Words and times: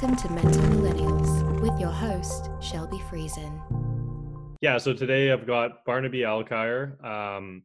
Welcome 0.00 0.16
to 0.28 0.32
Mental 0.32 0.62
Millennials 0.62 1.60
with 1.60 1.78
your 1.78 1.90
host, 1.90 2.48
Shelby 2.62 2.96
Friesen. 3.10 3.60
Yeah, 4.62 4.78
so 4.78 4.94
today 4.94 5.30
I've 5.30 5.46
got 5.46 5.84
Barnaby 5.84 6.20
Alkire. 6.20 7.04
Um, 7.04 7.64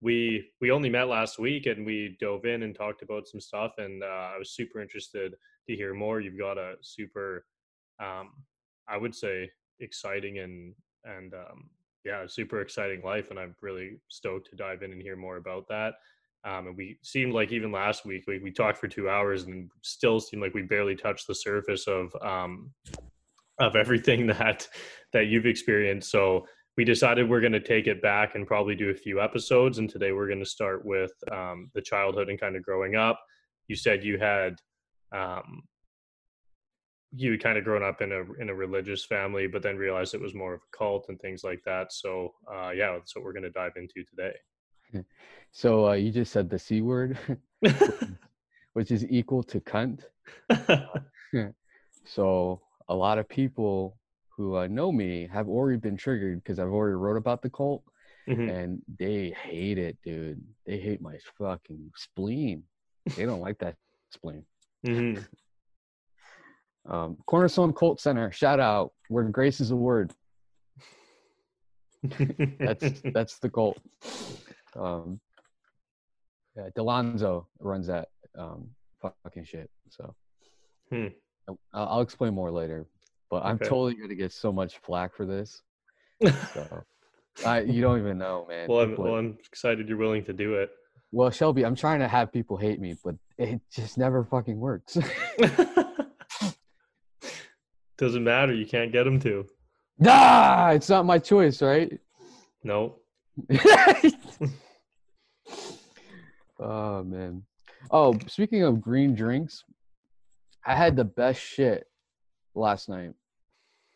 we 0.00 0.52
we 0.60 0.70
only 0.70 0.88
met 0.88 1.08
last 1.08 1.40
week 1.40 1.66
and 1.66 1.84
we 1.84 2.16
dove 2.20 2.44
in 2.44 2.62
and 2.62 2.76
talked 2.76 3.02
about 3.02 3.26
some 3.26 3.40
stuff, 3.40 3.72
and 3.78 4.04
uh, 4.04 4.06
I 4.06 4.38
was 4.38 4.52
super 4.52 4.80
interested 4.80 5.34
to 5.66 5.74
hear 5.74 5.94
more. 5.94 6.20
You've 6.20 6.38
got 6.38 6.58
a 6.58 6.74
super, 6.80 7.44
um, 7.98 8.30
I 8.88 8.96
would 8.96 9.12
say, 9.12 9.50
exciting 9.80 10.38
and 10.38 10.76
and 11.06 11.34
um, 11.34 11.70
yeah, 12.04 12.24
super 12.28 12.60
exciting 12.60 13.02
life, 13.02 13.30
and 13.30 13.38
I'm 13.38 13.56
really 13.60 13.98
stoked 14.06 14.48
to 14.50 14.56
dive 14.56 14.84
in 14.84 14.92
and 14.92 15.02
hear 15.02 15.16
more 15.16 15.38
about 15.38 15.66
that. 15.70 15.94
Um, 16.44 16.68
and 16.68 16.76
we 16.76 16.98
seemed 17.02 17.32
like 17.32 17.52
even 17.52 17.72
last 17.72 18.04
week 18.04 18.24
we, 18.26 18.38
we 18.38 18.50
talked 18.50 18.78
for 18.78 18.88
two 18.88 19.08
hours 19.08 19.44
and 19.44 19.70
still 19.82 20.20
seemed 20.20 20.42
like 20.42 20.54
we 20.54 20.62
barely 20.62 20.94
touched 20.94 21.26
the 21.26 21.34
surface 21.34 21.86
of 21.86 22.14
um, 22.22 22.70
of 23.58 23.76
everything 23.76 24.26
that 24.38 24.68
that 25.12 25.26
you've 25.26 25.46
experienced. 25.46 26.10
So 26.10 26.46
we 26.76 26.84
decided 26.84 27.28
we're 27.28 27.40
going 27.40 27.52
to 27.52 27.60
take 27.60 27.88
it 27.88 28.00
back 28.00 28.36
and 28.36 28.46
probably 28.46 28.76
do 28.76 28.90
a 28.90 28.94
few 28.94 29.20
episodes. 29.20 29.78
And 29.78 29.90
today 29.90 30.12
we're 30.12 30.28
going 30.28 30.38
to 30.38 30.46
start 30.46 30.84
with 30.84 31.10
um, 31.32 31.70
the 31.74 31.82
childhood 31.82 32.28
and 32.28 32.40
kind 32.40 32.54
of 32.54 32.62
growing 32.62 32.94
up. 32.94 33.18
You 33.66 33.74
said 33.74 34.04
you 34.04 34.16
had 34.16 34.54
um, 35.12 35.64
you 37.12 37.32
had 37.32 37.42
kind 37.42 37.58
of 37.58 37.64
grown 37.64 37.82
up 37.82 38.00
in 38.00 38.12
a 38.12 38.22
in 38.40 38.50
a 38.50 38.54
religious 38.54 39.04
family, 39.04 39.46
but 39.46 39.62
then 39.62 39.76
realized 39.76 40.14
it 40.14 40.20
was 40.20 40.34
more 40.34 40.54
of 40.54 40.60
a 40.60 40.76
cult 40.76 41.06
and 41.08 41.18
things 41.20 41.42
like 41.42 41.60
that. 41.64 41.92
So 41.92 42.34
uh, 42.52 42.70
yeah, 42.70 42.92
that's 42.92 43.16
what 43.16 43.24
we're 43.24 43.32
going 43.32 43.42
to 43.42 43.50
dive 43.50 43.72
into 43.76 44.04
today. 44.08 44.36
So 45.50 45.88
uh, 45.88 45.92
you 45.94 46.12
just 46.12 46.30
said 46.30 46.50
the 46.50 46.58
c 46.58 46.82
word, 46.82 47.16
which 48.74 48.90
is 48.90 49.04
equal 49.08 49.42
to 49.44 49.60
cunt. 49.60 50.00
so 52.04 52.60
a 52.88 52.94
lot 52.94 53.18
of 53.18 53.28
people 53.28 53.96
who 54.36 54.56
uh, 54.56 54.66
know 54.66 54.92
me 54.92 55.26
have 55.32 55.48
already 55.48 55.78
been 55.78 55.96
triggered 55.96 56.42
because 56.42 56.58
I've 56.58 56.68
already 56.68 56.94
wrote 56.96 57.16
about 57.16 57.42
the 57.42 57.50
cult, 57.50 57.82
Mhm. 58.28 58.48
and 58.50 58.82
they 58.98 59.30
hate 59.30 59.78
it, 59.78 59.96
dude. 60.04 60.40
They 60.66 60.78
hate 60.78 61.00
my 61.00 61.18
fucking 61.38 61.90
spleen. 61.96 62.62
They 63.16 63.24
don't 63.24 63.40
like 63.40 63.58
that 63.60 63.76
spleen. 64.12 64.44
Mhm. 64.86 65.26
Um, 66.86 67.16
Cornerstone 67.26 67.72
Cult 67.72 68.00
Center, 68.00 68.30
shout 68.32 68.60
out 68.60 68.92
where 69.08 69.24
grace 69.24 69.60
is 69.60 69.70
a 69.70 69.76
word. 69.76 70.12
That's 72.60 73.02
that's 73.12 73.38
the 73.40 73.50
cult. 73.50 73.78
Um, 74.78 75.20
yeah, 76.56 76.68
Delonzo 76.76 77.46
runs 77.60 77.86
that 77.88 78.08
um, 78.36 78.68
fucking 79.24 79.44
shit. 79.44 79.70
So 79.90 80.14
Hmm. 80.90 81.08
I'll, 81.48 81.58
I'll 81.74 82.00
explain 82.00 82.34
more 82.34 82.50
later. 82.50 82.86
But 83.30 83.44
I'm 83.44 83.56
Okay. 83.56 83.66
totally 83.66 83.94
gonna 83.94 84.14
get 84.14 84.32
so 84.32 84.50
much 84.52 84.78
flack 84.78 85.14
for 85.14 85.26
this. 85.26 85.62
So 86.54 86.84
I, 87.44 87.60
you 87.60 87.82
don't 87.82 87.98
even 87.98 88.16
know, 88.18 88.46
man. 88.48 88.68
well, 88.68 88.80
I'm, 88.80 88.96
well, 88.96 89.16
I'm 89.16 89.36
excited 89.46 89.88
you're 89.88 89.98
willing 89.98 90.24
to 90.24 90.32
do 90.32 90.54
it. 90.54 90.70
well, 91.12 91.30
Shelby, 91.30 91.64
I'm 91.64 91.76
trying 91.76 92.00
to 92.00 92.08
have 92.08 92.32
people 92.32 92.56
hate 92.56 92.80
me, 92.80 92.96
but 93.04 93.14
it 93.36 93.60
just 93.70 93.98
never 93.98 94.24
fucking 94.24 94.58
works. 94.58 94.96
Doesn't 97.98 98.24
matter. 98.24 98.54
You 98.54 98.66
can't 98.66 98.92
get 98.92 99.04
them 99.04 99.20
to. 99.20 99.46
Nah, 99.98 100.70
it's 100.70 100.88
not 100.88 101.04
my 101.04 101.18
choice, 101.18 101.60
right? 101.60 101.92
No. 102.62 102.96
Oh 106.58 107.02
man. 107.04 107.42
Oh, 107.90 108.18
speaking 108.26 108.62
of 108.62 108.80
green 108.80 109.14
drinks, 109.14 109.64
I 110.66 110.74
had 110.74 110.96
the 110.96 111.04
best 111.04 111.40
shit 111.40 111.86
last 112.54 112.88
night, 112.88 113.12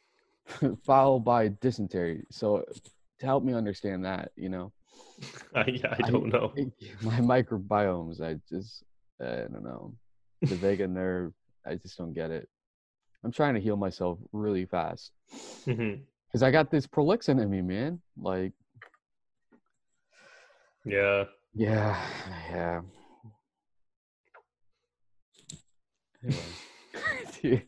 followed 0.85 1.21
by 1.21 1.49
dysentery. 1.49 2.25
So 2.31 2.65
to 3.19 3.27
help 3.27 3.45
me 3.45 3.55
understand 3.55 4.05
that, 4.05 4.31
you 4.37 4.49
know, 4.49 4.73
I, 5.55 5.65
yeah, 5.67 5.95
I 5.99 6.07
I- 6.07 6.11
don't 6.11 6.29
know. 6.29 6.53
my 7.03 7.19
microbiomes, 7.21 8.21
I 8.21 8.39
just, 8.49 8.85
I 9.21 9.47
don't 9.51 9.65
know, 9.65 9.95
the 10.43 10.57
vagus 10.57 10.89
nerve, 10.91 11.33
I 11.67 11.75
just 11.77 11.99
don't 11.99 12.15
get 12.15 12.31
it. 12.31 12.49
I'm 13.25 13.33
trying 13.33 13.55
to 13.55 13.61
heal 13.61 13.77
myself 13.77 14.19
really 14.33 14.65
fast 14.67 15.13
mm-hmm. 15.67 16.03
because 16.27 16.43
I 16.43 16.51
got 16.51 16.71
this 16.73 16.87
prolixin 16.89 17.41
in 17.41 17.49
me, 17.51 17.63
man. 17.63 18.01
Like, 18.17 18.53
Yeah. 20.85 21.25
Yeah, 21.55 21.97
yeah. 22.51 22.81
Anyway. 26.25 26.41
dude, 27.43 27.63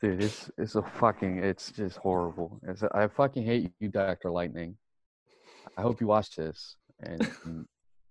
dude, 0.00 0.22
it's 0.22 0.50
it's 0.56 0.74
a 0.74 0.82
fucking 0.82 1.38
it's 1.38 1.72
just 1.72 1.96
horrible. 1.96 2.60
It's 2.62 2.82
I 2.82 3.08
fucking 3.08 3.44
hate 3.44 3.72
you, 3.80 3.88
Doctor 3.88 4.30
Lightning. 4.30 4.76
I 5.76 5.82
hope 5.82 6.00
you 6.00 6.06
watch 6.06 6.34
this 6.36 6.76
and 7.00 7.30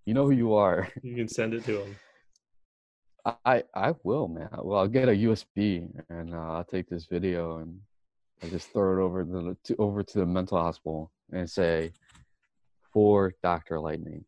you 0.06 0.14
know 0.14 0.26
who 0.26 0.32
you 0.32 0.54
are. 0.54 0.90
You 1.04 1.16
can 1.16 1.28
send 1.28 1.54
it 1.54 1.64
to 1.66 1.82
him. 1.82 1.96
I 3.46 3.64
I 3.76 3.94
will, 4.04 4.28
man. 4.28 4.50
Well, 4.64 4.80
I'll 4.80 4.88
get 4.88 5.10
a 5.10 5.14
USB 5.14 5.88
and 6.10 6.34
uh, 6.34 6.54
I'll 6.54 6.64
take 6.64 6.90
this 6.90 7.06
video 7.06 7.58
and 7.58 7.80
I 8.42 8.48
just 8.48 8.72
throw 8.72 8.98
it 8.98 9.04
over 9.04 9.24
the 9.24 9.58
to, 9.66 9.76
over 9.78 10.04
to 10.04 10.20
the 10.20 10.26
mental 10.26 10.58
hospital 10.58 11.12
and 11.32 11.50
say 11.50 11.92
for 12.94 13.34
Doctor 13.44 13.80
Lightning. 13.80 14.26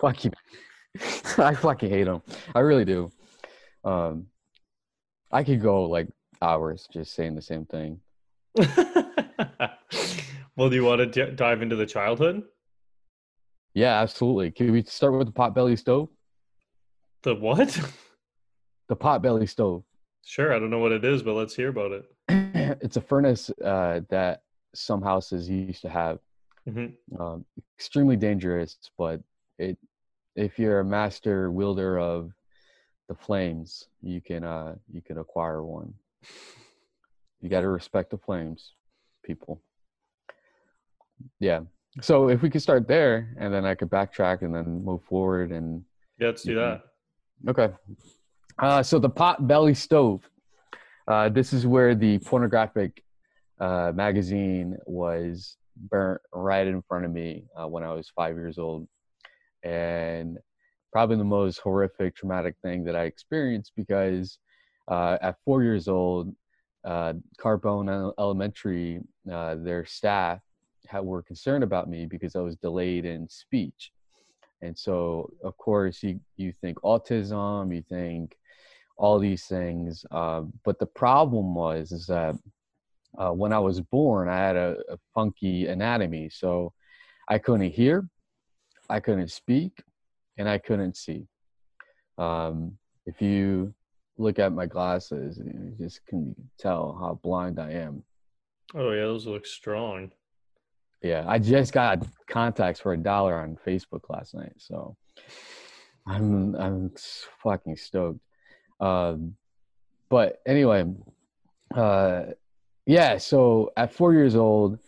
Fuck 0.00 0.24
you. 0.24 0.30
I 1.38 1.54
fucking 1.54 1.90
hate 1.90 2.06
him. 2.06 2.22
I 2.54 2.60
really 2.60 2.84
do. 2.84 3.10
Um, 3.84 4.26
I 5.30 5.44
could 5.44 5.62
go 5.62 5.84
like 5.84 6.08
hours 6.42 6.88
just 6.92 7.14
saying 7.14 7.34
the 7.34 7.42
same 7.42 7.66
thing. 7.66 8.00
well, 10.56 10.68
do 10.68 10.74
you 10.74 10.84
want 10.84 11.00
to 11.00 11.06
d- 11.06 11.32
dive 11.34 11.62
into 11.62 11.76
the 11.76 11.86
childhood? 11.86 12.42
Yeah, 13.74 14.00
absolutely. 14.00 14.50
Can 14.50 14.72
we 14.72 14.82
start 14.82 15.14
with 15.14 15.28
the 15.28 15.32
potbelly 15.32 15.78
stove? 15.78 16.08
The 17.22 17.34
what? 17.34 17.78
The 18.88 18.96
potbelly 18.96 19.48
stove. 19.48 19.84
Sure, 20.24 20.52
I 20.54 20.58
don't 20.58 20.70
know 20.70 20.78
what 20.78 20.92
it 20.92 21.04
is, 21.04 21.22
but 21.22 21.34
let's 21.34 21.54
hear 21.54 21.68
about 21.68 21.92
it. 21.92 22.04
it's 22.82 22.96
a 22.96 23.00
furnace 23.00 23.50
uh, 23.64 24.00
that 24.10 24.42
some 24.74 25.02
houses 25.02 25.48
used 25.48 25.82
to 25.82 25.88
have. 25.88 26.18
Mhm. 26.68 26.94
Um, 27.18 27.44
extremely 27.78 28.16
dangerous, 28.16 28.76
but 28.98 29.22
it 29.58 29.78
if 30.36 30.58
you're 30.58 30.80
a 30.80 30.84
master 30.84 31.50
wielder 31.50 31.98
of 31.98 32.32
the 33.08 33.14
flames, 33.14 33.88
you 34.02 34.20
can 34.20 34.44
uh, 34.44 34.76
you 34.92 35.00
can 35.02 35.18
acquire 35.18 35.64
one. 35.64 35.94
You 37.40 37.48
got 37.48 37.62
to 37.62 37.68
respect 37.68 38.10
the 38.10 38.18
flames, 38.18 38.74
people. 39.24 39.62
Yeah. 41.38 41.60
So 42.00 42.28
if 42.28 42.42
we 42.42 42.50
could 42.50 42.62
start 42.62 42.86
there, 42.86 43.34
and 43.38 43.52
then 43.52 43.64
I 43.64 43.74
could 43.74 43.90
backtrack 43.90 44.42
and 44.42 44.54
then 44.54 44.84
move 44.84 45.02
forward 45.04 45.50
and 45.50 45.84
Yeah, 46.18 46.28
let's 46.28 46.42
do 46.42 46.54
that. 46.54 46.82
Okay. 47.48 47.70
Uh, 48.58 48.82
so 48.82 48.98
the 48.98 49.08
pot 49.08 49.46
belly 49.48 49.74
stove. 49.74 50.28
Uh, 51.08 51.28
this 51.28 51.52
is 51.52 51.66
where 51.66 51.94
the 51.94 52.18
pornographic 52.18 53.02
uh, 53.58 53.90
magazine 53.94 54.76
was 54.86 55.56
burnt 55.80 56.20
right 56.32 56.66
in 56.66 56.82
front 56.82 57.04
of 57.04 57.10
me 57.10 57.44
uh, 57.56 57.66
when 57.66 57.82
I 57.84 57.92
was 57.92 58.10
five 58.14 58.36
years 58.36 58.58
old, 58.58 58.86
and 59.62 60.38
probably 60.92 61.16
the 61.16 61.24
most 61.24 61.58
horrific, 61.58 62.16
traumatic 62.16 62.56
thing 62.62 62.84
that 62.84 62.96
I 62.96 63.04
experienced 63.04 63.72
because 63.76 64.38
uh, 64.88 65.18
at 65.22 65.36
four 65.44 65.62
years 65.62 65.88
old, 65.88 66.34
uh, 66.84 67.14
Carbone 67.38 68.12
Elementary, 68.18 69.00
uh, 69.30 69.56
their 69.56 69.84
staff 69.84 70.40
had, 70.86 71.04
were 71.04 71.22
concerned 71.22 71.64
about 71.64 71.88
me 71.88 72.06
because 72.06 72.34
I 72.34 72.40
was 72.40 72.56
delayed 72.56 73.04
in 73.04 73.28
speech. 73.28 73.92
And 74.62 74.76
so 74.76 75.30
of 75.42 75.56
course 75.56 76.02
you 76.02 76.20
you 76.36 76.52
think 76.60 76.78
autism 76.80 77.74
you 77.74 77.82
think 77.82 78.36
all 78.98 79.18
these 79.18 79.46
things 79.46 80.04
uh, 80.10 80.42
but 80.64 80.78
the 80.78 80.86
problem 80.86 81.54
was 81.54 81.92
is 81.92 82.06
that 82.06 82.34
uh, 83.18 83.30
when 83.30 83.52
i 83.52 83.58
was 83.58 83.80
born 83.80 84.28
i 84.28 84.36
had 84.36 84.56
a, 84.56 84.76
a 84.90 84.96
funky 85.14 85.66
anatomy 85.66 86.28
so 86.28 86.72
i 87.28 87.38
couldn't 87.38 87.70
hear 87.70 88.08
i 88.88 89.00
couldn't 89.00 89.30
speak 89.30 89.82
and 90.38 90.48
i 90.48 90.58
couldn't 90.58 90.96
see 90.96 91.26
um, 92.18 92.76
if 93.06 93.22
you 93.22 93.72
look 94.18 94.38
at 94.38 94.52
my 94.52 94.66
glasses 94.66 95.38
you 95.38 95.74
just 95.78 96.04
can 96.06 96.34
tell 96.58 96.96
how 97.00 97.18
blind 97.22 97.58
i 97.58 97.70
am 97.70 98.02
Oh 98.74 98.92
yeah, 98.92 99.02
those 99.02 99.26
look 99.26 99.46
strong. 99.46 100.12
Yeah, 101.02 101.24
I 101.26 101.38
just 101.38 101.72
got 101.72 102.06
contacts 102.28 102.80
for 102.80 102.92
a 102.92 102.96
dollar 102.96 103.40
on 103.40 103.58
Facebook 103.66 104.02
last 104.08 104.34
night, 104.34 104.52
so 104.58 104.96
I'm 106.06 106.54
I'm 106.54 106.92
fucking 107.42 107.76
stoked. 107.76 108.20
Um, 108.78 109.34
but 110.08 110.40
anyway, 110.46 110.84
uh, 111.74 112.22
yeah. 112.86 113.18
So 113.18 113.70
at 113.76 113.92
four 113.92 114.12
years 114.12 114.36
old, 114.36 114.78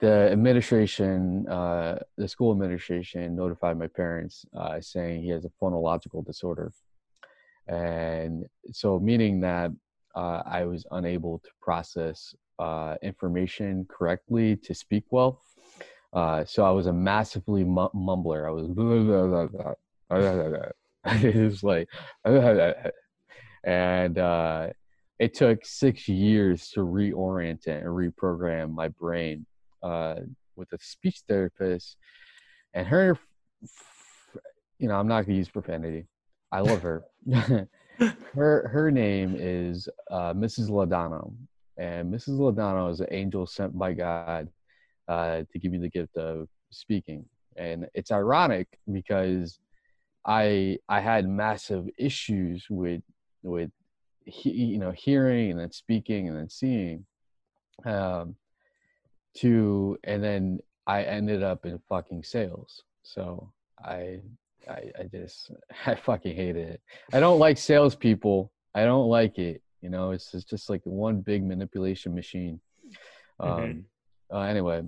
the 0.00 0.30
administration, 0.30 1.46
uh, 1.48 1.98
the 2.16 2.28
school 2.28 2.52
administration, 2.52 3.36
notified 3.36 3.78
my 3.78 3.86
parents 3.86 4.44
uh, 4.56 4.80
saying 4.80 5.22
he 5.22 5.30
has 5.30 5.44
a 5.44 5.50
phonological 5.62 6.24
disorder. 6.24 6.72
and 7.68 8.44
so 8.72 8.98
meaning 8.98 9.40
that 9.40 9.70
uh, 10.14 10.42
I 10.46 10.64
was 10.64 10.86
unable 10.90 11.38
to 11.40 11.50
process 11.60 12.34
uh, 12.58 12.96
information 13.02 13.86
correctly 13.88 14.56
to 14.56 14.74
speak 14.74 15.04
well. 15.10 15.40
Uh, 16.12 16.44
so 16.44 16.64
I 16.64 16.70
was 16.70 16.86
a 16.86 16.92
massively 16.92 17.64
mu- 17.64 17.88
mumbler. 17.94 18.46
I 18.46 18.50
was 18.50 18.68
it 21.06 21.34
was 21.36 21.62
like, 21.64 21.88
and 23.64 24.18
uh, 24.18 24.68
it 25.18 25.34
took 25.34 25.64
six 25.64 26.08
years 26.08 26.68
to 26.70 26.80
reorient 26.80 27.66
and 27.66 27.84
reprogram 27.84 28.72
my 28.72 28.88
brain 28.88 29.46
uh, 29.82 30.16
with 30.56 30.72
a 30.72 30.78
speech 30.80 31.22
therapist. 31.28 31.96
And 32.74 32.86
her, 32.86 33.18
you 34.78 34.88
know, 34.88 34.94
I'm 34.94 35.06
not 35.06 35.26
gonna 35.26 35.38
use 35.38 35.48
profanity. 35.48 36.06
I 36.50 36.60
love 36.60 36.82
her. 36.82 37.04
her 38.34 38.68
her 38.68 38.90
name 38.90 39.36
is 39.38 39.88
uh, 40.10 40.34
Mrs. 40.34 40.68
Ladano, 40.68 41.32
and 41.76 42.12
Mrs. 42.12 42.38
Ladano 42.38 42.90
is 42.90 43.00
an 43.00 43.08
angel 43.10 43.46
sent 43.46 43.76
by 43.78 43.92
God 43.92 44.48
uh, 45.08 45.42
to 45.50 45.58
give 45.58 45.70
me 45.70 45.78
the 45.78 45.88
gift 45.88 46.16
of 46.16 46.48
speaking. 46.70 47.24
And 47.56 47.86
it's 47.94 48.10
ironic 48.10 48.66
because 48.92 49.60
I 50.26 50.78
I 50.88 51.00
had 51.00 51.28
massive 51.28 51.88
issues 51.98 52.66
with 52.68 53.02
with 53.42 53.70
he, 54.24 54.50
you 54.50 54.78
know 54.78 54.90
hearing 54.90 55.50
and 55.50 55.60
then 55.60 55.70
speaking 55.70 56.28
and 56.28 56.36
then 56.36 56.48
seeing 56.48 57.04
um 57.84 58.34
to 59.36 59.98
and 60.04 60.22
then 60.22 60.60
I 60.86 61.02
ended 61.02 61.42
up 61.42 61.64
in 61.64 61.80
fucking 61.88 62.24
sales. 62.24 62.82
So 63.02 63.52
I 63.82 64.20
I, 64.68 64.92
I 64.98 65.02
just 65.10 65.50
I 65.86 65.94
fucking 65.94 66.36
hated 66.36 66.68
it. 66.68 66.80
I 67.12 67.20
don't 67.20 67.38
like 67.38 67.58
salespeople. 67.58 68.52
I 68.74 68.84
don't 68.84 69.08
like 69.08 69.38
it. 69.38 69.62
You 69.80 69.90
know 69.90 70.12
it's, 70.12 70.32
it's 70.34 70.44
just 70.44 70.70
like 70.70 70.80
one 70.84 71.20
big 71.20 71.44
manipulation 71.44 72.14
machine. 72.14 72.60
Um 73.40 73.50
mm-hmm. 73.50 74.36
uh, 74.36 74.42
anyway 74.42 74.82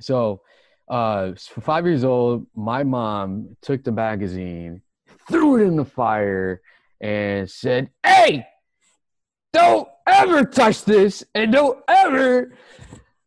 so 0.00 0.40
uh 0.88 1.32
for 1.38 1.60
five 1.60 1.86
years 1.86 2.02
old 2.02 2.44
my 2.56 2.82
mom 2.82 3.56
took 3.62 3.84
the 3.84 3.92
magazine 3.92 4.82
threw 5.28 5.56
it 5.56 5.66
in 5.66 5.76
the 5.76 5.84
fire 5.84 6.60
and 7.00 7.50
said, 7.50 7.90
Hey, 8.24 8.46
don't 9.52 9.86
ever 10.06 10.44
touch 10.44 10.86
this 10.86 11.22
and 11.34 11.52
don't 11.52 11.78
ever 11.86 12.56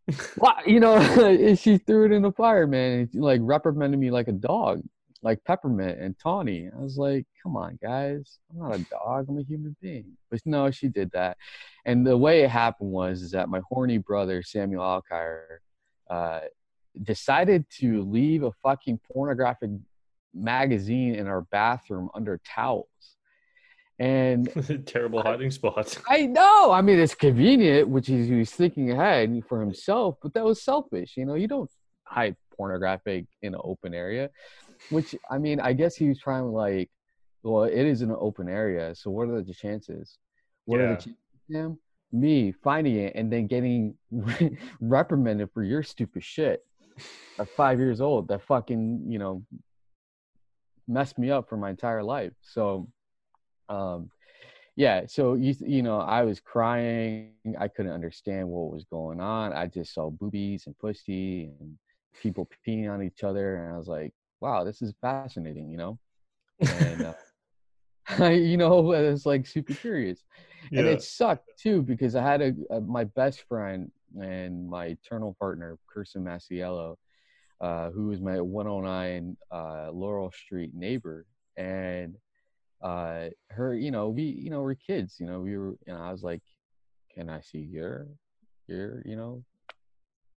you 0.66 0.80
know 0.80 1.56
she 1.56 1.78
threw 1.78 2.06
it 2.06 2.12
in 2.12 2.24
the 2.24 2.32
fire 2.32 2.66
man 2.66 3.08
and 3.14 3.22
like 3.22 3.40
reprimanded 3.44 4.00
me 4.00 4.10
like 4.10 4.28
a 4.28 4.32
dog 4.32 4.82
like 5.22 5.44
peppermint 5.44 6.00
and 6.00 6.18
tawny. 6.18 6.72
I 6.76 6.82
was 6.82 6.98
like 6.98 7.28
come 7.44 7.56
on 7.56 7.78
guys. 7.80 8.40
I'm 8.50 8.58
not 8.58 8.76
a 8.76 8.84
dog. 8.90 9.28
I'm 9.30 9.38
a 9.38 9.44
human 9.44 9.76
being. 9.84 10.18
But 10.32 10.40
no 10.48 10.72
she 10.72 10.88
did 10.88 11.12
that. 11.12 11.38
And 11.86 12.04
the 12.04 12.18
way 12.18 12.42
it 12.42 12.50
happened 12.50 12.90
was 12.90 13.22
is 13.22 13.30
that 13.32 13.50
my 13.50 13.62
horny 13.70 14.00
brother 14.00 14.42
samuel 14.42 14.82
alkire 14.84 15.60
uh, 16.10 16.40
decided 17.04 17.66
to 17.82 18.02
leave 18.02 18.42
a 18.42 18.52
fucking 18.64 19.00
pornographic 19.14 19.70
magazine 20.34 21.14
in 21.14 21.28
our 21.28 21.42
bathroom 21.42 22.10
under 22.16 22.42
towels 22.44 23.17
and 24.00 24.86
terrible 24.86 25.22
hiding 25.22 25.52
spot. 25.52 25.98
I 26.10 26.28
know. 26.28 26.72
I 26.72 26.82
mean, 26.82 27.00
it's 27.00 27.16
convenient, 27.16 27.90
which 27.90 28.10
is 28.10 28.28
he's 28.28 28.52
thinking 28.52 28.92
ahead 28.92 29.42
for 29.48 29.60
himself, 29.60 30.18
but 30.22 30.34
that 30.34 30.44
was 30.44 30.62
selfish. 30.62 31.18
You 31.18 31.26
know, 31.26 31.36
you 31.36 31.48
don't 31.48 31.70
hide 32.04 32.36
pornographic 32.56 33.26
in 33.42 33.54
an 33.54 33.62
open 33.64 33.94
area, 33.94 34.30
which 34.90 35.16
I 35.30 35.38
mean, 35.38 35.60
I 35.60 35.74
guess 35.74 35.96
he 35.96 36.10
was 36.10 36.20
trying 36.20 36.44
to 36.44 36.50
like, 36.50 36.90
well, 37.44 37.64
it 37.64 37.86
is 37.86 38.02
in 38.02 38.10
an 38.10 38.18
open 38.20 38.50
area, 38.50 38.94
so 38.96 39.10
what 39.10 39.30
are 39.30 39.42
the 39.42 39.54
chances? 39.54 40.18
What 40.66 40.80
yeah. 40.80 40.86
are 40.86 40.90
the 40.90 40.96
chances? 40.96 41.22
Him, 41.50 41.80
me 42.12 42.52
finding 42.52 42.98
it 42.98 43.14
and 43.16 43.32
then 43.32 43.48
getting 43.48 43.96
reprimanded 44.82 45.50
for 45.54 45.64
your 45.64 45.82
stupid 45.82 46.24
shit 46.24 46.62
at 47.40 47.48
five 47.50 47.80
years 47.80 48.02
old 48.02 48.28
that 48.28 48.42
fucking 48.42 49.06
you 49.08 49.20
know 49.20 49.44
messed 50.88 51.18
me 51.18 51.30
up 51.32 51.50
for 51.50 51.58
my 51.58 51.70
entire 51.70 52.04
life. 52.04 52.34
So 52.42 52.88
um 53.70 54.10
yeah 54.76 55.06
so 55.08 55.34
you 55.34 55.56
you 55.60 55.82
know 55.82 56.00
i 56.00 56.22
was 56.24 56.40
crying 56.40 57.32
i 57.60 57.68
couldn't 57.68 57.92
understand 57.92 58.48
what 58.48 58.72
was 58.72 58.86
going 58.86 59.20
on 59.20 59.52
i 59.54 59.66
just 59.66 59.94
saw 59.94 60.10
boobies 60.10 60.68
and 60.68 60.78
pussy 60.78 61.52
and 61.60 61.78
people 62.22 62.50
peeing 62.66 62.92
on 62.92 63.04
each 63.04 63.24
other 63.24 63.58
and 63.58 63.74
i 63.74 63.78
was 63.78 63.88
like 63.88 64.14
wow 64.40 64.64
this 64.64 64.82
is 64.82 64.94
fascinating 65.02 65.70
you 65.70 65.78
know 65.78 66.00
and 66.60 67.06
uh, 67.06 67.14
I, 68.24 68.32
you 68.32 68.56
know 68.56 68.94
i 68.94 69.02
was 69.02 69.26
like 69.26 69.46
super 69.46 69.74
curious 69.74 70.24
yeah. 70.72 70.80
and 70.80 70.88
it 70.88 71.02
sucked 71.02 71.50
too 71.60 71.82
because 71.82 72.16
i 72.16 72.22
had 72.24 72.42
a, 72.42 72.54
a, 72.70 72.80
my 72.80 73.04
best 73.04 73.44
friend 73.50 73.92
and 74.22 74.70
my 74.70 74.86
eternal 74.86 75.36
partner 75.40 75.78
kirsten 75.88 76.24
Masiello, 76.24 76.96
uh, 77.62 77.90
who 77.92 78.08
was 78.08 78.22
my 78.22 78.40
109 78.40 79.38
uh, 79.52 79.92
laurel 79.92 80.32
street 80.32 80.74
neighbor 80.74 81.26
and 81.58 82.16
uh 82.82 83.26
her 83.50 83.74
you 83.74 83.92
know 83.92 84.10
we 84.10 84.24
you 84.24 84.50
know 84.50 84.62
we're 84.62 84.76
kids 84.76 85.16
you 85.20 85.26
know 85.26 85.40
we 85.40 85.58
were 85.58 85.76
you 85.88 85.94
know 85.94 86.00
i 86.00 86.12
was 86.12 86.24
like 86.24 86.42
can 87.14 87.30
i 87.30 87.42
see 87.42 87.60
your 87.60 88.08
your 88.68 89.02
you 89.06 89.16
know 89.16 89.44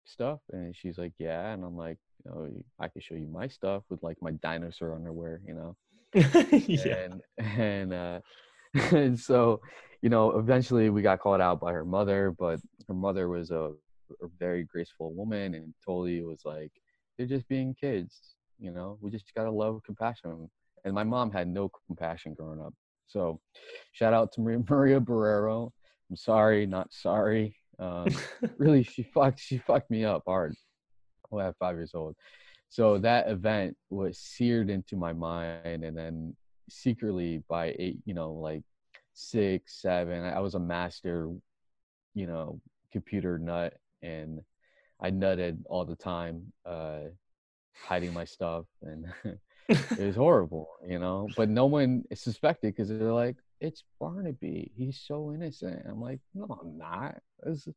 stuff? 0.05 0.40
And 0.52 0.75
she's 0.75 0.96
like 0.96 1.12
yeah 1.19 1.52
and 1.52 1.64
i'm 1.64 1.76
like 1.76 1.99
you 2.25 2.31
know 2.31 2.49
i 2.81 2.88
can 2.88 3.02
show 3.02 3.14
you 3.14 3.26
my 3.26 3.46
stuff 3.46 3.82
with 3.90 4.02
like 4.02 4.17
my 4.23 4.32
dinosaur 4.43 4.94
underwear 4.94 5.40
you 5.46 5.55
know? 5.55 5.76
Yeah. 6.52 7.08
and 7.11 7.23
and 7.38 7.93
uh 7.93 8.20
and 8.93 9.19
so 9.19 9.61
you 10.00 10.08
know 10.08 10.38
eventually 10.38 10.88
we 10.91 11.02
got 11.02 11.20
called 11.20 11.41
out 11.41 11.61
by 11.61 11.73
her 11.73 11.84
mother 11.84 12.34
but 12.38 12.61
her 12.87 12.94
mother 12.94 13.29
was 13.29 13.50
a, 13.50 13.73
a 14.23 14.29
very 14.38 14.64
graceful 14.64 15.12
woman 15.12 15.55
and 15.55 15.75
totally 15.84 16.23
was 16.23 16.41
like 16.44 16.73
they're 17.17 17.26
just 17.26 17.49
being 17.49 17.75
kids 17.75 18.37
you 18.58 18.73
know? 18.73 18.99
We 19.00 19.11
just 19.11 19.32
gotta 19.34 19.50
love 19.50 19.81
compassion 19.84 20.49
and 20.85 20.95
my 20.95 21.05
mom 21.05 21.31
had 21.31 21.49
no 21.49 21.71
compassion 21.87 22.35
growing 22.35 22.61
up. 22.61 22.75
So, 23.07 23.41
shout 23.93 24.13
out 24.13 24.33
to 24.33 24.41
Maria 24.43 24.63
Maria 24.69 25.01
Barrero. 25.01 25.71
I'm 26.11 26.17
sorry, 26.17 26.67
not 26.67 26.93
sorry. 26.93 27.57
Um, 27.79 28.09
really, 28.59 28.82
she 28.82 29.03
fucked 29.03 29.41
she 29.41 29.58
fucked 29.58 29.91
me 29.91 30.05
up 30.05 30.23
hard. 30.27 30.55
I 31.31 31.35
was 31.35 31.55
five 31.58 31.77
years 31.77 31.93
old. 31.94 32.17
So 32.70 32.99
that 32.99 33.29
event 33.29 33.77
was 33.91 34.19
seared 34.19 34.70
into 34.70 34.97
my 34.97 35.13
mind, 35.13 35.85
and 35.85 35.97
then 35.97 36.37
secretly 36.69 37.43
by 37.49 37.75
eight, 37.79 37.99
you 38.05 38.15
know, 38.15 38.32
like 38.32 38.63
six, 39.15 39.81
seven, 39.81 40.25
I 40.25 40.41
was 40.41 40.55
a 40.55 40.61
master, 40.61 41.31
you 42.15 42.27
know, 42.27 42.61
computer 42.93 43.39
nut, 43.39 43.75
and 44.03 44.41
I 45.01 45.11
nutted 45.11 45.58
all 45.67 45.85
the 45.85 45.97
time, 45.97 46.53
uh, 46.67 47.01
hiding 47.75 48.13
my 48.13 48.25
stuff 48.25 48.67
and 48.82 49.06
it 49.69 50.01
was 50.01 50.17
horrible, 50.17 50.69
you 50.87 50.98
know. 50.98 51.29
But 51.37 51.48
no 51.48 51.67
one 51.67 52.05
suspected 52.15 52.75
because 52.75 52.89
they're 52.89 53.13
like, 53.13 53.37
"It's 53.60 53.84
Barnaby. 54.01 54.72
He's 54.75 55.01
so 55.06 55.32
innocent." 55.32 55.82
I'm 55.89 56.01
like, 56.01 56.20
"No, 56.34 56.58
I'm 56.60 56.79
not. 56.79 57.17
This, 57.43 57.69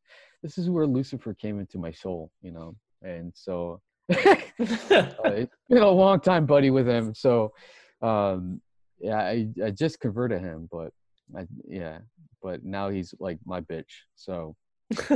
this 0.42 0.58
is 0.58 0.70
where 0.70 0.86
Lucifer 0.86 1.34
came 1.34 1.60
into 1.60 1.78
my 1.78 1.92
soul, 1.92 2.30
you 2.42 2.52
know." 2.52 2.76
And 3.02 3.32
so 3.34 3.80
uh, 4.10 4.16
it's 4.58 5.56
been 5.68 5.82
a 5.82 5.90
long 5.90 6.20
time, 6.20 6.46
buddy, 6.46 6.70
with 6.70 6.88
him. 6.88 7.14
So, 7.14 7.52
um, 8.00 8.60
yeah, 9.00 9.18
I, 9.18 9.48
I 9.64 9.70
just 9.70 10.00
converted 10.00 10.40
him, 10.40 10.68
but 10.70 10.92
I, 11.36 11.46
yeah, 11.66 11.98
but 12.42 12.64
now 12.64 12.88
he's 12.88 13.14
like 13.18 13.38
my 13.44 13.60
bitch. 13.60 13.92
So 14.14 14.56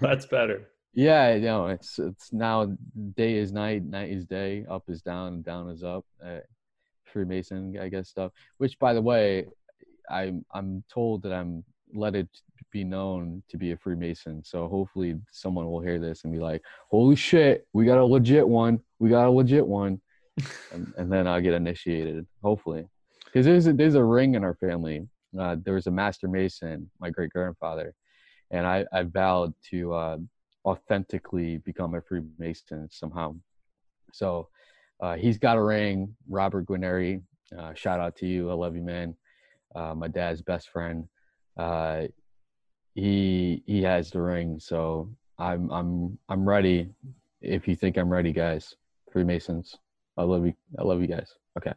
that's 0.00 0.26
better. 0.26 0.68
Yeah, 0.94 1.34
you 1.34 1.40
know, 1.42 1.66
it's 1.66 1.98
it's 1.98 2.32
now 2.32 2.72
day 3.16 3.34
is 3.34 3.52
night, 3.52 3.84
night 3.84 4.10
is 4.10 4.26
day, 4.26 4.64
up 4.70 4.84
is 4.88 5.02
down, 5.02 5.42
down 5.42 5.68
is 5.68 5.82
up. 5.82 6.04
Uh, 6.24 6.38
Freemason, 7.04 7.76
I 7.80 7.88
guess 7.88 8.08
stuff. 8.08 8.32
Which, 8.58 8.78
by 8.78 8.94
the 8.94 9.02
way, 9.02 9.46
I'm 10.08 10.44
I'm 10.54 10.84
told 10.92 11.22
that 11.22 11.32
I'm 11.32 11.64
let 11.92 12.14
it 12.14 12.28
be 12.70 12.84
known 12.84 13.42
to 13.48 13.56
be 13.56 13.72
a 13.72 13.76
Freemason. 13.76 14.44
So 14.44 14.68
hopefully 14.68 15.16
someone 15.32 15.66
will 15.66 15.80
hear 15.80 15.98
this 15.98 16.22
and 16.22 16.32
be 16.32 16.38
like, 16.38 16.62
"Holy 16.90 17.16
shit, 17.16 17.66
we 17.72 17.84
got 17.84 17.98
a 17.98 18.04
legit 18.04 18.46
one. 18.46 18.78
We 19.00 19.10
got 19.10 19.26
a 19.26 19.30
legit 19.30 19.66
one," 19.66 20.00
and, 20.72 20.92
and 20.96 21.12
then 21.12 21.26
I'll 21.26 21.40
get 21.40 21.54
initiated. 21.54 22.24
Hopefully, 22.42 22.86
because 23.24 23.46
there's 23.46 23.66
a, 23.66 23.72
there's 23.72 23.96
a 23.96 24.04
ring 24.04 24.34
in 24.36 24.44
our 24.44 24.54
family. 24.54 25.08
Uh, 25.36 25.56
there 25.64 25.74
was 25.74 25.88
a 25.88 25.90
Master 25.90 26.28
Mason, 26.28 26.88
my 27.00 27.10
great 27.10 27.30
grandfather, 27.30 27.94
and 28.52 28.64
I 28.64 28.84
I 28.92 29.02
vowed 29.02 29.54
to. 29.70 29.92
Uh, 29.92 30.18
authentically 30.64 31.58
become 31.58 31.94
a 31.94 32.00
Freemason 32.00 32.88
somehow. 32.90 33.34
So 34.12 34.48
uh, 35.00 35.16
he's 35.16 35.38
got 35.38 35.56
a 35.56 35.62
ring. 35.62 36.14
Robert 36.28 36.66
Guineri, 36.66 37.22
uh, 37.56 37.74
shout 37.74 38.00
out 38.00 38.16
to 38.16 38.26
you. 38.26 38.50
I 38.50 38.54
love 38.54 38.76
you, 38.76 38.82
man. 38.82 39.16
Uh, 39.74 39.94
my 39.94 40.08
dad's 40.08 40.42
best 40.42 40.70
friend. 40.70 41.08
Uh, 41.56 42.04
he 42.94 43.62
he 43.66 43.82
has 43.82 44.10
the 44.10 44.20
ring, 44.20 44.58
so 44.60 45.10
I'm 45.38 45.70
I'm 45.70 46.18
I'm 46.28 46.48
ready. 46.48 46.90
If 47.40 47.66
you 47.66 47.74
think 47.74 47.96
I'm 47.96 48.08
ready, 48.08 48.32
guys, 48.32 48.74
Freemasons, 49.12 49.76
I 50.16 50.22
love 50.22 50.46
you. 50.46 50.54
I 50.78 50.82
love 50.84 51.00
you 51.00 51.08
guys. 51.08 51.34
Okay. 51.58 51.72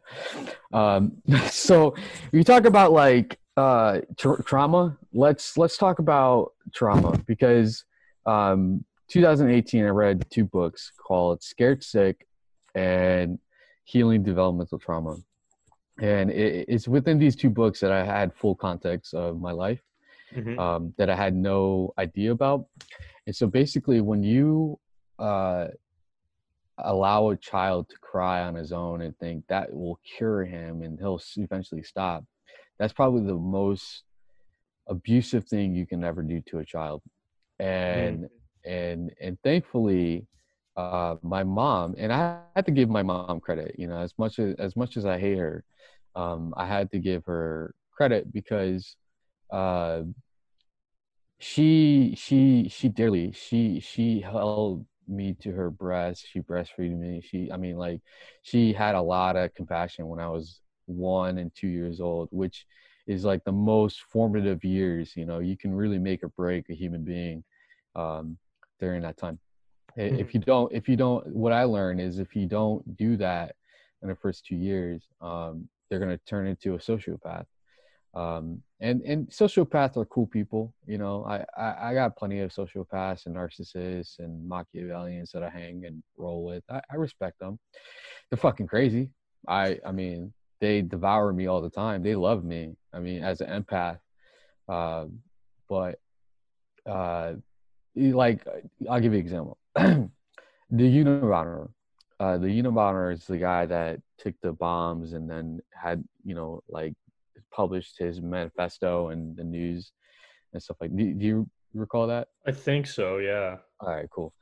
Um, 0.72 1.20
so 1.50 1.94
you 2.32 2.44
talk 2.44 2.64
about 2.64 2.92
like 2.92 3.38
uh, 3.56 4.00
tra- 4.16 4.42
trauma. 4.44 4.96
Let's 5.12 5.58
let's 5.58 5.76
talk 5.76 5.98
about 5.98 6.52
trauma 6.72 7.18
because 7.26 7.84
um, 8.26 8.84
2018 9.08 9.84
I 9.84 9.88
read 9.88 10.24
two 10.30 10.44
books 10.44 10.92
called 10.98 11.42
Scared 11.42 11.82
Sick 11.82 12.26
and 12.74 13.38
Healing 13.84 14.22
Developmental 14.22 14.78
Trauma, 14.78 15.16
and 16.00 16.30
it, 16.30 16.66
it's 16.68 16.86
within 16.86 17.18
these 17.18 17.34
two 17.36 17.50
books 17.50 17.80
that 17.80 17.90
I 17.92 18.04
had 18.04 18.34
full 18.34 18.54
context 18.54 19.14
of 19.14 19.40
my 19.40 19.52
life 19.52 19.80
Mhm. 20.36 20.58
um, 20.58 20.94
that 20.98 21.08
I 21.08 21.16
had 21.16 21.34
no 21.34 21.94
idea 21.96 22.32
about. 22.32 22.66
And 23.26 23.34
so 23.34 23.46
basically, 23.46 24.02
when 24.02 24.22
you 24.22 24.78
uh, 25.18 25.68
allow 26.76 27.30
a 27.30 27.36
child 27.36 27.88
to 27.88 27.98
cry 27.98 28.42
on 28.42 28.54
his 28.54 28.70
own 28.70 29.00
and 29.00 29.16
think 29.18 29.46
that 29.48 29.72
will 29.72 29.98
cure 30.16 30.44
him 30.44 30.82
and 30.82 30.98
he'll 30.98 31.20
eventually 31.36 31.82
stop, 31.82 32.24
that's 32.78 32.92
probably 32.92 33.26
the 33.26 33.34
most 33.34 34.04
abusive 34.86 35.46
thing 35.46 35.74
you 35.74 35.86
can 35.86 36.04
ever 36.04 36.22
do 36.22 36.40
to 36.42 36.58
a 36.58 36.64
child. 36.64 37.02
And 37.58 38.28
and 38.64 39.12
and 39.20 39.38
thankfully, 39.42 40.26
uh, 40.76 41.16
my 41.22 41.42
mom 41.44 41.94
and 41.98 42.12
I 42.12 42.40
had 42.56 42.66
to 42.66 42.72
give 42.72 42.88
my 42.88 43.02
mom 43.02 43.40
credit. 43.40 43.74
You 43.78 43.88
know, 43.88 43.98
as 43.98 44.14
much 44.18 44.38
as 44.38 44.54
as 44.58 44.76
much 44.76 44.96
as 44.96 45.06
I 45.06 45.18
hate 45.18 45.38
her, 45.38 45.64
um, 46.14 46.54
I 46.56 46.66
had 46.66 46.90
to 46.92 46.98
give 46.98 47.24
her 47.26 47.74
credit 47.92 48.32
because 48.32 48.96
uh, 49.52 50.02
she 51.38 52.14
she 52.16 52.68
she 52.68 52.88
dearly 52.88 53.32
she 53.32 53.80
she 53.80 54.20
held 54.20 54.84
me 55.06 55.34
to 55.40 55.52
her 55.52 55.70
breast 55.70 56.26
she 56.30 56.40
breastfeeded 56.40 56.98
me 56.98 57.20
she 57.20 57.50
i 57.52 57.56
mean 57.56 57.76
like 57.76 58.00
she 58.42 58.72
had 58.72 58.94
a 58.94 59.00
lot 59.00 59.36
of 59.36 59.54
compassion 59.54 60.06
when 60.08 60.20
i 60.20 60.28
was 60.28 60.60
one 60.86 61.38
and 61.38 61.52
two 61.54 61.68
years 61.68 62.00
old 62.00 62.28
which 62.32 62.66
is 63.08 63.24
like 63.24 63.42
the 63.44 63.52
most 63.52 64.02
formative 64.02 64.62
years 64.62 65.16
you 65.16 65.26
know 65.26 65.40
you 65.40 65.56
can 65.56 65.74
really 65.74 65.98
make 65.98 66.22
or 66.22 66.28
break 66.28 66.68
a 66.70 66.74
human 66.74 67.02
being 67.02 67.42
um, 67.96 68.38
during 68.78 69.02
that 69.02 69.16
time. 69.16 69.38
I- 69.96 70.02
if 70.22 70.34
you 70.34 70.40
don't 70.40 70.72
if 70.72 70.88
you 70.88 70.96
don't 70.96 71.26
what 71.34 71.52
i 71.52 71.64
learned 71.64 72.00
is 72.00 72.18
if 72.20 72.36
you 72.36 72.46
don't 72.46 72.82
do 72.96 73.16
that 73.16 73.56
in 74.02 74.08
the 74.08 74.14
first 74.14 74.46
two 74.46 74.54
years 74.56 75.02
um, 75.20 75.68
they're 75.88 75.98
going 75.98 76.16
to 76.16 76.24
turn 76.24 76.46
into 76.46 76.74
a 76.74 76.78
sociopath. 76.78 77.46
Um 78.14 78.62
and 78.80 79.02
and 79.02 79.28
sociopaths 79.28 79.96
are 79.96 80.04
cool 80.06 80.26
people 80.26 80.72
you 80.86 80.98
know 81.02 81.24
I, 81.34 81.38
I 81.64 81.68
i 81.88 81.94
got 81.94 82.16
plenty 82.16 82.38
of 82.40 82.52
sociopaths 82.52 83.26
and 83.26 83.34
narcissists 83.36 84.18
and 84.20 84.48
machiavellians 84.54 85.30
that 85.32 85.42
i 85.42 85.50
hang 85.50 85.84
and 85.88 86.02
roll 86.16 86.40
with. 86.44 86.62
I, 86.70 86.80
I 86.92 86.96
respect 86.96 87.38
them. 87.40 87.58
They're 88.30 88.38
fucking 88.46 88.68
crazy. 88.68 89.10
I 89.46 89.78
i 89.84 89.92
mean 89.92 90.32
they 90.60 90.82
devour 90.82 91.32
me 91.32 91.46
all 91.46 91.60
the 91.60 91.70
time. 91.84 92.02
They 92.02 92.14
love 92.16 92.42
me 92.44 92.76
i 92.92 92.98
mean 92.98 93.22
as 93.22 93.40
an 93.40 93.62
empath 93.62 93.98
um 94.68 95.18
but 95.68 95.98
uh 96.88 97.32
like 97.96 98.46
i'll 98.88 99.00
give 99.00 99.12
you 99.12 99.18
an 99.18 99.24
example 99.24 99.58
the 99.76 100.10
unabomber 100.70 101.68
uh 102.20 102.38
the 102.38 102.46
unabomber 102.46 103.12
is 103.12 103.24
the 103.24 103.38
guy 103.38 103.66
that 103.66 104.00
took 104.18 104.34
the 104.42 104.52
bombs 104.52 105.12
and 105.12 105.28
then 105.28 105.60
had 105.72 106.02
you 106.24 106.34
know 106.34 106.60
like 106.68 106.94
published 107.50 107.98
his 107.98 108.20
manifesto 108.20 109.08
and 109.08 109.36
the 109.36 109.44
news 109.44 109.92
and 110.52 110.62
stuff 110.62 110.76
like 110.80 110.94
do, 110.96 111.14
do 111.14 111.26
you 111.26 111.50
recall 111.74 112.06
that 112.06 112.28
I 112.46 112.52
think 112.52 112.86
so. 112.86 113.18
Yeah. 113.18 113.56
all 113.80 113.94
right 113.94 114.08
cool 114.10 114.32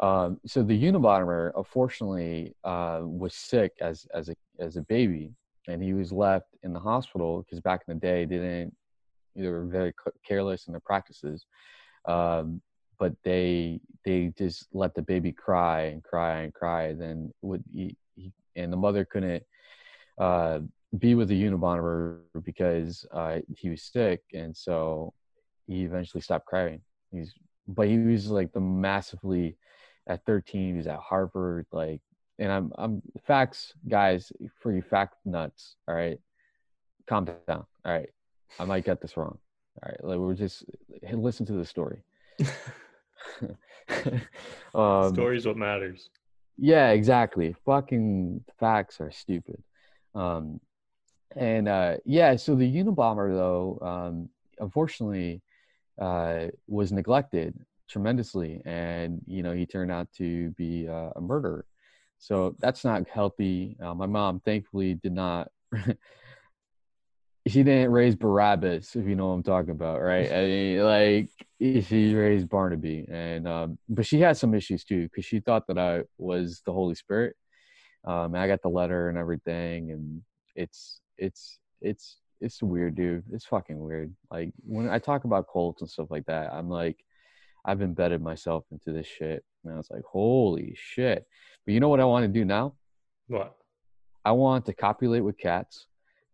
um, 0.00 0.40
so 0.46 0.64
the 0.64 0.82
unabomber 0.82 1.52
unfortunately 1.56 2.56
uh, 2.64 3.00
was 3.02 3.34
sick 3.34 3.72
as 3.80 4.06
as 4.12 4.28
a 4.28 4.34
as 4.58 4.76
a 4.76 4.82
baby 4.82 5.32
and 5.68 5.82
he 5.82 5.94
was 5.94 6.12
left 6.12 6.48
in 6.62 6.72
the 6.72 6.80
hospital 6.80 7.42
because 7.42 7.60
back 7.60 7.82
in 7.86 7.94
the 7.94 8.00
day 8.00 8.24
they 8.24 8.36
didn't 8.36 8.74
they 9.34 9.48
were 9.48 9.64
very 9.64 9.94
careless 10.26 10.66
in 10.66 10.72
their 10.72 10.80
practices 10.80 11.46
um, 12.06 12.60
but 12.98 13.14
they 13.24 13.80
they 14.04 14.32
just 14.36 14.66
let 14.72 14.94
the 14.94 15.02
baby 15.02 15.32
cry 15.32 15.82
and 15.82 16.02
cry 16.02 16.40
and 16.40 16.52
cry 16.52 16.92
then 16.92 17.32
would 17.42 17.62
he, 17.72 17.96
he 18.14 18.32
and 18.56 18.72
the 18.72 18.76
mother 18.76 19.04
couldn't 19.04 19.42
uh, 20.18 20.60
be 20.98 21.14
with 21.14 21.28
the 21.28 21.42
Unabomber 21.42 22.20
because 22.44 23.06
uh, 23.12 23.38
he 23.56 23.70
was 23.70 23.82
sick, 23.82 24.22
and 24.34 24.56
so 24.56 25.12
he 25.66 25.82
eventually 25.82 26.20
stopped 26.20 26.46
crying. 26.46 26.80
He's 27.10 27.34
but 27.68 27.88
he 27.88 27.98
was 27.98 28.28
like 28.28 28.52
the 28.52 28.60
massively 28.60 29.56
at 30.06 30.24
13. 30.26 30.72
He 30.72 30.76
was 30.76 30.86
at 30.86 30.98
Harvard, 30.98 31.66
like, 31.72 32.00
and 32.42 32.50
I'm 32.50 32.72
I'm 32.76 33.02
facts, 33.24 33.72
guys, 33.88 34.32
for 34.60 34.72
you 34.72 34.82
fact 34.82 35.14
nuts. 35.24 35.76
All 35.86 35.94
right, 35.94 36.18
calm 37.06 37.24
down. 37.24 37.36
All 37.84 37.92
right, 37.92 38.08
I 38.58 38.64
might 38.64 38.84
get 38.84 39.00
this 39.00 39.16
wrong. 39.16 39.38
All 39.82 39.88
right, 39.88 40.04
like 40.04 40.18
we're 40.18 40.34
just 40.34 40.64
listen 41.12 41.46
to 41.46 41.52
the 41.52 41.64
story. 41.64 42.02
um, 44.74 45.14
Story's 45.14 45.46
what 45.46 45.56
matters. 45.56 46.10
yeah, 46.58 46.90
exactly. 46.90 47.54
Fucking 47.64 48.44
facts 48.58 49.00
are 49.00 49.12
stupid. 49.12 49.62
Um, 50.16 50.60
and 51.36 51.68
uh, 51.68 51.98
yeah, 52.04 52.34
so 52.34 52.56
the 52.56 52.70
Unabomber 52.74 53.32
though, 53.32 53.78
um, 53.82 54.28
unfortunately, 54.58 55.42
uh, 56.00 56.46
was 56.66 56.90
neglected 56.90 57.54
tremendously, 57.88 58.62
and 58.64 59.20
you 59.28 59.44
know 59.44 59.52
he 59.52 59.64
turned 59.64 59.92
out 59.92 60.08
to 60.16 60.50
be 60.50 60.88
uh, 60.88 61.10
a 61.14 61.20
murderer. 61.20 61.66
So 62.22 62.54
that's 62.60 62.84
not 62.84 63.08
healthy. 63.08 63.76
Uh, 63.82 63.94
my 63.94 64.06
mom, 64.06 64.38
thankfully, 64.38 64.94
did 64.94 65.12
not. 65.12 65.50
she 67.48 67.64
didn't 67.64 67.90
raise 67.90 68.14
Barabbas, 68.14 68.94
if 68.94 69.04
you 69.06 69.16
know 69.16 69.26
what 69.26 69.32
I'm 69.32 69.42
talking 69.42 69.72
about, 69.72 70.00
right? 70.00 70.32
I 70.32 70.46
mean, 70.46 70.84
like 70.84 71.30
she 71.58 72.14
raised 72.14 72.48
Barnaby, 72.48 73.08
and 73.10 73.48
um, 73.48 73.76
but 73.88 74.06
she 74.06 74.20
had 74.20 74.36
some 74.36 74.54
issues 74.54 74.84
too 74.84 75.02
because 75.08 75.24
she 75.24 75.40
thought 75.40 75.66
that 75.66 75.78
I 75.78 76.02
was 76.16 76.62
the 76.64 76.72
Holy 76.72 76.94
Spirit. 76.94 77.34
Um, 78.04 78.36
I 78.36 78.46
got 78.46 78.62
the 78.62 78.68
letter 78.68 79.08
and 79.08 79.18
everything, 79.18 79.90
and 79.90 80.22
it's 80.54 81.00
it's 81.18 81.58
it's 81.80 82.18
it's 82.40 82.62
weird, 82.62 82.94
dude. 82.94 83.24
It's 83.32 83.46
fucking 83.46 83.80
weird. 83.80 84.14
Like 84.30 84.52
when 84.64 84.88
I 84.88 85.00
talk 85.00 85.24
about 85.24 85.46
cults 85.52 85.82
and 85.82 85.90
stuff 85.90 86.12
like 86.12 86.26
that, 86.26 86.52
I'm 86.52 86.68
like, 86.68 87.04
I've 87.64 87.82
embedded 87.82 88.22
myself 88.22 88.64
into 88.70 88.92
this 88.92 89.06
shit, 89.06 89.44
and 89.64 89.72
I 89.72 89.76
was 89.76 89.90
like, 89.90 90.02
holy 90.04 90.76
shit. 90.76 91.26
But 91.64 91.74
you 91.74 91.80
know 91.80 91.88
what 91.88 92.00
I 92.00 92.04
want 92.04 92.24
to 92.24 92.28
do 92.28 92.44
now? 92.44 92.74
What? 93.28 93.56
I 94.24 94.32
want 94.32 94.66
to 94.66 94.72
copulate 94.72 95.24
with 95.24 95.38
cats, 95.38 95.86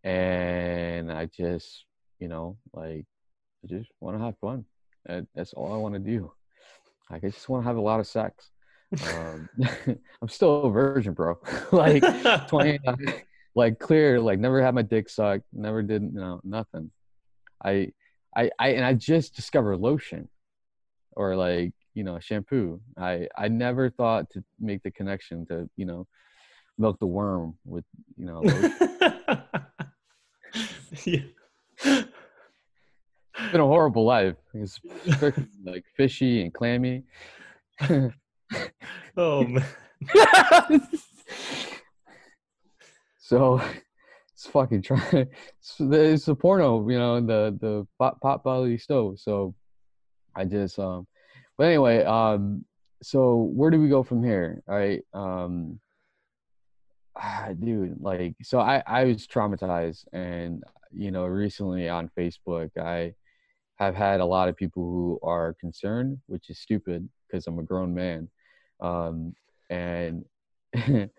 and 0.03 1.11
I 1.11 1.25
just, 1.25 1.85
you 2.19 2.27
know, 2.27 2.57
like, 2.73 3.05
I 3.63 3.67
just 3.67 3.89
want 3.99 4.17
to 4.17 4.23
have 4.23 4.37
fun. 4.39 4.65
And 5.07 5.27
that's 5.35 5.53
all 5.53 5.73
I 5.73 5.77
want 5.77 5.93
to 5.95 5.99
do. 5.99 6.31
Like, 7.09 7.23
I 7.23 7.29
just 7.29 7.49
want 7.49 7.63
to 7.63 7.67
have 7.67 7.77
a 7.77 7.81
lot 7.81 7.99
of 7.99 8.07
sex. 8.07 8.51
Um, 9.15 9.49
I'm 10.21 10.29
still 10.29 10.63
a 10.63 10.71
virgin, 10.71 11.13
bro. 11.13 11.39
like, 11.71 12.03
20, 12.47 12.79
like 13.55 13.79
clear, 13.79 14.19
like 14.19 14.39
never 14.39 14.61
had 14.61 14.75
my 14.75 14.81
dick 14.81 15.09
sucked, 15.09 15.45
never 15.53 15.81
did, 15.81 16.03
you 16.03 16.19
know, 16.19 16.41
nothing. 16.43 16.91
I, 17.63 17.91
I, 18.35 18.51
I, 18.59 18.69
and 18.69 18.85
I 18.85 18.93
just 18.93 19.35
discovered 19.35 19.77
lotion, 19.77 20.29
or 21.13 21.35
like, 21.35 21.73
you 21.93 22.03
know, 22.03 22.19
shampoo. 22.19 22.79
I, 22.97 23.27
I 23.37 23.47
never 23.47 23.89
thought 23.89 24.29
to 24.31 24.43
make 24.59 24.83
the 24.83 24.91
connection 24.91 25.45
to, 25.47 25.69
you 25.75 25.85
know, 25.85 26.07
milk 26.77 26.97
the 26.99 27.07
worm 27.07 27.57
with, 27.65 27.85
you 28.17 28.25
know, 28.25 28.41
yeah. 31.05 31.21
it's 31.83 32.07
been 33.51 33.61
a 33.61 33.65
horrible 33.65 34.05
life. 34.05 34.35
It's 34.53 34.79
like 35.65 35.85
fishy 35.95 36.41
and 36.41 36.53
clammy. 36.53 37.03
Oh 39.17 39.43
man. 39.43 39.65
so 43.19 43.61
it's 44.33 44.47
fucking 44.47 44.81
trying. 44.81 45.27
It's, 45.59 45.75
it's 45.79 46.27
a 46.29 46.35
porno, 46.35 46.87
you 46.89 46.97
know, 46.97 47.19
the 47.19 47.57
the 47.59 47.87
pot, 47.97 48.21
pot 48.21 48.43
belly 48.43 48.77
stove. 48.77 49.19
So 49.19 49.53
I 50.39 50.45
just 50.45 50.79
um, 50.79 51.05
but 51.57 51.65
anyway, 51.65 52.05
um, 52.05 52.63
so 53.03 53.49
where 53.53 53.69
do 53.69 53.81
we 53.81 53.89
go 53.89 54.03
from 54.03 54.23
here? 54.23 54.63
All 54.69 54.75
right, 54.75 55.01
um, 55.13 55.79
ah, 57.17 57.49
dude, 57.59 57.97
like, 57.99 58.35
so 58.41 58.59
I 58.59 58.81
I 58.87 59.03
was 59.03 59.27
traumatized, 59.27 60.05
and 60.13 60.63
you 60.91 61.11
know, 61.11 61.25
recently 61.25 61.89
on 61.89 62.09
Facebook, 62.17 62.69
I 62.77 63.13
have 63.75 63.95
had 63.95 64.21
a 64.21 64.25
lot 64.25 64.47
of 64.47 64.55
people 64.55 64.83
who 64.83 65.19
are 65.23 65.55
concerned, 65.59 66.19
which 66.27 66.49
is 66.49 66.59
stupid 66.59 67.09
because 67.27 67.45
I'm 67.45 67.59
a 67.59 67.63
grown 67.63 67.93
man, 67.93 68.29
um, 68.79 69.33
and 69.69 70.23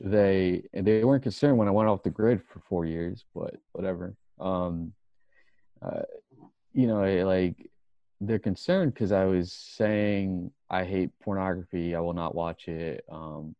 they 0.00 0.62
they 0.74 1.04
weren't 1.04 1.22
concerned 1.22 1.56
when 1.56 1.68
I 1.68 1.72
went 1.72 1.88
off 1.88 2.02
the 2.02 2.10
grid 2.10 2.42
for 2.46 2.60
four 2.68 2.84
years, 2.84 3.24
but 3.34 3.56
whatever. 3.72 4.14
Um, 4.38 4.92
uh, 5.80 6.02
you 6.74 6.86
know, 6.86 7.02
like 7.26 7.69
they're 8.20 8.38
concerned 8.38 8.92
because 8.94 9.12
I 9.12 9.24
was 9.24 9.52
saying 9.52 10.50
I 10.68 10.84
hate 10.84 11.10
pornography, 11.22 11.94
I 11.94 12.00
will 12.00 12.12
not 12.12 12.34
watch 12.34 12.68
it. 12.68 13.04
Um, 13.10 13.54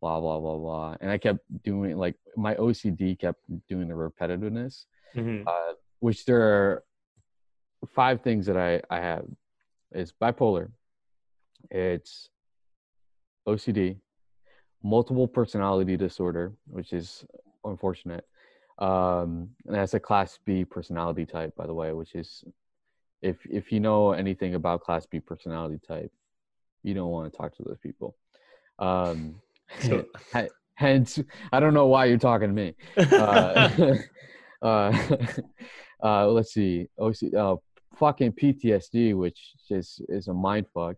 blah 0.00 0.20
blah 0.20 0.38
blah 0.40 0.56
blah. 0.56 0.96
And 1.00 1.10
I 1.10 1.18
kept 1.18 1.40
doing 1.62 1.96
like 1.96 2.16
my 2.36 2.54
OCD 2.54 3.18
kept 3.18 3.40
doing 3.68 3.88
the 3.88 3.94
repetitiveness, 3.94 4.86
Mhm. 5.14 5.46
uh, 5.46 5.74
which 5.98 6.24
there 6.24 6.40
are 6.42 6.84
five 7.88 8.22
things 8.22 8.46
that 8.46 8.56
I 8.56 8.80
I 8.88 9.00
have. 9.00 9.26
It's 9.92 10.12
bipolar, 10.12 10.70
it's 11.70 12.30
OCD, 13.48 13.98
multiple 14.82 15.26
personality 15.26 15.96
disorder, 15.96 16.52
which 16.66 16.92
is 16.92 17.26
unfortunate. 17.64 18.24
Um, 18.78 19.50
and 19.66 19.74
that's 19.74 19.94
a 19.94 20.00
class 20.00 20.38
B 20.44 20.64
personality 20.64 21.26
type, 21.26 21.54
by 21.56 21.66
the 21.66 21.74
way, 21.74 21.92
which 21.92 22.14
is 22.14 22.44
if 23.22 23.36
if 23.46 23.70
you 23.72 23.80
know 23.80 24.12
anything 24.12 24.54
about 24.54 24.82
class 24.82 25.06
B 25.06 25.20
personality 25.20 25.78
type, 25.86 26.12
you 26.82 26.94
don't 26.94 27.10
want 27.10 27.30
to 27.32 27.36
talk 27.36 27.56
to 27.56 27.62
those 27.62 27.78
people. 27.78 28.16
Um, 28.78 29.40
So- 29.80 30.04
hence, 30.74 31.20
I 31.52 31.60
don't 31.60 31.74
know 31.74 31.86
why 31.86 32.06
you're 32.06 32.18
talking 32.18 32.48
to 32.48 32.54
me. 32.54 32.74
Uh, 34.62 34.66
uh, 34.66 35.16
uh, 36.02 36.26
let's 36.28 36.52
see. 36.52 36.86
OC, 36.98 37.34
uh, 37.36 37.56
fucking 37.96 38.32
PTSD, 38.32 39.14
which 39.16 39.52
is 39.70 40.00
is 40.08 40.28
a 40.28 40.34
mind 40.34 40.66
fuck. 40.74 40.96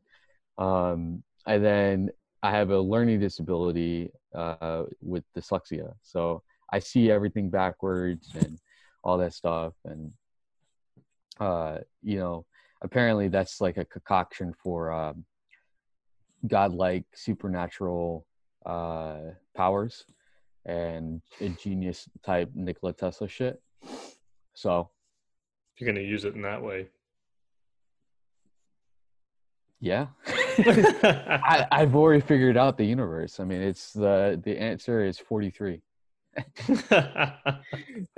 Um, 0.58 1.22
and 1.46 1.64
then 1.64 2.10
I 2.42 2.50
have 2.50 2.70
a 2.70 2.78
learning 2.80 3.20
disability 3.20 4.10
uh, 4.34 4.84
with 5.00 5.24
dyslexia, 5.36 5.92
so 6.02 6.42
I 6.72 6.78
see 6.78 7.10
everything 7.10 7.50
backwards 7.50 8.30
and 8.34 8.58
all 9.04 9.18
that 9.18 9.34
stuff. 9.34 9.74
And 9.84 10.12
uh, 11.42 11.78
you 12.02 12.18
know, 12.18 12.46
apparently 12.82 13.26
that's 13.28 13.60
like 13.60 13.76
a 13.76 13.84
concoction 13.84 14.54
for 14.62 14.92
um, 14.92 15.24
godlike 16.46 17.04
supernatural 17.14 18.24
uh, 18.64 19.18
powers 19.56 20.04
and 20.66 21.20
a 21.40 21.48
genius 21.48 22.08
type 22.24 22.48
Nikola 22.54 22.92
Tesla 22.92 23.26
shit. 23.28 23.60
So 24.54 24.90
If 25.74 25.80
you're 25.80 25.92
gonna 25.92 26.06
use 26.06 26.24
it 26.24 26.36
in 26.36 26.42
that 26.42 26.62
way. 26.62 26.88
yeah, 29.80 30.06
I, 30.28 31.66
I've 31.72 31.96
already 31.96 32.20
figured 32.20 32.56
out 32.56 32.78
the 32.78 32.84
universe. 32.86 33.40
I 33.40 33.44
mean, 33.44 33.60
it's 33.62 33.92
the 33.92 34.40
the 34.44 34.56
answer 34.56 35.04
is 35.04 35.18
forty 35.18 35.50
three. 35.50 35.82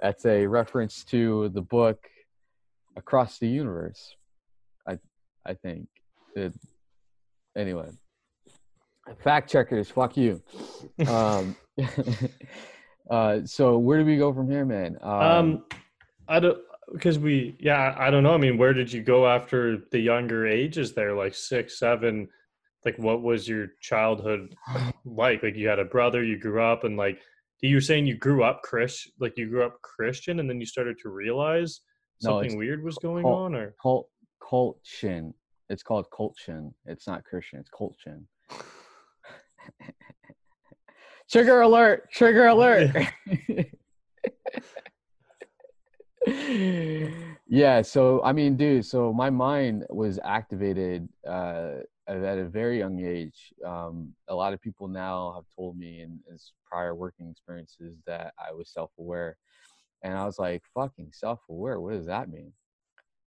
That's 0.03 0.27
a 0.27 0.47
reference 0.47 1.05
to 1.05 1.49
the 1.49 1.63
book 1.63 2.07
Across 2.97 3.39
the 3.39 3.49
Universe. 3.49 4.15
I 4.89 4.99
I 5.47 5.55
think. 5.55 5.89
It, 6.37 6.53
anyway, 7.57 7.91
fact 9.23 9.51
checkers, 9.51 9.91
fuck 9.91 10.17
you. 10.17 10.43
Um, 11.09 11.57
uh, 13.11 13.41
so 13.47 13.79
where 13.79 13.99
do 13.99 14.05
we 14.05 14.17
go 14.17 14.33
from 14.33 14.51
here, 14.51 14.65
man? 14.65 14.99
um, 15.03 15.65
I 16.29 16.41
don't 16.41 16.59
because 16.93 17.19
we 17.19 17.57
yeah 17.59 17.95
I 17.99 18.11
don't 18.11 18.23
know. 18.23 18.35
I 18.35 18.39
mean, 18.39 18.59
where 18.59 18.73
did 18.73 18.93
you 18.93 19.03
go 19.03 19.27
after 19.27 19.79
the 19.91 19.99
younger 19.99 20.47
ages? 20.47 20.93
There, 20.93 21.15
like 21.15 21.35
six, 21.35 21.79
seven. 21.79 22.29
Like, 22.85 22.99
what 22.99 23.23
was 23.23 23.49
your 23.49 23.69
childhood 23.81 24.55
like? 25.05 25.43
Like, 25.43 25.57
you 25.57 25.69
had 25.69 25.79
a 25.79 25.87
brother, 25.87 26.23
you 26.23 26.39
grew 26.39 26.63
up, 26.63 26.85
and 26.85 26.97
like 26.97 27.21
you 27.61 27.77
were 27.77 27.81
saying, 27.81 28.07
you 28.07 28.17
grew 28.17 28.45
up 28.45 28.63
Chris, 28.63 29.09
like 29.19 29.39
you 29.39 29.49
grew 29.49 29.65
up 29.65 29.81
Christian, 29.81 30.39
and 30.39 30.49
then 30.49 30.61
you 30.61 30.67
started 30.67 30.99
to 31.03 31.09
realize 31.09 31.81
something 32.21 32.47
it's 32.47 32.55
weird 32.55 32.83
was 32.83 32.97
going 32.99 33.25
cult- 33.25 33.39
on, 33.39 33.55
or 33.55 33.75
cult 33.81 34.09
cultshin. 34.43 35.33
It's 35.69 35.83
called 35.83 36.07
cultshin. 36.11 36.73
It's 36.87 37.07
not 37.07 37.25
Christian. 37.25 37.61
It's 37.61 37.71
cultshin. 37.71 38.25
Trigger 41.31 41.63
alert! 41.63 42.11
Trigger 42.13 42.47
alert! 42.49 42.91
yeah. 47.47 47.83
So 47.83 48.23
I 48.23 48.33
mean, 48.33 48.57
dude. 48.57 48.85
So 48.85 49.13
my 49.13 49.31
mind 49.31 49.87
was 49.91 50.19
activated 50.23 51.09
uh, 51.27 51.79
at 52.07 52.39
a 52.39 52.45
very 52.45 52.79
young 52.79 53.05
age. 53.05 53.53
Um, 53.65 54.15
a 54.29 54.35
lot 54.35 54.53
of 54.53 54.61
people 54.61 54.89
now 54.89 55.33
have 55.35 55.45
told 55.55 55.79
me 55.79 56.03
in 56.03 56.21
his 56.31 56.53
prior 56.71 56.95
working 56.95 57.31
experiences 57.31 57.97
that 58.07 58.35
I 58.39 58.53
was 58.53 58.71
self-aware, 58.71 59.37
and 60.05 60.17
I 60.17 60.25
was 60.25 60.39
like, 60.39 60.63
"Fucking 60.75 61.11
self-aware? 61.13 61.81
What 61.81 61.95
does 61.95 62.07
that 62.07 62.31
mean?" 62.31 62.53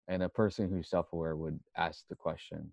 And 0.09 0.25
a 0.25 0.29
person 0.29 0.69
who's 0.69 0.91
self-aware 0.91 1.37
would 1.37 1.61
ask 1.77 2.05
the 2.09 2.17
question, 2.17 2.73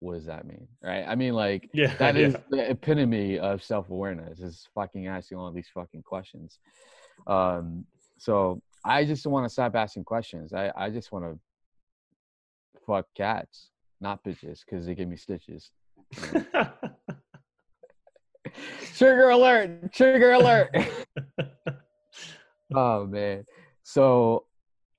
"What 0.00 0.14
does 0.14 0.26
that 0.26 0.46
mean?" 0.46 0.66
Right? 0.82 1.04
I 1.06 1.14
mean, 1.14 1.34
like 1.34 1.70
yeah, 1.72 1.94
that 1.98 2.16
yeah. 2.16 2.26
is 2.26 2.36
the 2.50 2.70
epitome 2.70 3.38
of 3.38 3.62
self-awareness 3.62 4.40
is 4.40 4.66
fucking 4.74 5.06
asking 5.06 5.38
all 5.38 5.52
these 5.52 5.68
fucking 5.72 6.02
questions 6.02 6.58
um 7.26 7.84
so 8.18 8.60
i 8.84 9.04
just 9.04 9.26
want 9.26 9.44
to 9.44 9.50
stop 9.50 9.74
asking 9.74 10.04
questions 10.04 10.52
i 10.52 10.70
i 10.76 10.90
just 10.90 11.12
want 11.12 11.24
to 11.24 11.38
fuck 12.86 13.06
cats 13.14 13.70
not 14.00 14.22
bitches 14.24 14.60
because 14.64 14.86
they 14.86 14.94
give 14.94 15.08
me 15.08 15.16
stitches 15.16 15.70
trigger 18.94 19.30
alert 19.30 19.92
trigger 19.92 20.32
alert 20.32 20.74
oh 22.74 23.06
man. 23.06 23.44
So 23.82 24.46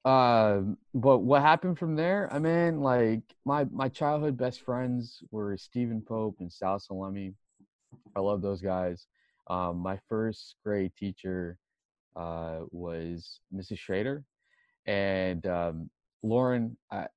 um 0.05 0.77
but 0.93 1.19
what 1.19 1.41
happened 1.41 1.77
from 1.79 1.95
there? 1.95 2.29
I 2.31 2.39
mean 2.39 2.81
like 2.81 3.23
my 3.45 3.65
my 3.65 3.89
childhood 3.89 4.37
best 4.37 4.61
friends 4.61 5.23
were 5.31 5.57
stephen 5.57 6.01
pope 6.01 6.37
and 6.39 6.51
sal 6.51 6.79
salemi. 6.79 7.33
I 8.15 8.19
love 8.21 8.41
those 8.41 8.61
guys. 8.61 9.07
Um 9.47 9.77
my 9.79 9.99
first 10.09 10.55
grade 10.63 10.93
teacher 10.97 11.57
uh 12.15 12.61
was 12.71 13.39
mrs 13.53 13.79
schrader. 13.79 14.23
And 14.85 15.45
um 15.47 15.89
lauren 16.23 16.77
i 16.91 17.07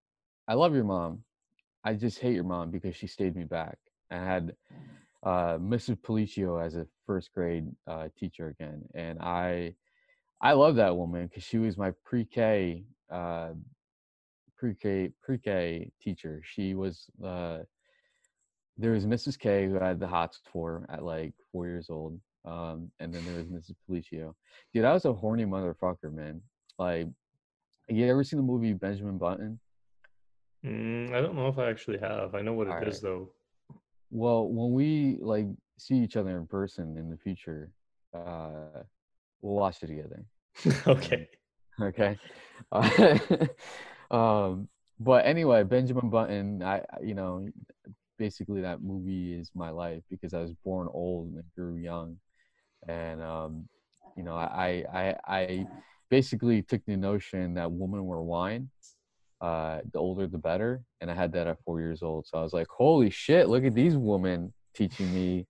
i 0.49 0.55
love 0.55 0.75
your 0.75 0.85
mom. 0.85 1.23
I 1.85 1.95
just 1.95 2.19
hate 2.19 2.35
your 2.35 2.45
mom 2.45 2.71
because 2.71 2.97
she 2.97 3.07
stayed 3.07 3.37
me 3.37 3.45
back. 3.45 3.79
I 4.11 4.16
had 4.16 4.55
uh 5.23 5.59
mrs 5.59 5.97
policio 5.97 6.64
as 6.64 6.77
a 6.77 6.87
first 7.07 7.33
grade 7.33 7.66
uh 7.87 8.09
teacher 8.19 8.49
again. 8.49 8.83
And 8.95 9.19
i 9.21 9.75
I 10.40 10.53
love 10.53 10.77
that 10.77 10.96
woman 10.96 11.27
because 11.27 11.42
she 11.42 11.59
was 11.59 11.77
my 11.77 11.92
pre-K, 12.05 12.85
uh, 13.11 13.51
pre-K, 14.57 15.11
pre-K 15.22 15.90
teacher. 16.01 16.42
She 16.44 16.75
was 16.75 17.07
uh, 17.25 17.59
there 18.79 18.92
was 18.92 19.07
Mrs. 19.07 19.38
K 19.38 19.66
who 19.66 19.81
I 19.81 19.88
had 19.88 20.01
the 20.01 20.07
hots 20.07 20.40
for 20.53 20.87
at 20.90 21.03
like 21.03 21.33
four 21.51 21.66
years 21.66 21.88
old, 21.88 22.20
um, 22.44 22.90
and 23.01 23.12
then 23.12 23.25
there 23.25 23.37
was 23.37 23.46
Mrs. 23.46 23.75
Policio. 23.88 24.35
Dude, 24.75 24.85
I 24.85 24.92
was 24.92 25.05
a 25.07 25.12
horny 25.12 25.46
motherfucker, 25.46 26.12
man. 26.12 26.42
Like, 26.79 27.07
you 27.88 28.07
ever 28.07 28.22
seen 28.22 28.38
the 28.38 28.42
movie 28.42 28.75
Benjamin 28.75 29.16
Button? 29.16 29.59
Mm, 30.64 31.14
I 31.14 31.20
don't 31.22 31.37
know 31.37 31.49
if 31.49 31.59
I 31.59 31.70
actually 31.70 31.99
have. 31.99 32.35
I 32.35 32.42
know 32.42 32.53
what 32.53 32.68
it 32.68 32.88
is 32.88 33.01
though. 33.01 33.31
Well, 34.11 34.49
when 34.49 34.72
we 34.72 35.18
like 35.20 35.46
see 35.79 35.96
each 35.96 36.16
other 36.16 36.37
in 36.38 36.46
person 36.46 36.96
in 36.99 37.09
the 37.09 37.16
future, 37.16 37.70
uh, 38.14 38.83
we'll 39.42 39.55
watch 39.55 39.83
it 39.83 39.87
together. 39.88 40.25
okay. 40.87 41.29
okay. 41.81 42.18
Uh, 42.72 43.18
um 44.11 44.68
but 44.99 45.27
anyway 45.27 45.62
benjamin 45.62 46.09
button 46.09 46.62
i 46.62 46.79
I- 46.79 46.85
you 47.03 47.14
know 47.14 47.46
basically 48.18 48.62
that 48.62 48.83
movie 48.83 49.35
is 49.35 49.51
my 49.55 49.70
life 49.70 50.03
because 50.11 50.33
i 50.33 50.40
was 50.40 50.53
born 50.64 50.88
old 50.90 51.35
and 51.35 51.44
grew 51.55 51.77
young. 51.77 52.18
And 52.88 53.20
um 53.22 53.68
you 54.16 54.22
know 54.22 54.35
i 54.35 54.85
i 54.92 55.16
i 55.27 55.66
basically 56.09 56.62
took 56.62 56.83
the 56.87 56.96
notion 56.96 57.55
that 57.55 57.70
women 57.70 58.05
were 58.05 58.22
wine. 58.22 58.70
Uh 59.40 59.81
the 59.92 59.99
older 59.99 60.27
the 60.27 60.38
better. 60.38 60.83
And 61.01 61.11
i 61.11 61.14
had 61.14 61.33
that 61.33 61.46
at 61.46 61.59
four 61.64 61.81
years 61.81 62.03
old. 62.03 62.27
So 62.27 62.38
i 62.38 62.42
was 62.42 62.53
like 62.53 62.68
holy 62.68 63.11
shit 63.11 63.49
look 63.49 63.64
at 63.64 63.75
these 63.75 63.96
women 63.96 64.53
teaching 64.75 65.12
me 65.12 65.46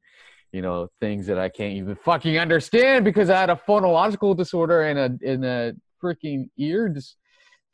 you 0.53 0.63
know 0.63 0.89
things 1.01 1.27
that 1.27 1.39
i 1.39 1.49
can't 1.49 1.75
even 1.75 1.95
fucking 1.97 2.39
understand 2.39 3.05
because 3.05 3.31
i 3.31 3.39
had 3.39 3.51
a 3.51 3.61
phonological 3.69 4.37
disorder 4.37 4.83
and 4.83 4.99
a 4.99 5.31
and 5.31 5.45
a 5.45 5.75
freaking 6.03 6.49
ear 6.57 6.89
dis- 6.89 7.17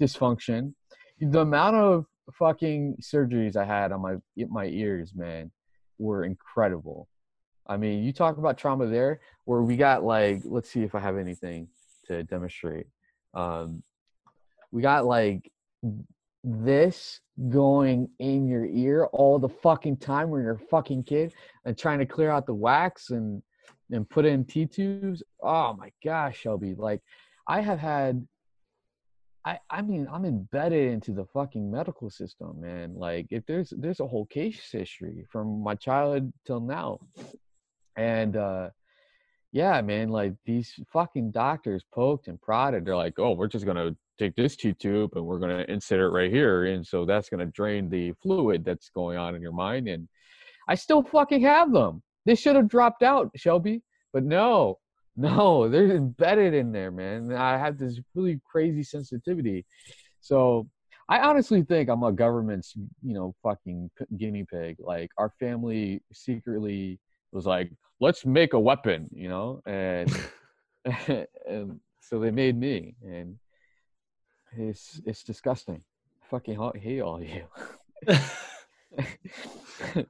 dysfunction. 0.01 0.75
The 1.21 1.41
amount 1.41 1.77
of 1.77 2.07
fucking 2.33 2.97
surgeries 3.01 3.57
i 3.57 3.65
had 3.65 3.93
on 3.93 4.01
my 4.01 4.17
my 4.49 4.67
ears 4.67 5.13
man 5.15 5.51
were 5.99 6.25
incredible. 6.25 7.09
I 7.67 7.77
mean 7.77 8.03
you 8.03 8.13
talk 8.13 8.39
about 8.39 8.59
trauma 8.59 8.87
there 8.87 9.21
where 9.45 9.63
we 9.63 9.77
got 9.77 10.05
like 10.05 10.43
let's 10.45 10.71
see 10.71 10.83
if 10.83 10.95
i 10.95 11.01
have 11.01 11.17
anything 11.17 11.69
to 12.07 12.23
demonstrate. 12.25 12.87
Um 13.35 13.83
we 14.71 14.83
got 14.83 15.05
like 15.05 15.51
this 16.45 17.21
going 17.49 18.09
in 18.19 18.47
your 18.47 18.67
ear 18.67 19.07
all 19.13 19.39
the 19.39 19.49
fucking 19.49 19.97
time 19.97 20.31
when 20.31 20.43
you're 20.43 20.55
a 20.55 20.59
fucking 20.59 21.05
kid 21.05 21.33
and 21.65 21.79
trying 21.79 21.99
to 21.99 22.07
clear 22.07 22.31
out 22.31 22.47
the 22.47 22.55
wax 22.55 23.11
and 23.11 23.43
and 23.91 24.09
put 24.09 24.25
in 24.25 24.45
T 24.45 24.67
tubes. 24.67 25.23
Oh 25.43 25.75
my 25.75 25.93
gosh, 26.03 26.39
Shelby! 26.39 26.75
Like 26.75 27.01
I 27.49 27.61
have 27.61 27.79
had. 27.79 28.27
I 29.45 29.59
I 29.71 29.83
mean 29.83 30.07
I'm 30.13 30.25
embedded 30.25 30.93
into 30.93 31.13
the 31.13 31.27
fucking 31.27 31.71
medical 31.71 32.11
system, 32.11 32.61
man. 32.61 32.95
Like 32.95 33.27
if 33.31 33.45
there's 33.47 33.73
there's 33.77 34.01
a 34.01 34.07
whole 34.07 34.27
case 34.27 34.71
history 34.71 35.27
from 35.31 35.63
my 35.63 35.75
childhood 35.75 36.33
till 36.47 36.61
now. 36.61 37.01
and 37.97 38.37
uh 38.37 38.71
yeah 39.53 39.81
man 39.83 40.09
like 40.09 40.35
these 40.47 40.75
fucking 40.93 41.31
doctors 41.31 41.85
poked 41.93 42.29
and 42.29 42.41
prodded 42.41 42.85
they're 42.85 42.97
like 42.97 43.19
oh 43.19 43.33
we're 43.33 43.47
just 43.47 43.67
gonna 43.67 43.95
take 44.19 44.35
this 44.37 44.57
t 44.57 44.73
tube 44.75 45.11
and 45.15 45.25
we're 45.25 45.39
gonna 45.39 45.65
insert 45.69 46.01
it 46.01 46.09
right 46.09 46.31
here 46.31 46.67
and 46.67 46.87
so 46.87 47.05
that's 47.05 47.29
gonna 47.29 47.47
drain 47.47 47.89
the 47.89 48.13
fluid 48.23 48.65
that's 48.65 48.91
going 48.91 49.17
on 49.17 49.35
in 49.35 49.43
your 49.43 49.53
mind 49.53 49.89
and 49.89 50.09
i 50.69 50.75
still 50.75 51.03
fucking 51.03 51.43
have 51.43 51.73
them. 51.73 52.03
They 52.25 52.35
should 52.35 52.57
have 52.57 52.69
dropped 52.69 53.03
out 53.03 53.31
shelby 53.37 53.83
but 54.13 54.25
no 54.25 54.79
no 55.17 55.69
they're 55.69 55.97
embedded 55.97 56.55
in 56.55 56.73
there 56.73 56.91
man. 56.91 57.33
I 57.33 57.59
have 57.59 57.79
this 57.79 58.01
really 58.15 58.41
crazy 58.51 58.83
sensitivity. 58.83 59.67
So 60.21 60.69
I 61.09 61.19
honestly 61.21 61.63
think 61.63 61.91
I'm 61.91 62.05
a 62.05 62.13
government's, 62.13 62.75
you 63.03 63.13
know, 63.13 63.35
fucking 63.43 63.91
guinea 64.17 64.45
pig. 64.45 64.77
Like 64.79 65.11
our 65.19 65.31
family 65.39 66.01
secretly 66.13 66.99
was 67.33 67.45
like, 67.45 67.71
let's 68.01 68.25
make 68.25 68.55
a 68.55 68.61
weapon, 68.61 69.11
you 69.13 69.29
know, 69.29 69.61
and 69.67 70.09
and 71.49 71.81
so 72.01 72.19
they 72.19 72.31
made 72.31 72.59
me, 72.59 72.95
and 73.03 73.37
it's 74.57 75.01
it's 75.07 75.23
disgusting. 75.23 75.83
I 76.23 76.27
fucking 76.31 76.59
hate 76.77 77.01
all 77.01 77.17
of 77.17 77.29
you. 77.29 77.45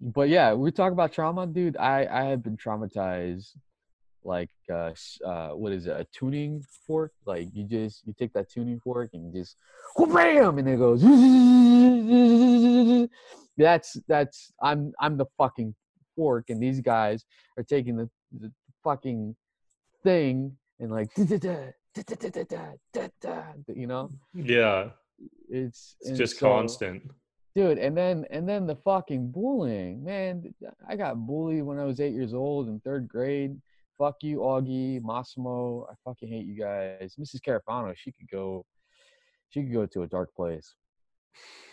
but 0.00 0.28
yeah, 0.28 0.54
we 0.54 0.70
talk 0.70 0.92
about 0.92 1.12
trauma, 1.12 1.46
dude. 1.46 1.76
I 1.76 2.06
I 2.10 2.24
have 2.24 2.42
been 2.42 2.56
traumatized 2.56 3.50
like 4.24 4.50
uh, 4.70 4.92
uh 5.24 5.50
what 5.50 5.72
is 5.72 5.86
it 5.86 5.90
a 5.90 6.06
tuning 6.12 6.64
fork 6.86 7.12
like 7.26 7.48
you 7.52 7.64
just 7.64 8.06
you 8.06 8.14
take 8.18 8.32
that 8.32 8.48
tuning 8.48 8.80
fork 8.80 9.10
and 9.12 9.26
you 9.26 9.40
just 9.40 9.56
bam 9.98 10.58
and 10.58 10.68
it 10.68 10.78
goes 10.78 11.02
that's 13.56 13.96
that's 14.08 14.52
i'm 14.62 14.92
i'm 15.00 15.16
the 15.16 15.26
fucking 15.36 15.74
fork 16.16 16.46
and 16.48 16.62
these 16.62 16.80
guys 16.80 17.24
are 17.58 17.62
taking 17.62 17.96
the, 17.96 18.08
the 18.40 18.50
fucking 18.82 19.36
thing 20.02 20.56
and 20.80 20.90
like 20.90 21.14
you 23.74 23.86
know 23.86 24.10
yeah 24.34 24.88
it's 25.48 25.96
it's 26.00 26.18
just 26.18 26.38
so, 26.38 26.48
constant 26.48 27.02
dude 27.54 27.78
and 27.78 27.96
then 27.96 28.24
and 28.30 28.48
then 28.48 28.66
the 28.66 28.76
fucking 28.76 29.30
bullying 29.30 30.02
man 30.04 30.42
i 30.88 30.96
got 30.96 31.14
bullied 31.26 31.62
when 31.62 31.78
i 31.78 31.84
was 31.84 32.00
eight 32.00 32.12
years 32.12 32.34
old 32.34 32.68
in 32.68 32.80
third 32.80 33.06
grade 33.08 33.56
fuck 33.98 34.16
you, 34.22 34.38
Augie, 34.38 35.02
Massimo. 35.02 35.86
I 35.90 35.94
fucking 36.04 36.28
hate 36.28 36.46
you 36.46 36.58
guys. 36.58 37.14
Mrs. 37.18 37.40
Carafano, 37.40 37.94
she 37.96 38.12
could 38.12 38.28
go, 38.30 38.64
she 39.50 39.62
could 39.62 39.72
go 39.72 39.86
to 39.86 40.02
a 40.02 40.06
dark 40.06 40.34
place. 40.34 40.74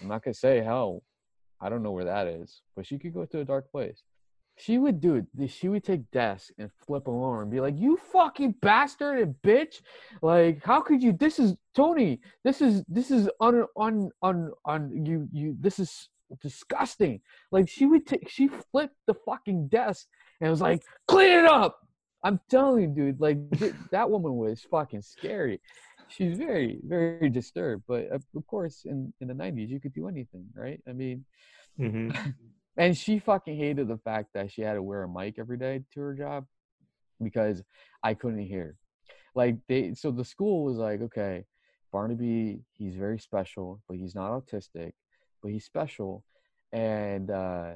I'm 0.01 0.07
not 0.07 0.23
gonna 0.23 0.33
say 0.33 0.61
hell. 0.61 1.03
I 1.59 1.69
don't 1.69 1.83
know 1.83 1.91
where 1.91 2.05
that 2.05 2.27
is, 2.27 2.61
but 2.75 2.87
she 2.87 2.97
could 2.97 3.13
go 3.13 3.25
to 3.25 3.39
a 3.39 3.45
dark 3.45 3.71
place. 3.71 4.01
She 4.57 4.77
would 4.77 5.01
do 5.01 5.15
it. 5.15 5.49
She 5.49 5.69
would 5.69 5.83
take 5.83 6.09
desks 6.11 6.51
and 6.59 6.69
flip 6.85 7.05
them 7.05 7.15
over 7.15 7.41
and 7.41 7.49
be 7.49 7.59
like, 7.59 7.79
"You 7.79 7.97
fucking 7.97 8.55
bastard 8.61 9.19
and 9.19 9.35
bitch! 9.41 9.81
Like, 10.21 10.63
how 10.63 10.81
could 10.81 11.01
you? 11.01 11.13
This 11.13 11.39
is 11.39 11.55
Tony. 11.73 12.19
This 12.43 12.61
is 12.61 12.83
this 12.87 13.09
is 13.09 13.29
on 13.39 13.65
on 13.75 14.11
on 14.21 14.51
on 14.65 15.05
you 15.05 15.27
you. 15.31 15.55
This 15.59 15.79
is 15.79 16.09
disgusting. 16.41 17.21
Like, 17.51 17.67
she 17.69 17.85
would 17.85 18.05
take. 18.05 18.29
She 18.29 18.49
flipped 18.71 18.95
the 19.07 19.15
fucking 19.25 19.69
desk 19.69 20.07
and 20.39 20.49
was 20.49 20.61
like, 20.61 20.83
"Clean 21.07 21.39
it 21.39 21.45
up." 21.45 21.79
I'm 22.23 22.39
telling 22.49 22.81
you, 22.83 22.87
dude, 22.87 23.19
like 23.19 23.39
that 23.89 24.09
woman 24.09 24.35
was 24.35 24.61
fucking 24.69 25.01
scary. 25.01 25.59
She's 26.07 26.37
very, 26.37 26.79
very 26.83 27.29
disturbed. 27.29 27.83
But 27.87 28.11
of 28.11 28.23
course, 28.47 28.83
in 28.85 29.11
in 29.21 29.27
the 29.27 29.33
'90s, 29.33 29.69
you 29.69 29.79
could 29.79 29.93
do 29.93 30.07
anything, 30.07 30.45
right? 30.53 30.79
I 30.87 30.93
mean, 30.93 31.25
mm-hmm. 31.79 32.11
and 32.77 32.97
she 32.97 33.19
fucking 33.19 33.57
hated 33.57 33.87
the 33.87 33.97
fact 33.97 34.29
that 34.33 34.51
she 34.51 34.61
had 34.61 34.73
to 34.73 34.83
wear 34.83 35.03
a 35.03 35.09
mic 35.09 35.35
every 35.37 35.57
day 35.57 35.83
to 35.93 35.99
her 35.99 36.13
job 36.13 36.45
because 37.21 37.61
I 38.03 38.13
couldn't 38.13 38.45
hear. 38.45 38.75
Like 39.35 39.57
they, 39.67 39.93
so 39.93 40.11
the 40.11 40.25
school 40.25 40.65
was 40.65 40.77
like, 40.77 41.01
okay, 41.01 41.45
Barnaby, 41.91 42.61
he's 42.73 42.95
very 42.95 43.19
special, 43.19 43.81
but 43.87 43.97
he's 43.97 44.15
not 44.15 44.31
autistic, 44.31 44.93
but 45.41 45.51
he's 45.51 45.65
special, 45.65 46.23
and 46.71 47.29
uh, 47.29 47.73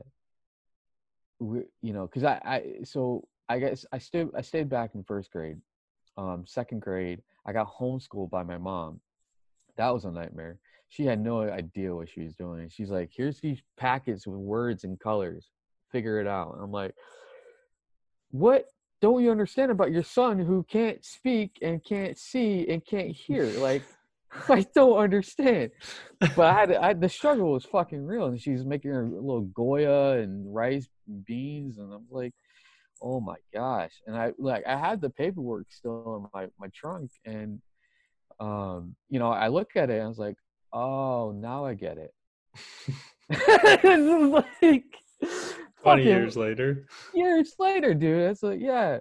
we, 1.39 1.62
you 1.81 1.93
know, 1.93 2.08
because 2.08 2.23
I, 2.23 2.41
I, 2.43 2.63
so 2.84 3.27
I 3.49 3.60
guess 3.60 3.86
I 3.91 3.97
stayed 3.99 4.29
I 4.36 4.41
stayed 4.41 4.69
back 4.69 4.95
in 4.95 5.03
first 5.03 5.31
grade. 5.31 5.58
Um, 6.17 6.45
second 6.47 6.81
grade, 6.81 7.21
I 7.45 7.51
got 7.51 7.73
homeschooled 7.73 8.29
by 8.29 8.43
my 8.43 8.58
mom. 8.58 9.01
That 9.77 9.93
was 9.93 10.05
a 10.05 10.12
nightmare. 10.12 10.60
She 10.89 11.06
had 11.06 11.19
no 11.19 11.41
idea 11.41 11.95
what 11.95 12.10
she 12.10 12.21
was 12.21 12.36
doing. 12.36 12.69
She's 12.69 12.89
like, 12.89 13.12
"Here's 13.15 13.39
these 13.39 13.62
packets 13.78 14.26
with 14.28 14.39
words 14.39 14.84
and 14.84 15.00
colors. 15.00 15.50
Figure 15.91 16.19
it 16.19 16.28
out." 16.28 16.58
I'm 16.62 16.71
like, 16.71 16.95
"What 18.32 18.65
don't 19.02 19.24
you 19.24 19.32
understand 19.32 19.71
about 19.71 19.91
your 19.91 20.04
son 20.04 20.39
who 20.39 20.63
can't 20.63 21.04
speak 21.04 21.58
and 21.62 21.84
can't 21.84 22.17
see 22.17 22.67
and 22.69 22.86
can't 22.86 23.12
hear? 23.12 23.45
Like, 23.45 23.84
I 24.50 24.65
don't 24.74 24.98
understand." 24.98 25.71
But 26.19 26.39
I 26.39 26.54
had, 26.54 26.71
I 26.74 26.93
the 26.93 27.10
struggle 27.10 27.52
was 27.52 27.65
fucking 27.65 28.06
real, 28.06 28.28
and 28.28 28.39
she's 28.39 28.63
making 28.63 28.91
her 28.91 29.06
little 29.06 29.41
goya 29.41 30.19
and 30.19 30.54
rice 30.54 30.88
beans, 31.26 31.78
and 31.78 31.93
I'm 31.93 32.06
like 32.10 32.34
oh 33.02 33.19
my 33.19 33.36
gosh 33.54 33.91
and 34.08 34.15
i 34.15 34.32
like 34.38 34.65
i 34.65 34.76
had 34.78 35.02
the 35.02 35.10
paperwork 35.10 35.67
still 35.69 36.15
in 36.15 36.28
my 36.34 36.48
my 36.60 36.67
trunk 36.74 37.12
and 37.26 37.62
um 38.39 38.95
you 39.10 39.19
know 39.19 39.32
i 39.32 39.48
look 39.48 39.71
at 39.76 39.89
it 39.89 39.95
and 39.95 40.04
i 40.04 40.08
was 40.08 40.17
like 40.17 40.38
oh 40.75 41.31
now 41.31 41.65
i 41.65 41.73
get 41.73 41.97
it. 41.97 42.13
Like 43.31 44.83
20 45.81 46.03
years 46.03 46.38
later. 46.38 46.85
Years 47.13 47.55
later 47.57 47.93
dude. 47.93 48.29
It's 48.31 48.43
like 48.43 48.59
yeah. 48.59 48.99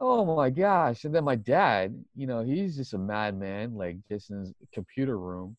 Oh 0.00 0.36
my 0.36 0.50
gosh. 0.50 1.04
And 1.04 1.14
then 1.14 1.24
my 1.24 1.34
dad 1.34 2.04
you 2.14 2.26
know 2.26 2.44
he's 2.44 2.76
just 2.76 2.94
a 2.94 2.98
madman 2.98 3.74
like 3.74 3.96
just 4.08 4.30
in 4.30 4.40
his 4.40 4.52
computer 4.72 5.18
room. 5.18 5.56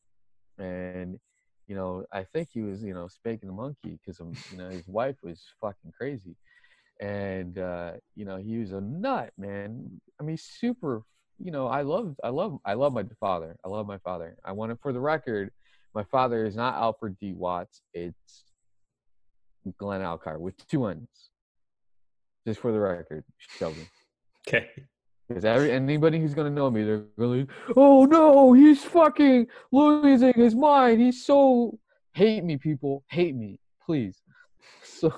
And 0.57 1.19
you 1.67 1.75
know 1.75 2.03
i 2.11 2.23
think 2.23 2.49
he 2.51 2.61
was 2.61 2.83
you 2.83 2.95
know 2.95 3.07
spanking 3.07 3.47
the 3.47 3.53
monkey 3.53 3.99
because 3.99 4.19
you 4.51 4.57
know 4.57 4.69
his 4.69 4.87
wife 4.87 5.17
was 5.23 5.43
fucking 5.59 5.91
crazy. 5.97 6.35
And 7.01 7.57
uh, 7.57 7.93
you 8.15 8.25
know 8.25 8.37
he 8.37 8.57
was 8.57 8.73
a 8.73 8.81
nut, 8.81 9.31
man. 9.37 10.01
I 10.19 10.23
mean, 10.23 10.37
super. 10.37 11.03
You 11.41 11.51
know, 11.51 11.67
I 11.67 11.83
love, 11.83 12.15
I 12.23 12.29
love, 12.29 12.59
I 12.65 12.73
love 12.73 12.93
my 12.93 13.05
father. 13.19 13.55
I 13.65 13.69
love 13.69 13.87
my 13.87 13.97
father. 13.99 14.35
I 14.43 14.51
want 14.51 14.71
it 14.71 14.79
for 14.81 14.91
the 14.91 14.99
record. 14.99 15.51
My 15.95 16.03
father 16.03 16.45
is 16.45 16.55
not 16.55 16.75
Alfred 16.75 17.17
D. 17.19 17.33
Watts. 17.33 17.81
It's 17.93 18.43
Glenn 19.77 20.01
Alkire 20.01 20.39
with 20.39 20.55
two 20.67 20.85
N's. 20.87 21.07
Just 22.45 22.59
for 22.59 22.71
the 22.71 22.79
record, 22.79 23.23
Shelby. 23.37 23.87
Okay. 24.47 24.69
Because 25.27 25.45
every 25.45 25.71
anybody 25.71 26.19
who's 26.19 26.33
gonna 26.33 26.49
know 26.49 26.71
me, 26.71 26.83
they're 26.83 27.03
really, 27.15 27.45
oh 27.77 28.05
no, 28.05 28.53
he's 28.53 28.83
fucking 28.83 29.45
losing 29.71 30.33
his 30.33 30.55
mind. 30.55 30.99
He's 30.99 31.23
so 31.23 31.77
hate 32.13 32.43
me, 32.43 32.57
people, 32.57 33.03
hate 33.09 33.35
me, 33.35 33.59
please. 33.85 34.21
So 34.83 35.13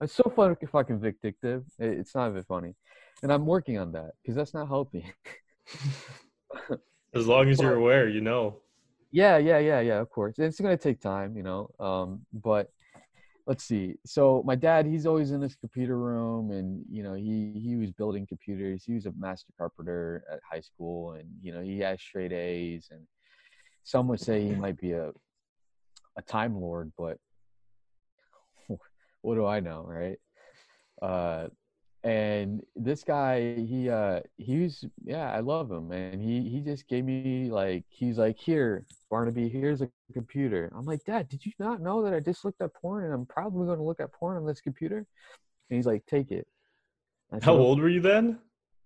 it's 0.00 0.14
so 0.14 0.32
fucking 0.34 0.68
fucking 0.68 1.00
vindictive. 1.00 1.64
It's 1.78 2.14
not 2.14 2.30
even 2.30 2.44
funny, 2.44 2.74
and 3.22 3.30
I'm 3.30 3.44
working 3.44 3.78
on 3.78 3.92
that 3.92 4.12
because 4.22 4.34
that's 4.34 4.54
not 4.54 4.68
helping. 4.68 5.12
as 7.14 7.26
long 7.26 7.48
as 7.48 7.60
you're 7.60 7.76
aware, 7.76 8.08
you 8.08 8.20
know. 8.20 8.60
Yeah, 9.10 9.36
yeah, 9.36 9.58
yeah, 9.58 9.80
yeah. 9.80 10.00
Of 10.00 10.10
course, 10.10 10.38
it's 10.38 10.60
gonna 10.60 10.76
take 10.76 11.00
time, 11.00 11.36
you 11.36 11.42
know. 11.42 11.70
Um, 11.78 12.26
but 12.32 12.68
let's 13.46 13.64
see. 13.64 13.94
So 14.04 14.42
my 14.44 14.54
dad, 14.54 14.86
he's 14.86 15.06
always 15.06 15.30
in 15.30 15.40
this 15.40 15.54
computer 15.54 15.98
room, 15.98 16.50
and 16.50 16.84
you 16.90 17.02
know, 17.02 17.14
he 17.14 17.52
he 17.54 17.76
was 17.76 17.92
building 17.92 18.26
computers. 18.26 18.84
He 18.84 18.94
was 18.94 19.06
a 19.06 19.12
master 19.18 19.52
carpenter 19.56 20.24
at 20.30 20.40
high 20.50 20.60
school, 20.60 21.12
and 21.12 21.28
you 21.42 21.52
know, 21.52 21.60
he 21.60 21.78
has 21.80 22.00
straight 22.00 22.32
A's. 22.32 22.88
And 22.90 23.02
some 23.84 24.08
would 24.08 24.20
say 24.20 24.42
he 24.42 24.54
might 24.54 24.78
be 24.78 24.92
a 24.92 25.12
a 26.16 26.22
time 26.22 26.60
lord, 26.60 26.92
but 26.96 27.18
what 29.22 29.34
do 29.34 29.46
I 29.46 29.60
know, 29.60 29.84
right? 29.86 30.18
Uh, 31.02 31.48
and 32.04 32.62
this 32.76 33.02
guy, 33.02 33.54
he 33.54 33.88
uh, 33.88 34.20
he's 34.36 34.84
yeah, 35.02 35.32
I 35.32 35.40
love 35.40 35.70
him, 35.70 35.90
and 35.90 36.20
he 36.20 36.48
he 36.48 36.60
just 36.60 36.86
gave 36.86 37.04
me 37.04 37.50
like 37.50 37.84
he's 37.88 38.18
like 38.18 38.38
here, 38.38 38.84
Barnaby, 39.10 39.48
here's 39.48 39.80
a 39.80 39.88
computer. 40.12 40.70
I'm 40.76 40.84
like, 40.84 41.02
Dad, 41.04 41.30
did 41.30 41.46
you 41.46 41.52
not 41.58 41.80
know 41.80 42.02
that 42.02 42.12
I 42.12 42.20
just 42.20 42.44
looked 42.44 42.60
at 42.60 42.74
porn, 42.74 43.04
and 43.04 43.14
I'm 43.14 43.24
probably 43.24 43.66
going 43.66 43.78
to 43.78 43.84
look 43.84 44.00
at 44.00 44.12
porn 44.12 44.36
on 44.36 44.46
this 44.46 44.60
computer? 44.60 44.98
And 44.98 45.76
he's 45.76 45.86
like, 45.86 46.04
take 46.04 46.30
it. 46.30 46.46
How 47.42 47.56
old 47.56 47.80
were 47.80 47.88
you 47.88 48.00
then? 48.00 48.38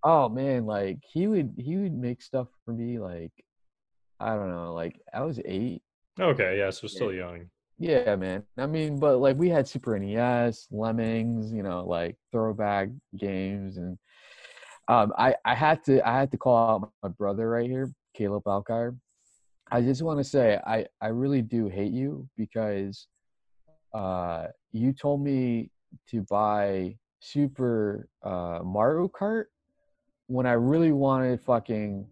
Oh 0.04 0.28
man, 0.28 0.64
like 0.64 0.98
he 1.02 1.26
would 1.26 1.54
he 1.58 1.76
would 1.76 1.92
make 1.92 2.22
stuff 2.22 2.46
for 2.64 2.72
me 2.72 3.00
like 3.00 3.32
I 4.20 4.36
don't 4.36 4.50
know, 4.50 4.72
like 4.74 5.00
I 5.12 5.22
was 5.22 5.40
eight. 5.44 5.82
Okay, 6.20 6.58
yeah, 6.58 6.70
so 6.70 6.86
still 6.86 7.12
young. 7.12 7.50
Yeah, 7.78 8.16
man. 8.16 8.42
I 8.56 8.66
mean, 8.66 8.98
but 8.98 9.18
like 9.18 9.36
we 9.36 9.48
had 9.48 9.68
Super 9.68 9.96
NES, 9.98 10.66
Lemmings, 10.70 11.52
you 11.52 11.62
know, 11.62 11.84
like 11.86 12.16
throwback 12.32 12.88
games, 13.16 13.76
and 13.76 13.96
um, 14.88 15.12
I 15.16 15.36
I 15.44 15.54
had 15.54 15.84
to 15.84 16.06
I 16.06 16.18
had 16.18 16.30
to 16.32 16.36
call 16.38 16.56
out 16.68 16.92
my 17.02 17.08
brother 17.10 17.48
right 17.48 17.68
here, 17.70 17.92
Caleb 18.14 18.44
Alkire. 18.44 18.96
I 19.70 19.82
just 19.82 20.02
want 20.02 20.18
to 20.18 20.24
say 20.24 20.58
I 20.66 20.86
I 21.00 21.08
really 21.08 21.42
do 21.42 21.68
hate 21.68 21.92
you 21.92 22.28
because 22.36 23.06
uh 23.94 24.48
you 24.72 24.92
told 24.92 25.22
me 25.22 25.70
to 26.10 26.22
buy 26.22 26.96
Super 27.20 28.08
uh, 28.22 28.60
Mario 28.64 29.08
Kart 29.08 29.46
when 30.26 30.46
I 30.46 30.52
really 30.52 30.92
wanted 30.92 31.40
fucking 31.40 32.06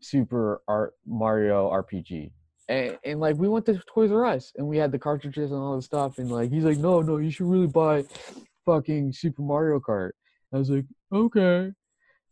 Super 0.00 0.62
Art 0.68 0.94
Mario 1.06 1.70
RPG. 1.70 2.30
And, 2.68 2.98
and 3.04 3.20
like 3.20 3.36
we 3.36 3.48
went 3.48 3.64
to 3.66 3.80
Toys 3.86 4.12
R 4.12 4.26
Us 4.26 4.52
and 4.56 4.66
we 4.66 4.76
had 4.76 4.92
the 4.92 4.98
cartridges 4.98 5.52
and 5.52 5.60
all 5.60 5.76
the 5.76 5.82
stuff 5.82 6.18
and 6.18 6.30
like 6.30 6.50
he's 6.50 6.64
like 6.64 6.76
no 6.78 7.00
no 7.00 7.16
you 7.16 7.30
should 7.30 7.46
really 7.46 7.66
buy 7.66 8.04
fucking 8.66 9.12
Super 9.12 9.42
Mario 9.42 9.80
Kart. 9.80 10.10
I 10.52 10.58
was 10.58 10.70
like 10.70 10.84
okay, 11.12 11.72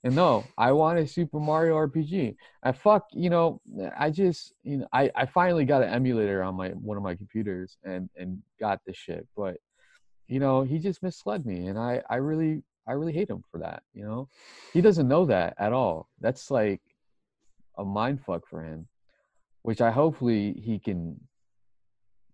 and 0.05 0.15
no 0.15 0.45
I 0.59 0.73
wanted 0.73 1.09
Super 1.09 1.41
Mario 1.41 1.75
RPG. 1.77 2.37
I 2.63 2.73
fuck 2.73 3.07
you 3.13 3.31
know 3.31 3.63
I 3.99 4.11
just 4.11 4.53
you 4.63 4.79
know 4.79 4.87
I 4.93 5.11
I 5.15 5.25
finally 5.25 5.65
got 5.65 5.83
an 5.83 5.89
emulator 5.89 6.43
on 6.43 6.55
my 6.55 6.69
one 6.71 6.99
of 6.99 7.03
my 7.03 7.15
computers 7.15 7.79
and 7.85 8.11
and 8.17 8.43
got 8.61 8.81
this 8.87 8.97
shit, 8.97 9.27
but 9.37 9.57
you 10.29 10.39
know 10.39 10.63
he 10.63 10.79
just 10.79 11.03
misled 11.03 11.47
me 11.47 11.69
and 11.69 11.79
I 11.79 12.03
I 12.11 12.17
really 12.17 12.63
I 12.87 12.93
really 12.93 13.15
hate 13.15 13.31
him 13.31 13.43
for 13.51 13.59
that. 13.61 13.83
You 13.95 14.05
know 14.05 14.29
he 14.75 14.83
doesn't 14.83 15.09
know 15.09 15.25
that 15.27 15.55
at 15.59 15.73
all. 15.73 16.11
That's 16.21 16.51
like 16.51 16.83
a 17.79 17.85
mind 17.85 18.21
fuck 18.21 18.47
for 18.47 18.63
him 18.63 18.87
which 19.67 19.81
I 19.81 19.91
hopefully 19.91 20.53
he 20.65 20.79
can 20.79 21.19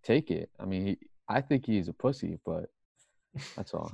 take 0.05 0.31
it. 0.31 0.51
I 0.61 0.67
mean, 0.67 0.87
he, 0.87 0.99
I 1.31 1.41
think 1.41 1.65
he's 1.65 1.89
a 1.89 1.95
pussy, 1.95 2.39
but 2.45 2.67
that's 3.57 3.73
all. 3.73 3.91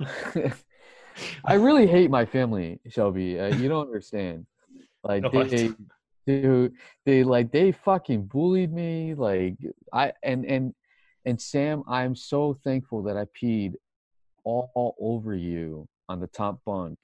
I 1.45 1.53
really 1.53 1.87
hate 1.87 2.09
my 2.09 2.25
family, 2.25 2.81
Shelby. 2.89 3.39
Uh, 3.39 3.55
you 3.55 3.69
don't 3.69 3.87
understand. 3.87 4.45
Like 5.05 5.23
No, 5.33 5.45
they, 5.45 5.69
they, 6.27 6.69
they 7.05 7.23
like 7.23 7.53
they 7.53 7.71
fucking 7.71 8.25
bullied 8.25 8.73
me. 8.73 9.13
Like 9.13 9.55
I 9.93 10.11
and 10.21 10.45
and 10.45 10.73
and 11.23 11.39
Sam, 11.39 11.83
I'm 11.87 12.17
so 12.17 12.57
thankful 12.61 13.03
that 13.03 13.15
I 13.15 13.23
peed 13.41 13.75
all, 14.43 14.69
all 14.75 14.95
over 14.99 15.33
you 15.33 15.87
on 16.09 16.19
the 16.19 16.27
top 16.27 16.59
bunk. 16.65 16.99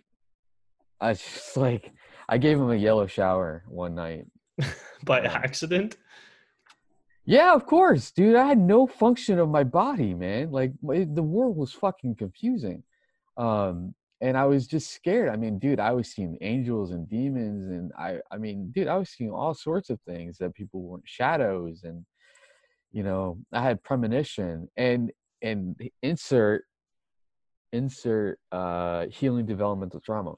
I 0.99 1.13
just 1.13 1.55
like 1.67 1.93
I 2.27 2.39
gave 2.39 2.57
him 2.57 2.71
a 2.71 2.75
yellow 2.75 3.07
shower 3.07 3.63
one 3.69 3.95
night. 3.95 4.25
By 5.05 5.21
Um, 5.21 5.27
accident? 5.27 5.95
Yeah, 7.25 7.53
of 7.55 7.65
course, 7.65 8.11
dude. 8.11 8.35
I 8.35 8.45
had 8.47 8.59
no 8.59 8.85
function 8.87 9.39
of 9.39 9.49
my 9.49 9.63
body, 9.63 10.13
man. 10.13 10.51
Like 10.51 10.73
my- 10.81 11.05
the 11.05 11.23
world 11.23 11.57
was 11.57 11.73
fucking 11.73 12.15
confusing. 12.15 12.83
Um, 13.37 13.95
and 14.21 14.37
I 14.37 14.45
was 14.45 14.67
just 14.67 14.91
scared. 14.91 15.29
I 15.29 15.35
mean, 15.35 15.59
dude, 15.59 15.79
I 15.79 15.91
was 15.91 16.09
seeing 16.11 16.37
angels 16.41 16.91
and 16.91 17.07
demons 17.09 17.69
and 17.71 17.91
I 17.97 18.19
I 18.31 18.37
mean, 18.37 18.71
dude, 18.71 18.87
I 18.87 18.97
was 18.97 19.09
seeing 19.09 19.31
all 19.31 19.53
sorts 19.53 19.89
of 19.89 19.99
things 20.01 20.37
that 20.37 20.53
people 20.55 20.81
weren't 20.81 21.03
shadows 21.07 21.83
and 21.83 22.05
you 22.91 23.03
know, 23.03 23.39
I 23.53 23.61
had 23.61 23.83
premonition 23.83 24.69
and 24.77 25.11
and 25.41 25.77
insert 26.03 26.65
insert 27.73 28.39
uh 28.51 29.07
healing 29.07 29.45
developmental 29.45 29.99
trauma. 29.99 30.33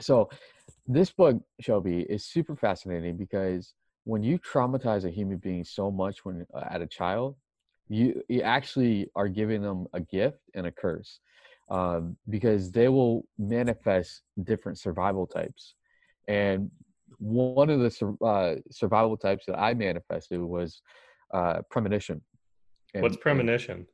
So 0.00 0.30
this 0.86 1.10
book, 1.12 1.42
Shelby, 1.60 2.00
is 2.02 2.24
super 2.26 2.56
fascinating 2.56 3.16
because 3.16 3.74
when 4.04 4.22
you 4.22 4.38
traumatize 4.38 5.04
a 5.04 5.10
human 5.10 5.38
being 5.38 5.64
so 5.64 5.90
much 5.90 6.24
when 6.24 6.46
uh, 6.54 6.64
at 6.70 6.82
a 6.82 6.86
child, 6.86 7.36
you 7.88 8.22
you 8.28 8.42
actually 8.42 9.10
are 9.14 9.28
giving 9.28 9.62
them 9.62 9.86
a 9.92 10.00
gift 10.00 10.38
and 10.54 10.66
a 10.66 10.70
curse 10.70 11.20
um, 11.70 12.16
because 12.28 12.70
they 12.70 12.88
will 12.88 13.26
manifest 13.38 14.22
different 14.44 14.78
survival 14.78 15.26
types. 15.26 15.74
And 16.28 16.70
one 17.18 17.70
of 17.70 17.80
the 17.80 18.16
uh, 18.24 18.56
survival 18.70 19.16
types 19.16 19.44
that 19.46 19.58
I 19.58 19.74
manifested 19.74 20.40
was 20.40 20.80
uh, 21.32 21.60
premonition. 21.70 22.22
And- 22.94 23.02
What's 23.02 23.16
and, 23.16 23.22
premonition? 23.22 23.86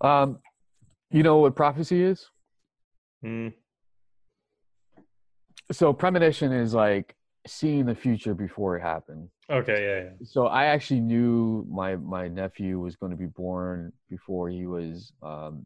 um, 0.00 0.38
you 1.10 1.22
know 1.22 1.38
what 1.38 1.56
prophecy 1.56 2.02
is? 2.02 2.28
Hmm. 3.22 3.48
So 5.72 5.92
premonition 5.92 6.52
is 6.52 6.74
like 6.74 7.14
seeing 7.46 7.86
the 7.86 7.94
future 7.94 8.34
before 8.34 8.76
it 8.76 8.82
happened. 8.82 9.28
Okay, 9.50 9.82
yeah, 9.82 10.04
yeah. 10.10 10.26
so 10.26 10.46
I 10.46 10.66
actually 10.66 11.00
knew 11.00 11.66
my 11.70 11.96
my 11.96 12.28
nephew 12.28 12.78
was 12.80 12.96
going 12.96 13.10
to 13.10 13.16
be 13.16 13.26
born 13.26 13.92
before 14.10 14.48
he 14.48 14.66
was 14.66 15.12
um 15.22 15.64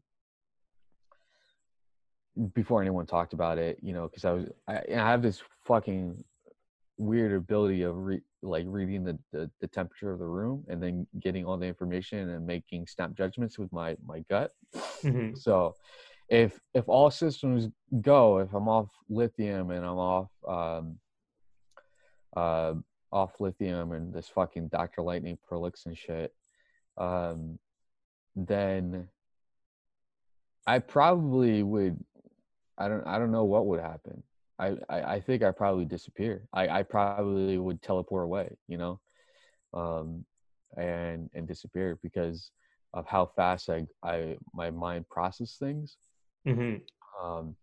before 2.55 2.81
anyone 2.81 3.05
talked 3.05 3.33
about 3.33 3.57
it, 3.57 3.77
you 3.81 3.93
know, 3.93 4.07
because 4.07 4.25
I 4.25 4.31
was 4.31 4.45
I, 4.67 4.81
I 4.89 4.95
have 4.95 5.21
this 5.21 5.41
fucking 5.65 6.23
weird 6.97 7.33
ability 7.33 7.81
of 7.81 7.97
re, 7.97 8.21
like 8.41 8.65
reading 8.67 9.03
the, 9.03 9.17
the 9.31 9.49
the 9.61 9.67
temperature 9.67 10.11
of 10.11 10.19
the 10.19 10.25
room 10.25 10.63
and 10.67 10.81
then 10.81 11.07
getting 11.19 11.45
all 11.45 11.57
the 11.57 11.65
information 11.65 12.29
and 12.29 12.45
making 12.45 12.87
snap 12.87 13.13
judgments 13.15 13.57
with 13.59 13.71
my 13.71 13.95
my 14.05 14.19
gut. 14.29 14.51
Mhm. 15.03 15.37
So 15.37 15.75
if 16.29 16.59
if 16.73 16.87
all 16.87 17.11
systems 17.11 17.69
go, 18.01 18.39
if 18.39 18.53
I'm 18.53 18.67
off 18.67 18.89
lithium 19.09 19.71
and 19.71 19.85
I'm 19.85 19.97
off 19.97 20.29
um 20.47 20.97
uh 22.35 22.73
off 23.11 23.39
lithium 23.39 23.91
and 23.91 24.11
this 24.13 24.27
fucking 24.27 24.67
Dr. 24.69 25.01
Lightning 25.03 25.37
Prolixin 25.49 25.95
shit, 25.95 26.33
um 26.97 27.59
then 28.35 29.07
I 30.65 30.79
probably 30.79 31.61
would 31.63 32.03
I 32.77 32.87
don't 32.87 33.05
I 33.05 33.19
don't 33.19 33.31
know 33.31 33.43
what 33.45 33.67
would 33.67 33.79
happen. 33.79 34.23
I, 34.59 34.77
I, 34.89 35.01
I 35.15 35.19
think 35.19 35.43
I 35.43 35.51
probably 35.51 35.85
disappear. 35.85 36.43
I, 36.53 36.67
I 36.79 36.83
probably 36.83 37.57
would 37.57 37.81
teleport 37.81 38.23
away, 38.23 38.55
you 38.67 38.77
know, 38.77 38.99
um, 39.73 40.25
and 40.77 41.29
and 41.33 41.47
disappear 41.47 41.97
because 42.01 42.51
of 42.93 43.07
how 43.07 43.25
fast 43.35 43.69
I, 43.69 43.87
I 44.03 44.37
my 44.53 44.69
mind 44.69 45.09
process 45.09 45.57
things. 45.57 45.97
Mhm. 46.47 46.81
Um, 47.21 47.55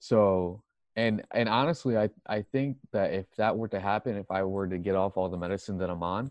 so 0.00 0.62
and 0.96 1.22
and 1.32 1.48
honestly, 1.48 1.96
I 1.96 2.08
I 2.26 2.42
think 2.42 2.78
that 2.92 3.12
if 3.12 3.26
that 3.36 3.56
were 3.56 3.68
to 3.68 3.80
happen, 3.80 4.16
if 4.16 4.30
I 4.30 4.42
were 4.42 4.66
to 4.66 4.78
get 4.78 4.96
off 4.96 5.16
all 5.16 5.28
the 5.28 5.36
medicine 5.36 5.78
that 5.78 5.90
I'm 5.90 6.02
on, 6.02 6.30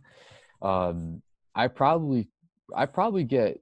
um, 0.61 1.21
I 1.53 1.67
probably 1.67 2.27
I 2.75 2.87
probably 2.87 3.23
get 3.23 3.61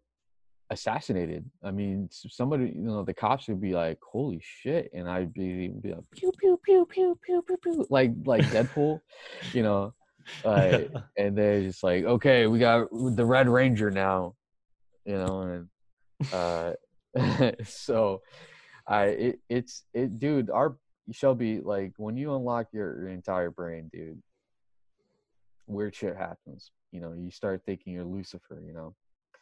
assassinated. 0.69 1.45
I 1.63 1.71
mean, 1.71 2.09
somebody, 2.11 2.73
you 2.75 2.81
know, 2.81 3.03
the 3.03 3.13
cops 3.13 3.47
would 3.49 3.61
be 3.61 3.73
like, 3.73 3.99
"Holy 4.01 4.41
shit!" 4.41 4.89
and 4.93 5.09
I'd 5.09 5.33
be, 5.33 5.67
be 5.67 5.93
like, 5.93 6.03
"Pew 6.11 6.31
pew 6.39 6.59
pew 6.63 6.85
pew 6.89 7.19
pew 7.21 7.41
pew 7.41 7.57
pew," 7.57 7.85
like 7.89 8.11
like 8.25 8.43
Deadpool, 8.45 9.01
you 9.53 9.63
know. 9.63 9.93
Uh, 10.45 10.79
and 11.17 11.37
they're 11.37 11.61
just 11.61 11.83
like, 11.83 12.05
"Okay, 12.05 12.47
we 12.47 12.59
got 12.59 12.87
the 12.91 13.25
Red 13.25 13.49
Ranger 13.49 13.91
now," 13.91 14.35
you 15.05 15.17
know, 15.17 15.41
and 15.41 16.33
uh, 16.33 16.73
so 17.65 18.21
I 18.87 19.03
it, 19.05 19.39
it's 19.49 19.83
it, 19.93 20.17
dude. 20.17 20.49
Our 20.49 20.77
Shelby, 21.11 21.59
like 21.61 21.93
when 21.97 22.15
you 22.17 22.35
unlock 22.35 22.67
your, 22.71 23.01
your 23.01 23.09
entire 23.09 23.51
brain, 23.51 23.89
dude, 23.91 24.21
weird 25.67 25.95
shit 25.95 26.15
happens. 26.15 26.71
You 26.91 27.01
know, 27.01 27.13
you 27.13 27.31
start 27.31 27.63
thinking 27.65 27.93
you're 27.93 28.05
Lucifer. 28.05 28.61
You 28.65 28.73
know. 28.73 28.95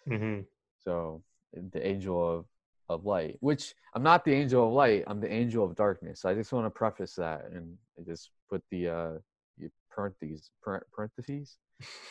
Mhm. 0.10 0.46
So 0.84 1.24
the 1.54 1.86
angel 1.86 2.38
of 2.38 2.46
of 2.90 3.06
light, 3.06 3.38
which 3.40 3.74
I'm 3.94 4.04
not 4.04 4.26
the 4.26 4.34
angel 4.34 4.68
of 4.68 4.74
light, 4.74 5.04
I'm 5.08 5.20
the 5.22 5.32
angel 5.32 5.64
of 5.66 5.76
darkness. 5.76 6.26
I 6.26 6.34
just 6.34 6.52
want 6.52 6.66
to 6.66 6.70
preface 6.70 7.16
that 7.16 7.46
and 7.54 7.78
just 8.06 8.32
put 8.50 8.64
the 8.72 8.88
uh 8.90 9.12
parentheses 9.90 10.50
parentheses 10.64 11.58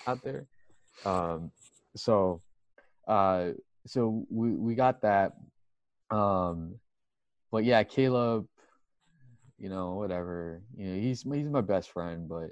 out 0.06 0.22
there. 0.22 0.46
Um 1.04 1.50
so 1.96 2.42
uh 3.08 3.52
so 3.86 4.26
we 4.28 4.50
we 4.50 4.74
got 4.74 5.00
that 5.00 5.32
um 6.10 6.74
but 7.50 7.64
yeah, 7.64 7.82
Caleb 7.84 8.46
you 9.60 9.68
know, 9.68 9.94
whatever. 9.94 10.62
You 10.76 10.86
know, 10.86 11.00
he's 11.00 11.22
he's 11.22 11.48
my 11.48 11.60
best 11.60 11.92
friend, 11.92 12.28
but 12.28 12.50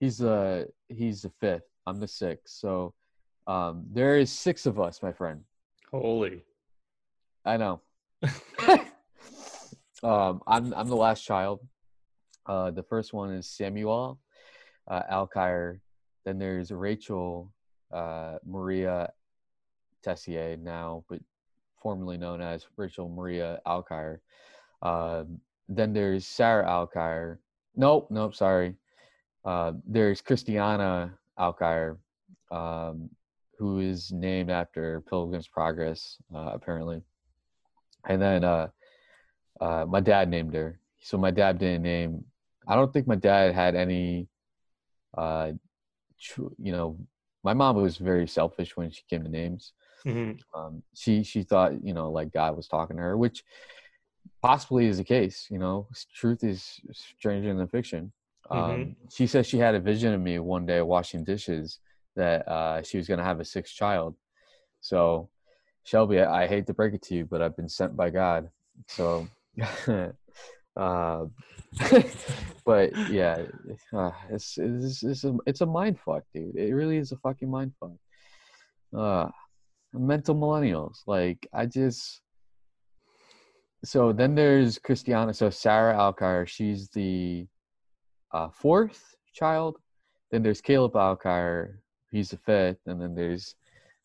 he's 0.00 0.22
uh 0.22 0.64
he's 0.88 1.22
the 1.22 1.32
fifth. 1.40 1.64
I'm 1.86 2.00
the 2.00 2.08
sixth. 2.08 2.54
So 2.54 2.94
um 3.46 3.84
there 3.92 4.16
is 4.16 4.30
six 4.30 4.64
of 4.64 4.80
us, 4.80 5.02
my 5.02 5.12
friend. 5.12 5.42
Holy. 5.90 6.44
I 7.44 7.56
know. 7.56 7.80
um, 10.02 10.40
I'm 10.46 10.72
I'm 10.74 10.88
the 10.88 10.96
last 10.96 11.24
child. 11.24 11.60
Uh, 12.46 12.70
the 12.70 12.82
first 12.82 13.12
one 13.12 13.32
is 13.32 13.48
Samuel 13.48 14.18
uh, 14.86 15.02
Alkire. 15.10 15.80
Then 16.24 16.38
there's 16.38 16.70
Rachel 16.70 17.52
uh, 17.92 18.38
Maria 18.46 19.10
Tessier 20.02 20.56
now, 20.56 21.04
but 21.08 21.20
formerly 21.80 22.16
known 22.18 22.40
as 22.40 22.66
Rachel 22.76 23.08
Maria 23.08 23.60
Alkire. 23.66 24.18
Um, 24.82 25.40
then 25.68 25.92
there's 25.92 26.26
Sarah 26.26 26.66
Alkire. 26.66 27.38
Nope, 27.76 28.08
nope, 28.10 28.34
sorry. 28.34 28.74
Uh, 29.44 29.72
there's 29.86 30.20
Christiana 30.20 31.16
Alkire, 31.38 31.96
um, 32.50 33.08
who 33.58 33.80
is 33.80 34.12
named 34.12 34.50
after 34.50 35.00
Pilgrim's 35.02 35.48
Progress, 35.48 36.16
uh, 36.34 36.50
apparently 36.52 37.02
and 38.06 38.22
then 38.22 38.44
uh 38.44 38.68
uh 39.60 39.84
my 39.88 40.00
dad 40.00 40.28
named 40.28 40.54
her 40.54 40.78
so 41.00 41.18
my 41.18 41.30
dad 41.32 41.58
didn't 41.58 41.82
name 41.82 42.24
i 42.68 42.76
don't 42.76 42.92
think 42.92 43.08
my 43.08 43.16
dad 43.16 43.52
had 43.52 43.74
any 43.74 44.28
uh 45.16 45.50
tr- 46.20 46.54
you 46.58 46.70
know 46.72 46.96
my 47.42 47.52
mom 47.52 47.76
was 47.76 47.96
very 47.96 48.26
selfish 48.26 48.76
when 48.76 48.90
she 48.90 49.02
came 49.10 49.22
to 49.24 49.28
names 49.28 49.72
Mhm. 50.06 50.38
Um, 50.54 50.82
she 50.94 51.24
she 51.24 51.42
thought 51.42 51.84
you 51.84 51.92
know 51.92 52.12
like 52.12 52.32
God 52.32 52.56
was 52.56 52.68
talking 52.68 52.96
to 52.96 53.02
her, 53.02 53.16
which 53.16 53.42
possibly 54.42 54.86
is 54.86 54.98
the 54.98 55.04
case. 55.04 55.46
You 55.50 55.58
know, 55.58 55.88
truth 56.14 56.44
is 56.44 56.80
stranger 56.92 57.54
than 57.54 57.66
fiction. 57.68 58.12
Um, 58.50 58.58
Mhm. 58.58 58.96
She 59.10 59.26
says 59.26 59.46
she 59.46 59.58
had 59.58 59.74
a 59.74 59.80
vision 59.80 60.14
of 60.14 60.20
me 60.20 60.38
one 60.38 60.64
day 60.66 60.80
washing 60.80 61.24
dishes 61.24 61.80
that 62.16 62.48
uh, 62.48 62.82
she 62.82 62.96
was 62.96 63.06
going 63.06 63.18
to 63.18 63.24
have 63.24 63.40
a 63.40 63.44
sixth 63.44 63.74
child. 63.74 64.16
So, 64.80 65.28
Shelby, 65.84 66.20
I, 66.20 66.44
I 66.44 66.46
hate 66.46 66.66
to 66.66 66.74
break 66.74 66.94
it 66.94 67.02
to 67.02 67.14
you, 67.14 67.24
but 67.26 67.42
I've 67.42 67.56
been 67.56 67.68
sent 67.68 67.96
by 67.96 68.10
God. 68.10 68.50
So, 68.86 69.28
uh, 70.76 71.24
but 72.64 72.96
yeah, 73.10 73.42
uh, 73.92 74.12
it's 74.30 74.56
it's 74.56 75.02
it's 75.02 75.24
a, 75.24 75.36
it's 75.46 75.60
a 75.60 75.66
mind 75.66 75.98
fuck, 76.00 76.24
dude. 76.34 76.56
It 76.56 76.72
really 76.72 76.96
is 76.96 77.12
a 77.12 77.16
fucking 77.16 77.50
mind 77.50 77.72
fuck. 77.78 77.98
Uh, 78.96 79.30
mental 79.92 80.34
millennials. 80.34 80.98
Like 81.06 81.46
I 81.52 81.66
just 81.66 82.22
so 83.84 84.12
then 84.12 84.34
there's 84.34 84.78
Christiana. 84.78 85.32
So 85.32 85.50
Sarah 85.50 85.94
Alkire, 85.94 86.46
she's 86.46 86.88
the 86.88 87.46
uh, 88.32 88.48
fourth 88.48 89.14
child. 89.32 89.78
Then 90.30 90.42
there's 90.42 90.60
Caleb 90.60 90.92
Alkire, 90.92 91.78
he's 92.10 92.30
the 92.30 92.36
fifth, 92.36 92.80
and 92.86 93.00
then 93.00 93.14
there's 93.14 93.54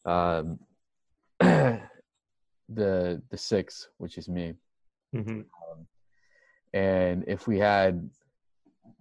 um, 0.06 0.60
the 1.40 1.82
the 2.70 3.38
sixth, 3.38 3.88
which 3.98 4.18
is 4.18 4.30
me. 4.30 4.54
Mhm. 5.14 5.46
And 6.74 7.24
if 7.28 7.48
we 7.48 7.60
had, 7.60 8.10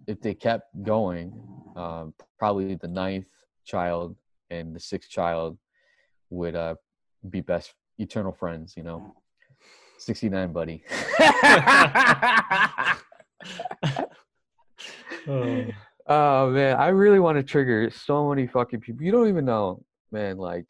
if 0.05 0.21
they 0.21 0.35
kept 0.35 0.83
going, 0.83 1.33
um, 1.75 2.13
probably 2.37 2.75
the 2.75 2.87
ninth 2.87 3.29
child 3.65 4.15
and 4.51 4.75
the 4.75 4.79
sixth 4.79 5.09
child 5.09 5.57
would 6.29 6.55
uh, 6.55 6.75
be 7.29 7.41
best 7.41 7.73
eternal 7.97 8.31
friends. 8.31 8.75
You 8.77 8.83
know, 8.83 9.15
sixty 10.03 10.29
nine, 10.29 10.51
buddy. 10.51 10.83
Oh. 15.27 15.65
Oh 16.05 16.49
man, 16.51 16.75
I 16.75 16.89
really 16.89 17.21
want 17.21 17.37
to 17.37 17.43
trigger 17.43 17.89
so 17.89 18.27
many 18.27 18.45
fucking 18.45 18.81
people. 18.81 19.05
You 19.05 19.13
don't 19.13 19.29
even 19.29 19.45
know, 19.45 19.85
man. 20.11 20.35
Like, 20.37 20.65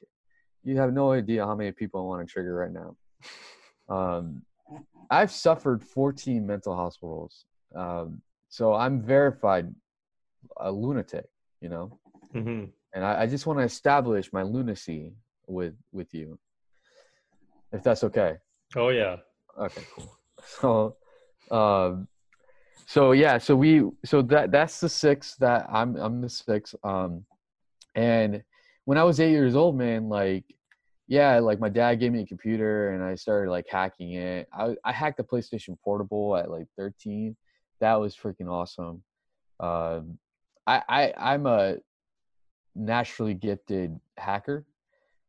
you 0.63 0.77
have 0.77 0.93
no 0.93 1.11
idea 1.11 1.43
how 1.43 1.55
many 1.55 1.71
people 1.71 2.01
I 2.01 2.03
want 2.03 2.27
to 2.27 2.31
trigger 2.31 2.53
right 2.53 2.71
now. 2.71 2.95
Um, 3.89 4.43
I've 5.09 5.31
suffered 5.31 5.81
14 5.81 6.45
mental 6.45 6.75
hospitals, 6.75 7.45
um, 7.75 8.21
so 8.49 8.75
I'm 8.75 9.01
verified 9.01 9.73
a 10.57 10.71
lunatic. 10.71 11.25
You 11.61 11.69
know, 11.69 11.99
Mhm. 12.35 12.69
and 12.93 13.03
I, 13.03 13.23
I 13.23 13.25
just 13.25 13.47
want 13.47 13.57
to 13.57 13.65
establish 13.65 14.31
my 14.31 14.43
lunacy 14.43 15.15
with 15.47 15.73
with 15.91 16.13
you, 16.13 16.37
if 17.71 17.81
that's 17.81 18.03
okay. 18.03 18.37
Oh 18.75 18.89
yeah. 18.89 19.17
Okay, 19.59 19.83
cool. 19.95 20.17
So, 20.45 20.97
um, 21.51 22.09
so 22.85 23.13
yeah, 23.13 23.37
so 23.37 23.55
we, 23.55 23.81
so 24.03 24.21
that 24.23 24.51
that's 24.51 24.81
the 24.81 24.89
six 24.89 25.35
that 25.37 25.67
I'm, 25.71 25.95
I'm 25.95 26.19
the 26.19 26.27
six. 26.27 26.75
Um, 26.83 27.25
and 27.95 28.43
when 28.83 28.97
I 28.97 29.03
was 29.03 29.21
eight 29.21 29.31
years 29.31 29.55
old, 29.55 29.77
man, 29.77 30.09
like, 30.09 30.43
yeah, 31.07 31.39
like 31.39 31.61
my 31.61 31.69
dad 31.69 31.95
gave 32.01 32.11
me 32.11 32.23
a 32.23 32.25
computer 32.25 32.89
and 32.89 33.01
I 33.01 33.15
started 33.15 33.51
like 33.51 33.67
hacking 33.69 34.13
it. 34.13 34.49
I, 34.51 34.75
I 34.83 34.91
hacked 34.91 35.17
the 35.17 35.23
PlayStation 35.23 35.77
Portable 35.81 36.35
at 36.35 36.51
like 36.51 36.67
13. 36.77 37.37
That 37.79 37.95
was 37.95 38.17
freaking 38.17 38.49
awesome. 38.49 39.01
Um, 39.61 40.17
I, 40.67 40.81
I, 40.89 41.13
I'm 41.17 41.45
a 41.45 41.77
naturally 42.75 43.33
gifted 43.33 43.97
hacker. 44.17 44.65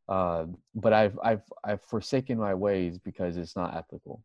Um, 0.09 0.59
but 0.75 0.93
I've, 0.93 1.19
I've, 1.25 1.43
I've 1.65 1.83
forsaken 1.83 2.37
my 2.39 2.55
ways 2.55 2.99
because 2.99 3.37
it's 3.39 3.57
not 3.57 3.75
ethical 3.77 4.23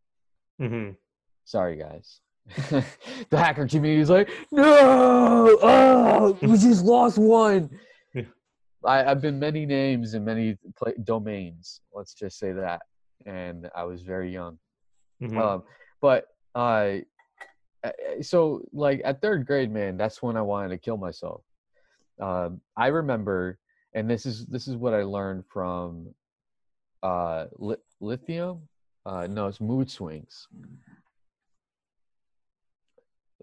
Mhm. 0.59 0.97
sorry 1.45 1.77
guys 1.77 2.19
the 2.69 3.37
hacker 3.37 3.65
community 3.65 4.01
is 4.01 4.09
like 4.09 4.29
no 4.51 5.57
oh 5.61 6.37
we 6.41 6.57
just 6.57 6.83
lost 6.83 7.17
one 7.17 7.69
Yeah. 8.13 8.23
I, 8.83 9.05
i've 9.09 9.21
been 9.21 9.39
many 9.39 9.65
names 9.65 10.15
and 10.15 10.25
many 10.25 10.57
domains 11.03 11.79
let's 11.93 12.13
just 12.13 12.37
say 12.39 12.51
that 12.51 12.81
and 13.25 13.69
i 13.73 13.83
was 13.85 14.01
very 14.01 14.33
young 14.33 14.59
Mhm. 15.21 15.37
um 15.37 15.63
but 16.01 16.25
uh 16.55 16.95
uh, 17.85 17.91
so 18.21 18.61
like 18.73 18.99
at 19.05 19.21
third 19.21 19.45
grade 19.45 19.71
man 19.71 19.95
that's 19.95 20.21
when 20.21 20.35
i 20.35 20.41
wanted 20.41 20.69
to 20.69 20.77
kill 20.77 20.97
myself 20.97 21.41
um 22.19 22.59
i 22.75 22.87
remember 22.87 23.57
and 23.93 24.09
this 24.09 24.25
is 24.25 24.45
this 24.47 24.67
is 24.67 24.75
what 24.75 24.93
i 24.93 25.03
learned 25.03 25.43
from 25.51 26.13
uh 27.03 27.45
li- 27.57 27.75
lithium 27.99 28.61
uh 29.05 29.27
no 29.27 29.47
it's 29.47 29.61
mood 29.61 29.89
swings. 29.89 30.47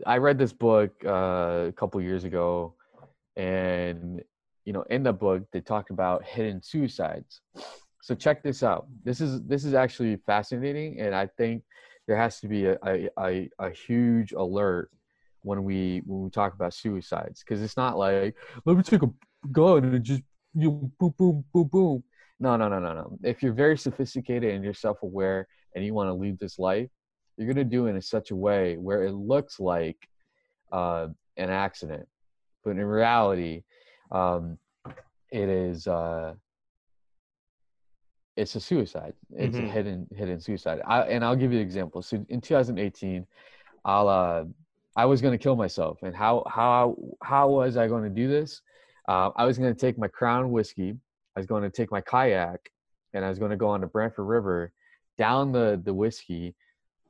I 0.06 0.18
read 0.18 0.38
this 0.38 0.52
book 0.52 0.92
uh, 1.06 1.64
a 1.68 1.72
couple 1.74 2.00
years 2.02 2.24
ago 2.24 2.74
and 3.37 4.22
you 4.64 4.72
know 4.72 4.82
in 4.90 5.02
the 5.02 5.12
book 5.12 5.44
they 5.52 5.61
talked 5.61 5.90
about 5.90 6.24
hidden 6.24 6.62
suicides. 6.62 7.40
So 8.02 8.14
check 8.14 8.42
this 8.42 8.62
out. 8.62 8.87
This 9.04 9.20
is 9.20 9.42
this 9.44 9.64
is 9.64 9.74
actually 9.74 10.16
fascinating 10.26 11.00
and 11.00 11.14
i 11.14 11.26
think 11.38 11.62
there 12.06 12.16
has 12.16 12.40
to 12.40 12.48
be 12.48 12.66
a 12.66 12.78
a, 12.85 13.09
a, 13.18 13.50
a 13.59 13.70
huge 13.70 14.32
alert 14.32 14.90
when 15.42 15.64
we 15.64 16.02
when 16.04 16.24
we 16.24 16.30
talk 16.30 16.54
about 16.54 16.74
suicides 16.74 17.42
because 17.42 17.62
it's 17.62 17.76
not 17.76 17.96
like 17.96 18.37
let 18.64 18.76
me 18.76 18.82
take 18.82 19.02
a 19.02 19.11
gun 19.52 19.85
and 19.85 20.04
just 20.04 20.22
you 20.57 20.71
boom 20.99 21.14
boom 21.19 21.45
boom 21.53 21.69
boom 21.69 22.05
no 22.40 22.57
no 22.57 22.69
no 22.69 22.79
no 22.79 22.92
no. 22.95 23.19
If 23.23 23.42
you're 23.42 23.53
very 23.53 23.79
sophisticated 23.79 24.55
and 24.55 24.64
you're 24.64 24.75
self-aware 24.75 25.47
and 25.75 25.85
you 25.85 25.95
want 25.95 26.09
to 26.09 26.14
lead 26.14 26.38
this 26.38 26.59
life 26.59 26.88
you're 27.37 27.47
going 27.53 27.57
to 27.69 27.77
do 27.77 27.87
it 27.87 27.95
in 27.95 28.01
such 28.03 28.31
a 28.31 28.37
way 28.37 28.77
where 28.77 29.05
it 29.05 29.12
looks 29.12 29.61
like 29.61 30.09
uh, 30.73 31.09
an 31.37 31.51
accident. 31.51 32.07
But 32.64 32.71
in 32.71 32.85
reality 32.85 33.62
um, 34.11 34.59
it 35.31 35.49
is 35.49 35.87
uh, 35.87 36.35
it's 38.37 38.55
a 38.55 38.61
suicide. 38.61 39.14
It's 39.35 39.59
Mhm. 39.59 39.64
a 39.69 39.73
hidden 39.73 40.07
hidden 40.14 40.40
suicide. 40.40 40.81
I, 40.87 41.03
and 41.03 41.25
i'll 41.25 41.37
give 41.37 41.53
you 41.53 41.59
an 41.61 41.64
example. 41.64 42.03
So 42.03 42.25
in 42.29 42.40
2018 42.40 43.27
i'll 43.85 44.09
uh, 44.09 44.45
i 44.97 45.05
was 45.05 45.21
going 45.23 45.33
to 45.33 45.42
kill 45.42 45.57
myself. 45.57 45.99
And 46.03 46.14
how 46.14 46.45
how 46.49 46.97
how 47.23 47.49
was 47.49 47.77
i 47.77 47.87
going 47.88 48.05
to 48.05 48.11
do 48.11 48.29
this 48.29 48.61
uh, 49.09 49.31
i 49.37 49.45
was 49.45 49.59
going 49.59 49.73
to 49.73 49.79
take 49.79 49.99
my 49.99 50.09
crown 50.09 50.51
whiskey 50.51 50.95
i 51.37 51.40
was 51.40 51.47
going 51.47 51.62
to 51.62 51.71
take 51.71 51.90
my 51.90 52.01
kayak 52.01 52.61
and 53.14 53.25
i 53.25 53.29
was 53.29 53.38
going 53.38 53.51
to 53.51 53.57
go 53.57 53.69
on 53.69 53.81
the 53.81 53.87
branford 53.87 54.27
river 54.27 54.73
down 55.19 55.53
the 55.53 55.81
the 55.85 55.95
whiskey 55.95 56.55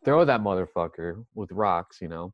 throw 0.05 0.25
that 0.25 0.41
motherfucker 0.41 1.25
with 1.35 1.51
rocks 1.53 1.99
you 2.01 2.09
know 2.09 2.33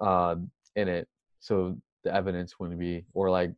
um, 0.00 0.50
in 0.76 0.88
it 0.88 1.08
so 1.40 1.76
the 2.04 2.14
evidence 2.14 2.58
wouldn't 2.58 2.78
be 2.78 3.04
or 3.14 3.30
like 3.30 3.52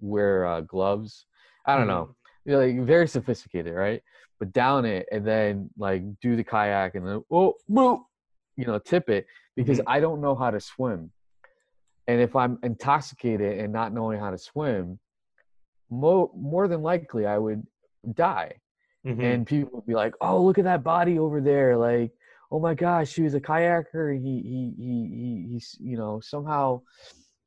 wear 0.00 0.46
uh, 0.46 0.60
gloves 0.62 1.26
i 1.66 1.76
don't 1.76 1.84
Mhm. 1.84 1.88
know 1.88 2.16
you're 2.46 2.64
like 2.64 2.80
very 2.86 3.08
sophisticated, 3.08 3.74
right? 3.74 4.00
But 4.38 4.52
down 4.52 4.84
it 4.84 5.08
and 5.10 5.26
then 5.26 5.68
like 5.76 6.04
do 6.20 6.36
the 6.36 6.44
kayak 6.44 6.94
and 6.94 7.04
then 7.04 7.24
oh, 7.28 7.54
boop, 7.68 8.02
you 8.56 8.64
know, 8.66 8.78
tip 8.78 9.10
it 9.10 9.26
because 9.56 9.80
Mhm. 9.80 9.84
I 9.88 9.98
don't 9.98 10.20
know 10.20 10.36
how 10.36 10.52
to 10.52 10.60
swim. 10.60 11.10
And 12.08 12.20
if 12.20 12.36
I'm 12.36 12.58
intoxicated 12.62 13.58
and 13.58 13.72
not 13.72 13.92
knowing 13.92 14.20
how 14.20 14.30
to 14.30 14.38
swim, 14.38 14.98
mo- 15.90 16.32
more 16.36 16.68
than 16.68 16.82
likely 16.82 17.26
I 17.26 17.38
would 17.38 17.66
die. 18.14 18.60
Mhm. 19.04 19.22
And 19.24 19.46
people 19.46 19.70
would 19.74 19.86
be 19.86 19.94
like, 19.94 20.14
"Oh, 20.20 20.42
look 20.44 20.58
at 20.58 20.64
that 20.64 20.82
body 20.82 21.18
over 21.18 21.40
there! 21.40 21.76
Like, 21.76 22.12
oh 22.50 22.60
my 22.60 22.74
gosh, 22.74 23.14
he 23.14 23.22
was 23.22 23.34
a 23.34 23.40
kayaker. 23.40 24.14
He 24.14 24.42
he 24.42 24.74
he 24.76 25.08
he 25.16 25.48
he's 25.52 25.76
you 25.80 25.96
know 25.96 26.20
somehow 26.20 26.82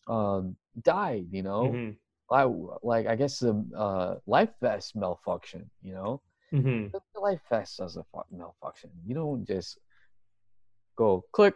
um, 0.08 0.56
died. 0.82 1.28
You 1.32 1.44
know, 1.44 1.64
Mhm. 1.74 1.98
I, 2.32 2.44
like 2.84 3.08
I 3.08 3.16
guess 3.16 3.40
the 3.40 3.66
uh, 3.76 4.16
life 4.26 4.52
vest 4.62 4.96
malfunction. 4.96 5.70
You 5.82 5.94
know, 5.94 6.22
Mhm. 6.54 6.92
the, 6.92 7.02
life 7.20 7.42
vest 7.50 7.78
does 7.78 7.98
a 7.98 8.04
fuck 8.12 8.28
malfunction. 8.32 8.92
You 9.06 9.16
don't 9.16 9.46
just 9.46 9.80
go 10.96 11.26
click, 11.32 11.56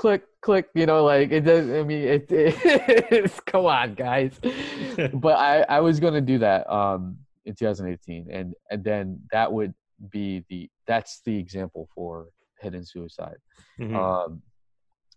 click, 0.00 0.22
click. 0.40 0.68
You 0.74 0.86
know, 0.86 1.04
like 1.04 1.30
it 1.30 1.42
does. 1.42 1.68
I 1.68 1.82
mean, 1.82 2.08
it. 2.08 2.26
it's 2.30 3.38
come 3.40 3.66
on, 3.66 3.94
guys. 3.94 4.32
but 5.14 5.36
I 5.36 5.62
I 5.68 5.80
was 5.80 6.00
gonna 6.00 6.22
do 6.22 6.38
that 6.38 6.68
um 6.72 7.18
in 7.44 7.54
2018, 7.54 8.28
and 8.30 8.54
and 8.70 8.82
then 8.82 9.20
that 9.30 9.52
would 9.52 9.74
be 10.10 10.44
the 10.48 10.70
that's 10.86 11.20
the 11.26 11.36
example 11.36 11.86
for 11.94 12.28
hidden 12.60 12.84
suicide. 12.84 13.36
Mhm. 13.78 13.94
Um, 13.94 14.42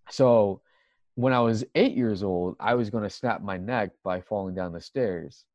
so 0.09 0.61
when 1.15 1.31
I 1.31 1.39
was 1.39 1.63
eight 1.75 1.95
years 1.95 2.21
old, 2.21 2.55
I 2.59 2.73
was 2.73 2.89
going 2.89 3.03
to 3.03 3.09
snap 3.09 3.41
my 3.41 3.57
neck 3.57 3.91
by 4.03 4.19
falling 4.19 4.55
down 4.55 4.73
the 4.73 4.81
stairs, 4.81 5.45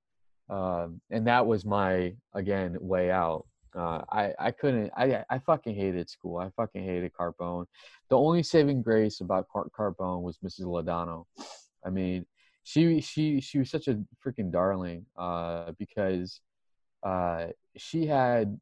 um, 0.48 1.00
and 1.10 1.26
that 1.26 1.46
was 1.46 1.66
my 1.66 2.14
again 2.34 2.78
way 2.80 3.10
out. 3.10 3.44
Uh, 3.74 4.02
I 4.10 4.32
I 4.38 4.50
couldn't. 4.50 4.92
I 4.96 5.24
I 5.30 5.38
fucking 5.38 5.74
hated 5.74 6.08
school. 6.10 6.38
I 6.38 6.50
fucking 6.56 6.84
hated 6.84 7.12
Carbone. 7.12 7.66
The 8.08 8.16
only 8.16 8.42
saving 8.42 8.82
grace 8.82 9.20
about 9.20 9.48
Car- 9.48 9.70
Carbone 9.76 10.22
was 10.22 10.38
Mrs. 10.38 10.62
Ladano. 10.62 11.24
I 11.84 11.90
mean, 11.90 12.26
she 12.64 13.00
she 13.00 13.40
she 13.40 13.58
was 13.58 13.70
such 13.70 13.88
a 13.88 13.98
freaking 14.24 14.50
darling 14.50 15.06
uh, 15.16 15.72
because 15.78 16.40
uh, 17.02 17.46
she 17.76 18.06
had 18.06 18.58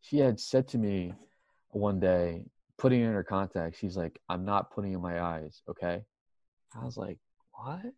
she 0.00 0.18
had 0.18 0.40
said 0.40 0.68
to 0.68 0.78
me 0.78 1.12
one 1.70 2.00
day, 2.00 2.44
putting 2.78 3.02
in 3.02 3.12
her 3.12 3.24
contacts, 3.24 3.78
she's 3.78 3.96
like, 3.96 4.18
"I'm 4.28 4.44
not 4.44 4.70
putting 4.70 4.92
in 4.92 5.00
my 5.00 5.20
eyes." 5.20 5.62
Okay, 5.68 6.02
I 6.74 6.84
was 6.84 6.96
like, 6.96 7.18
"What?" 7.52 7.92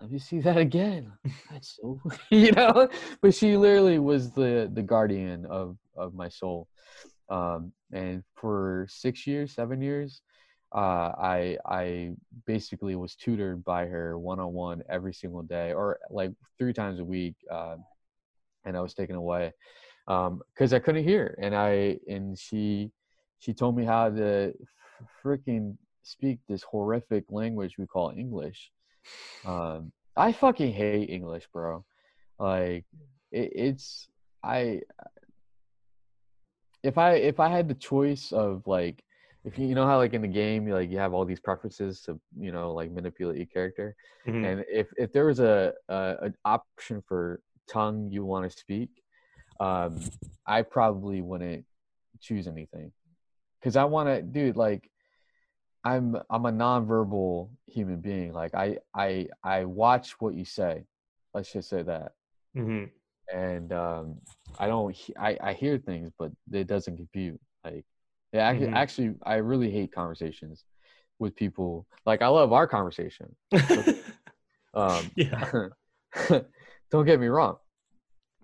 Let 0.00 0.12
me 0.12 0.18
see 0.18 0.40
that 0.40 0.56
again. 0.56 1.12
That's 1.50 1.76
so 1.76 2.00
you 2.30 2.52
know. 2.52 2.88
But 3.20 3.34
she 3.34 3.56
literally 3.56 3.98
was 3.98 4.30
the 4.30 4.70
the 4.72 4.82
guardian 4.82 5.44
of 5.46 5.76
of 5.96 6.14
my 6.14 6.28
soul, 6.28 6.68
um, 7.28 7.72
and 7.92 8.22
for 8.34 8.86
six 8.88 9.26
years, 9.26 9.52
seven 9.54 9.82
years, 9.82 10.22
uh, 10.72 11.12
I 11.18 11.58
I 11.66 12.12
basically 12.46 12.94
was 12.94 13.16
tutored 13.16 13.64
by 13.64 13.86
her 13.86 14.18
one 14.18 14.38
on 14.38 14.52
one 14.52 14.82
every 14.88 15.12
single 15.12 15.42
day, 15.42 15.72
or 15.72 15.98
like 16.10 16.32
three 16.58 16.72
times 16.72 17.00
a 17.00 17.04
week, 17.04 17.34
uh, 17.50 17.76
and 18.64 18.76
I 18.76 18.80
was 18.80 18.94
taken 18.94 19.16
away 19.16 19.52
because 20.06 20.72
um, 20.72 20.76
I 20.76 20.78
couldn't 20.78 21.04
hear, 21.04 21.36
and 21.42 21.56
I 21.56 21.98
and 22.08 22.38
she 22.38 22.92
she 23.40 23.52
told 23.52 23.76
me 23.76 23.84
how 23.84 24.10
to 24.10 24.54
freaking 25.24 25.76
speak 26.04 26.38
this 26.48 26.62
horrific 26.62 27.24
language 27.30 27.76
we 27.78 27.86
call 27.86 28.10
English. 28.16 28.70
Um, 29.44 29.92
I 30.16 30.32
fucking 30.32 30.72
hate 30.72 31.10
English, 31.10 31.48
bro. 31.52 31.84
Like 32.38 32.84
it, 33.30 33.52
it's 33.54 34.08
I 34.42 34.82
if 36.82 36.98
I 36.98 37.14
if 37.14 37.40
I 37.40 37.48
had 37.48 37.68
the 37.68 37.74
choice 37.74 38.32
of 38.32 38.66
like 38.66 39.02
if 39.44 39.58
you, 39.58 39.66
you 39.66 39.74
know 39.74 39.86
how 39.86 39.96
like 39.96 40.14
in 40.14 40.22
the 40.22 40.28
game 40.28 40.66
you 40.66 40.74
like 40.74 40.90
you 40.90 40.98
have 40.98 41.14
all 41.14 41.24
these 41.24 41.40
preferences 41.40 42.00
to 42.02 42.20
you 42.38 42.52
know 42.52 42.72
like 42.72 42.90
manipulate 42.90 43.36
your 43.36 43.46
character 43.46 43.94
mm-hmm. 44.26 44.44
and 44.44 44.64
if 44.68 44.88
if 44.96 45.12
there 45.12 45.26
was 45.26 45.40
a, 45.40 45.72
a 45.88 46.16
an 46.22 46.34
option 46.44 47.02
for 47.06 47.40
tongue 47.68 48.08
you 48.10 48.24
want 48.24 48.50
to 48.50 48.56
speak 48.56 48.90
um 49.60 50.00
i 50.46 50.62
probably 50.62 51.22
wouldn't 51.22 51.64
choose 52.20 52.46
anything 52.46 52.92
because 53.60 53.76
i 53.76 53.84
want 53.84 54.08
to 54.08 54.22
dude 54.22 54.56
like 54.56 54.90
i'm 55.84 56.16
i'm 56.30 56.46
a 56.46 56.52
nonverbal 56.52 57.48
human 57.66 58.00
being 58.00 58.32
like 58.32 58.54
i 58.54 58.76
i 58.94 59.26
i 59.42 59.64
watch 59.64 60.12
what 60.20 60.34
you 60.34 60.44
say 60.44 60.84
let's 61.34 61.52
just 61.52 61.68
say 61.68 61.82
that 61.82 62.12
mm-hmm. 62.56 62.84
and 63.36 63.72
um 63.72 64.16
i 64.58 64.66
don't 64.66 64.96
i 65.18 65.36
i 65.40 65.52
hear 65.52 65.78
things 65.78 66.10
but 66.18 66.32
it 66.52 66.66
doesn't 66.66 66.96
compute 66.96 67.40
like 67.64 67.84
yeah 68.32 68.52
mm-hmm. 68.52 68.74
actually 68.74 69.14
i 69.22 69.36
really 69.36 69.70
hate 69.70 69.92
conversations 69.92 70.64
with 71.18 71.34
people 71.36 71.86
like 72.06 72.22
i 72.22 72.26
love 72.26 72.52
our 72.52 72.66
conversation 72.66 73.34
um 74.74 75.10
yeah 75.16 75.68
don't 76.90 77.06
get 77.06 77.20
me 77.20 77.26
wrong 77.26 77.56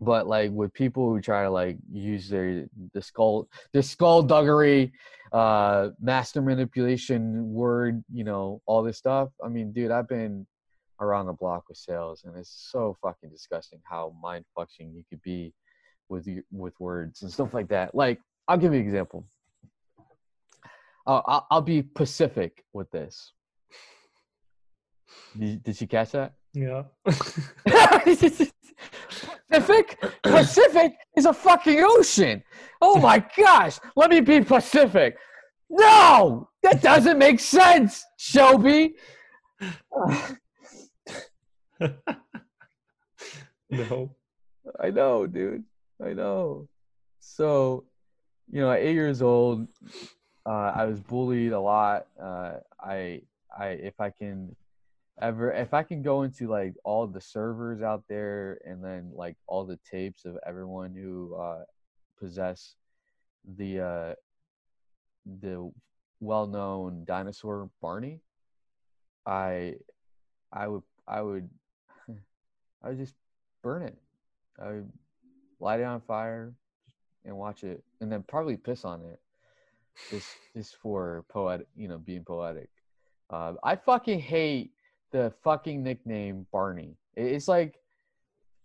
but 0.00 0.26
like 0.26 0.50
with 0.50 0.72
people 0.72 1.08
who 1.08 1.20
try 1.20 1.42
to 1.42 1.50
like 1.50 1.76
use 1.92 2.28
their 2.28 2.66
the 2.92 3.02
skull 3.02 3.48
the 3.72 3.82
skullduggery 3.82 4.92
uh 5.32 5.90
master 6.00 6.42
manipulation 6.42 7.52
word 7.52 8.04
you 8.12 8.24
know 8.24 8.60
all 8.66 8.82
this 8.82 8.98
stuff 8.98 9.30
i 9.44 9.48
mean 9.48 9.72
dude 9.72 9.90
i've 9.90 10.08
been 10.08 10.46
around 11.00 11.26
the 11.26 11.32
block 11.32 11.64
with 11.68 11.76
sales 11.76 12.24
and 12.24 12.36
it's 12.36 12.68
so 12.70 12.96
fucking 13.02 13.30
disgusting 13.30 13.80
how 13.84 14.14
mind 14.22 14.44
fucking 14.54 14.92
you 14.92 15.04
could 15.08 15.22
be 15.22 15.52
with 16.08 16.26
you 16.26 16.42
with 16.50 16.78
words 16.80 17.22
and 17.22 17.32
stuff 17.32 17.54
like 17.54 17.68
that. 17.68 17.94
Like 17.94 18.20
i'll 18.48 18.58
give 18.58 18.72
you 18.72 18.80
an 18.80 18.86
example. 18.86 19.26
Uh, 21.06 21.20
I'll, 21.26 21.46
I'll 21.50 21.62
be 21.62 21.82
pacific 21.82 22.64
with 22.72 22.90
this. 22.90 23.32
Did, 25.38 25.62
did 25.62 25.80
you 25.80 25.86
catch 25.86 26.12
that? 26.12 26.34
Yeah 26.54 26.84
Pacific? 29.50 29.98
Pacific 30.22 30.94
is 31.16 31.26
a 31.26 31.32
fucking 31.32 31.82
ocean. 31.82 32.42
Oh 32.80 32.98
my 32.98 33.24
gosh. 33.36 33.78
Let 33.96 34.10
me 34.10 34.20
be 34.20 34.40
Pacific. 34.40 35.16
No, 35.70 36.48
that 36.62 36.82
doesn't 36.82 37.18
make 37.18 37.40
sense, 37.40 38.04
Shelby. 38.16 38.94
no. 43.70 44.14
I 44.80 44.90
know, 44.90 45.26
dude. 45.26 45.64
I 46.04 46.12
know. 46.12 46.68
So, 47.20 47.84
you 48.50 48.60
know, 48.60 48.70
at 48.70 48.80
eight 48.80 48.94
years 48.94 49.22
old, 49.22 49.68
uh, 50.46 50.72
I 50.74 50.84
was 50.84 51.00
bullied 51.00 51.52
a 51.52 51.60
lot. 51.60 52.06
Uh, 52.20 52.54
I, 52.80 53.22
I, 53.56 53.68
if 53.68 54.00
I 54.00 54.10
can 54.10 54.54
ever 55.20 55.52
if 55.52 55.72
I 55.72 55.82
can 55.82 56.02
go 56.02 56.22
into 56.22 56.48
like 56.48 56.74
all 56.84 57.06
the 57.06 57.20
servers 57.20 57.82
out 57.82 58.02
there 58.08 58.58
and 58.64 58.82
then 58.82 59.12
like 59.14 59.36
all 59.46 59.64
the 59.64 59.78
tapes 59.88 60.24
of 60.24 60.36
everyone 60.46 60.94
who 60.94 61.34
uh 61.36 61.62
possess 62.18 62.74
the 63.56 63.80
uh 63.80 64.14
the 65.40 65.70
well-known 66.20 67.04
dinosaur 67.04 67.70
Barney, 67.80 68.20
I 69.26 69.74
I 70.52 70.68
would 70.68 70.82
I 71.06 71.22
would 71.22 71.48
I 72.82 72.88
would 72.88 72.98
just 72.98 73.14
burn 73.62 73.82
it. 73.82 73.96
I 74.60 74.66
would 74.68 74.92
light 75.60 75.80
it 75.80 75.84
on 75.84 76.00
fire 76.00 76.52
and 77.24 77.36
watch 77.36 77.64
it 77.64 77.82
and 78.00 78.10
then 78.10 78.22
probably 78.22 78.56
piss 78.56 78.84
on 78.84 79.02
it. 79.02 79.20
Just 80.10 80.28
just 80.56 80.76
for 80.76 81.24
poetic, 81.28 81.66
you 81.76 81.88
know, 81.88 81.98
being 81.98 82.24
poetic. 82.24 82.68
Uh, 83.30 83.54
I 83.62 83.76
fucking 83.76 84.20
hate 84.20 84.72
the 85.14 85.32
fucking 85.44 85.84
nickname 85.84 86.44
Barney. 86.50 86.96
It's 87.14 87.46
like, 87.46 87.78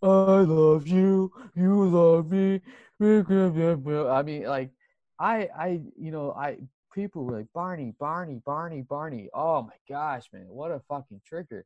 I 0.01 0.07
love 0.07 0.87
you, 0.87 1.31
you 1.55 1.85
love 1.85 2.31
me. 2.31 2.61
I 2.99 4.23
mean, 4.23 4.43
like, 4.45 4.71
I, 5.19 5.47
I, 5.55 5.81
you 5.95 6.09
know, 6.09 6.31
I 6.31 6.57
people 6.91 7.23
were 7.23 7.37
like 7.37 7.53
Barney, 7.53 7.93
Barney, 7.99 8.41
Barney, 8.43 8.81
Barney. 8.81 9.29
Oh 9.31 9.61
my 9.61 9.75
gosh, 9.87 10.23
man, 10.33 10.47
what 10.47 10.71
a 10.71 10.81
fucking 10.89 11.21
trigger! 11.23 11.65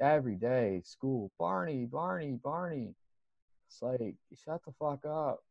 Every 0.00 0.34
day, 0.34 0.82
school, 0.84 1.30
Barney, 1.38 1.86
Barney, 1.86 2.36
Barney. 2.42 2.96
It's 3.68 3.80
like, 3.80 4.16
shut 4.44 4.64
the 4.64 4.72
fuck 4.72 5.06
up, 5.06 5.44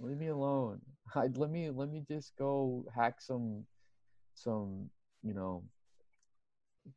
leave 0.00 0.16
me 0.16 0.28
alone. 0.28 0.80
I, 1.14 1.28
let 1.34 1.50
me, 1.50 1.68
let 1.68 1.90
me 1.92 2.02
just 2.08 2.34
go 2.38 2.86
hack 2.96 3.20
some, 3.20 3.66
some, 4.34 4.88
you 5.22 5.34
know, 5.34 5.64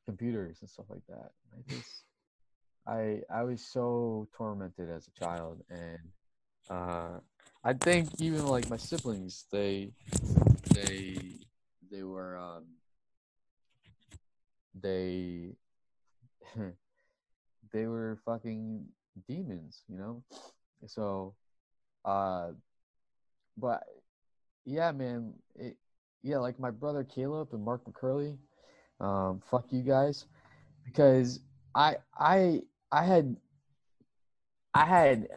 computers 0.05 0.57
and 0.61 0.69
stuff 0.69 0.85
like 0.89 1.05
that. 1.09 1.31
I 1.53 1.73
just 1.73 2.03
I 2.87 3.21
I 3.33 3.43
was 3.43 3.61
so 3.61 4.27
tormented 4.35 4.89
as 4.89 5.07
a 5.07 5.19
child 5.19 5.61
and 5.69 5.99
uh 6.69 7.19
I 7.63 7.73
think 7.73 8.09
even 8.19 8.45
like 8.45 8.69
my 8.69 8.77
siblings 8.77 9.45
they 9.51 9.91
they 10.73 11.17
they 11.91 12.03
were 12.03 12.37
um 12.37 12.65
they 14.79 15.55
they 17.73 17.87
were 17.87 18.19
fucking 18.25 18.85
demons, 19.27 19.83
you 19.87 19.97
know? 19.97 20.23
So 20.87 21.35
uh 22.03 22.51
but 23.57 23.83
yeah 24.65 24.91
man 24.91 25.33
it 25.55 25.77
yeah 26.23 26.37
like 26.37 26.59
my 26.59 26.71
brother 26.71 27.03
Caleb 27.03 27.49
and 27.53 27.63
Mark 27.63 27.81
McCurley 27.85 28.37
um, 28.99 29.41
fuck 29.49 29.65
you 29.71 29.81
guys, 29.81 30.25
because 30.85 31.39
I 31.73 31.97
I 32.17 32.61
I 32.91 33.03
had 33.03 33.35
I 34.73 34.85
had 34.85 35.27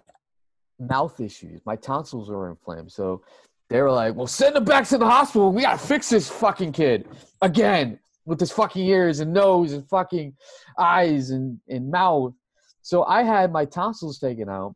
mouth 0.78 1.20
issues. 1.20 1.60
My 1.66 1.76
tonsils 1.76 2.30
were 2.30 2.50
inflamed, 2.50 2.92
so 2.92 3.22
they 3.68 3.82
were 3.82 3.90
like, 3.90 4.14
"Well, 4.14 4.26
send 4.26 4.56
him 4.56 4.64
back 4.64 4.86
to 4.88 4.98
the 4.98 5.06
hospital. 5.06 5.52
We 5.52 5.62
gotta 5.62 5.78
fix 5.78 6.08
this 6.08 6.30
fucking 6.30 6.72
kid 6.72 7.08
again 7.42 7.98
with 8.24 8.40
his 8.40 8.52
fucking 8.52 8.84
ears 8.84 9.20
and 9.20 9.32
nose 9.32 9.72
and 9.72 9.88
fucking 9.88 10.34
eyes 10.78 11.30
and 11.30 11.58
and 11.68 11.90
mouth." 11.90 12.34
So 12.82 13.04
I 13.04 13.22
had 13.22 13.52
my 13.52 13.64
tonsils 13.64 14.18
taken 14.18 14.48
out. 14.48 14.74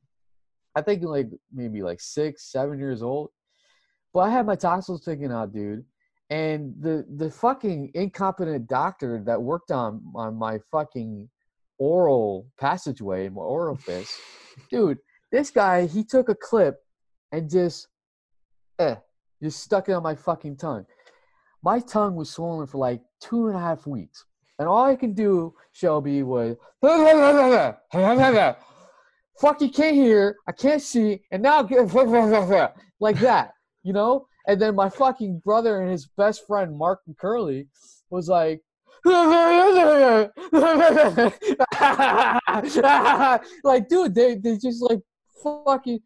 I 0.74 0.82
think 0.82 1.02
like 1.04 1.28
maybe 1.52 1.82
like 1.82 2.00
six, 2.00 2.50
seven 2.50 2.78
years 2.78 3.02
old. 3.02 3.30
But 4.12 4.20
I 4.20 4.30
had 4.30 4.44
my 4.44 4.56
tonsils 4.56 5.04
taken 5.04 5.32
out, 5.32 5.54
dude 5.54 5.84
and 6.32 6.74
the 6.80 7.04
the 7.16 7.30
fucking 7.30 7.90
incompetent 7.92 8.66
doctor 8.66 9.22
that 9.26 9.40
worked 9.40 9.70
on 9.70 10.02
on 10.14 10.34
my 10.34 10.58
fucking 10.70 11.28
oral 11.78 12.46
passageway, 12.58 13.28
my 13.28 13.42
orifice, 13.42 14.18
dude, 14.70 14.96
this 15.30 15.50
guy 15.50 15.84
he 15.84 16.02
took 16.02 16.30
a 16.30 16.34
clip 16.34 16.78
and 17.32 17.50
just 17.50 17.88
eh, 18.78 18.94
just 19.42 19.60
stuck 19.60 19.90
it 19.90 19.92
on 19.92 20.02
my 20.02 20.14
fucking 20.14 20.56
tongue. 20.56 20.86
My 21.62 21.80
tongue 21.80 22.16
was 22.16 22.30
swollen 22.30 22.66
for 22.66 22.78
like 22.78 23.02
two 23.20 23.48
and 23.48 23.56
a 23.56 23.60
half 23.60 23.86
weeks. 23.86 24.24
And 24.58 24.66
all 24.66 24.84
I 24.86 24.96
can 24.96 25.12
do, 25.12 25.54
Shelby, 25.72 26.22
was 26.22 26.56
fuck 29.38 29.60
you 29.60 29.68
can't 29.68 29.96
hear, 29.96 30.36
I 30.48 30.52
can't 30.52 30.80
see, 30.80 31.20
and 31.30 31.42
now 31.42 31.62
like 33.00 33.18
that, 33.18 33.52
you 33.82 33.92
know? 33.92 34.28
And 34.46 34.60
then 34.60 34.74
my 34.74 34.88
fucking 34.88 35.40
brother 35.44 35.80
and 35.80 35.90
his 35.90 36.06
best 36.16 36.46
friend 36.46 36.76
Mark 36.76 37.00
McCurley 37.08 37.68
was 38.10 38.28
like, 38.28 38.60
like 43.64 43.88
dude, 43.88 44.14
they 44.14 44.36
they 44.36 44.56
just 44.58 44.82
like 44.82 45.00
fucking 45.42 46.00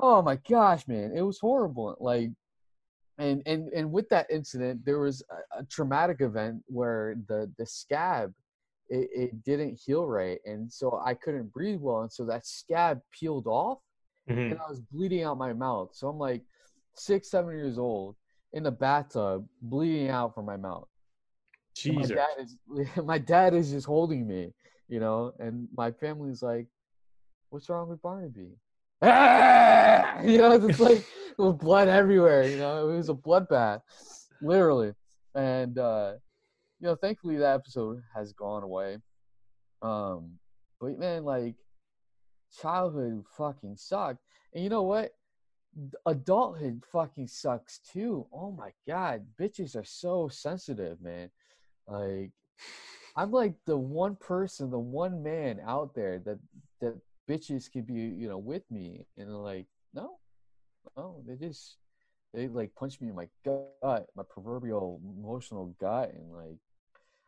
oh 0.00 0.22
my 0.22 0.36
gosh, 0.48 0.86
man, 0.86 1.12
it 1.16 1.22
was 1.22 1.38
horrible. 1.38 1.96
Like, 2.00 2.30
and 3.18 3.42
and 3.46 3.68
and 3.72 3.90
with 3.90 4.08
that 4.10 4.26
incident, 4.30 4.84
there 4.84 4.98
was 5.00 5.22
a, 5.30 5.60
a 5.60 5.64
traumatic 5.64 6.20
event 6.20 6.62
where 6.66 7.16
the 7.28 7.50
the 7.58 7.66
scab 7.66 8.32
it, 8.88 9.08
it 9.14 9.44
didn't 9.44 9.80
heal 9.84 10.06
right, 10.06 10.38
and 10.44 10.72
so 10.72 11.00
I 11.04 11.14
couldn't 11.14 11.52
breathe 11.52 11.80
well, 11.80 12.02
and 12.02 12.12
so 12.12 12.24
that 12.26 12.46
scab 12.46 13.00
peeled 13.10 13.46
off, 13.46 13.78
Mhm. 14.28 14.52
and 14.52 14.60
I 14.60 14.68
was 14.68 14.80
bleeding 14.80 15.24
out 15.24 15.38
my 15.38 15.52
mouth. 15.52 15.90
So 15.94 16.08
I'm 16.08 16.18
like 16.18 16.42
six, 16.98 17.30
seven 17.30 17.54
years 17.54 17.78
old 17.78 18.16
in 18.52 18.62
the 18.62 18.70
bathtub, 18.70 19.46
bleeding 19.62 20.08
out 20.08 20.34
from 20.34 20.46
my 20.46 20.56
mouth. 20.56 20.88
And 21.84 21.96
my 21.96 22.06
dad 22.06 22.28
is 22.38 22.56
my 23.04 23.18
dad 23.18 23.54
is 23.54 23.70
just 23.70 23.86
holding 23.86 24.26
me, 24.26 24.52
you 24.88 25.00
know, 25.00 25.32
and 25.38 25.68
my 25.76 25.92
family's 25.92 26.42
like, 26.42 26.66
"What's 27.50 27.68
wrong 27.68 27.88
with 27.88 28.02
Barnaby?" 28.02 28.56
Ah! 29.02 30.20
You 30.24 30.38
know, 30.38 30.52
it's 30.52 30.80
like 30.80 31.04
with 31.38 31.58
blood 31.58 31.86
everywhere. 31.88 32.42
You 32.44 32.58
know, 32.58 32.88
it 32.88 32.96
was 32.96 33.08
a 33.08 33.14
bloodbath, 33.14 33.82
literally. 34.42 34.92
And 35.34 35.78
uh, 35.78 36.14
you 36.80 36.88
know, 36.88 36.96
thankfully 36.96 37.36
that 37.36 37.54
episode 37.54 38.02
has 38.14 38.32
gone 38.32 38.64
away. 38.64 38.98
Um, 39.82 40.38
but 40.80 40.98
man, 40.98 41.24
like 41.24 41.54
childhood 42.60 43.22
fucking 43.36 43.76
sucked. 43.76 44.20
And 44.52 44.64
you 44.64 44.70
know 44.70 44.82
what? 44.82 45.12
Adulthood 46.06 46.82
fucking 46.90 47.28
sucks 47.28 47.78
too. 47.78 48.26
Oh 48.32 48.52
my 48.52 48.70
god, 48.86 49.26
bitches 49.40 49.76
are 49.76 49.84
so 49.84 50.28
sensitive, 50.28 51.00
man. 51.00 51.30
Like 51.86 52.32
I'm 53.16 53.30
like 53.30 53.54
the 53.66 53.76
one 53.76 54.16
person, 54.16 54.70
the 54.70 54.78
one 54.78 55.22
man 55.22 55.60
out 55.66 55.94
there 55.94 56.18
that 56.20 56.38
that 56.80 56.96
bitches 57.28 57.70
could 57.70 57.86
be, 57.86 57.94
you 57.94 58.28
know, 58.28 58.38
with 58.38 58.62
me, 58.70 59.06
and 59.16 59.42
like, 59.42 59.66
no, 59.94 60.18
no, 60.96 61.22
they 61.26 61.36
just 61.36 61.76
they 62.34 62.48
like 62.48 62.74
punch 62.74 63.00
me 63.00 63.08
in 63.08 63.14
my 63.14 63.28
gut, 63.44 64.06
my 64.16 64.22
proverbial 64.28 65.00
emotional 65.18 65.74
gut, 65.80 66.12
and 66.14 66.32
like 66.32 66.58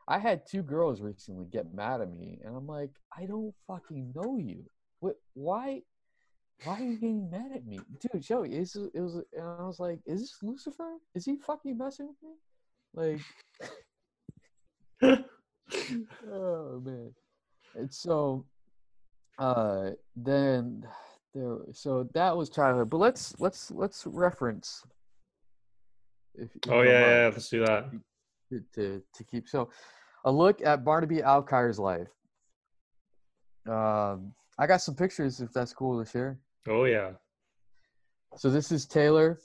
I 0.08 0.18
had 0.18 0.46
two 0.46 0.62
girls 0.62 1.00
recently 1.00 1.46
get 1.46 1.72
mad 1.72 2.00
at 2.00 2.10
me, 2.10 2.38
and 2.44 2.56
I'm 2.56 2.66
like, 2.66 2.90
I 3.16 3.26
don't 3.26 3.54
fucking 3.66 4.12
know 4.14 4.38
you. 4.38 4.64
What? 5.00 5.16
Why? 5.34 5.82
Why 6.64 6.74
are 6.74 6.84
you 6.84 6.96
getting 6.96 7.30
mad 7.30 7.52
at 7.54 7.66
me, 7.66 7.80
dude? 8.00 8.22
Joey, 8.22 8.52
it's, 8.54 8.76
it 8.76 9.00
was, 9.00 9.16
and 9.32 9.44
I 9.58 9.62
was 9.62 9.80
like, 9.80 10.00
is 10.06 10.20
this 10.20 10.36
Lucifer? 10.42 10.98
Is 11.14 11.24
he 11.24 11.36
fucking 11.36 11.78
messing 11.78 12.08
with 12.08 12.16
me? 12.22 12.34
Like, 12.92 13.20
oh 16.30 16.80
man 16.84 17.14
and 17.74 17.92
so 17.92 18.44
uh 19.38 19.90
then 20.16 20.86
there 21.34 21.58
so 21.72 22.08
that 22.12 22.36
was 22.36 22.50
childhood 22.50 22.90
but 22.90 22.98
let's 22.98 23.34
let's 23.38 23.70
let's 23.70 24.06
reference 24.06 24.84
if, 26.34 26.50
if 26.54 26.70
Oh 26.70 26.82
yeah, 26.82 26.90
yeah, 27.00 27.30
let's 27.32 27.48
do 27.48 27.64
that. 27.64 27.90
to, 28.50 28.62
to 28.74 29.02
to 29.14 29.24
keep 29.24 29.48
so 29.48 29.70
a 30.24 30.32
look 30.32 30.60
at 30.62 30.84
barnaby 30.84 31.22
alkire's 31.22 31.78
life 31.78 32.08
um 33.68 34.32
i 34.58 34.66
got 34.66 34.80
some 34.82 34.94
pictures 34.94 35.40
if 35.40 35.52
that's 35.52 35.72
cool 35.72 36.02
to 36.02 36.10
share 36.10 36.38
Oh 36.68 36.84
yeah. 36.84 37.12
so 38.36 38.50
this 38.50 38.70
is 38.72 38.86
taylor. 38.86 39.38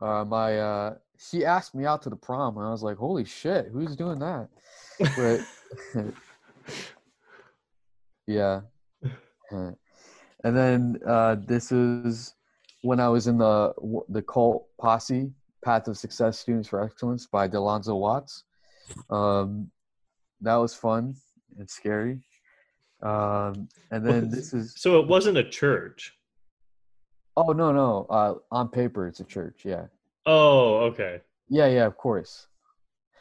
Uh 0.00 0.24
my 0.26 0.58
uh 0.58 0.94
she 1.18 1.44
asked 1.44 1.74
me 1.74 1.86
out 1.86 2.02
to 2.02 2.10
the 2.10 2.16
prom 2.16 2.56
and 2.58 2.66
i 2.66 2.70
was 2.70 2.82
like 2.82 2.96
holy 2.96 3.24
shit 3.24 3.68
who's 3.72 3.96
doing 3.96 4.18
that? 4.18 4.48
But 5.16 5.40
yeah. 8.26 8.60
And 9.50 9.76
then 10.56 10.98
uh 11.06 11.36
this 11.46 11.72
is 11.72 12.34
when 12.82 13.00
i 13.00 13.08
was 13.08 13.26
in 13.26 13.38
the 13.38 13.72
the 14.08 14.22
cult 14.22 14.66
posse 14.78 15.30
path 15.64 15.88
of 15.88 15.96
success 15.96 16.38
students 16.38 16.68
for 16.68 16.82
excellence 16.82 17.26
by 17.26 17.48
delonzo 17.48 17.98
watts. 17.98 18.44
Um 19.08 19.70
that 20.42 20.56
was 20.56 20.74
fun 20.74 21.14
and 21.58 21.70
scary. 21.70 22.20
Um 23.02 23.68
and 23.90 24.06
then 24.06 24.28
this 24.28 24.52
is 24.52 24.74
So 24.76 25.00
it 25.00 25.06
wasn't 25.06 25.38
a 25.38 25.48
church. 25.48 26.12
Oh 27.36 27.52
no 27.52 27.72
no 27.72 28.06
uh 28.10 28.34
on 28.50 28.68
paper 28.68 29.06
it's 29.06 29.20
a 29.20 29.24
church 29.24 29.62
yeah 29.64 29.86
Oh, 30.26 30.76
okay. 30.84 31.20
Yeah, 31.48 31.66
yeah, 31.66 31.86
of 31.86 31.96
course. 31.96 32.46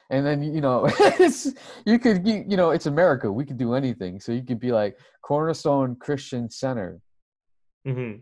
And 0.09 0.25
then 0.25 0.43
you 0.43 0.61
know, 0.61 0.85
it's, 0.99 1.51
you 1.85 1.99
could 1.99 2.27
you, 2.27 2.45
you 2.47 2.57
know, 2.57 2.71
it's 2.71 2.85
America. 2.85 3.31
We 3.31 3.45
could 3.45 3.57
do 3.57 3.73
anything. 3.73 4.19
So 4.19 4.31
you 4.31 4.43
could 4.43 4.59
be 4.59 4.71
like 4.71 4.97
Cornerstone 5.21 5.95
Christian 5.95 6.49
Center, 6.49 6.99
hmm 7.85 8.15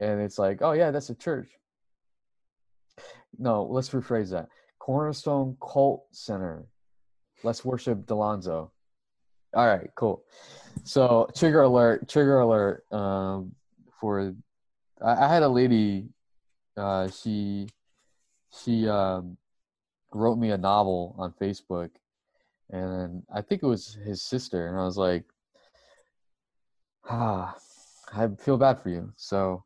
and 0.00 0.20
it's 0.20 0.38
like, 0.38 0.62
oh 0.62 0.72
yeah, 0.72 0.90
that's 0.90 1.10
a 1.10 1.14
church. 1.14 1.48
No, 3.38 3.62
let's 3.64 3.90
rephrase 3.90 4.30
that. 4.30 4.48
Cornerstone 4.80 5.56
Cult 5.62 6.04
Center. 6.10 6.66
Let's 7.44 7.64
worship 7.64 8.04
Delonzo. 8.06 8.70
All 9.54 9.66
right, 9.66 9.88
cool. 9.94 10.24
So 10.82 11.28
trigger 11.36 11.62
alert, 11.62 12.08
trigger 12.08 12.40
alert. 12.40 12.84
Um, 12.90 13.52
for 14.00 14.34
I, 15.04 15.24
I 15.24 15.28
had 15.28 15.42
a 15.42 15.48
lady. 15.48 16.08
Uh, 16.76 17.08
she 17.08 17.68
she 18.50 18.88
um 18.88 19.36
wrote 20.12 20.36
me 20.36 20.50
a 20.50 20.58
novel 20.58 21.14
on 21.18 21.32
Facebook, 21.40 21.90
and 22.70 23.22
I 23.34 23.42
think 23.42 23.62
it 23.62 23.66
was 23.66 23.98
his 24.04 24.22
sister, 24.22 24.68
and 24.68 24.78
I 24.78 24.84
was 24.84 24.96
like, 24.96 25.24
ah, 27.08 27.54
I 28.12 28.28
feel 28.38 28.56
bad 28.56 28.82
for 28.82 28.90
you. 28.90 29.12
So, 29.16 29.64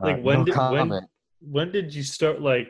uh, 0.00 0.06
Like 0.06 0.22
when 0.22 0.38
no 0.38 0.44
did 0.44 0.54
when 0.54 1.00
when 1.40 1.72
did 1.72 1.94
you 1.94 2.02
start 2.02 2.40
like 2.40 2.68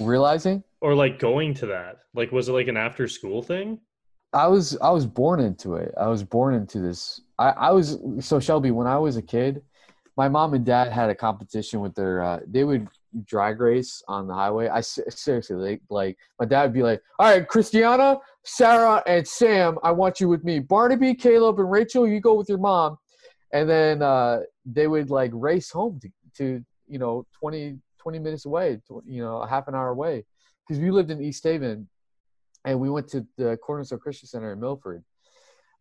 realizing 0.00 0.62
or 0.80 0.94
like 0.94 1.18
going 1.18 1.54
to 1.54 1.66
that? 1.66 1.98
Like 2.14 2.32
was 2.32 2.48
it 2.48 2.52
like 2.52 2.68
an 2.68 2.76
after 2.76 3.08
school 3.08 3.42
thing? 3.42 3.80
I 4.32 4.48
was 4.48 4.76
I 4.78 4.90
was 4.90 5.06
born 5.06 5.40
into 5.40 5.76
it. 5.76 5.94
I 5.98 6.08
was 6.08 6.22
born 6.22 6.54
into 6.54 6.80
this. 6.80 7.20
I 7.38 7.50
I 7.50 7.70
was 7.70 7.98
so 8.20 8.40
Shelby 8.40 8.70
when 8.70 8.86
I 8.86 8.98
was 8.98 9.16
a 9.16 9.22
kid, 9.22 9.62
my 10.16 10.28
mom 10.28 10.54
and 10.54 10.64
dad 10.64 10.90
had 10.92 11.10
a 11.10 11.14
competition 11.14 11.80
with 11.80 11.94
their. 11.94 12.22
Uh, 12.22 12.40
they 12.46 12.64
would 12.64 12.88
drag 13.24 13.60
race 13.60 14.02
on 14.08 14.26
the 14.26 14.34
highway. 14.34 14.68
I 14.68 14.80
seriously 14.80 15.56
like 15.56 15.82
like 15.90 16.18
my 16.40 16.46
dad 16.46 16.62
would 16.64 16.72
be 16.72 16.82
like, 16.82 17.02
"All 17.18 17.30
right, 17.30 17.46
Christiana, 17.46 18.18
Sarah, 18.44 19.02
and 19.06 19.26
Sam, 19.26 19.78
I 19.82 19.92
want 19.92 20.20
you 20.20 20.28
with 20.28 20.44
me. 20.44 20.58
Barnaby, 20.58 21.14
Caleb, 21.14 21.58
and 21.60 21.70
Rachel, 21.70 22.08
you 22.08 22.20
go 22.20 22.34
with 22.34 22.48
your 22.48 22.58
mom." 22.58 22.96
And 23.52 23.68
then 23.68 24.02
uh, 24.02 24.40
they 24.64 24.86
would 24.86 25.10
like 25.10 25.30
race 25.34 25.70
home 25.70 26.00
to, 26.00 26.10
to 26.38 26.64
you 26.88 26.98
know 26.98 27.26
20, 27.38 27.78
20 27.98 28.18
minutes 28.18 28.46
away, 28.46 28.80
you 29.04 29.22
know, 29.22 29.38
a 29.42 29.46
half 29.46 29.68
an 29.68 29.74
hour 29.74 29.88
away, 29.88 30.24
because 30.66 30.80
we 30.80 30.90
lived 30.90 31.10
in 31.10 31.22
East 31.22 31.44
Haven 31.44 31.88
and 32.64 32.80
we 32.80 32.90
went 32.90 33.08
to 33.08 33.26
the 33.36 33.56
Cornerstone 33.58 34.00
Christian 34.00 34.28
Center 34.28 34.52
in 34.52 34.60
Milford. 34.60 35.04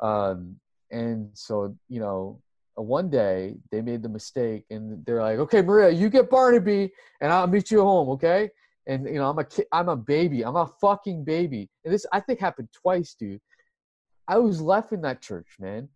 Um, 0.02 0.58
and 0.92 1.30
so, 1.34 1.76
you 1.90 2.00
know, 2.00 2.40
Uh, 2.78 2.82
one 2.82 3.10
day 3.10 3.56
they 3.72 3.82
made 3.82 4.04
the 4.04 4.10
mistake 4.10 4.66
and 4.70 5.06
they're 5.06 5.22
like, 5.22 5.40
okay, 5.40 5.62
Maria, 5.62 5.90
you 5.90 6.10
get 6.10 6.30
Barnaby 6.30 6.92
and 7.22 7.32
I'll 7.32 7.48
meet 7.48 7.72
you 7.72 7.82
home. 7.82 8.10
Okay. 8.10 8.50
And, 8.88 9.06
you 9.08 9.16
know, 9.16 9.30
I'm 9.30 9.40
a 9.40 9.44
kid, 9.44 9.66
I'm 9.72 9.90
a 9.90 9.96
baby. 9.96 10.44
I'm 10.44 10.56
a 10.56 10.72
fucking 10.80 11.24
baby. 11.24 11.70
And 11.84 11.94
this, 11.94 12.06
I 12.12 12.20
think 12.20 12.40
happened 12.40 12.70
twice, 12.72 13.16
dude. 13.16 13.42
I 14.28 14.38
was 14.38 14.62
left 14.62 14.92
in 14.92 15.02
that 15.02 15.22
church, 15.22 15.48
man. 15.60 15.90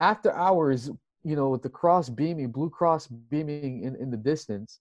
After 0.00 0.32
hours, 0.32 0.90
you 1.22 1.36
know, 1.36 1.50
with 1.50 1.62
the 1.62 1.68
cross 1.68 2.08
beaming, 2.08 2.50
blue 2.50 2.70
cross 2.70 3.06
beaming 3.06 3.84
in, 3.84 3.94
in 3.96 4.10
the 4.10 4.16
distance. 4.16 4.80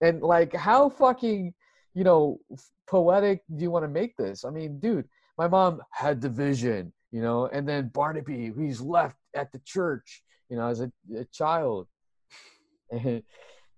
And 0.00 0.22
like, 0.22 0.54
how 0.54 0.88
fucking, 0.88 1.52
you 1.94 2.04
know, 2.04 2.40
poetic 2.88 3.42
do 3.54 3.62
you 3.62 3.70
want 3.70 3.84
to 3.84 3.88
make 3.88 4.16
this? 4.16 4.44
I 4.44 4.50
mean, 4.50 4.78
dude, 4.78 5.08
my 5.36 5.48
mom 5.48 5.82
had 5.90 6.20
the 6.20 6.28
vision, 6.28 6.92
you 7.10 7.20
know, 7.20 7.46
and 7.46 7.68
then 7.68 7.88
Barnaby, 7.88 8.52
he's 8.56 8.80
left 8.80 9.16
at 9.34 9.52
the 9.52 9.60
church, 9.64 10.22
you 10.50 10.56
know, 10.56 10.68
as 10.68 10.80
a, 10.80 10.92
a 11.16 11.24
child. 11.26 11.88
And 12.92 13.22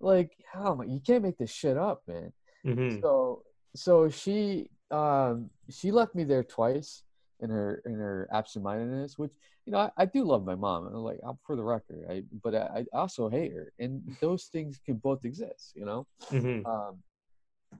like, 0.00 0.32
oh 0.56 0.82
you 0.82 1.00
can't 1.06 1.22
make 1.22 1.38
this 1.38 1.50
shit 1.52 1.76
up, 1.76 2.02
man. 2.08 2.32
hmm 2.64 3.00
So, 3.02 3.42
so 3.76 4.08
she, 4.08 4.68
um, 4.90 5.50
she 5.70 5.90
left 5.92 6.14
me 6.14 6.24
there 6.24 6.42
twice 6.44 7.04
in 7.40 7.50
her 7.50 7.82
in 7.84 7.94
her 7.94 8.28
absent-mindedness, 8.32 9.18
which 9.18 9.32
you 9.66 9.72
know 9.72 9.78
I, 9.80 9.90
I 9.98 10.04
do 10.06 10.24
love 10.24 10.44
my 10.44 10.54
mom. 10.54 10.86
And 10.86 10.96
like, 10.96 11.20
I'm 11.26 11.38
for 11.46 11.56
the 11.56 11.62
record, 11.64 12.06
I 12.10 12.22
but 12.42 12.54
I, 12.54 12.84
I 12.94 12.98
also 12.98 13.28
hate 13.28 13.52
her, 13.52 13.72
and 13.78 14.02
those 14.20 14.44
things 14.46 14.80
can 14.84 14.96
both 14.96 15.24
exist, 15.24 15.72
you 15.74 15.84
know. 15.84 16.06
hmm 16.30 16.60
Um, 16.64 17.02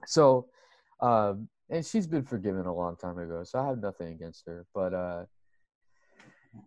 so, 0.05 0.47
um, 1.01 1.47
and 1.69 1.85
she's 1.85 2.07
been 2.07 2.23
forgiven 2.23 2.65
a 2.65 2.73
long 2.73 2.95
time 2.97 3.17
ago, 3.17 3.43
so 3.43 3.59
I 3.59 3.67
have 3.67 3.79
nothing 3.79 4.09
against 4.09 4.45
her. 4.47 4.65
But 4.73 4.93
uh, 4.93 5.25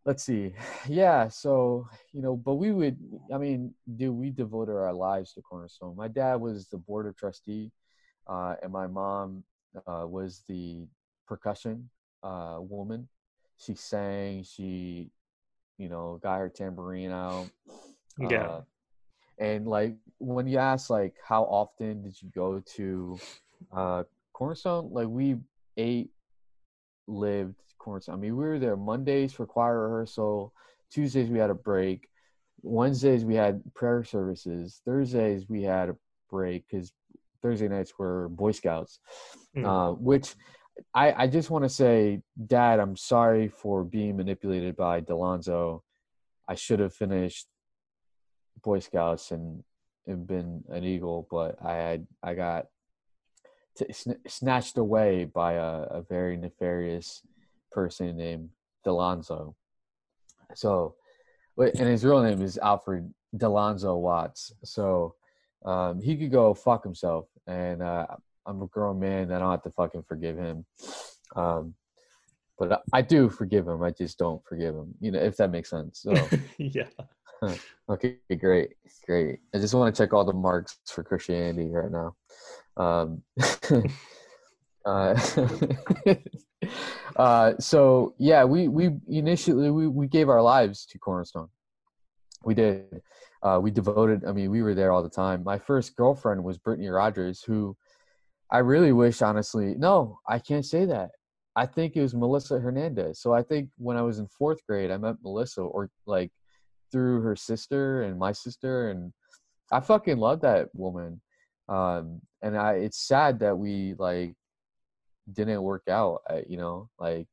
let's 0.05 0.23
see, 0.23 0.53
yeah. 0.89 1.29
So 1.29 1.89
you 2.13 2.23
know, 2.23 2.37
but 2.37 2.55
we 2.55 2.73
would, 2.73 2.97
I 3.33 3.39
mean, 3.39 3.75
do 3.97 4.13
we 4.13 4.31
devoted 4.31 4.73
our 4.73 4.93
lives 4.93 5.33
to 5.35 5.43
Cornerstone? 5.43 5.97
My 5.97 6.09
dad 6.09 6.37
was 6.37 6.69
the 6.69 6.79
board 6.79 7.07
of 7.07 7.17
trustee, 7.17 7.71
uh, 8.27 8.55
and 8.63 8.73
my 8.73 8.87
mom 8.87 9.45
uh, 9.87 10.07
was 10.07 10.43
the 10.49 10.87
percussion 11.27 11.89
uh, 12.23 12.59
woman. 12.61 13.09
She 13.59 13.75
sang. 13.75 14.45
She, 14.45 15.11
you 15.79 15.89
know, 15.89 16.19
got 16.23 16.39
her 16.39 16.49
tambourine 16.49 17.11
out. 17.11 17.49
Yeah. 18.19 18.43
Uh, 18.43 18.61
and 19.39 19.67
like 19.67 19.95
when 20.19 20.47
you 20.47 20.57
ask 20.59 20.89
like 20.89 21.15
how 21.23 21.43
often 21.43 22.03
did 22.03 22.21
you 22.23 22.31
go 22.35 22.63
to 22.75 23.19
uh 23.73 24.03
Cornerstone, 24.33 24.91
like 24.93 25.09
we 25.09 25.37
ate, 25.79 26.11
lived 27.07 27.55
I 27.87 28.17
mean, 28.17 28.37
we 28.37 28.45
were 28.45 28.59
there 28.59 28.77
Mondays 28.77 29.33
for 29.33 29.47
choir 29.47 29.83
rehearsal, 29.83 30.53
Tuesdays 30.91 31.31
we 31.31 31.39
had 31.39 31.51
a 31.51 31.55
break, 31.55 32.09
Wednesdays 32.63 33.25
we 33.25 33.35
had 33.37 33.63
prayer 33.75 34.03
services, 34.03 34.81
Thursdays 34.85 35.49
we 35.49 35.63
had 35.63 35.91
a 35.91 35.97
break 36.29 36.65
because 36.69 36.93
Thursday 37.43 37.69
nights 37.69 37.93
were 37.99 38.29
Boy 38.29 38.53
Scouts, 38.53 38.99
Mm. 39.57 39.65
uh, 39.65 39.95
which 39.95 40.35
I, 40.95 41.13
I 41.13 41.27
just 41.29 41.49
want 41.49 41.65
to 41.65 41.69
say, 41.69 42.23
Dad, 42.47 42.81
I'm 42.81 42.97
sorry 42.97 43.49
for 43.49 43.85
being 43.85 44.17
manipulated 44.17 44.77
by 44.77 45.01
Delonzo. 45.01 45.83
I 46.49 46.55
should 46.55 46.81
have 46.81 46.93
finished 46.95 47.47
Boy 48.63 48.81
Scouts 48.81 49.31
and, 49.31 49.63
and 50.07 50.27
been 50.27 50.65
an 50.69 50.85
Eagle, 50.85 51.27
but 51.31 51.57
I 51.65 51.75
had 51.77 52.07
I 52.23 52.35
got 52.35 52.67
t- 53.79 53.93
sn- 53.93 54.21
snatched 54.27 54.77
away 54.77 55.25
by 55.25 55.55
a, 55.55 55.83
a 55.99 56.03
very 56.03 56.37
nefarious 56.37 57.23
person 57.77 58.17
named 58.17 58.49
Delonzo. 58.87 59.55
So, 60.55 60.95
and 61.59 61.79
his 61.79 62.05
real 62.05 62.23
name 62.23 62.41
is 62.41 62.57
Alfred 62.57 63.13
Delonzo 63.37 64.01
Watts. 64.01 64.53
So 64.65 65.15
um, 65.65 66.01
he 66.01 66.17
could 66.17 66.33
go 66.33 66.55
fuck 66.55 66.83
himself, 66.83 67.27
and 67.47 67.83
uh, 67.83 68.07
I'm 68.47 68.63
a 68.63 68.67
grown 68.67 68.99
man. 68.99 69.31
I 69.31 69.39
don't 69.39 69.51
have 69.51 69.63
to 69.65 69.71
fucking 69.71 70.05
forgive 70.09 70.39
him. 70.39 70.65
Um, 71.35 71.75
but 72.59 72.83
I, 72.95 73.03
do 73.03 73.29
forgive 73.29 73.69
him. 73.69 73.83
I 73.83 73.91
just 73.91 74.17
don't 74.17 74.43
forgive 74.47 74.75
him. 74.75 74.95
You 75.01 75.11
know, 75.11 75.21
if 75.21 75.37
that 75.37 75.51
makes 75.51 75.69
sense. 75.69 76.01
So. 76.01 76.15
yeah. 76.59 76.89
Okay, 77.89 78.17
great, 78.41 78.71
great. 79.05 79.41
I 79.55 79.59
just 79.59 79.75
want 79.75 79.95
to 79.95 80.03
check 80.03 80.15
all 80.15 80.25
the 80.25 80.33
marks 80.33 80.79
for 80.87 81.05
Christianity 81.05 81.71
right 81.71 81.91
now. 81.91 82.17
Um, 82.79 83.23
uh, 84.87 85.15
uh, 87.17 87.55
so 87.59 88.15
yeah, 88.19 88.45
we 88.45 88.69
we 88.69 88.97
initially 89.09 89.71
we, 89.71 89.87
we 89.87 90.07
gave 90.07 90.29
our 90.29 90.43
lives 90.43 90.87
to 90.87 90.99
Cornerstone. 90.99 91.49
We 92.45 92.55
did. 92.55 93.03
Uh, 93.43 93.61
we 93.63 93.71
devoted. 93.71 94.25
I 94.25 94.33
mean, 94.33 94.51
we 94.51 94.63
were 94.63 94.75
there 94.75 94.93
all 94.93 95.03
the 95.03 95.11
time. 95.11 95.45
My 95.45 95.59
first 95.59 95.97
girlfriend 95.97 96.43
was 96.43 96.59
Brittany 96.59 96.89
Rogers, 96.89 97.43
who 97.43 97.77
I 98.51 98.59
really 98.59 98.93
wish, 98.93 99.23
honestly. 99.23 99.75
No, 99.77 100.19
I 100.29 100.39
can't 100.39 100.65
say 100.65 100.85
that. 100.87 101.11
I 101.55 101.67
think 101.67 101.97
it 101.97 102.03
was 102.03 102.15
Melissa 102.15 102.59
Hernandez. 102.59 103.21
So 103.21 103.33
I 103.33 103.43
think 103.43 103.71
when 103.79 103.97
I 103.97 104.03
was 104.03 104.19
in 104.19 104.29
fourth 104.29 104.59
grade, 104.67 104.91
I 104.91 104.99
met 104.99 105.17
Melissa, 105.23 105.63
or 105.63 105.91
like 106.07 106.31
through 106.93 107.21
her 107.23 107.37
sister 107.37 108.03
and 108.03 108.19
my 108.19 108.33
sister 108.33 108.91
and 108.91 109.13
I 109.73 109.81
fucking 109.81 110.19
love 110.19 110.41
that 110.43 110.69
woman. 110.75 111.21
Um 111.69 112.21
and 112.43 112.57
I 112.57 112.75
it's 112.75 112.99
sad 112.99 113.41
that 113.41 113.59
we 113.59 113.95
like 113.99 114.35
didn't 115.33 115.63
work 115.63 115.89
out, 115.89 116.23
you 116.49 116.57
know, 116.57 116.89
like 116.99 117.29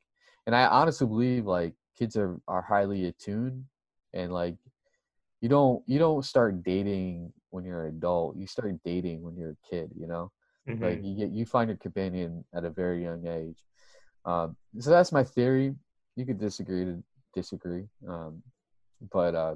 and 0.45 0.55
I 0.55 0.67
honestly 0.67 1.07
believe 1.07 1.45
like 1.45 1.73
kids 1.97 2.15
are 2.17 2.39
are 2.47 2.61
highly 2.61 3.05
attuned 3.05 3.65
and 4.13 4.31
like 4.33 4.55
you 5.41 5.49
don't 5.49 5.83
you 5.87 5.99
don't 5.99 6.23
start 6.25 6.63
dating 6.63 7.33
when 7.49 7.65
you're 7.65 7.85
an 7.85 7.95
adult. 7.95 8.37
You 8.37 8.47
start 8.47 8.73
dating 8.83 9.21
when 9.21 9.35
you're 9.37 9.51
a 9.51 9.67
kid, 9.69 9.91
you 9.97 10.07
know? 10.07 10.31
Like 10.81 10.99
Mhm. 10.99 11.03
you 11.03 11.15
get 11.15 11.31
you 11.31 11.45
find 11.45 11.69
your 11.69 11.77
companion 11.77 12.43
at 12.53 12.65
a 12.65 12.69
very 12.69 13.03
young 13.03 13.27
age. 13.27 13.63
Um 14.25 14.55
so 14.79 14.89
that's 14.89 15.11
my 15.11 15.23
theory. 15.23 15.75
You 16.15 16.25
could 16.25 16.39
disagree 16.39 16.85
to 16.85 17.03
disagree. 17.33 17.85
Um 18.07 18.41
but 19.11 19.35
uh, 19.35 19.55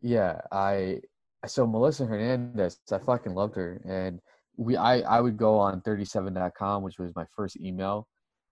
yeah, 0.00 0.40
I 0.52 1.00
so 1.46 1.66
Melissa 1.66 2.06
Hernandez, 2.06 2.80
I 2.90 2.98
fucking 2.98 3.34
loved 3.34 3.54
her, 3.56 3.80
and 3.84 4.20
we 4.58 4.76
I 4.76 5.00
I 5.00 5.20
would 5.20 5.36
go 5.36 5.56
on 5.56 5.80
37.com, 5.82 6.82
which 6.82 6.98
was 6.98 7.14
my 7.14 7.24
first 7.34 7.56
email, 7.60 8.08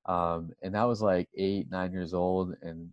um, 0.07 0.53
and 0.63 0.75
that 0.75 0.85
was 0.85 1.03
like 1.03 1.29
eight 1.37 1.67
nine 1.71 1.93
years 1.93 2.15
old, 2.15 2.55
and 2.63 2.91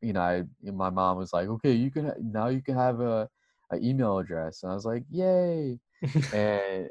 you 0.00 0.12
know 0.12 0.20
I 0.20 0.44
my 0.62 0.88
mom 0.88 1.18
was 1.18 1.32
like, 1.32 1.48
okay, 1.48 1.72
you 1.72 1.90
can 1.90 2.12
now 2.20 2.46
you 2.46 2.62
can 2.62 2.76
have 2.76 3.00
a, 3.00 3.28
a 3.72 3.76
email 3.78 4.18
address, 4.18 4.62
and 4.62 4.70
I 4.70 4.74
was 4.76 4.84
like, 4.84 5.02
yay, 5.10 5.80
and 6.32 6.88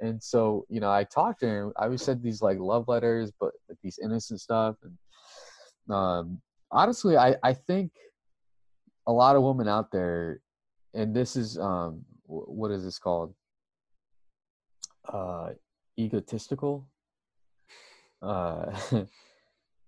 and 0.00 0.22
so 0.22 0.64
you 0.70 0.80
know 0.80 0.90
I 0.90 1.04
talked 1.04 1.40
to 1.40 1.48
her. 1.48 1.72
I 1.76 1.86
would 1.86 2.00
send 2.00 2.22
these 2.22 2.40
like 2.40 2.58
love 2.58 2.88
letters, 2.88 3.30
but 3.38 3.52
like 3.68 3.78
these 3.82 3.98
innocent 4.02 4.40
stuff, 4.40 4.76
and 4.82 5.94
um, 5.94 6.40
honestly, 6.72 7.18
I 7.18 7.36
I 7.42 7.52
think 7.52 7.92
a 9.06 9.12
lot 9.12 9.36
of 9.36 9.42
women 9.42 9.68
out 9.68 9.92
there, 9.92 10.40
and 10.94 11.14
this 11.14 11.36
is 11.36 11.58
um 11.58 12.02
wh- 12.24 12.48
what 12.48 12.70
is 12.70 12.82
this 12.82 12.98
called? 12.98 13.34
Uh, 15.12 15.50
egotistical. 15.98 16.86
Uh, 18.22 18.78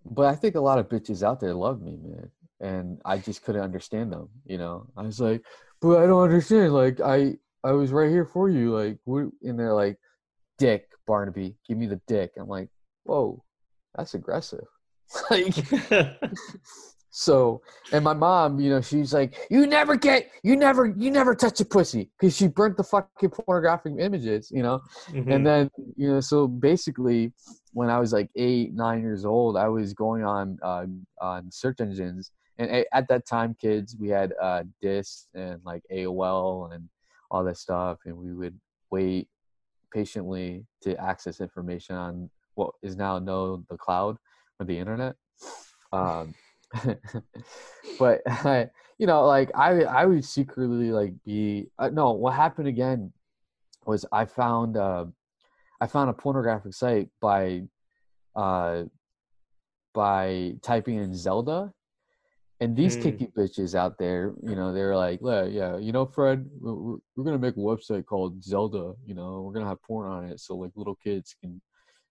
but 0.05 0.27
I 0.27 0.35
think 0.35 0.55
a 0.55 0.61
lot 0.61 0.79
of 0.79 0.89
bitches 0.89 1.23
out 1.23 1.41
there 1.41 1.55
love 1.55 1.81
me, 1.81 1.99
man, 2.03 2.31
and 2.61 3.01
I 3.05 3.18
just 3.18 3.45
couldn't 3.45 3.62
understand 3.62 4.12
them. 4.12 4.29
You 4.45 4.59
know, 4.59 4.87
I 4.97 5.03
was 5.03 5.20
like, 5.20 5.45
but 5.81 6.03
I 6.03 6.07
don't 6.07 6.23
understand. 6.23 6.73
Like 6.73 7.01
I 7.01 7.37
I 7.64 7.73
was 7.73 7.93
right 7.93 8.11
here 8.11 8.27
for 8.27 8.49
you. 8.49 8.75
Like 8.77 8.99
what? 9.05 9.29
And 9.43 9.59
they're 9.59 9.75
like, 9.75 9.99
dick, 10.59 10.89
Barnaby, 11.07 11.57
give 11.68 11.79
me 11.79 11.87
the 11.87 12.01
dick. 12.07 12.33
I'm 12.39 12.49
like, 12.49 12.68
whoa, 13.05 13.43
that's 13.95 14.14
aggressive. 14.14 14.66
like 15.31 15.55
so, 17.15 17.61
and 17.93 18.03
my 18.03 18.15
mom, 18.15 18.59
you 18.59 18.71
know, 18.71 18.81
she's 18.81 19.13
like, 19.13 19.37
"You 19.51 19.67
never 19.67 19.97
get, 19.97 20.31
you 20.43 20.57
never, 20.57 20.87
you 20.87 21.11
never 21.11 21.35
touch 21.35 21.61
a 21.61 21.65
pussy," 21.67 22.11
because 22.19 22.35
she 22.35 22.49
burnt 22.49 22.79
the 22.79 22.85
fucking 22.85 23.29
pornographic 23.29 23.93
images, 23.99 24.51
you 24.51 24.63
know. 24.63 24.81
Mhm. 25.11 25.31
And 25.31 25.47
then, 25.47 25.71
you 25.95 26.09
know, 26.11 26.21
so 26.21 26.49
basically, 26.49 27.35
when 27.75 27.91
I 27.91 27.99
was 27.99 28.15
like 28.15 28.31
eight, 28.35 28.73
nine 28.73 29.03
years 29.03 29.27
old, 29.27 29.59
I 29.59 29.69
was 29.69 29.93
going 29.93 30.25
on 30.25 30.59
uh, 30.63 30.87
on 31.21 31.51
search 31.53 31.81
engines, 31.81 32.33
and 32.57 32.87
at 32.93 33.09
that 33.09 33.27
time, 33.27 33.55
kids, 33.61 33.95
we 34.01 34.09
had 34.09 34.33
uh, 34.41 34.65
Dis 34.81 35.29
and 35.35 35.61
like 35.67 35.83
AOL 35.93 36.73
and 36.75 36.89
all 37.31 37.45
that 37.45 37.59
stuff, 37.59 37.99
and 38.07 38.17
we 38.17 38.33
would 38.33 38.59
wait 38.91 39.29
patiently 39.93 40.65
to 40.81 40.97
access 40.97 41.43
information 41.43 41.95
on 41.95 42.31
what 42.55 42.73
is 42.83 42.97
now 42.97 43.19
known 43.19 43.67
the 43.69 43.77
cloud 43.77 44.17
or 44.59 44.65
the 44.65 44.79
internet. 44.79 45.15
Um, 45.93 46.35
but 47.99 48.20
I, 48.27 48.68
you 48.99 49.07
know, 49.07 49.27
like 49.27 49.51
I, 49.55 49.83
I 49.83 50.07
would 50.07 50.25
secretly 50.25 50.93
like 50.93 51.14
be 51.25 51.68
uh, 51.79 51.91
no. 51.91 52.12
What 52.12 52.35
happened 52.35 52.68
again 52.68 53.12
was 53.87 54.07
I 54.12 54.25
found 54.25 54.77
uh, 54.77 55.07
I 55.81 55.87
found 55.87 56.11
a 56.11 56.14
pornographic 56.14 56.75
site 56.75 57.09
by 57.20 57.62
uh, 58.37 58.85
by 59.95 60.55
typing 60.62 60.97
in 60.99 61.14
Zelda. 61.14 61.73
And 62.61 62.77
these 62.77 62.97
Mm. 62.97 63.03
kicky 63.03 63.27
bitches 63.37 63.75
out 63.75 63.99
there, 63.99 64.35
you 64.41 64.55
know, 64.55 64.73
they're 64.73 64.95
like, 64.95 65.18
yeah, 65.20 65.45
yeah, 65.47 65.77
you 65.79 65.91
know, 65.91 66.07
Fred, 66.07 66.49
we're, 66.61 66.73
we're- 66.75 67.01
we're 67.16 67.25
gonna 67.25 67.39
make 67.39 67.57
a 67.57 67.61
website 67.61 68.07
called 68.07 68.41
Zelda. 68.43 68.95
You 69.05 69.14
know, 69.14 69.41
we're 69.43 69.53
gonna 69.53 69.66
have 69.66 69.83
porn 69.83 70.09
on 70.09 70.25
it, 70.27 70.39
so 70.39 70.55
like 70.55 70.70
little 70.77 70.95
kids 70.95 71.35
can 71.41 71.61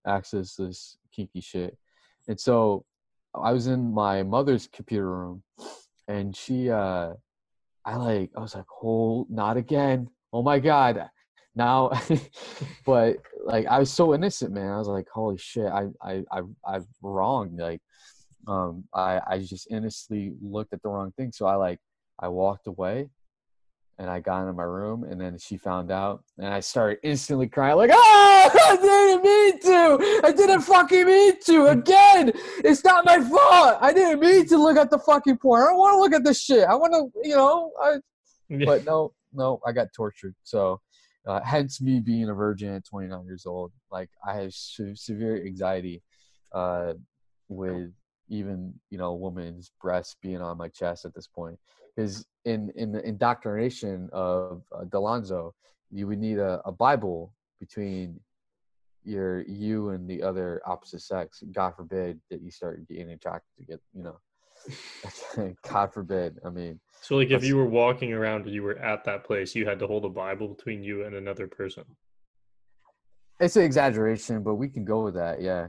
access 0.06 0.54
this 0.54 0.98
kinky 1.10 1.40
shit. 1.40 1.78
And 2.28 2.38
so, 2.38 2.84
I 3.34 3.52
was 3.52 3.66
in 3.66 3.92
my 3.92 4.22
mother's 4.22 4.68
computer 4.68 5.08
room, 5.08 5.42
and 6.08 6.36
she, 6.36 6.70
uh, 6.70 7.14
I 7.84 7.96
like, 7.96 8.30
I 8.36 8.40
was 8.40 8.54
like, 8.54 8.66
oh, 8.82 9.26
not 9.30 9.56
again! 9.56 10.08
Oh 10.32 10.42
my 10.42 10.58
god! 10.58 11.08
Now, 11.54 11.92
but 12.86 13.16
like, 13.44 13.66
I 13.66 13.78
was 13.78 13.90
so 13.90 14.14
innocent, 14.14 14.52
man. 14.52 14.70
I 14.70 14.78
was 14.78 14.88
like, 14.88 15.08
holy 15.12 15.38
shit! 15.38 15.66
I, 15.66 15.86
I, 16.02 16.22
I, 16.30 16.42
I've 16.66 16.86
wronged. 17.02 17.58
Like, 17.58 17.80
um, 18.46 18.84
I, 18.94 19.20
I 19.26 19.38
just 19.38 19.70
innocently 19.70 20.32
looked 20.42 20.72
at 20.72 20.82
the 20.82 20.88
wrong 20.88 21.12
thing. 21.12 21.32
So 21.32 21.46
I 21.46 21.56
like, 21.56 21.80
I 22.18 22.28
walked 22.28 22.66
away, 22.66 23.08
and 24.02 24.10
I 24.10 24.18
got 24.18 24.40
into 24.40 24.52
my 24.52 24.64
room, 24.64 25.04
and 25.04 25.20
then 25.20 25.38
she 25.38 25.56
found 25.56 25.92
out, 25.92 26.24
and 26.36 26.52
I 26.52 26.58
started 26.58 26.98
instantly 27.04 27.46
crying, 27.46 27.76
like, 27.76 27.92
ah, 27.92 28.50
I 28.52 28.76
didn't 28.76 29.22
mean 29.22 29.60
to, 29.60 30.26
I 30.26 30.32
didn't 30.32 30.62
fucking 30.62 31.06
mean 31.06 31.40
to. 31.46 31.66
Again, 31.66 32.32
it's 32.64 32.84
not 32.84 33.04
my 33.04 33.20
fault. 33.20 33.78
I 33.80 33.92
didn't 33.92 34.18
mean 34.18 34.48
to 34.48 34.56
look 34.58 34.76
at 34.76 34.90
the 34.90 34.98
fucking 34.98 35.38
porn. 35.38 35.62
I 35.62 35.66
don't 35.66 35.78
want 35.78 35.94
to 35.94 36.00
look 36.00 36.12
at 36.14 36.24
this 36.24 36.42
shit. 36.42 36.64
I 36.64 36.74
want 36.74 36.92
to, 36.94 37.12
you 37.22 37.36
know, 37.36 37.70
I, 37.80 37.98
but 38.64 38.84
no, 38.84 39.12
no, 39.32 39.60
I 39.64 39.70
got 39.70 39.86
tortured. 39.94 40.34
So, 40.42 40.80
uh, 41.24 41.40
hence 41.44 41.80
me 41.80 42.00
being 42.00 42.28
a 42.28 42.34
virgin 42.34 42.74
at 42.74 42.84
29 42.84 43.24
years 43.24 43.46
old. 43.46 43.70
Like 43.92 44.10
I 44.26 44.34
have 44.34 44.52
se- 44.52 44.96
severe 44.96 45.46
anxiety 45.46 46.02
uh, 46.52 46.94
with 47.48 47.92
even 48.28 48.74
you 48.90 48.98
know 48.98 49.10
a 49.10 49.16
woman's 49.16 49.70
breasts 49.80 50.16
being 50.20 50.40
on 50.40 50.58
my 50.58 50.68
chest 50.68 51.04
at 51.04 51.14
this 51.14 51.28
point. 51.28 51.56
Because 51.94 52.26
in 52.44 52.70
in 52.74 52.92
the 52.92 53.06
indoctrination 53.06 54.08
of 54.12 54.62
uh, 54.74 54.84
Delonzo, 54.84 55.52
you 55.90 56.06
would 56.06 56.18
need 56.18 56.38
a, 56.38 56.60
a 56.64 56.72
Bible 56.72 57.32
between 57.60 58.18
your 59.04 59.42
you 59.42 59.90
and 59.90 60.08
the 60.08 60.22
other 60.22 60.62
opposite 60.66 61.02
sex. 61.02 61.42
God 61.52 61.74
forbid 61.76 62.20
that 62.30 62.40
you 62.40 62.50
start 62.50 62.86
getting 62.88 63.10
attracted 63.10 63.50
to 63.58 63.64
get 63.64 63.80
you 63.94 64.02
know. 64.04 64.18
God 65.68 65.92
forbid. 65.92 66.38
I 66.46 66.50
mean, 66.50 66.78
So, 67.00 67.16
like, 67.16 67.30
if 67.30 67.44
you 67.44 67.56
were 67.56 67.66
walking 67.66 68.12
around 68.12 68.44
and 68.46 68.54
you 68.54 68.62
were 68.62 68.78
at 68.78 69.04
that 69.04 69.24
place, 69.24 69.54
you 69.54 69.66
had 69.66 69.78
to 69.80 69.86
hold 69.86 70.04
a 70.04 70.08
Bible 70.08 70.48
between 70.48 70.82
you 70.82 71.04
and 71.04 71.16
another 71.16 71.48
person. 71.48 71.84
it's 73.40 73.56
an 73.56 73.64
exaggeration, 73.64 74.42
but 74.44 74.54
we 74.54 74.68
can 74.68 74.84
go 74.84 75.02
with 75.02 75.14
that. 75.14 75.42
Yeah. 75.42 75.66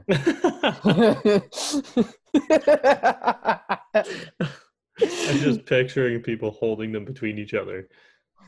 I'm 5.00 5.38
just 5.38 5.64
picturing 5.66 6.20
people 6.22 6.50
holding 6.52 6.92
them 6.92 7.04
between 7.04 7.38
each 7.38 7.54
other. 7.54 7.88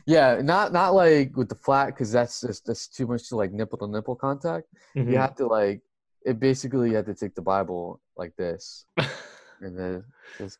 yeah, 0.05 0.39
not 0.41 0.71
not 0.71 0.93
like 0.93 1.35
with 1.35 1.49
the 1.49 1.55
flat 1.55 1.87
because 1.87 2.11
that's 2.11 2.41
just 2.41 2.65
that's 2.65 2.87
too 2.87 3.07
much 3.07 3.27
to 3.29 3.35
like 3.35 3.51
nipple 3.51 3.77
to 3.79 3.87
nipple 3.87 4.15
contact. 4.15 4.67
Mhm. 4.95 5.11
You 5.11 5.17
have 5.17 5.35
to 5.35 5.47
like 5.47 5.81
it. 6.25 6.39
Basically, 6.39 6.89
you 6.91 6.95
have 6.95 7.05
to 7.05 7.13
take 7.15 7.35
the 7.35 7.41
Bible 7.41 7.99
like 8.15 8.35
this, 8.37 8.85
and 9.61 9.77
then 9.77 10.03
just 10.37 10.59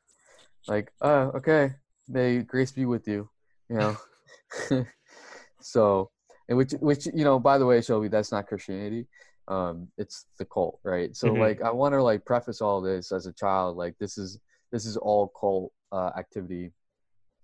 like, 0.67 0.91
oh, 1.01 1.31
okay, 1.35 1.75
may 2.09 2.39
grace 2.39 2.71
be 2.71 2.85
with 2.85 3.07
you, 3.07 3.29
you 3.69 3.77
know. 3.77 3.97
so, 5.61 6.11
and 6.49 6.57
which 6.57 6.71
which 6.79 7.05
you 7.07 7.23
know, 7.23 7.39
by 7.39 7.57
the 7.57 7.65
way, 7.65 7.81
Shelby, 7.81 8.07
that's 8.09 8.31
not 8.31 8.47
Christianity. 8.47 9.07
Um, 9.47 9.87
it's 9.97 10.25
the 10.37 10.45
cult, 10.45 10.79
right? 10.83 11.15
So, 11.15 11.29
Mhm. 11.33 11.39
like, 11.39 11.61
I 11.61 11.71
want 11.71 11.93
to 11.93 12.03
like 12.03 12.25
preface 12.25 12.59
all 12.61 12.81
this 12.81 13.13
as 13.13 13.27
a 13.27 13.33
child, 13.33 13.77
like 13.77 13.95
this 13.97 14.17
is 14.17 14.39
this 14.73 14.85
is 14.85 14.97
all 14.97 15.29
cult 15.39 15.71
uh, 15.91 16.11
activity. 16.17 16.71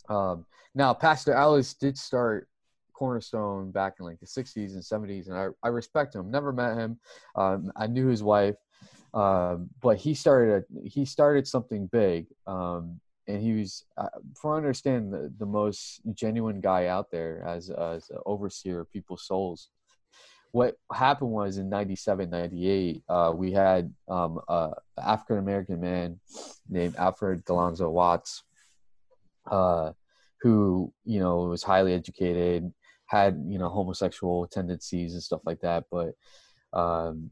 Um, 0.09 0.45
now, 0.75 0.93
Pastor 0.93 1.33
Alice 1.33 1.73
did 1.73 1.97
start 1.97 2.47
Cornerstone 2.93 3.71
back 3.71 3.95
in 3.99 4.05
like 4.05 4.19
the 4.19 4.25
60s 4.25 4.73
and 4.73 4.81
70s, 4.81 5.27
and 5.27 5.37
I, 5.37 5.47
I 5.63 5.69
respect 5.69 6.15
him. 6.15 6.31
Never 6.31 6.53
met 6.53 6.77
him. 6.77 6.99
Um, 7.35 7.71
I 7.75 7.87
knew 7.87 8.07
his 8.07 8.23
wife, 8.23 8.55
um, 9.13 9.69
but 9.81 9.97
he 9.97 10.13
started 10.13 10.63
a, 10.63 10.89
he 10.89 11.05
started 11.05 11.47
something 11.47 11.87
big, 11.87 12.27
um, 12.47 12.99
and 13.27 13.41
he 13.41 13.53
was, 13.53 13.85
uh, 13.97 14.09
what 14.41 14.53
I 14.53 14.57
understand, 14.57 15.13
the, 15.13 15.31
the 15.37 15.45
most 15.45 16.01
genuine 16.13 16.61
guy 16.61 16.87
out 16.87 17.11
there 17.11 17.43
as 17.45 17.69
as 17.69 18.09
an 18.09 18.19
overseer 18.25 18.81
of 18.81 18.91
people's 18.91 19.25
souls. 19.25 19.69
What 20.53 20.75
happened 20.93 21.31
was 21.31 21.57
in 21.57 21.67
97, 21.67 22.29
98, 22.29 23.03
uh, 23.09 23.33
we 23.35 23.51
had 23.51 23.91
um, 24.07 24.39
a 24.47 24.73
African 24.97 25.39
American 25.39 25.81
man 25.81 26.19
named 26.69 26.95
Alfred 26.95 27.43
Delonzo 27.43 27.91
Watts, 27.91 28.43
uh, 29.49 29.93
who 30.41 30.93
you 31.05 31.19
know 31.19 31.37
was 31.45 31.63
highly 31.63 31.93
educated, 31.93 32.71
had 33.07 33.43
you 33.47 33.57
know 33.57 33.67
homosexual 33.67 34.45
tendencies 34.45 35.13
and 35.13 35.23
stuff 35.23 35.41
like 35.43 35.59
that, 35.61 35.85
but 35.89 36.13
um, 36.71 37.31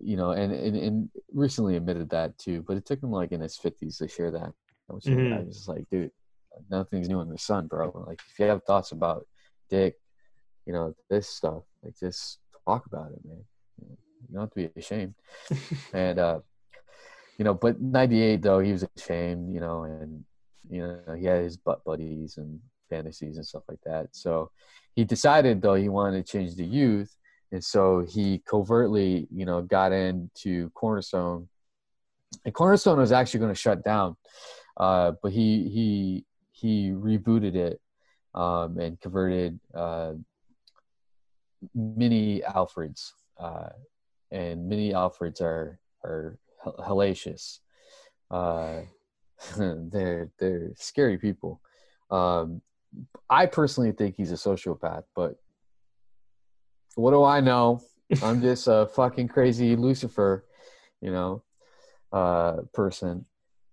you 0.00 0.16
know, 0.16 0.30
and, 0.30 0.52
and 0.52 0.76
and 0.76 1.10
recently 1.32 1.76
admitted 1.76 2.10
that 2.10 2.38
too. 2.38 2.64
But 2.66 2.76
it 2.76 2.86
took 2.86 3.02
him 3.02 3.10
like 3.10 3.32
in 3.32 3.40
his 3.40 3.56
fifties 3.56 3.98
to 3.98 4.06
share 4.06 4.30
that. 4.30 4.52
Which 4.86 5.08
I 5.08 5.40
was 5.40 5.56
just 5.56 5.68
like, 5.68 5.86
dude, 5.90 6.12
nothing's 6.70 7.08
new 7.08 7.20
in 7.20 7.28
the 7.28 7.36
sun, 7.36 7.66
bro. 7.66 8.04
Like 8.06 8.20
if 8.30 8.38
you 8.38 8.46
have 8.46 8.62
thoughts 8.64 8.92
about 8.92 9.26
dick, 9.68 9.96
you 10.66 10.72
know, 10.72 10.94
this 11.10 11.28
stuff, 11.28 11.64
like 11.82 11.98
just 11.98 12.38
talk 12.66 12.86
about 12.86 13.12
it, 13.12 13.18
man. 13.24 13.44
You 13.80 14.34
don't 14.34 14.42
have 14.42 14.50
to 14.50 14.56
be 14.56 14.70
ashamed. 14.80 15.14
and 15.92 16.18
uh, 16.18 16.40
you 17.38 17.44
know, 17.44 17.54
but 17.54 17.80
'98 17.80 18.42
though 18.42 18.58
he 18.58 18.72
was 18.72 18.84
ashamed, 18.96 19.52
you 19.52 19.60
know, 19.60 19.84
and 19.84 20.24
you 20.70 20.82
know 20.82 21.14
he 21.14 21.24
had 21.24 21.42
his 21.42 21.56
butt 21.56 21.84
buddies 21.84 22.36
and 22.36 22.60
fantasies 22.90 23.36
and 23.36 23.46
stuff 23.46 23.62
like 23.68 23.80
that. 23.84 24.08
So 24.12 24.50
he 24.94 25.04
decided 25.04 25.62
though 25.62 25.74
he 25.74 25.88
wanted 25.88 26.26
to 26.26 26.32
change 26.32 26.56
the 26.56 26.64
youth, 26.64 27.14
and 27.52 27.64
so 27.64 28.04
he 28.06 28.42
covertly, 28.44 29.28
you 29.34 29.46
know, 29.46 29.62
got 29.62 29.92
into 29.92 30.70
Cornerstone. 30.70 31.48
And 32.44 32.52
Cornerstone 32.52 32.98
was 32.98 33.12
actually 33.12 33.40
going 33.40 33.54
to 33.54 33.60
shut 33.60 33.84
down, 33.84 34.16
uh, 34.76 35.12
but 35.22 35.32
he 35.32 35.68
he 35.68 36.24
he 36.52 36.90
rebooted 36.90 37.54
it 37.54 37.80
um, 38.34 38.78
and 38.78 39.00
converted 39.00 39.58
uh, 39.74 40.12
mini 41.74 42.40
Alfreds, 42.40 43.12
uh, 43.38 43.70
and 44.30 44.68
mini 44.68 44.92
Alfreds 44.92 45.40
are 45.40 45.78
are 46.04 46.38
hellacious. 46.80 47.58
Uh, 48.30 48.80
they're 49.56 50.30
they're 50.38 50.72
scary 50.76 51.18
people. 51.18 51.60
Um, 52.10 52.62
I 53.28 53.46
personally 53.46 53.92
think 53.92 54.16
he's 54.16 54.32
a 54.32 54.36
sociopath, 54.36 55.04
but 55.14 55.36
what 56.94 57.10
do 57.12 57.22
I 57.22 57.40
know? 57.40 57.82
I'm 58.22 58.40
just 58.48 58.66
a 58.66 58.86
fucking 58.94 59.28
crazy 59.28 59.76
Lucifer, 59.76 60.44
you 61.00 61.10
know, 61.12 61.42
uh, 62.12 62.62
person. 62.72 63.26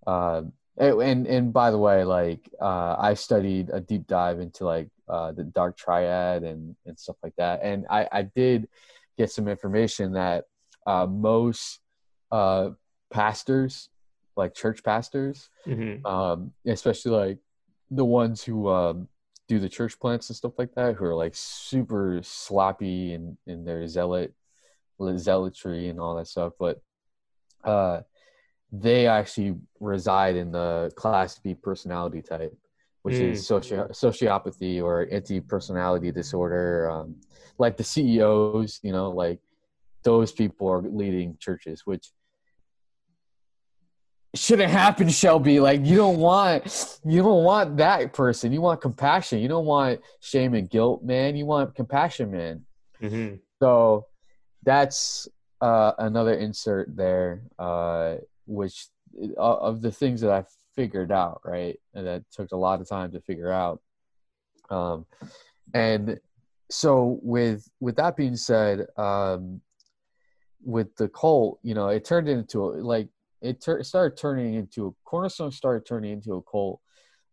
Uh, 0.05 0.43
and 0.77 1.01
and- 1.01 1.27
and 1.27 1.53
by 1.53 1.71
the 1.71 1.77
way, 1.77 2.03
like 2.03 2.49
uh, 2.61 2.95
I 2.99 3.13
studied 3.13 3.69
a 3.71 3.79
deep 3.79 4.07
dive 4.07 4.39
into 4.39 4.65
like 4.65 4.89
uh, 5.07 5.31
the 5.31 5.43
dark 5.43 5.77
triad 5.77 6.43
and 6.43 6.75
and 6.85 6.97
stuff 6.99 7.15
like 7.23 7.35
that, 7.37 7.61
and 7.63 7.85
I 7.89 8.07
I 8.11 8.21
did 8.23 8.67
get 9.17 9.31
some 9.31 9.47
information 9.47 10.13
that 10.13 10.45
uh, 10.85 11.05
most 11.05 11.79
uh, 12.31 12.69
pastors, 13.11 13.89
like 14.35 14.53
church 14.53 14.83
pastors, 14.83 15.49
Mhm. 15.65 16.05
um, 16.05 16.53
especially 16.65 17.11
like 17.11 17.39
the 17.91 18.05
ones 18.05 18.43
who 18.43 18.67
um, 18.69 19.07
do 19.47 19.59
the 19.59 19.69
church 19.69 19.99
plants 19.99 20.29
and 20.29 20.35
stuff 20.35 20.53
like 20.57 20.73
that, 20.75 20.95
who 20.95 21.05
are 21.05 21.15
like 21.15 21.33
super 21.35 22.19
sloppy 22.23 23.13
in 23.13 23.37
in 23.47 23.63
their 23.63 23.87
zealot 23.87 24.33
zealotry 25.17 25.89
and 25.89 25.99
all 25.99 26.15
that 26.15 26.27
stuff, 26.27 26.53
but 26.57 26.81
uh, 27.65 28.01
they 28.71 29.07
actually 29.07 29.55
reside 29.79 30.35
in 30.35 30.51
the 30.51 30.91
class 30.95 31.37
B 31.39 31.53
personality 31.55 32.21
type, 32.21 32.55
which 33.05 33.17
is 33.17 33.45
socio- 33.45 33.87
sociopathy 33.89 34.81
or 34.83 35.07
anti-personality 35.11 36.11
disorder. 36.11 36.89
Um, 36.89 37.15
like 37.59 37.77
the 37.77 37.83
CEOs, 37.83 38.79
you 38.81 38.91
know, 38.91 39.11
like 39.11 39.39
those 40.03 40.31
people 40.31 40.67
are 40.67 40.81
leading 40.81 41.37
churches, 41.39 41.85
which 41.85 42.09
shouldn't 44.33 44.71
happen, 44.71 45.07
Shelby. 45.09 45.59
Like 45.59 45.85
you 45.85 45.97
don't 45.97 46.17
want 46.17 46.99
you 47.05 47.21
don't 47.21 47.43
want 47.43 47.77
that 47.77 48.11
person. 48.11 48.51
You 48.51 48.61
want 48.61 48.81
compassion. 48.81 49.37
You 49.37 49.49
don't 49.49 49.67
want 49.67 50.01
shame 50.19 50.55
and 50.55 50.67
guilt, 50.67 51.03
man. 51.03 51.35
You 51.35 51.45
want 51.45 51.75
compassion, 51.75 52.31
man. 52.31 52.65
Mhm. 52.99 53.39
So 53.61 54.07
that's 54.63 55.27
uh, 55.61 55.91
another 55.99 56.33
insert 56.33 56.95
there, 56.95 57.43
uh, 57.59 58.15
which 58.47 58.87
uh, 59.37 59.57
of 59.69 59.83
the 59.83 59.91
things 59.91 60.21
that 60.21 60.31
I 60.31 60.43
figured 60.75 61.11
out, 61.11 61.41
right, 61.43 61.79
and 61.93 62.05
that 62.07 62.23
took 62.31 62.51
a 62.51 62.57
lot 62.57 62.81
of 62.81 62.89
time 62.89 63.11
to 63.11 63.21
figure 63.21 63.51
out. 63.51 63.81
Um, 64.69 65.05
and 65.73 66.19
so 66.69 67.19
with 67.21 67.67
with 67.79 67.95
that 67.97 68.15
being 68.17 68.35
said, 68.35 68.87
um, 68.97 69.61
with 70.63 70.95
the 70.95 71.07
cult, 71.09 71.59
you 71.63 71.73
know, 71.73 71.89
it 71.89 72.05
turned 72.05 72.27
into 72.27 72.65
a, 72.65 72.69
like 72.81 73.09
it 73.41 73.61
tur- 73.61 73.83
started 73.83 74.17
turning 74.17 74.55
into 74.55 74.87
a 74.87 74.91
cornerstone 75.09 75.51
started 75.51 75.85
turning 75.85 76.11
into 76.13 76.33
a 76.35 76.41
cult 76.41 76.79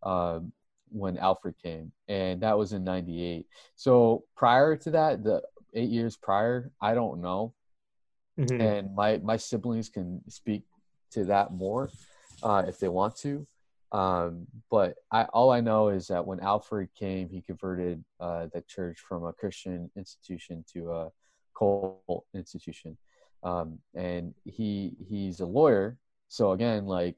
um, 0.03 0.53
when 0.91 1.17
Alfred 1.17 1.55
came, 1.63 1.93
and 2.09 2.43
that 2.43 2.57
was 2.59 2.73
in 2.73 2.85
'98. 2.85 3.47
So 3.77 4.25
prior 4.37 4.77
to 4.77 4.91
that, 4.93 5.25
the 5.25 5.43
eight 5.75 5.91
years 5.91 6.17
prior, 6.17 6.71
I 6.81 6.95
don't 6.95 7.23
know, 7.23 7.55
Mhm. 8.39 8.61
and 8.61 8.95
my 8.95 9.19
my 9.19 9.37
siblings 9.37 9.89
can 9.89 10.21
speak 10.29 10.65
to 11.13 11.25
that 11.27 11.53
more 11.53 11.91
uh, 12.43 12.65
if 12.67 12.79
they 12.79 12.89
want 12.89 13.17
to. 13.17 13.47
Um, 13.93 14.47
but 14.71 14.97
I 15.11 15.25
all 15.25 15.51
I 15.51 15.61
know 15.61 15.89
is 15.89 16.07
that 16.09 16.27
when 16.27 16.41
Alfred 16.41 16.89
came, 16.99 17.29
he 17.29 17.43
converted 17.43 18.03
uh, 18.21 18.47
the 18.53 18.63
church 18.63 18.99
from 19.01 19.25
a 19.25 19.33
Christian 19.33 19.91
institution 19.97 20.65
to 20.73 20.93
a 20.93 21.11
cult 21.57 22.25
institution, 22.35 22.97
um, 23.43 23.79
and 23.95 24.35
he 24.45 24.93
he's 25.09 25.41
a 25.41 25.47
lawyer. 25.47 25.99
So 26.29 26.53
again, 26.53 26.87
like 26.87 27.17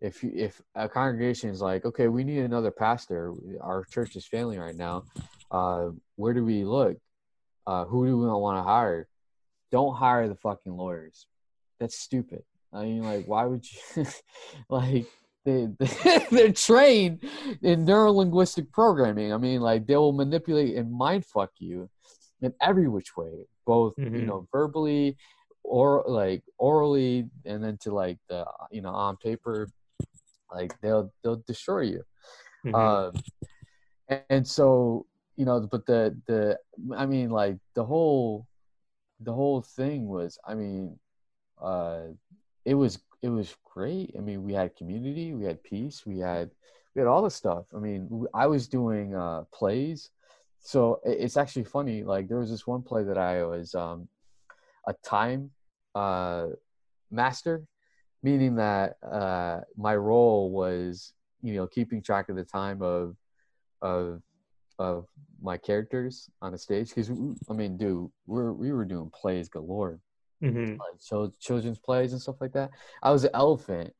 if 0.00 0.24
if 0.24 0.60
a 0.74 0.88
congregation 0.88 1.50
is 1.50 1.60
like, 1.60 1.84
okay, 1.84 2.08
we 2.08 2.24
need 2.24 2.40
another 2.40 2.72
pastor, 2.72 3.32
our 3.60 3.84
church 3.84 4.16
is 4.16 4.26
failing 4.26 4.58
right 4.58 4.76
now. 4.76 5.04
Uh, 5.50 5.90
where 6.16 6.34
do 6.34 6.44
we 6.44 6.64
look? 6.64 6.96
Uh, 7.68 7.84
who 7.84 8.06
do 8.06 8.18
we 8.18 8.26
want 8.26 8.58
to 8.58 8.62
hire? 8.62 9.08
Don't 9.70 9.96
hire 9.96 10.28
the 10.28 10.34
fucking 10.34 10.76
lawyers. 10.76 11.26
That's 11.78 11.98
stupid. 11.98 12.42
I 12.72 12.82
mean, 12.84 13.02
like, 13.02 13.24
why 13.26 13.44
would 13.44 13.64
you? 13.70 14.06
like, 14.68 15.06
they, 15.44 15.68
they're 16.30 16.52
trained 16.52 17.22
in 17.62 17.84
neuro 17.84 18.12
linguistic 18.12 18.70
programming. 18.72 19.32
I 19.32 19.36
mean, 19.38 19.60
like, 19.60 19.86
they 19.86 19.96
will 19.96 20.12
manipulate 20.12 20.76
and 20.76 20.92
mind 20.92 21.24
fuck 21.24 21.50
you 21.58 21.88
in 22.42 22.52
every 22.60 22.88
which 22.88 23.16
way, 23.16 23.46
both 23.64 23.94
you 23.98 24.06
Mhm. 24.10 24.26
know, 24.26 24.48
verbally 24.52 25.16
or 25.64 26.04
like 26.06 26.42
orally, 26.58 27.28
and 27.44 27.62
then 27.62 27.76
to 27.78 27.92
like 27.94 28.18
the 28.28 28.44
you 28.70 28.82
know 28.82 28.90
on 28.90 29.16
paper. 29.16 29.68
Like 30.52 30.72
they'll 30.80 31.12
they'll 31.22 31.42
destroy 31.46 31.80
you. 31.82 32.02
Mhm. 32.64 32.74
Um, 32.74 33.12
and, 34.08 34.22
and 34.30 34.46
so 34.46 35.06
you 35.36 35.44
know, 35.44 35.60
but 35.70 35.86
the 35.86 36.16
the 36.26 36.58
I 36.96 37.06
mean, 37.06 37.30
like 37.30 37.56
the 37.74 37.84
whole 37.84 38.46
the 39.20 39.32
whole 39.32 39.62
thing 39.62 40.08
was, 40.08 40.38
I 40.46 40.54
mean, 40.54 40.98
uh, 41.60 42.08
it 42.66 42.74
was 42.74 42.98
it 43.22 43.28
was 43.28 43.56
great. 43.64 44.14
I 44.18 44.20
mean, 44.20 44.42
we 44.42 44.52
had 44.52 44.76
community, 44.76 45.32
we 45.32 45.44
had 45.44 45.62
peace, 45.62 46.04
we 46.04 46.18
had 46.18 46.50
we 46.94 47.00
had 47.00 47.08
all 47.08 47.22
the 47.22 47.30
stuff. 47.30 47.66
I 47.74 47.78
mean, 47.78 48.26
I 48.34 48.46
was 48.46 48.68
doing 48.68 49.14
uh, 49.14 49.44
plays, 49.54 50.10
so 50.60 51.00
it's 51.04 51.36
actually 51.36 51.64
funny. 51.64 52.02
Like 52.02 52.28
there 52.28 52.40
was 52.40 52.50
this 52.50 52.66
one 52.66 52.82
play 52.82 53.04
that 53.04 53.16
I 53.16 53.44
was 53.44 53.74
um, 53.74 54.08
a 54.86 54.94
time 55.04 55.50
uh, 55.94 56.48
master, 57.10 57.64
meaning 58.22 58.56
that 58.56 58.96
uh, 59.02 59.60
my 59.76 59.94
role 59.94 60.50
was 60.50 61.12
you 61.42 61.54
know 61.54 61.68
keeping 61.68 62.02
track 62.02 62.28
of 62.28 62.36
the 62.36 62.44
time 62.44 62.82
of 62.82 63.16
of 63.80 64.22
of 64.78 65.06
my 65.40 65.56
characters 65.56 66.28
on 66.42 66.50
the 66.50 66.58
stage 66.58 66.88
because 66.88 67.10
I 67.48 67.52
mean, 67.52 67.76
dude, 67.76 68.10
we're 68.26 68.52
we 68.52 68.72
were 68.72 68.84
doing 68.84 69.10
plays 69.14 69.48
galore, 69.48 70.00
hmm 70.40 70.74
like 70.76 70.98
so 70.98 71.32
children's 71.40 71.78
plays 71.78 72.12
and 72.12 72.20
stuff 72.20 72.36
like 72.40 72.52
that. 72.52 72.70
I 73.02 73.10
was 73.10 73.24
an 73.24 73.30
elephant 73.34 73.92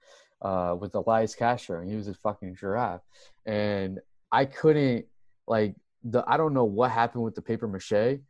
uh, 0.42 0.76
with 0.78 0.94
Elias 0.94 1.34
Casher, 1.34 1.80
and 1.80 1.90
he 1.90 1.96
was 1.96 2.08
a 2.08 2.14
fucking 2.14 2.56
giraffe, 2.56 3.02
and 3.46 4.00
I 4.32 4.44
couldn't 4.44 5.06
like 5.46 5.74
the 6.04 6.24
I 6.26 6.36
don't 6.36 6.54
know 6.54 6.64
what 6.64 6.90
happened 6.90 7.24
with 7.24 7.34
the 7.34 7.42
paper 7.42 7.66
mache, 7.68 8.20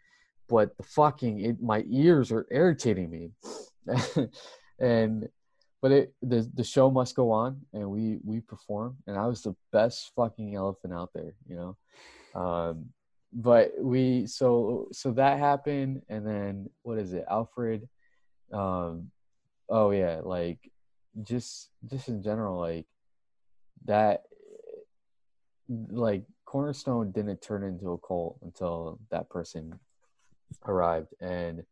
but 0.48 0.76
the 0.76 0.82
fucking 0.84 1.40
it, 1.40 1.62
my 1.62 1.84
ears 1.88 2.30
are 2.32 2.46
irritating 2.50 3.10
me, 3.10 3.30
and 4.78 5.28
but 5.82 5.92
it 5.92 6.14
the 6.22 6.48
the 6.54 6.64
show 6.64 6.90
must 6.90 7.16
go 7.16 7.30
on, 7.30 7.60
and 7.72 7.90
we 7.90 8.18
we 8.24 8.40
perform, 8.40 8.96
and 9.06 9.16
I 9.16 9.26
was 9.26 9.42
the 9.42 9.54
best 9.72 10.12
fucking 10.16 10.54
elephant 10.54 10.92
out 10.94 11.10
there, 11.14 11.34
you 11.48 11.56
know. 11.56 11.76
Um, 12.40 12.86
but 13.32 13.72
we 13.80 14.26
so 14.26 14.88
so 14.92 15.12
that 15.12 15.38
happened, 15.38 16.02
and 16.08 16.26
then 16.26 16.70
what 16.82 16.98
is 16.98 17.12
it, 17.12 17.24
Alfred? 17.30 17.88
Um, 18.52 19.10
oh 19.68 19.90
yeah, 19.90 20.20
like 20.22 20.70
just 21.22 21.70
just 21.90 22.08
in 22.08 22.22
general, 22.22 22.58
like 22.58 22.86
that, 23.84 24.24
like 25.68 26.24
Cornerstone 26.44 27.12
didn't 27.12 27.42
turn 27.42 27.64
into 27.64 27.92
a 27.92 27.98
cult 27.98 28.38
until 28.42 28.98
that 29.10 29.28
person 29.30 29.78
arrived, 30.66 31.12
and 31.20 31.62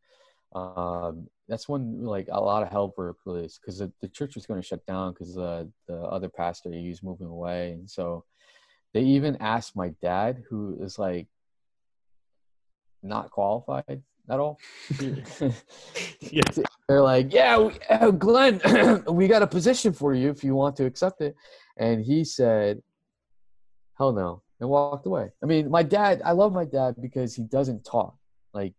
um, 0.54 1.28
that's 1.48 1.68
when 1.68 2.02
like 2.04 2.28
a 2.30 2.40
lot 2.40 2.62
of 2.62 2.70
help 2.70 2.96
were 2.96 3.16
released 3.26 3.60
because 3.60 3.78
the, 3.78 3.92
the 4.00 4.08
church 4.08 4.34
was 4.34 4.46
going 4.46 4.60
to 4.60 4.66
shut 4.66 4.84
down 4.86 5.12
because 5.12 5.36
uh, 5.36 5.64
the 5.88 5.96
other 5.96 6.28
pastor 6.28 6.70
he 6.72 6.88
was 6.88 7.02
moving 7.02 7.26
away, 7.26 7.72
and 7.72 7.88
so 7.88 8.24
they 8.92 9.02
even 9.02 9.36
asked 9.40 9.76
my 9.76 9.90
dad, 10.02 10.42
who 10.48 10.78
is 10.80 10.98
like 10.98 11.26
not 13.02 13.30
qualified 13.30 14.02
at 14.30 14.40
all. 14.40 14.58
Yeah. 16.20 16.42
They're 16.88 17.02
like, 17.02 17.32
"Yeah, 17.32 17.58
we, 17.58 17.72
uh, 17.88 18.10
Glenn, 18.10 18.60
we 19.08 19.26
got 19.26 19.42
a 19.42 19.46
position 19.46 19.92
for 19.92 20.12
you 20.14 20.28
if 20.30 20.44
you 20.44 20.54
want 20.54 20.76
to 20.76 20.84
accept 20.84 21.22
it," 21.22 21.34
and 21.78 22.04
he 22.04 22.24
said, 22.24 22.82
"Hell 23.96 24.12
no," 24.12 24.42
and 24.60 24.68
walked 24.68 25.06
away. 25.06 25.30
I 25.42 25.46
mean, 25.46 25.70
my 25.70 25.82
dad, 25.82 26.20
I 26.24 26.32
love 26.32 26.52
my 26.52 26.66
dad 26.66 26.96
because 27.00 27.34
he 27.34 27.44
doesn't 27.44 27.84
talk, 27.84 28.16
like 28.52 28.74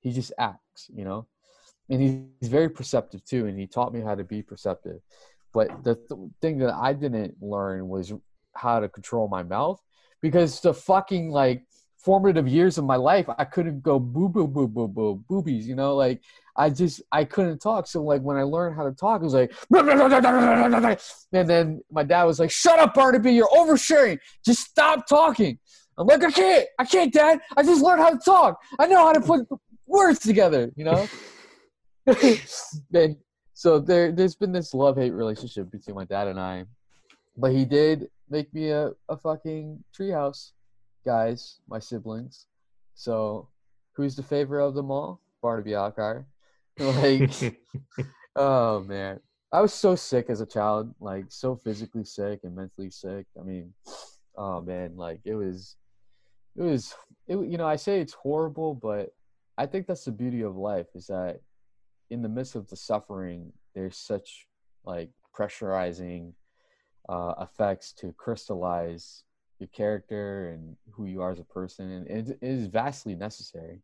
he 0.00 0.12
just 0.12 0.32
acts, 0.38 0.88
you 0.94 1.04
know, 1.04 1.26
and 1.90 2.00
he's 2.00 2.48
very 2.48 2.68
perceptive 2.68 3.24
too, 3.24 3.46
and 3.46 3.58
he 3.58 3.66
taught 3.66 3.92
me 3.92 4.00
how 4.00 4.14
to 4.14 4.24
be 4.24 4.42
perceptive. 4.42 5.00
But 5.52 5.82
the 5.82 5.96
th- 5.96 6.30
thing 6.40 6.58
that 6.58 6.74
I 6.74 6.92
didn't 6.92 7.42
learn 7.42 7.88
was 7.88 8.12
how 8.54 8.80
to 8.80 8.88
control 8.88 9.28
my 9.28 9.42
mouth 9.42 9.80
because 10.20 10.60
the 10.60 10.74
fucking 10.74 11.30
like 11.30 11.64
formative 11.98 12.46
years 12.46 12.78
of 12.78 12.84
my 12.84 12.96
life 12.96 13.26
i 13.38 13.44
couldn't 13.44 13.82
go 13.82 13.98
boo 13.98 14.28
boo 14.28 14.46
boo 14.46 14.68
boo 14.68 14.86
boo 14.86 15.16
boobies 15.28 15.66
you 15.66 15.74
know 15.74 15.96
like 15.96 16.22
i 16.56 16.70
just 16.70 17.02
i 17.12 17.24
couldn't 17.24 17.58
talk. 17.58 17.86
So 17.86 18.02
like 18.02 18.22
when 18.22 18.36
i 18.36 18.42
learned 18.42 18.76
how 18.76 18.84
to 18.84 18.92
talk 18.92 19.20
it 19.20 19.24
was 19.24 19.34
like 19.34 19.52
and 21.32 21.50
then 21.50 21.80
my 21.90 22.02
dad 22.02 22.24
was 22.24 22.38
like 22.38 22.50
shut 22.50 22.78
up 22.78 22.94
barnaby 22.94 23.32
you're 23.32 23.48
oversharing. 23.48 24.18
Just 24.44 24.60
stop 24.60 25.06
talking. 25.06 25.58
I'm 25.96 26.06
like 26.06 26.22
i 26.24 26.30
can't 26.30 26.66
i 26.78 26.84
can't 26.84 27.12
dad. 27.12 27.40
I 27.56 27.62
just 27.62 27.82
learned 27.82 28.02
how 28.02 28.10
to 28.10 28.18
talk. 28.18 28.60
I 28.78 28.86
know 28.86 28.98
how 28.98 29.12
to 29.12 29.20
put 29.20 29.46
words 29.86 30.20
together 30.20 30.70
you 30.76 30.84
know? 30.84 31.08
And 32.94 33.16
so 33.54 33.80
there 33.80 34.12
there's 34.12 34.36
been 34.36 34.52
this 34.52 34.72
love 34.72 34.96
hate 34.96 35.10
relationship 35.10 35.70
between 35.70 35.96
my 35.96 36.04
dad 36.04 36.28
and 36.28 36.38
i 36.38 36.64
but 37.36 37.52
he 37.52 37.64
did 37.64 38.08
make 38.30 38.52
me 38.54 38.70
a, 38.70 38.92
a 39.08 39.16
fucking 39.16 39.82
treehouse 39.96 40.52
guys, 41.08 41.60
my 41.66 41.78
siblings. 41.78 42.48
So 42.94 43.48
who's 43.94 44.14
the 44.14 44.22
favorite 44.22 44.62
of 44.62 44.74
them 44.74 44.90
all? 44.90 45.22
Barnaby 45.42 45.70
Alkire. 45.70 46.26
Like 46.78 47.58
oh 48.36 48.80
man. 48.80 49.18
I 49.50 49.62
was 49.62 49.72
so 49.72 49.96
sick 49.96 50.26
as 50.28 50.42
a 50.42 50.46
child, 50.46 50.94
like 51.00 51.24
so 51.28 51.56
physically 51.56 52.04
sick 52.04 52.40
and 52.44 52.54
mentally 52.54 52.90
sick. 52.90 53.26
I 53.40 53.42
mean, 53.42 53.72
oh 54.36 54.60
man, 54.60 54.96
like 54.96 55.20
it 55.24 55.34
was 55.34 55.76
it 56.56 56.62
was 56.62 56.94
it, 57.26 57.36
you 57.36 57.56
know, 57.56 57.66
I 57.66 57.76
say 57.76 58.00
it's 58.00 58.12
horrible, 58.12 58.74
but 58.74 59.08
I 59.56 59.64
think 59.64 59.86
that's 59.86 60.04
the 60.04 60.12
beauty 60.12 60.42
of 60.42 60.56
life 60.56 60.88
is 60.94 61.06
that 61.06 61.40
in 62.10 62.20
the 62.20 62.28
midst 62.28 62.54
of 62.54 62.68
the 62.68 62.76
suffering, 62.76 63.50
there's 63.74 63.96
such 63.96 64.46
like 64.84 65.10
pressurizing 65.34 66.34
uh, 67.08 67.32
effects 67.40 67.92
to 67.94 68.12
crystallize 68.12 69.24
your 69.58 69.68
character 69.68 70.50
and 70.50 70.76
who 70.92 71.06
you 71.06 71.20
are 71.22 71.32
as 71.32 71.40
a 71.40 71.44
person 71.44 71.90
and 71.90 72.28
it, 72.28 72.38
is 72.42 72.66
vastly 72.66 73.14
necessary. 73.14 73.80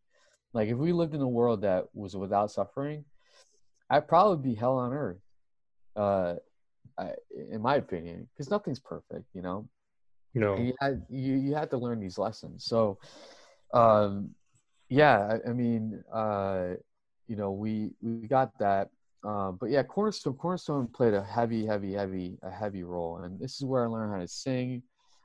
Like 0.53 0.68
if 0.68 0.77
we 0.77 0.93
lived 0.93 1.14
in 1.14 1.20
a 1.20 1.29
world 1.29 1.62
that 1.62 1.87
was 1.95 2.16
without 2.16 2.51
suffering 2.51 3.05
i'd 3.91 4.09
probably 4.09 4.51
be 4.51 4.55
hell 4.55 4.79
on 4.79 4.93
earth 4.93 5.20
uh 5.97 6.35
I, 6.99 7.11
in 7.53 7.61
my 7.61 7.77
opinion 7.77 8.29
because 8.33 8.51
nothing's 8.51 8.81
perfect 8.81 9.25
you 9.35 9.43
know? 9.43 9.68
No. 10.35 10.55
and 10.55 10.66
you 10.68 10.75
had 10.81 11.03
you, 11.11 11.35
you 11.35 11.55
had 11.55 11.70
to 11.70 11.77
learn 11.79 12.01
these 12.01 12.18
lessons. 12.18 12.64
So 12.64 12.99
um 13.72 14.31
yeah 14.89 15.39
i, 15.45 15.51
I 15.51 15.53
mean 15.53 16.03
uh 16.12 16.75
you 17.27 17.37
know 17.37 17.53
we 17.53 17.91
we 18.01 18.29
got 18.29 18.57
that. 18.59 18.91
Uh, 19.27 19.53
but 19.53 19.70
yeah 19.70 19.83
cornerstone 19.83 20.35
cornerstone 20.35 20.87
played 20.87 21.14
a 21.14 21.25
heavy 21.25 21.64
heavy 21.64 21.95
heavy 21.95 22.39
a 22.43 22.51
heavy 22.51 22.85
role. 22.85 23.18
And 23.18 23.41
this 23.41 23.57
is 23.57 23.64
where 23.64 23.85
i 23.85 23.87
learned 23.87 24.12
how 24.12 24.20
to 24.20 24.29
sing 24.29 24.83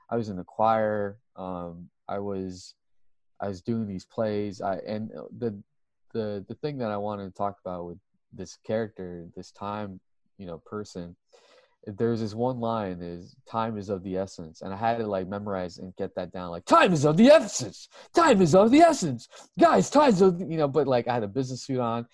I 0.09 0.15
was 0.17 0.29
in 0.29 0.37
the 0.37 0.43
choir. 0.43 1.17
Um, 1.35 1.89
I 2.07 2.19
was 2.19 2.73
I 3.39 3.47
was 3.47 3.61
doing 3.61 3.87
these 3.87 4.05
plays. 4.05 4.61
I 4.61 4.77
and 4.87 5.11
the 5.37 5.61
the 6.13 6.43
the 6.47 6.55
thing 6.55 6.77
that 6.79 6.91
I 6.91 6.97
wanted 6.97 7.25
to 7.25 7.31
talk 7.31 7.57
about 7.63 7.85
with 7.85 7.97
this 8.33 8.57
character, 8.65 9.25
this 9.35 9.51
time, 9.51 9.99
you 10.37 10.45
know, 10.45 10.57
person. 10.65 11.15
There's 11.85 12.19
this 12.19 12.35
one 12.35 12.59
line 12.59 12.99
is 13.01 13.35
time 13.49 13.77
is 13.77 13.89
of 13.89 14.03
the 14.03 14.17
essence, 14.17 14.61
and 14.61 14.73
I 14.73 14.77
had 14.77 14.97
to 14.97 15.07
like 15.07 15.27
memorize 15.27 15.77
and 15.77 15.95
get 15.95 16.13
that 16.15 16.31
down. 16.33 16.49
Like 16.49 16.65
time 16.65 16.91
is 16.91 17.05
of 17.05 17.15
the 17.15 17.27
essence. 17.27 17.87
Time 18.13 18.41
is 18.41 18.53
of 18.53 18.69
the 18.69 18.81
essence, 18.81 19.29
guys. 19.57 19.89
Time's 19.89 20.21
of 20.21 20.39
you 20.41 20.57
know. 20.57 20.67
But 20.67 20.87
like 20.87 21.07
I 21.07 21.13
had 21.13 21.23
a 21.23 21.27
business 21.27 21.63
suit 21.63 21.79
on, 21.79 22.05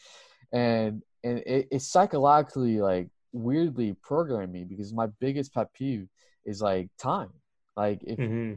and 0.53 1.01
and 1.23 1.39
it, 1.39 1.67
it 1.71 1.81
psychologically 1.81 2.79
like 2.79 3.09
weirdly 3.33 3.95
programmed 4.03 4.53
me 4.53 4.63
because 4.63 4.93
my 4.93 5.07
biggest 5.19 5.53
pet 5.53 5.73
peeve 5.73 6.07
is 6.45 6.61
like 6.61 6.89
time 6.99 7.31
like 7.75 8.01
if 8.03 8.19
hmm 8.19 8.53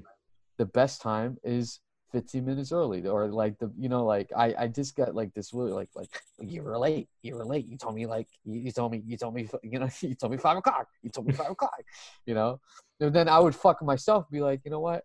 the 0.58 0.66
best 0.66 1.00
time 1.00 1.38
is 1.44 1.80
15 2.12 2.44
minutes 2.44 2.72
early 2.72 3.06
or 3.06 3.28
like 3.28 3.58
the 3.58 3.70
you 3.78 3.88
know 3.88 4.04
like 4.04 4.30
I 4.36 4.54
I 4.58 4.68
just 4.68 4.96
got 4.96 5.14
like 5.14 5.32
this 5.34 5.52
really 5.52 5.72
like 5.72 5.90
like 5.94 6.08
you 6.40 6.62
were 6.62 6.78
late 6.78 7.08
you 7.22 7.36
were 7.36 7.44
late. 7.44 7.66
You 7.66 7.76
told 7.76 7.94
me 7.94 8.06
like 8.06 8.28
you, 8.44 8.60
you 8.60 8.72
told 8.72 8.92
me 8.92 9.02
you 9.06 9.16
told 9.16 9.34
me 9.34 9.48
you 9.62 9.78
know 9.78 9.88
you 10.00 10.14
told 10.14 10.32
me 10.32 10.38
five 10.38 10.56
o'clock 10.56 10.88
you 11.02 11.10
told 11.10 11.26
me 11.26 11.32
five 11.32 11.50
o'clock 11.50 11.80
you 12.26 12.34
know? 12.34 12.60
And 13.00 13.14
then 13.14 13.28
I 13.28 13.38
would 13.38 13.54
fuck 13.54 13.82
myself 13.82 14.24
be 14.30 14.40
like 14.40 14.60
you 14.64 14.70
know 14.70 14.80
what? 14.80 15.04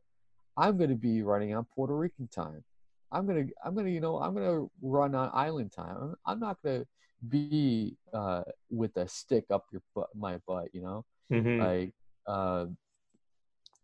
I'm 0.58 0.78
gonna 0.78 0.96
be 0.96 1.24
running 1.24 1.54
on 1.56 1.66
Puerto 1.76 1.96
Rican 1.96 2.28
time. 2.30 2.64
I'm 3.12 3.28
gonna 3.28 3.46
I'm 3.64 3.76
gonna 3.76 3.90
you 3.90 4.00
know 4.02 4.20
I'm 4.20 4.34
gonna 4.34 4.66
run 4.82 5.16
on 5.16 5.30
island 5.34 5.72
time. 5.74 5.98
I'm, 6.02 6.16
I'm 6.26 6.40
not 6.40 6.58
gonna 6.64 6.86
be 7.28 7.98
uh 8.14 8.44
with 8.70 8.96
a 8.98 9.08
stick 9.08 9.46
up 9.52 9.66
your 9.72 9.82
butt 9.96 10.10
my 10.16 10.38
butt 10.48 10.70
you 10.74 10.82
know? 10.82 11.06
Hmm 11.32 11.60
like 11.60 11.94
um 12.28 12.78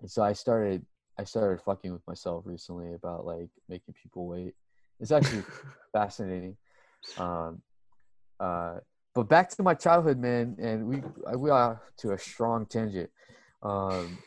and 0.02 0.10
so 0.10 0.22
i 0.24 0.34
started 0.34 0.86
i 1.18 1.24
started 1.24 1.62
fucking 1.62 1.91
with 1.91 2.06
myself 2.08 2.43
recently 2.45 2.93
about 2.93 3.26
like 3.26 3.50
making 3.68 3.93
people 4.02 4.28
wait. 4.28 4.54
It's 5.00 5.12
actually 5.12 5.43
fascinating. 5.93 6.56
Um 7.18 7.62
uh 8.39 8.76
but 9.16 9.28
back 9.28 9.50
to 9.50 9.64
my 9.64 9.74
childhood 9.74 10.18
man 10.18 10.56
and 10.60 10.86
we 10.88 11.02
we 11.38 11.50
are 11.50 11.82
to 11.97 12.12
a 12.12 12.18
strong 12.18 12.66
tangent. 12.66 13.10
Um 13.64 14.18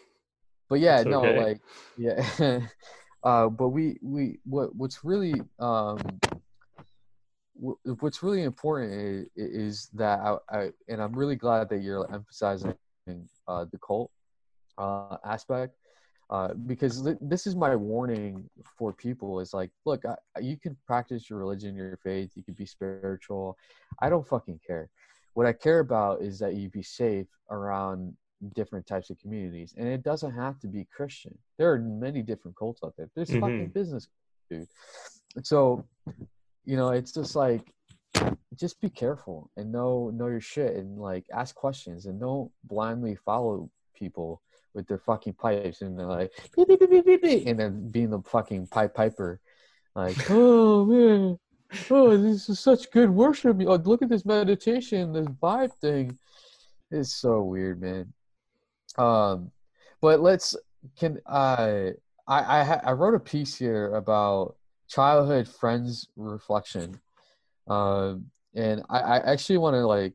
but 0.68 0.80
yeah 0.80 0.98
It's 0.98 1.06
no 1.06 1.22
like 1.22 1.60
yeah. 1.96 2.60
Uh 3.24 3.48
but 3.48 3.68
we 3.68 3.98
we 4.02 4.40
what 4.44 4.74
what's 4.74 5.04
really 5.04 5.40
um 5.60 5.96
wh- 7.62 8.02
what's 8.02 8.22
really 8.22 8.42
important 8.42 8.92
is, 8.92 9.26
is 9.36 9.88
that 9.94 10.18
I, 10.20 10.36
I 10.50 10.70
and 10.88 11.00
i'm 11.00 11.12
really 11.12 11.36
glad 11.36 11.68
that 11.70 11.82
you're 11.82 12.12
emphasizing 12.12 12.74
uh 13.46 13.64
the 13.70 13.78
cult 13.78 14.10
uh 14.78 15.16
aspect 15.24 15.76
uh, 16.30 16.54
because 16.66 17.02
th- 17.02 17.18
this 17.20 17.46
is 17.46 17.54
my 17.54 17.76
warning 17.76 18.48
for 18.78 18.92
people 18.92 19.40
is 19.40 19.52
like 19.52 19.70
look 19.84 20.02
I, 20.06 20.14
you 20.40 20.56
can 20.56 20.76
practice 20.86 21.28
your 21.28 21.38
religion 21.38 21.74
your 21.76 21.98
faith 22.02 22.30
you 22.34 22.42
can 22.42 22.54
be 22.54 22.64
spiritual 22.66 23.56
i 24.00 24.08
don't 24.08 24.26
fucking 24.26 24.60
care 24.66 24.88
what 25.34 25.46
I 25.46 25.52
care 25.52 25.78
about 25.78 26.20
is 26.20 26.38
that 26.40 26.54
you 26.54 26.68
be 26.68 26.82
safe 26.82 27.26
around 27.50 28.14
different 28.54 28.86
types 28.86 29.08
of 29.08 29.18
communities, 29.18 29.74
and 29.78 29.88
it 29.88 30.02
doesn't 30.02 30.32
have 30.32 30.58
to 30.60 30.66
be 30.66 30.86
Christian. 30.94 31.36
There 31.58 31.72
are 31.72 31.78
many 31.78 32.22
different 32.22 32.56
cults 32.56 32.80
out 32.84 32.94
there. 32.96 33.08
There's 33.14 33.30
fucking 33.30 33.68
Mhm. 33.70 33.72
business, 33.72 34.08
dude. 34.50 34.68
So, 35.42 35.86
you 36.64 36.76
know, 36.76 36.90
it's 36.90 37.12
just 37.12 37.34
like 37.34 37.72
just 38.54 38.78
be 38.80 38.90
careful 38.90 39.50
and 39.56 39.72
know 39.72 40.10
know 40.10 40.26
your 40.26 40.40
shit 40.40 40.76
and 40.76 40.98
like 40.98 41.24
ask 41.32 41.54
questions 41.54 42.04
and 42.04 42.20
don't 42.20 42.52
blindly 42.64 43.14
follow 43.14 43.70
people 43.94 44.42
with 44.74 44.86
their 44.86 44.98
fucking 44.98 45.34
pipes 45.34 45.82
and 45.82 45.98
they're 45.98 46.06
like 46.06 46.32
beep, 46.56 46.68
beep, 46.68 46.80
beep, 46.80 46.90
beep, 46.90 47.04
beep, 47.06 47.22
beep, 47.22 47.46
and 47.46 47.58
then 47.58 47.90
being 47.90 48.10
the 48.10 48.20
fucking 48.22 48.66
pipe 48.68 48.94
piper. 48.94 49.40
Like 49.94 50.16
oh 50.30 50.84
man. 50.84 51.38
Oh 51.90 52.16
this 52.16 52.48
is 52.48 52.60
such 52.60 52.90
good 52.90 53.10
worship. 53.10 53.56
Oh, 53.60 53.76
look 53.76 54.02
at 54.02 54.08
this 54.08 54.24
meditation 54.24 55.12
this 55.12 55.26
vibe 55.26 55.72
thing. 55.80 56.18
It's 56.90 57.14
so 57.14 57.42
weird 57.42 57.80
man. 57.80 58.12
Um 58.98 59.50
but 60.00 60.20
let's 60.20 60.56
can 60.98 61.18
i 61.26 61.92
i 62.26 62.60
i, 62.60 62.64
ha- 62.64 62.80
I 62.84 62.92
wrote 62.92 63.14
a 63.14 63.20
piece 63.20 63.56
here 63.56 63.94
about 63.94 64.56
childhood 64.88 65.48
friends 65.48 66.08
reflection. 66.16 67.00
Um 67.68 68.26
and 68.54 68.82
i 68.90 68.98
i 68.98 69.32
actually 69.32 69.58
want 69.58 69.74
to 69.74 69.86
like 69.86 70.14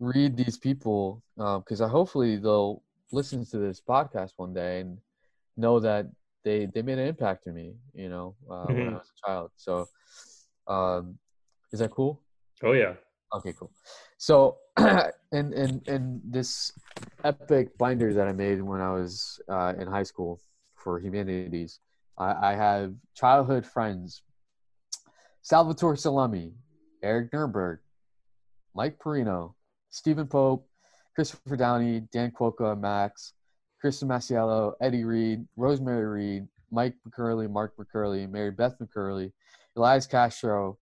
read 0.00 0.36
these 0.36 0.58
people 0.58 1.22
because 1.36 1.80
I 1.80 1.88
hopefully 1.88 2.36
they'll 2.36 2.82
listen 3.12 3.44
to 3.44 3.58
this 3.58 3.80
podcast 3.80 4.32
one 4.36 4.52
day 4.54 4.80
and 4.80 4.98
know 5.56 5.78
that 5.80 6.06
they 6.44 6.66
they 6.66 6.82
made 6.82 6.98
an 6.98 7.06
impact 7.08 7.46
on 7.46 7.54
me 7.54 7.74
you 7.94 8.08
know 8.08 8.34
uh, 8.50 8.72
when 8.72 8.88
i 8.88 8.90
Mhm. 8.90 8.98
was 8.98 9.10
a 9.10 9.26
child 9.26 9.50
so 9.56 9.88
um 10.66 11.18
is 11.72 11.78
that 11.80 11.90
cool 11.90 12.20
Oh 12.62 12.72
yeah. 12.72 12.94
Okay, 13.34 13.52
cool. 13.58 13.70
So, 14.16 14.58
in 15.32 15.52
in 15.52 15.82
in 15.86 16.20
this 16.24 16.72
epic 17.24 17.76
binder 17.76 18.14
that 18.14 18.28
I 18.28 18.32
made 18.32 18.62
when 18.62 18.80
I 18.80 18.92
was 18.92 19.40
uh, 19.50 19.74
in 19.76 19.88
high 19.88 20.04
school 20.04 20.40
for 20.76 21.00
humanities, 21.00 21.80
I, 22.16 22.52
I 22.52 22.54
have 22.54 22.94
childhood 23.14 23.66
friends: 23.66 24.22
Salvatore 25.42 25.96
Salami, 25.96 26.54
Eric 27.02 27.32
Nurnberg, 27.32 27.78
Mike 28.74 28.98
Perino, 28.98 29.54
Stephen 29.90 30.26
Pope, 30.28 30.66
Christopher 31.14 31.56
Downey, 31.56 32.00
Dan 32.12 32.30
Quoka, 32.30 32.78
Max, 32.78 33.34
Kristen 33.80 34.08
Masiello, 34.08 34.72
Eddie 34.80 35.04
Reed, 35.04 35.46
Rosemary 35.56 36.06
Reed, 36.06 36.48
Mike 36.70 36.96
McCurley, 37.06 37.48
Mark 37.50 37.74
McCurley, 37.76 38.28
Mary 38.28 38.50
Beth 38.50 38.76
McCurley, 38.80 39.32
Elias 39.76 40.06
Castro, 40.06 40.78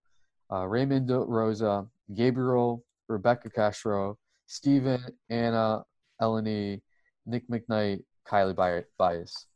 uh, 0.53 0.67
Raymond 0.67 1.11
Rosa, 1.11 1.87
Gabriel, 2.15 2.85
Rebecca 3.09 3.51
Castro, 3.51 4.19
Stephen, 4.47 5.03
Anna, 5.29 5.83
Eleni, 6.21 6.81
Nick 7.27 7.49
McKnight, 7.49 8.03
Kylie 8.27 8.57
Bi- 8.57 8.85
Bias. 8.99 9.47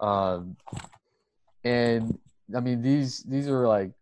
Um, 0.00 0.56
and 1.64 2.18
I 2.56 2.60
mean 2.60 2.82
these 2.82 3.22
these 3.24 3.48
are 3.48 3.66
like 3.66 3.92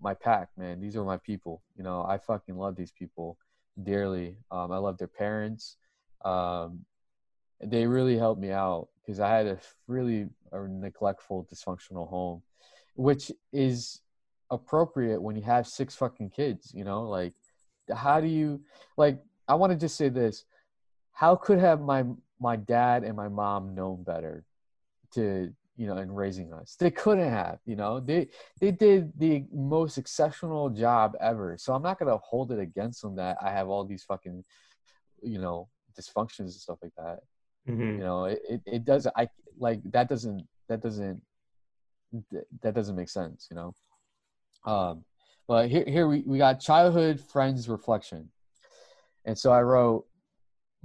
my 0.00 0.14
pack, 0.14 0.48
man. 0.56 0.80
These 0.80 0.96
are 0.96 1.04
my 1.04 1.16
people. 1.18 1.62
You 1.76 1.84
know, 1.84 2.04
I 2.08 2.18
fucking 2.18 2.56
love 2.56 2.76
these 2.76 2.92
people 2.92 3.38
dearly. 3.82 4.36
Um, 4.50 4.72
I 4.72 4.78
love 4.78 4.98
their 4.98 5.08
parents. 5.08 5.76
Um, 6.24 6.84
they 7.62 7.86
really 7.86 8.18
helped 8.18 8.40
me 8.40 8.50
out 8.50 8.88
because 9.00 9.20
I 9.20 9.30
had 9.30 9.46
a 9.46 9.58
really 9.86 10.28
a 10.52 10.68
neglectful, 10.68 11.48
dysfunctional 11.52 12.08
home, 12.08 12.42
which 12.94 13.32
is 13.52 14.00
appropriate 14.50 15.20
when 15.20 15.36
you 15.36 15.42
have 15.42 15.66
six 15.66 15.94
fucking 15.94 16.30
kids. 16.30 16.72
You 16.74 16.84
know, 16.84 17.04
like 17.04 17.34
how 17.94 18.20
do 18.20 18.28
you 18.28 18.60
like? 18.96 19.18
I 19.48 19.54
want 19.54 19.72
to 19.72 19.78
just 19.78 19.96
say 19.96 20.08
this: 20.08 20.44
How 21.12 21.36
could 21.36 21.58
have 21.58 21.80
my 21.80 22.04
my 22.40 22.56
dad 22.56 23.04
and 23.04 23.16
my 23.16 23.28
mom 23.28 23.74
known 23.74 24.02
better 24.02 24.44
to 25.12 25.52
you 25.76 25.86
know 25.86 25.96
in 25.98 26.10
raising 26.12 26.52
us? 26.52 26.76
They 26.78 26.90
couldn't 26.90 27.30
have. 27.30 27.58
You 27.66 27.76
know, 27.76 28.00
they 28.00 28.28
they 28.60 28.70
did 28.70 29.12
the 29.18 29.44
most 29.52 29.98
exceptional 29.98 30.70
job 30.70 31.14
ever. 31.20 31.56
So 31.58 31.74
I'm 31.74 31.82
not 31.82 31.98
gonna 31.98 32.18
hold 32.18 32.52
it 32.52 32.58
against 32.58 33.02
them 33.02 33.16
that 33.16 33.38
I 33.42 33.50
have 33.50 33.68
all 33.68 33.84
these 33.84 34.04
fucking 34.04 34.44
you 35.22 35.38
know 35.38 35.68
dysfunctions 35.98 36.40
and 36.40 36.52
stuff 36.52 36.78
like 36.82 36.92
that 36.96 37.20
Mhm. 37.68 37.94
you 37.98 38.00
know 38.00 38.24
it, 38.24 38.40
it, 38.48 38.60
it 38.66 38.84
does 38.84 39.06
i 39.16 39.26
like 39.58 39.80
that 39.92 40.08
doesn't 40.08 40.46
that 40.68 40.82
doesn't 40.82 41.22
that 42.62 42.74
doesn't 42.74 42.96
make 42.96 43.08
sense 43.08 43.48
you 43.50 43.56
know 43.56 43.74
um 44.66 45.04
but 45.48 45.68
here 45.68 45.84
here 45.86 46.06
we, 46.08 46.22
we 46.26 46.38
got 46.38 46.60
childhood 46.60 47.20
friends 47.20 47.68
reflection 47.68 48.28
and 49.24 49.36
so 49.38 49.50
i 49.52 49.62
wrote 49.62 50.04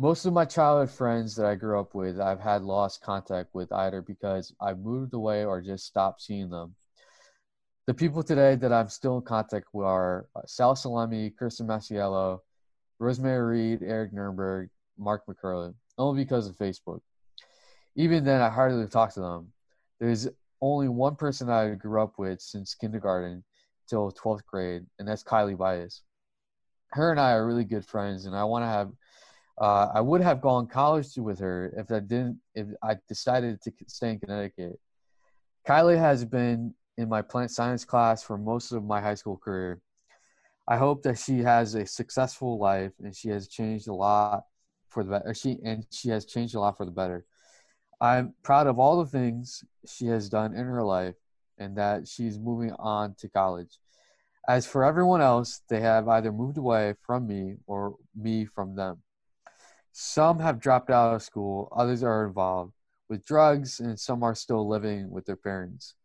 most 0.02 0.26
of 0.26 0.32
my 0.32 0.46
childhood 0.46 0.90
friends 0.90 1.36
that 1.36 1.46
i 1.46 1.54
grew 1.54 1.78
up 1.78 1.94
with 1.94 2.22
i've 2.22 2.40
had 2.40 2.62
lost 2.62 3.02
contact 3.02 3.50
with 3.54 3.70
either 3.74 4.02
because 4.02 4.56
i 4.62 4.74
moved 4.74 5.14
away 5.14 5.44
or 5.44 5.62
just 5.62 5.86
stopped 5.86 6.22
seeing 6.22 6.50
them. 6.50 6.74
The 7.86 7.94
people 7.94 8.24
today 8.24 8.56
that 8.56 8.72
i'm 8.72 8.88
still 8.88 9.18
in 9.18 9.24
contact 9.24 9.68
with 9.74 9.86
are 9.86 10.28
uh, 10.38 10.42
sal 10.48 10.78
salami 10.78 11.32
kirsten 11.38 11.68
masiello 11.68 12.40
rosemary 12.98 13.76
reed 13.76 13.84
eric 13.84 14.14
nurnberg 14.14 14.70
mark 14.98 15.24
mccurley 15.28 15.74
only 15.98 16.24
because 16.24 16.48
of 16.48 16.56
facebook. 16.56 17.02
Even 17.98 18.24
then 18.24 18.40
i 18.40 18.50
hardly 18.50 18.88
talk 18.88 19.14
to 19.16 19.20
them. 19.20 19.52
There's 20.00 20.30
only 20.62 20.88
one 20.88 21.18
person 21.18 21.50
i 21.50 21.72
grew 21.72 22.02
up 22.02 22.14
with 22.18 22.40
since 22.40 22.74
kindergarten 22.74 23.44
till 23.90 24.14
12th 24.14 24.46
grade 24.46 24.86
and 24.98 25.06
that's 25.06 25.24
kylie 25.26 25.58
bias. 25.58 26.04
Her 26.92 27.12
and 27.12 27.20
i 27.20 27.34
are 27.34 27.46
really 27.46 27.66
good 27.66 27.86
friends 27.86 28.28
and 28.28 28.34
i 28.34 28.46
want 28.46 28.64
to 28.64 28.68
have 28.68 28.92
uh, 29.60 29.90
i 29.94 30.02
would 30.02 30.22
have 30.22 30.42
gone 30.42 30.68
college 30.68 31.18
with 31.18 31.40
her 31.40 31.74
if 31.78 31.92
i 31.92 32.00
didn't 32.00 32.38
if 32.56 32.68
i 32.82 32.96
decided 33.08 33.62
to 33.62 33.72
stay 33.88 34.12
in 34.12 34.20
connecticut. 34.20 34.80
Kylie 35.68 36.00
has 36.00 36.26
been 36.26 36.74
in 36.98 37.10
my 37.10 37.22
plant 37.22 37.52
science 37.52 37.86
class 37.86 38.24
for 38.24 38.38
most 38.38 38.72
of 38.72 38.84
my 38.84 39.00
high 39.00 39.16
school 39.16 39.38
career. 39.38 39.80
I 40.68 40.78
hope 40.78 41.04
that 41.04 41.18
she 41.18 41.40
has 41.40 41.76
a 41.76 41.86
successful 41.86 42.58
life 42.58 42.92
and 43.04 43.16
she 43.16 43.30
has 43.30 43.48
changed 43.48 43.88
a 43.88 43.94
lot 43.94 44.44
for 44.88 45.04
the 45.04 45.12
better 45.12 45.34
she 45.34 45.58
and 45.64 45.86
she 45.92 46.10
has 46.10 46.26
changed 46.26 46.56
a 46.56 46.60
lot 46.60 46.78
for 46.78 46.86
the 46.86 46.92
better. 46.92 47.26
I'm 48.02 48.34
proud 48.44 48.68
of 48.68 48.80
all 48.80 49.04
the 49.04 49.10
things 49.10 49.64
she 49.86 50.08
has 50.08 50.30
done 50.30 50.56
in 50.56 50.66
her 50.66 50.84
life 50.84 51.16
and 51.58 51.78
that 51.78 52.08
she's 52.08 52.40
moving 52.40 52.72
on 52.80 53.16
to 53.20 53.30
college. 53.30 53.78
As 54.48 54.66
for 54.66 54.84
everyone 54.84 55.22
else 55.22 55.62
they 55.70 55.82
have 55.82 56.08
either 56.08 56.32
moved 56.32 56.58
away 56.58 56.96
from 57.06 57.28
me 57.28 57.58
or 57.68 57.96
me 58.16 58.46
from 58.46 58.76
them 58.76 59.04
some 60.02 60.40
have 60.40 60.62
dropped 60.62 60.90
out 60.90 61.14
of 61.14 61.22
school 61.22 61.68
others 61.76 62.04
are 62.04 62.26
involved 62.26 62.72
with 63.10 63.26
drugs 63.26 63.82
and 63.82 64.00
some 64.00 64.24
are 64.24 64.34
still 64.34 64.66
living 64.66 65.10
with 65.10 65.26
their 65.26 65.36
parents. 65.36 65.96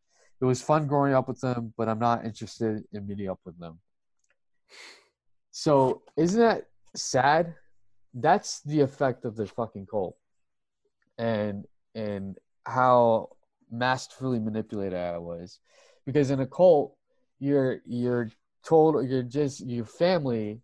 It 0.41 0.47
was 0.47 0.61
fun 0.61 0.89
growing 0.89 1.15
up 1.15 1.29
with 1.29 1.41
them 1.41 1.73
but 1.79 1.89
i'm 1.89 2.01
not 2.01 2.25
interested 2.25 2.83
in 2.93 3.07
meeting 3.07 3.29
up 3.29 3.39
with 3.45 3.57
them. 3.61 3.79
So 5.53 6.03
isn't 6.17 6.41
that 6.41 6.65
sad? 6.97 7.55
That's 8.13 8.63
the 8.63 8.81
effect 8.81 9.25
of 9.25 9.37
the 9.37 9.47
fucking 9.47 9.87
cult 9.87 10.17
and 11.17 11.65
and 11.95 12.37
how 12.67 13.29
masterfully 13.71 14.41
manipulated 14.41 14.99
i 14.99 15.19
was. 15.19 15.61
Because 16.05 16.33
in 16.33 16.41
a 16.41 16.47
cult 16.47 16.97
you're 17.39 17.79
you're 17.87 18.29
told 18.67 19.09
you're 19.09 19.23
just 19.23 19.65
your 19.65 19.85
family 19.85 20.64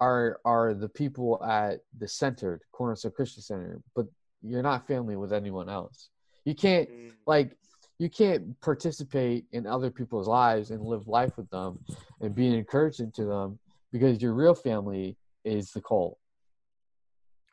are 0.00 0.40
are 0.44 0.74
the 0.74 0.88
people 0.88 1.42
at 1.44 1.80
the 1.98 2.08
center 2.08 2.60
cornerstone 2.72 3.12
christian 3.12 3.42
center 3.42 3.80
but 3.94 4.06
you're 4.42 4.62
not 4.62 4.86
family 4.86 5.16
with 5.16 5.32
anyone 5.32 5.68
else 5.68 6.10
you 6.44 6.54
can't 6.54 6.88
like 7.26 7.56
you 7.98 8.10
can't 8.10 8.60
participate 8.60 9.44
in 9.52 9.66
other 9.66 9.90
people's 9.90 10.26
lives 10.26 10.70
and 10.70 10.82
live 10.82 11.06
life 11.06 11.36
with 11.36 11.48
them 11.50 11.78
and 12.20 12.34
be 12.34 12.54
encouraging 12.54 13.12
to 13.12 13.24
them 13.24 13.58
because 13.92 14.20
your 14.20 14.34
real 14.34 14.54
family 14.54 15.16
is 15.44 15.70
the 15.70 15.80
cult 15.80 16.18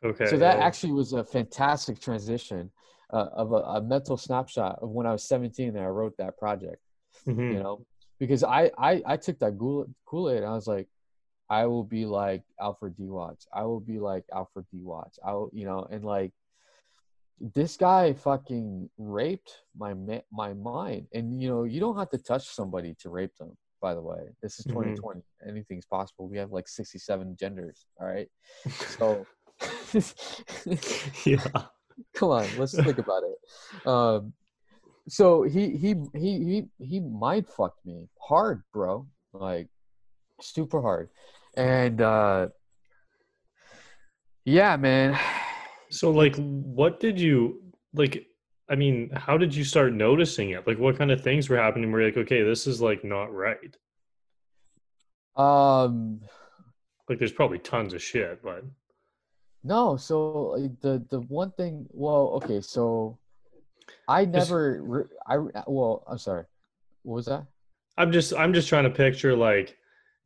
Okay. 0.04 0.26
so 0.26 0.36
that 0.36 0.58
yeah. 0.58 0.64
actually 0.64 0.92
was 0.92 1.12
a 1.12 1.24
fantastic 1.24 2.00
transition 2.00 2.70
uh, 3.12 3.28
of 3.34 3.52
a, 3.52 3.56
a 3.56 3.82
mental 3.82 4.16
snapshot 4.16 4.78
of 4.82 4.90
when 4.90 5.06
I 5.06 5.12
was 5.12 5.24
17 5.28 5.68
and 5.68 5.78
I 5.78 5.86
wrote 5.86 6.16
that 6.18 6.36
project. 6.38 6.78
Mhm. 7.26 7.52
You 7.52 7.58
know, 7.62 7.86
because 8.18 8.42
I 8.42 8.70
I, 8.78 9.02
I 9.06 9.16
took 9.16 9.38
that 9.40 9.56
Kool 9.58 10.30
Aid 10.30 10.38
and 10.38 10.46
I 10.46 10.54
was 10.54 10.66
like, 10.66 10.88
I 11.52 11.66
will 11.66 11.84
be 11.84 12.06
like 12.06 12.44
Alfred 12.58 12.96
D. 12.96 13.08
Watts. 13.08 13.46
I 13.52 13.62
will 13.64 13.80
be 13.80 13.98
like 13.98 14.24
Alfred 14.34 14.64
D. 14.72 14.80
Watts. 14.82 15.18
I 15.22 15.32
will, 15.34 15.50
you 15.52 15.66
know, 15.66 15.86
and 15.90 16.02
like 16.02 16.32
this 17.54 17.76
guy 17.76 18.14
fucking 18.14 18.88
raped 18.96 19.52
my 19.76 19.92
my 20.32 20.54
mind. 20.54 21.08
And 21.12 21.42
you 21.42 21.48
know, 21.50 21.64
you 21.64 21.78
don't 21.78 21.98
have 21.98 22.08
to 22.10 22.18
touch 22.18 22.48
somebody 22.48 22.94
to 23.00 23.10
rape 23.10 23.36
them. 23.36 23.52
By 23.82 23.92
the 23.94 24.00
way, 24.00 24.22
this 24.42 24.58
is 24.60 24.64
Mhm. 24.64 24.96
2020. 24.96 25.20
Anything's 25.46 25.84
possible. 25.84 26.26
We 26.26 26.38
have 26.38 26.52
like 26.52 26.68
67 26.68 27.36
genders. 27.38 27.84
All 28.00 28.06
right, 28.06 28.30
so. 28.96 29.26
yeah. 31.26 31.36
come 32.14 32.30
on 32.30 32.46
let's 32.56 32.72
think 32.82 32.98
about 32.98 33.22
it 33.22 33.86
um 33.86 34.32
so 35.08 35.42
he 35.42 35.76
he 35.76 35.94
he 36.14 36.30
he 36.48 36.56
he 36.78 37.00
mind 37.00 37.46
fucked 37.46 37.84
me 37.84 38.08
hard 38.18 38.62
bro 38.72 39.06
like 39.34 39.68
super 40.40 40.80
hard 40.80 41.10
and 41.54 42.00
uh 42.00 42.48
Yeah, 44.44 44.76
man. 44.76 45.18
So 45.90 46.10
like 46.10 46.36
what 46.36 47.00
did 47.00 47.20
you 47.20 47.62
like 47.94 48.26
I 48.70 48.74
mean, 48.74 49.10
how 49.14 49.36
did 49.36 49.54
you 49.54 49.64
start 49.64 49.92
noticing 49.92 50.50
it? 50.50 50.66
Like 50.66 50.78
what 50.78 50.96
kind 50.96 51.10
of 51.10 51.20
things 51.20 51.50
were 51.50 51.58
happening 51.58 51.92
where 51.92 52.00
you're 52.00 52.10
like, 52.10 52.16
okay, 52.16 52.42
this 52.42 52.66
is 52.66 52.80
like 52.80 53.04
not 53.04 53.32
right? 53.34 53.76
Um, 55.36 56.20
Like 57.08 57.18
there's 57.18 57.32
probably 57.32 57.58
tons 57.58 57.92
of 57.92 58.02
shit, 58.02 58.42
but 58.42 58.64
no. 59.64 59.96
So 59.96 60.54
like, 60.56 60.80
the 60.80 61.04
the 61.10 61.20
one 61.20 61.50
thing. 61.52 61.86
Well, 61.90 62.40
okay. 62.42 62.60
So 62.60 63.18
I 64.08 64.24
never. 64.24 65.08
I 65.26 65.38
well. 65.66 66.04
I'm 66.08 66.18
sorry. 66.18 66.44
What 67.02 67.16
was 67.16 67.26
that? 67.26 67.46
I'm 67.98 68.12
just 68.12 68.32
I'm 68.34 68.54
just 68.54 68.68
trying 68.68 68.84
to 68.84 68.90
picture 68.90 69.36
like 69.36 69.76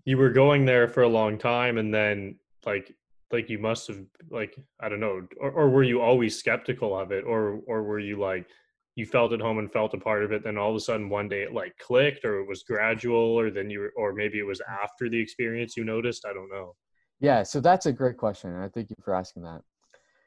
you 0.07 0.16
were 0.16 0.30
going 0.30 0.64
there 0.64 0.88
for 0.88 1.02
a 1.02 1.09
long 1.09 1.36
time 1.36 1.76
and 1.76 1.92
then 1.92 2.36
like 2.64 2.94
like 3.32 3.50
you 3.50 3.59
must 3.59 3.88
have 3.88 4.00
like 4.30 4.57
I 4.80 4.88
don't 4.88 5.00
know 5.00 5.26
or, 5.38 5.50
or 5.50 5.68
were 5.68 5.82
you 5.82 6.00
always 6.00 6.38
skeptical 6.38 6.98
of 6.98 7.12
it? 7.12 7.24
Or 7.24 7.61
or 7.66 7.82
were 7.82 7.98
you 7.98 8.18
like 8.18 8.46
you 8.94 9.04
felt 9.04 9.34
at 9.34 9.40
home 9.42 9.59
and 9.59 9.70
felt 9.70 9.92
a 9.92 9.98
part 9.98 10.24
of 10.24 10.32
it 10.32 10.42
then 10.42 10.57
all 10.57 10.70
of 10.70 10.76
a 10.76 10.80
sudden 10.80 11.11
one 11.11 11.28
day 11.28 11.42
it 11.42 11.52
like 11.52 11.76
clicked 11.76 12.24
or 12.24 12.38
it 12.38 12.48
was 12.48 12.62
gradual 12.62 13.38
or 13.38 13.50
then 13.50 13.68
you 13.68 13.80
were 13.80 13.92
or 13.96 14.14
maybe 14.14 14.38
it 14.38 14.46
was 14.46 14.62
after 14.82 15.11
the 15.11 15.20
experience 15.20 15.76
you 15.76 15.84
noticed? 15.84 16.24
I 16.24 16.32
don't 16.32 16.48
know. 16.50 16.74
Yeah, 17.20 17.42
so 17.42 17.61
that's 17.61 17.86
a 17.86 17.92
great 17.92 18.18
question, 18.18 18.50
and 18.50 18.62
I 18.62 18.68
thank 18.68 18.90
you 18.90 18.96
for 19.02 19.14
asking 19.14 19.42
that. 19.44 19.62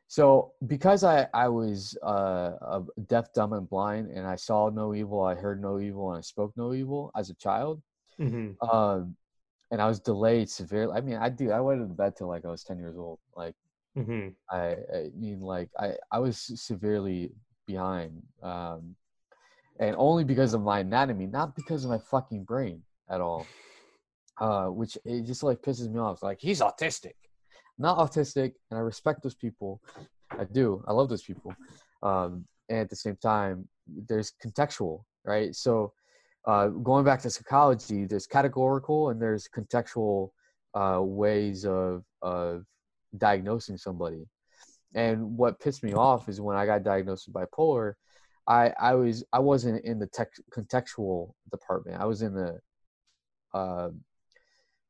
So, 0.08 0.54
because 0.66 1.04
I 1.04 1.28
I 1.34 1.48
was 1.48 1.96
uh, 2.04 2.54
a 2.62 2.84
deaf, 3.08 3.32
dumb, 3.34 3.54
and 3.54 3.70
blind, 3.70 4.10
and 4.10 4.26
I 4.26 4.36
saw 4.36 4.70
no 4.70 4.96
evil, 4.96 5.24
I 5.24 5.36
heard 5.36 5.62
no 5.62 5.80
evil, 5.80 6.10
and 6.10 6.18
I 6.18 6.22
spoke 6.22 6.52
no 6.58 6.74
evil 6.74 7.12
as 7.16 7.30
a 7.30 7.36
child, 7.36 7.82
hmm 8.18 8.54
um, 8.72 9.16
and 9.72 9.82
I 9.82 9.88
was 9.88 10.00
delayed 10.00 10.50
severely. 10.50 10.94
I 10.98 11.02
mean, 11.02 11.18
I 11.18 11.30
do. 11.30 11.52
I 11.52 11.60
went 11.62 11.82
to 11.82 11.88
bed 11.88 12.16
till 12.18 12.28
like 12.28 12.46
I 12.46 12.50
was 12.50 12.64
ten 12.64 12.80
years 12.80 12.98
old. 12.98 13.20
Like 13.36 13.56
hmm 13.96 14.30
I, 14.52 14.76
I 14.94 15.12
mean, 15.18 15.42
like 15.42 15.70
I 15.80 15.94
I 16.12 16.20
was 16.20 16.38
severely 16.62 17.32
behind, 17.68 18.24
um, 18.44 18.96
and 19.80 19.96
only 19.98 20.24
because 20.24 20.54
of 20.54 20.62
my 20.62 20.80
anatomy, 20.80 21.28
not 21.28 21.56
because 21.56 21.84
of 21.86 21.92
my 21.92 22.00
fucking 22.00 22.44
brain 22.46 22.84
at 23.10 23.22
all. 23.22 23.52
Uh, 24.40 24.68
which 24.68 24.98
it 25.04 25.26
just 25.26 25.44
like 25.44 25.62
pisses 25.62 25.90
me 25.92 26.00
off. 26.00 26.24
Like 26.24 26.40
he's 26.40 26.62
autistic, 26.62 27.16
not 27.78 27.98
autistic, 27.98 28.54
and 28.72 28.78
I 28.80 28.82
respect 28.82 29.22
those 29.24 29.36
people. 29.36 29.82
I 30.38 30.46
do. 30.46 30.84
I 30.88 30.94
love 30.94 31.10
those 31.10 31.24
people. 31.24 31.58
Um, 32.04 32.46
and 32.70 32.80
at 32.80 32.90
the 32.90 32.96
same 32.96 33.18
time, 33.18 33.68
there's 33.88 34.34
contextual, 34.44 35.04
right? 35.26 35.54
So, 35.56 35.94
uh, 36.46 36.68
going 36.68 37.06
back 37.06 37.22
to 37.22 37.30
psychology, 37.30 38.06
there's 38.06 38.28
categorical 38.28 39.10
and 39.10 39.22
there's 39.22 39.48
contextual 39.48 40.30
uh, 40.74 41.00
ways 41.02 41.66
of 41.66 42.04
of 42.22 42.66
diagnosing 43.18 43.78
somebody. 43.78 44.26
And 44.96 45.38
what 45.38 45.60
pissed 45.60 45.84
me 45.84 45.94
off 45.94 46.30
is 46.30 46.42
when 46.42 46.58
I 46.58 46.66
got 46.66 46.84
diagnosed 46.84 47.28
with 47.28 47.36
bipolar, 47.36 47.94
I 48.48 48.74
I 48.80 48.94
was 48.96 49.24
I 49.34 49.40
wasn't 49.40 49.84
in 49.86 50.00
the 50.00 50.08
tech, 50.08 50.30
contextual 50.52 51.34
department. 51.52 52.02
I 52.02 52.06
was 52.06 52.22
in 52.22 52.34
the 52.34 52.60
uh, 53.54 53.90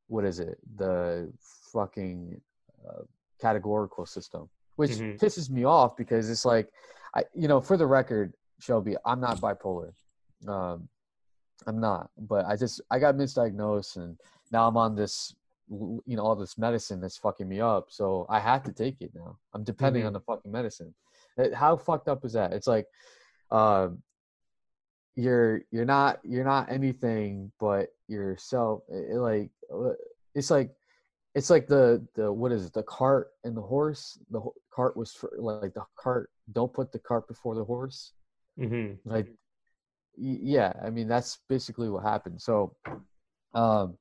what 0.08 0.24
is 0.24 0.40
it? 0.40 0.58
The 0.76 1.32
fucking 1.72 2.40
uh, 2.86 3.02
categorical 3.40 4.06
system, 4.06 4.48
which 4.76 4.92
Mhm. 4.92 5.18
pisses 5.18 5.50
me 5.50 5.64
off 5.64 5.96
because 5.96 6.28
it's 6.30 6.44
like, 6.44 6.70
I 7.14 7.24
you 7.34 7.48
know, 7.48 7.60
for 7.60 7.76
the 7.76 7.86
record, 7.86 8.34
Shelby, 8.60 8.96
I'm 9.04 9.20
not 9.20 9.40
bipolar. 9.40 9.92
Um, 10.48 10.88
I'm 11.66 11.80
not, 11.80 12.10
but 12.18 12.44
I 12.46 12.56
just 12.56 12.80
I 12.90 12.98
got 12.98 13.14
misdiagnosed 13.16 13.96
and 13.96 14.18
now 14.52 14.66
I'm 14.68 14.76
on 14.76 14.94
this 14.96 15.34
you 15.68 16.16
know 16.16 16.22
all 16.24 16.34
this 16.34 16.58
medicine 16.58 17.00
that's 17.00 17.16
fucking 17.16 17.48
me 17.48 17.60
up 17.60 17.86
so 17.90 18.26
i 18.28 18.40
have 18.40 18.60
to 18.64 18.72
take 18.72 19.00
it 19.00 19.12
now. 19.14 19.38
I'm 19.54 19.62
depending 19.62 20.04
on 20.04 20.12
the 20.12 20.20
fucking 20.20 20.50
medicine. 20.50 20.92
Uh, 21.38 21.54
how 21.54 21.76
fucked 21.76 22.08
up 22.08 22.24
is 22.24 22.32
that? 22.32 22.52
It's 22.52 22.66
like 22.66 22.86
um 23.52 24.02
you're 25.16 25.62
you're 25.70 25.84
not 25.84 26.20
you're 26.24 26.44
not 26.44 26.70
anything 26.70 27.50
but 27.60 27.88
yourself. 28.08 28.82
It- 28.88 29.10
it 29.12 29.18
like 29.18 29.50
uh, 29.72 29.92
it's 30.34 30.50
like 30.50 30.70
it's 31.34 31.50
like 31.50 31.66
the 31.68 32.04
the 32.14 32.32
what 32.32 32.52
is 32.52 32.66
it? 32.66 32.72
The 32.72 32.82
cart 32.82 33.28
and 33.44 33.56
the 33.56 33.62
horse? 33.62 34.18
The 34.30 34.40
ho- 34.40 34.54
cart 34.72 34.96
was 34.96 35.12
for 35.12 35.30
like 35.38 35.74
the 35.74 35.84
cart 35.96 36.30
don't 36.52 36.72
put 36.72 36.90
the 36.92 36.98
cart 36.98 37.28
before 37.28 37.54
the 37.54 37.64
horse. 37.64 38.12
Hmm 38.58 38.94
like 39.04 39.26
yeah 40.20 40.72
i 40.84 40.90
mean 40.90 41.08
that's 41.08 41.38
basically 41.48 41.88
what 41.88 42.02
happened. 42.02 42.40
So 42.40 42.74
um 43.54 43.96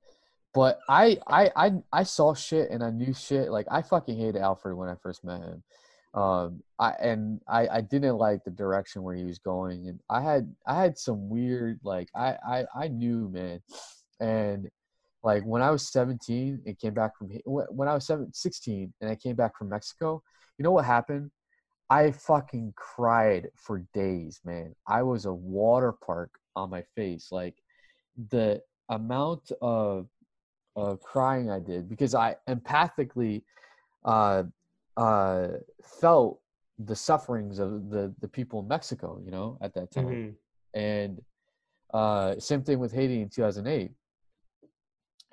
but 0.54 0.80
I, 0.90 1.18
I 1.28 1.52
i 1.56 1.72
i 1.94 2.04
saw 2.04 2.34
shit 2.34 2.70
and 2.72 2.84
i 2.84 2.90
knew 2.90 3.14
shit. 3.14 3.52
Like 3.52 3.68
i 3.72 3.82
fucking 3.82 4.18
hated 4.18 4.42
alfred 4.42 4.76
when 4.76 4.90
i 4.90 4.96
first 4.96 5.24
met 5.24 5.42
him. 5.42 5.64
Um 6.14 6.64
i 6.78 6.92
and 7.00 7.40
i 7.48 7.68
i 7.68 7.82
didn't 7.82 8.18
like 8.18 8.44
the 8.44 8.52
direction 8.52 9.04
where 9.04 9.16
he 9.16 9.26
was 9.26 9.40
going. 9.40 9.88
And 9.88 10.00
i 10.10 10.22
had 10.22 10.54
i 10.68 10.76
had 10.76 10.98
some 10.98 11.30
weird 11.30 11.80
like 11.84 12.10
i 12.16 12.36
i, 12.46 12.66
I 12.76 12.88
knew 12.88 13.30
man. 13.30 13.62
And 14.20 14.70
like 15.24 15.44
when 15.44 15.62
i 15.62 15.70
was 15.70 15.92
17 15.92 16.62
and 16.66 16.80
came 16.80 16.94
back 16.94 17.18
from 17.18 17.30
when 17.46 17.88
i 17.88 17.94
was 17.94 18.06
7, 18.06 18.34
16 18.34 18.94
and 19.02 19.10
i 19.10 19.16
came 19.16 19.36
back 19.36 19.58
from 19.58 19.70
mexico 19.70 20.22
you 20.58 20.64
know 20.64 20.72
what 20.72 20.86
happened 20.86 21.30
I 21.90 22.12
fucking 22.12 22.74
cried 22.76 23.50
for 23.56 23.80
days, 23.94 24.42
man. 24.46 24.76
I 24.88 25.02
was 25.04 25.26
a 25.26 25.34
water 25.34 25.92
park 25.92 26.32
on 26.56 26.70
my 26.70 26.84
face. 26.96 27.32
Like 27.32 27.56
the 28.30 28.62
amount 28.90 29.52
of 29.62 30.08
of 30.76 31.02
crying 31.02 31.50
I 31.50 31.60
did 31.60 31.90
because 31.90 32.14
I 32.16 32.36
empathically 32.48 33.44
uh 34.06 34.44
uh 34.98 35.48
felt 35.84 36.42
the 36.78 36.96
sufferings 36.96 37.60
of 37.60 37.90
the 37.90 38.14
the 38.20 38.28
people 38.28 38.62
in 38.62 38.68
Mexico, 38.68 39.20
you 39.24 39.32
know, 39.32 39.58
at 39.62 39.74
that 39.74 39.92
time. 39.92 40.06
hmm 40.06 40.30
And 40.80 41.22
uh 41.94 42.40
same 42.40 42.64
thing 42.64 42.80
with 42.80 42.94
Haiti 42.94 43.22
in 43.22 43.30
2008. 43.30 43.92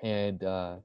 And 0.01 0.43
uh 0.43 0.77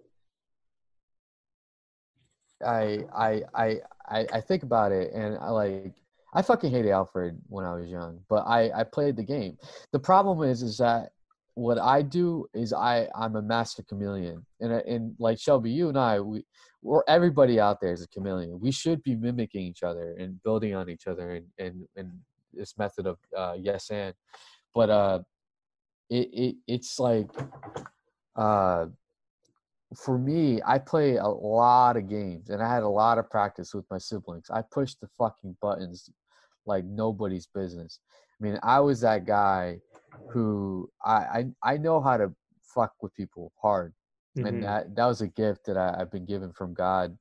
I 2.64 3.00
I 3.14 3.42
I 3.54 3.80
I 4.12 4.26
I 4.32 4.40
think 4.40 4.62
about 4.62 4.92
it 4.92 5.12
and 5.12 5.38
I 5.38 5.50
like 5.50 5.94
I 6.34 6.42
fucking 6.42 6.70
hated 6.70 6.90
Alfred 6.90 7.38
when 7.48 7.64
I 7.64 7.74
was 7.74 7.90
young, 7.90 8.20
but 8.28 8.44
I 8.46 8.70
I 8.74 8.84
played 8.84 9.16
the 9.16 9.22
game. 9.22 9.58
The 9.92 9.98
problem 9.98 10.48
is 10.48 10.62
is 10.62 10.78
that 10.78 11.10
what 11.54 11.78
I 11.78 12.02
do 12.02 12.46
is 12.54 12.72
I 12.72 13.08
I'm 13.14 13.36
a 13.36 13.42
master 13.42 13.82
chameleon, 13.82 14.44
and 14.60 14.72
and 14.72 15.14
like 15.18 15.38
Shelby, 15.38 15.70
you 15.70 15.88
and 15.88 15.98
I 15.98 16.20
we 16.20 16.44
or 16.82 17.04
everybody 17.08 17.60
out 17.60 17.80
there 17.80 17.92
is 17.92 18.02
a 18.02 18.08
chameleon. 18.08 18.58
We 18.60 18.72
should 18.72 19.02
be 19.02 19.14
mimicking 19.14 19.62
each 19.62 19.82
other 19.82 20.14
and 20.18 20.42
building 20.42 20.74
on 20.74 20.88
each 20.88 21.06
other 21.06 21.34
and 21.34 21.46
and 21.58 21.86
and 21.96 22.10
this 22.52 22.76
method 22.78 23.06
of 23.06 23.18
uh, 23.36 23.54
yes 23.58 23.90
and, 23.90 24.14
but 24.74 24.90
uh, 24.90 25.20
it 26.10 26.28
it 26.32 26.56
it's 26.66 26.98
like 26.98 27.28
uh 28.36 28.86
for 29.96 30.18
me, 30.18 30.60
I 30.66 30.78
play 30.78 31.16
a 31.16 31.26
lot 31.26 31.96
of 31.96 32.08
games 32.08 32.50
and 32.50 32.62
I 32.62 32.72
had 32.72 32.82
a 32.82 32.88
lot 32.88 33.18
of 33.18 33.30
practice 33.30 33.74
with 33.74 33.84
my 33.90 33.98
siblings. 33.98 34.50
I 34.50 34.62
pushed 34.62 35.00
the 35.00 35.08
fucking 35.18 35.56
buttons 35.60 36.10
like 36.66 36.84
nobody's 36.84 37.46
business. 37.46 38.00
I 38.40 38.44
mean, 38.44 38.58
I 38.62 38.80
was 38.80 39.00
that 39.00 39.26
guy 39.26 39.80
who 40.32 40.90
I 41.04 41.12
I, 41.64 41.72
I 41.74 41.76
know 41.76 42.00
how 42.00 42.16
to 42.16 42.32
fuck 42.62 42.94
with 43.02 43.14
people 43.14 43.52
hard. 43.60 43.94
hmm 44.34 44.46
And 44.46 44.62
that 44.62 44.94
that 44.96 45.06
was 45.06 45.20
a 45.20 45.28
gift 45.28 45.66
that 45.66 45.76
I, 45.76 45.96
I've 46.00 46.10
been 46.10 46.26
given 46.26 46.52
from 46.52 46.74
God 46.74 47.16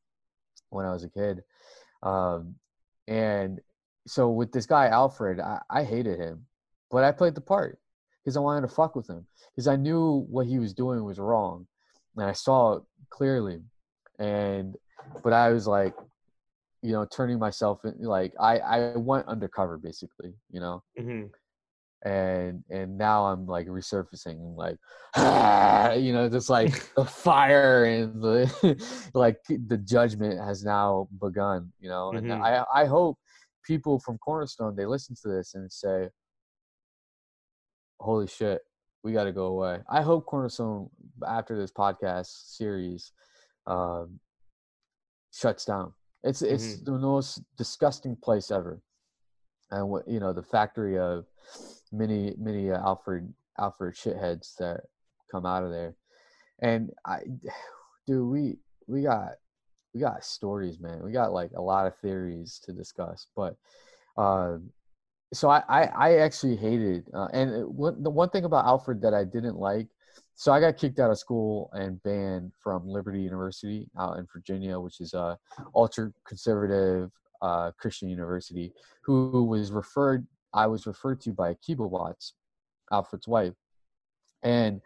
when 0.70 0.86
I 0.86 0.94
was 0.94 1.04
a 1.04 1.10
kid. 1.10 1.44
Um 2.04 2.56
and 3.08 3.60
so 4.08 4.30
with 4.30 4.52
this 4.52 4.66
guy 4.66 4.88
Alfred, 4.88 5.40
I, 5.40 5.60
I 5.70 5.84
hated 5.84 6.20
him. 6.20 6.46
But 6.90 7.04
I 7.04 7.12
played 7.12 7.36
the 7.36 7.42
part 7.42 7.80
because 8.24 8.38
I 8.38 8.42
wanted 8.42 8.68
to 8.68 8.74
fuck 8.74 8.96
with 8.96 9.10
him. 9.10 9.26
Because 9.56 9.68
I 9.68 9.76
knew 9.76 10.26
what 10.30 10.48
he 10.48 10.60
was 10.60 10.74
doing 10.74 11.04
was 11.04 11.20
wrong 11.20 11.68
and 12.18 12.26
I 12.26 12.34
saw 12.34 12.74
it 12.78 12.84
clearly. 13.10 13.62
And 14.20 14.76
but 15.24 15.34
I 15.34 15.50
was 15.50 15.68
like, 15.68 15.94
you 16.82 16.92
know, 16.94 17.06
turning 17.06 17.40
myself 17.40 17.84
in, 17.86 17.96
like 18.04 18.34
I 18.40 18.60
I 18.60 18.98
went 18.98 19.28
undercover 19.28 19.78
basically, 19.78 20.34
you 20.52 20.60
know, 20.60 20.84
hmm 20.98 21.26
and 22.04 22.64
and 22.72 22.98
now 22.98 23.26
I'm 23.26 23.46
like 23.46 23.68
resurfacing, 23.68 24.56
like 24.58 24.78
you 26.02 26.14
know, 26.14 26.30
just 26.30 26.50
like 26.50 26.72
the 26.96 27.06
fire 27.06 27.86
and 27.86 28.22
the 28.22 29.10
like 29.14 29.38
the 29.48 29.78
judgment 29.78 30.40
has 30.40 30.64
now 30.64 31.08
begun, 31.22 31.72
you 31.80 31.90
know, 31.90 32.14
and 32.14 32.32
Mhm. 32.32 32.42
I 32.44 32.64
I 32.74 32.86
hope 32.86 33.18
people 33.64 34.00
from 34.00 34.18
Cornerstone 34.18 34.76
they 34.76 34.86
listen 34.86 35.16
to 35.22 35.28
this 35.30 35.54
and 35.54 35.72
say, 35.72 36.10
holy 38.00 38.28
shit, 38.28 38.62
we 39.04 39.14
got 39.14 39.24
to 39.26 39.32
go 39.32 39.46
away. 39.48 39.80
I 39.90 40.02
hope 40.02 40.26
Cornerstone 40.26 40.90
after 41.28 41.58
this 41.58 41.72
podcast 41.72 42.56
series 42.56 43.12
um, 43.68 44.20
shuts 45.32 45.66
down. 45.66 45.94
It's 46.24 46.42
it's 46.42 46.78
Mhm. 46.82 46.86
the 46.86 46.92
most 46.94 47.42
disgusting 47.58 48.16
place 48.16 48.52
ever, 48.52 48.82
and 49.72 49.90
what 49.90 50.08
you 50.08 50.20
know 50.20 50.34
the 50.34 50.44
factory 50.44 50.98
of 51.00 51.26
many 51.92 52.36
many 52.38 52.72
uh, 52.72 52.80
Alfred 52.80 53.34
Alfred 53.60 53.96
shitheads 53.96 54.56
that 54.58 54.82
come 55.32 55.46
out 55.46 55.64
of 55.64 55.72
there, 55.72 55.96
and 56.60 56.92
I, 57.06 57.22
dude, 58.08 58.28
we 58.28 58.58
we 58.88 59.02
got 59.02 59.32
we 59.94 60.00
got 60.00 60.24
stories, 60.24 60.80
man. 60.80 61.04
We 61.04 61.12
got 61.12 61.34
like 61.34 61.52
a 61.56 61.62
lot 61.62 61.88
of 61.88 61.98
theories 61.98 62.60
to 62.66 62.72
discuss. 62.72 63.28
But 63.36 63.58
uh, 64.18 64.58
so 65.34 65.50
I, 65.50 65.64
I, 65.70 65.84
I 65.84 66.16
actually 66.18 66.56
hated, 66.56 67.06
uh, 67.14 67.28
and 67.34 67.52
it, 67.52 67.70
what, 67.70 68.04
the 68.04 68.10
one 68.10 68.30
thing 68.30 68.46
about 68.46 68.66
Alfred 68.66 69.02
that 69.02 69.14
I 69.14 69.24
didn't 69.24 69.58
like. 69.58 69.88
So 70.36 70.52
I 70.52 70.60
got 70.60 70.78
kicked 70.78 71.00
out 71.00 71.12
of 71.12 71.20
school 71.20 71.70
and 71.74 72.02
banned 72.04 72.52
from 72.64 72.88
Liberty 72.88 73.22
University 73.22 73.88
out 74.00 74.18
in 74.18 74.28
Virginia, 74.34 74.80
which 74.80 75.00
is 75.00 75.14
a 75.14 75.38
ultra 75.76 76.12
conservative 76.26 77.12
uh, 77.42 77.72
Christian 77.78 78.10
university. 78.10 78.74
Who 79.04 79.44
was 79.44 79.72
referred, 79.72 80.26
I 80.54 80.68
was 80.68 80.88
referred 80.88 81.22
to 81.22 81.32
by 81.32 81.52
Akiba 81.52 81.86
Watts, 81.86 82.34
Alfred's 82.92 83.28
wife, 83.28 83.54
and 84.44 84.82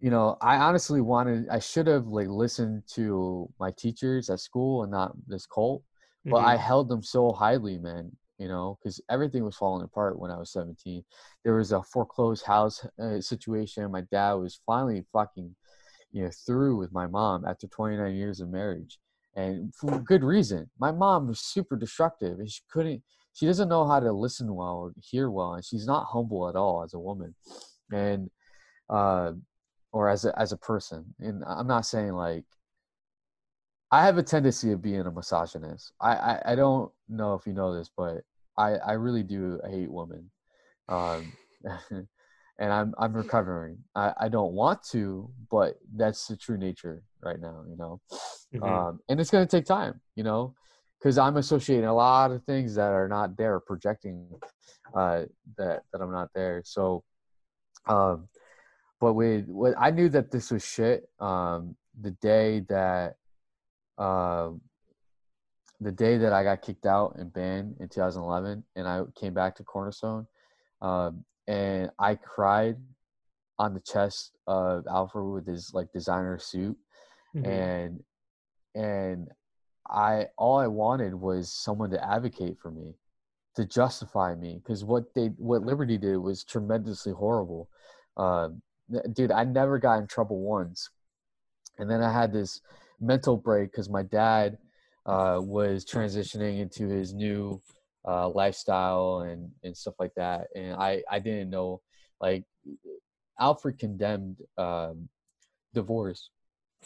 you 0.00 0.10
know 0.10 0.36
i 0.40 0.56
honestly 0.56 1.00
wanted 1.00 1.48
i 1.48 1.58
should 1.58 1.86
have 1.86 2.06
like 2.06 2.28
listened 2.28 2.82
to 2.86 3.48
my 3.58 3.70
teachers 3.72 4.30
at 4.30 4.40
school 4.40 4.82
and 4.82 4.92
not 4.92 5.12
this 5.26 5.46
cult 5.46 5.82
but 6.24 6.40
Mhm. 6.40 6.44
i 6.46 6.56
held 6.56 6.88
them 6.88 7.02
so 7.02 7.32
highly 7.32 7.78
man 7.78 8.10
you 8.38 8.48
know 8.48 8.78
because 8.80 9.00
everything 9.10 9.44
was 9.44 9.56
falling 9.56 9.84
apart 9.84 10.18
when 10.18 10.30
i 10.30 10.36
was 10.36 10.52
17 10.52 11.04
there 11.44 11.54
was 11.54 11.72
a 11.72 11.82
foreclosed 11.82 12.44
house 12.44 12.86
uh, 13.02 13.20
situation 13.20 13.90
my 13.90 14.02
dad 14.12 14.34
was 14.34 14.60
finally 14.66 15.04
fucking 15.12 15.54
you 16.12 16.22
know 16.22 16.30
through 16.46 16.76
with 16.76 16.92
my 16.92 17.06
mom 17.06 17.44
after 17.44 17.66
29 17.66 18.14
years 18.14 18.40
of 18.40 18.48
marriage 18.48 18.98
and 19.38 19.72
for 19.74 20.00
good 20.00 20.24
reason. 20.24 20.68
My 20.80 20.90
mom 20.90 21.28
was 21.28 21.40
super 21.40 21.76
destructive 21.76 22.40
and 22.40 22.50
she 22.50 22.62
couldn't 22.70 23.02
she 23.34 23.46
doesn't 23.46 23.68
know 23.68 23.86
how 23.86 24.00
to 24.00 24.12
listen 24.12 24.52
well 24.52 24.78
or 24.78 24.92
hear 25.00 25.30
well 25.30 25.54
and 25.54 25.64
she's 25.64 25.86
not 25.86 26.06
humble 26.06 26.48
at 26.48 26.56
all 26.56 26.82
as 26.82 26.94
a 26.94 26.98
woman 26.98 27.34
and 27.92 28.28
uh 28.90 29.32
or 29.92 30.08
as 30.08 30.24
a 30.24 30.36
as 30.38 30.52
a 30.52 30.56
person. 30.56 31.04
And 31.20 31.44
i'm 31.46 31.68
not 31.68 31.86
saying 31.86 32.12
like 32.12 32.44
i 33.90 34.04
have 34.04 34.18
a 34.18 34.22
tendency 34.22 34.72
of 34.72 34.82
being 34.82 35.00
a 35.00 35.10
misogynist 35.10 35.92
i 36.00 36.14
i, 36.14 36.52
I 36.52 36.54
don't 36.54 36.90
know 37.08 37.34
if 37.34 37.46
you 37.46 37.52
know 37.52 37.74
this 37.74 37.90
but 37.96 38.22
i 38.56 38.74
i 38.76 38.92
really 38.92 39.22
do 39.22 39.60
hate 39.68 39.90
women 39.90 40.30
um 40.88 41.32
and 41.90 42.72
i'm 42.72 42.94
i'm 42.98 43.12
recovering 43.12 43.78
i 43.94 44.12
i 44.20 44.28
don't 44.28 44.52
want 44.52 44.82
to 44.90 45.30
but 45.50 45.78
that's 45.96 46.26
the 46.26 46.36
true 46.36 46.58
nature 46.58 47.02
right 47.22 47.40
now 47.40 47.64
you 47.68 47.76
know 47.76 48.00
Mhm. 48.54 48.62
um 48.64 49.00
and 49.08 49.20
it's 49.20 49.30
going 49.30 49.46
to 49.46 49.56
take 49.56 49.66
time 49.66 50.00
you 50.16 50.24
know 50.24 50.54
because 50.98 51.18
i'm 51.18 51.36
associating 51.36 51.84
a 51.84 51.94
lot 51.94 52.30
of 52.30 52.42
things 52.44 52.74
that 52.74 52.92
are 52.92 53.08
not 53.08 53.36
there 53.36 53.60
projecting 53.60 54.26
uh 54.96 55.24
that 55.58 55.82
that 55.92 56.00
i'm 56.00 56.12
not 56.12 56.30
there 56.34 56.62
so 56.64 57.04
um 57.86 58.28
but 59.00 59.14
with 59.14 59.46
what 59.46 59.74
I 59.78 59.90
knew 59.90 60.08
that 60.08 60.30
this 60.30 60.50
was 60.50 60.64
shit. 60.64 61.08
Um, 61.20 61.76
the 62.00 62.10
day 62.12 62.60
that, 62.68 63.14
um, 63.98 64.60
the 65.80 65.92
day 65.92 66.16
that 66.18 66.32
I 66.32 66.42
got 66.42 66.62
kicked 66.62 66.86
out 66.86 67.16
and 67.16 67.32
banned 67.32 67.76
in 67.80 67.88
2011, 67.88 68.64
and 68.76 68.88
I 68.88 69.02
came 69.14 69.34
back 69.34 69.54
to 69.56 69.64
Cornerstone, 69.64 70.26
um, 70.82 71.24
and 71.46 71.90
I 71.98 72.14
cried 72.16 72.76
on 73.58 73.74
the 73.74 73.80
chest 73.80 74.36
of 74.46 74.86
Alfred 74.86 75.26
with 75.26 75.46
his 75.46 75.72
like 75.74 75.92
designer 75.92 76.38
suit, 76.38 76.76
Mhm. 77.34 77.44
and 77.46 78.04
and 78.74 79.30
I 79.88 80.28
all 80.36 80.58
I 80.58 80.66
wanted 80.66 81.14
was 81.14 81.52
someone 81.52 81.90
to 81.90 82.04
advocate 82.04 82.58
for 82.58 82.70
me, 82.70 82.94
to 83.56 83.64
justify 83.64 84.34
me, 84.34 84.60
because 84.62 84.84
what 84.84 85.14
they 85.14 85.28
what 85.38 85.62
Liberty 85.62 85.98
did 85.98 86.16
was 86.18 86.44
tremendously 86.44 87.12
horrible. 87.12 87.68
Um, 88.16 88.62
dude, 89.12 89.32
I 89.32 89.44
never 89.44 89.78
got 89.78 89.98
in 89.98 90.06
trouble 90.06 90.40
once, 90.40 90.90
and 91.78 91.90
then 91.90 92.02
I 92.02 92.12
had 92.12 92.32
this 92.32 92.60
mental 93.00 93.36
break 93.36 93.70
because 93.70 93.88
my 93.88 94.02
dad 94.02 94.58
uh, 95.06 95.38
was 95.40 95.84
transitioning 95.84 96.60
into 96.60 96.86
his 96.86 97.14
new 97.14 97.60
uh, 98.06 98.28
lifestyle 98.28 99.20
and 99.20 99.50
and 99.62 99.76
stuff 99.76 99.94
like 99.98 100.14
that, 100.16 100.48
and 100.54 100.74
I 100.74 101.02
I 101.10 101.18
didn't 101.18 101.50
know 101.50 101.80
like 102.20 102.44
Alfred 103.40 103.78
condemned 103.78 104.38
um, 104.56 105.08
divorce, 105.74 106.30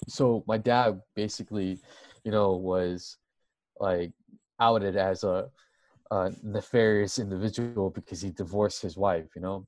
so 0.09 0.45
my 0.47 0.59
dad 0.59 1.01
basically, 1.15 1.79
you 2.25 2.33
know, 2.33 2.53
was 2.53 3.19
like 3.79 4.13
outed 4.61 4.97
as 4.97 5.25
a, 5.25 5.49
a 6.11 6.33
nefarious 6.43 7.19
individual 7.19 7.91
because 7.91 8.21
he 8.21 8.31
divorced 8.31 8.83
his 8.83 8.97
wife, 8.97 9.27
you 9.35 9.43
know, 9.43 9.67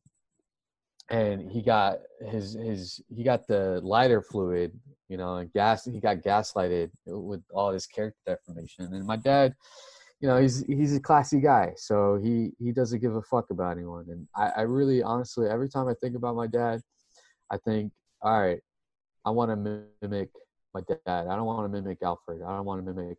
and 1.10 1.51
he 1.51 1.62
got 1.62 1.98
his 2.20 2.55
his 2.55 3.01
he 3.14 3.22
got 3.22 3.47
the 3.47 3.81
lighter 3.82 4.22
fluid, 4.22 4.72
you 5.09 5.16
know, 5.16 5.36
and 5.36 5.52
gas. 5.52 5.85
He 5.85 6.01
got 6.01 6.18
gaslighted 6.18 6.90
with 7.06 7.43
all 7.52 7.72
this 7.72 7.86
character 7.86 8.18
defamation, 8.26 8.93
and 8.93 9.06
my 9.06 9.16
dad. 9.16 9.55
You 10.20 10.28
know 10.28 10.40
he's 10.40 10.64
he's 10.66 10.97
a 10.97 11.01
classy 11.01 11.40
guy, 11.40 11.72
so 11.76 12.18
he 12.22 12.52
he 12.59 12.72
doesn't 12.72 13.01
give 13.01 13.14
a 13.14 13.20
fuck 13.22 13.51
about 13.51 13.76
anyone. 13.76 14.06
And 14.09 14.26
I, 14.35 14.60
I 14.60 14.62
really 14.62 15.02
honestly 15.02 15.48
every 15.48 15.68
time 15.68 15.86
I 15.86 15.94
think 16.01 16.16
about 16.16 16.35
my 16.35 16.47
dad, 16.47 16.81
I 17.51 17.59
think, 17.59 17.93
all 18.22 18.40
right, 18.40 18.60
I 19.26 19.31
want 19.31 19.51
to 19.51 19.56
mimic 20.01 20.31
my 20.72 20.81
dad. 20.81 21.26
I 21.28 21.36
don't 21.36 21.44
want 21.44 21.70
to 21.70 21.81
mimic 21.81 21.98
Alfred. 22.02 22.40
I 22.43 22.56
don't 22.56 22.64
want 22.64 22.85
to 22.85 22.93
mimic 22.93 23.18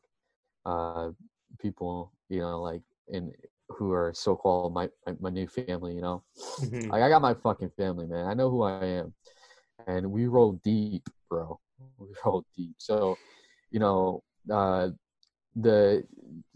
uh, 0.65 1.11
people, 1.59 2.11
you 2.29 2.39
know, 2.39 2.61
like 2.61 2.81
in 3.07 3.31
who 3.69 3.91
are 3.91 4.13
so-called 4.13 4.73
my, 4.73 4.89
my 5.05 5.15
my 5.19 5.29
new 5.29 5.47
family. 5.47 5.95
You 5.95 6.01
know, 6.01 6.23
Mhm. 6.61 6.89
like 6.91 7.01
I 7.01 7.09
got 7.09 7.21
my 7.21 7.33
fucking 7.33 7.71
family, 7.77 8.07
man. 8.07 8.25
I 8.27 8.33
know 8.33 8.49
who 8.49 8.63
I 8.63 8.85
am, 8.85 9.13
and 9.87 10.11
we 10.11 10.27
roll 10.27 10.53
deep, 10.63 11.07
bro. 11.29 11.59
We 11.97 12.07
roll 12.25 12.45
deep. 12.55 12.75
So, 12.77 13.17
you 13.71 13.79
know, 13.79 14.23
uh, 14.51 14.89
the 15.55 16.03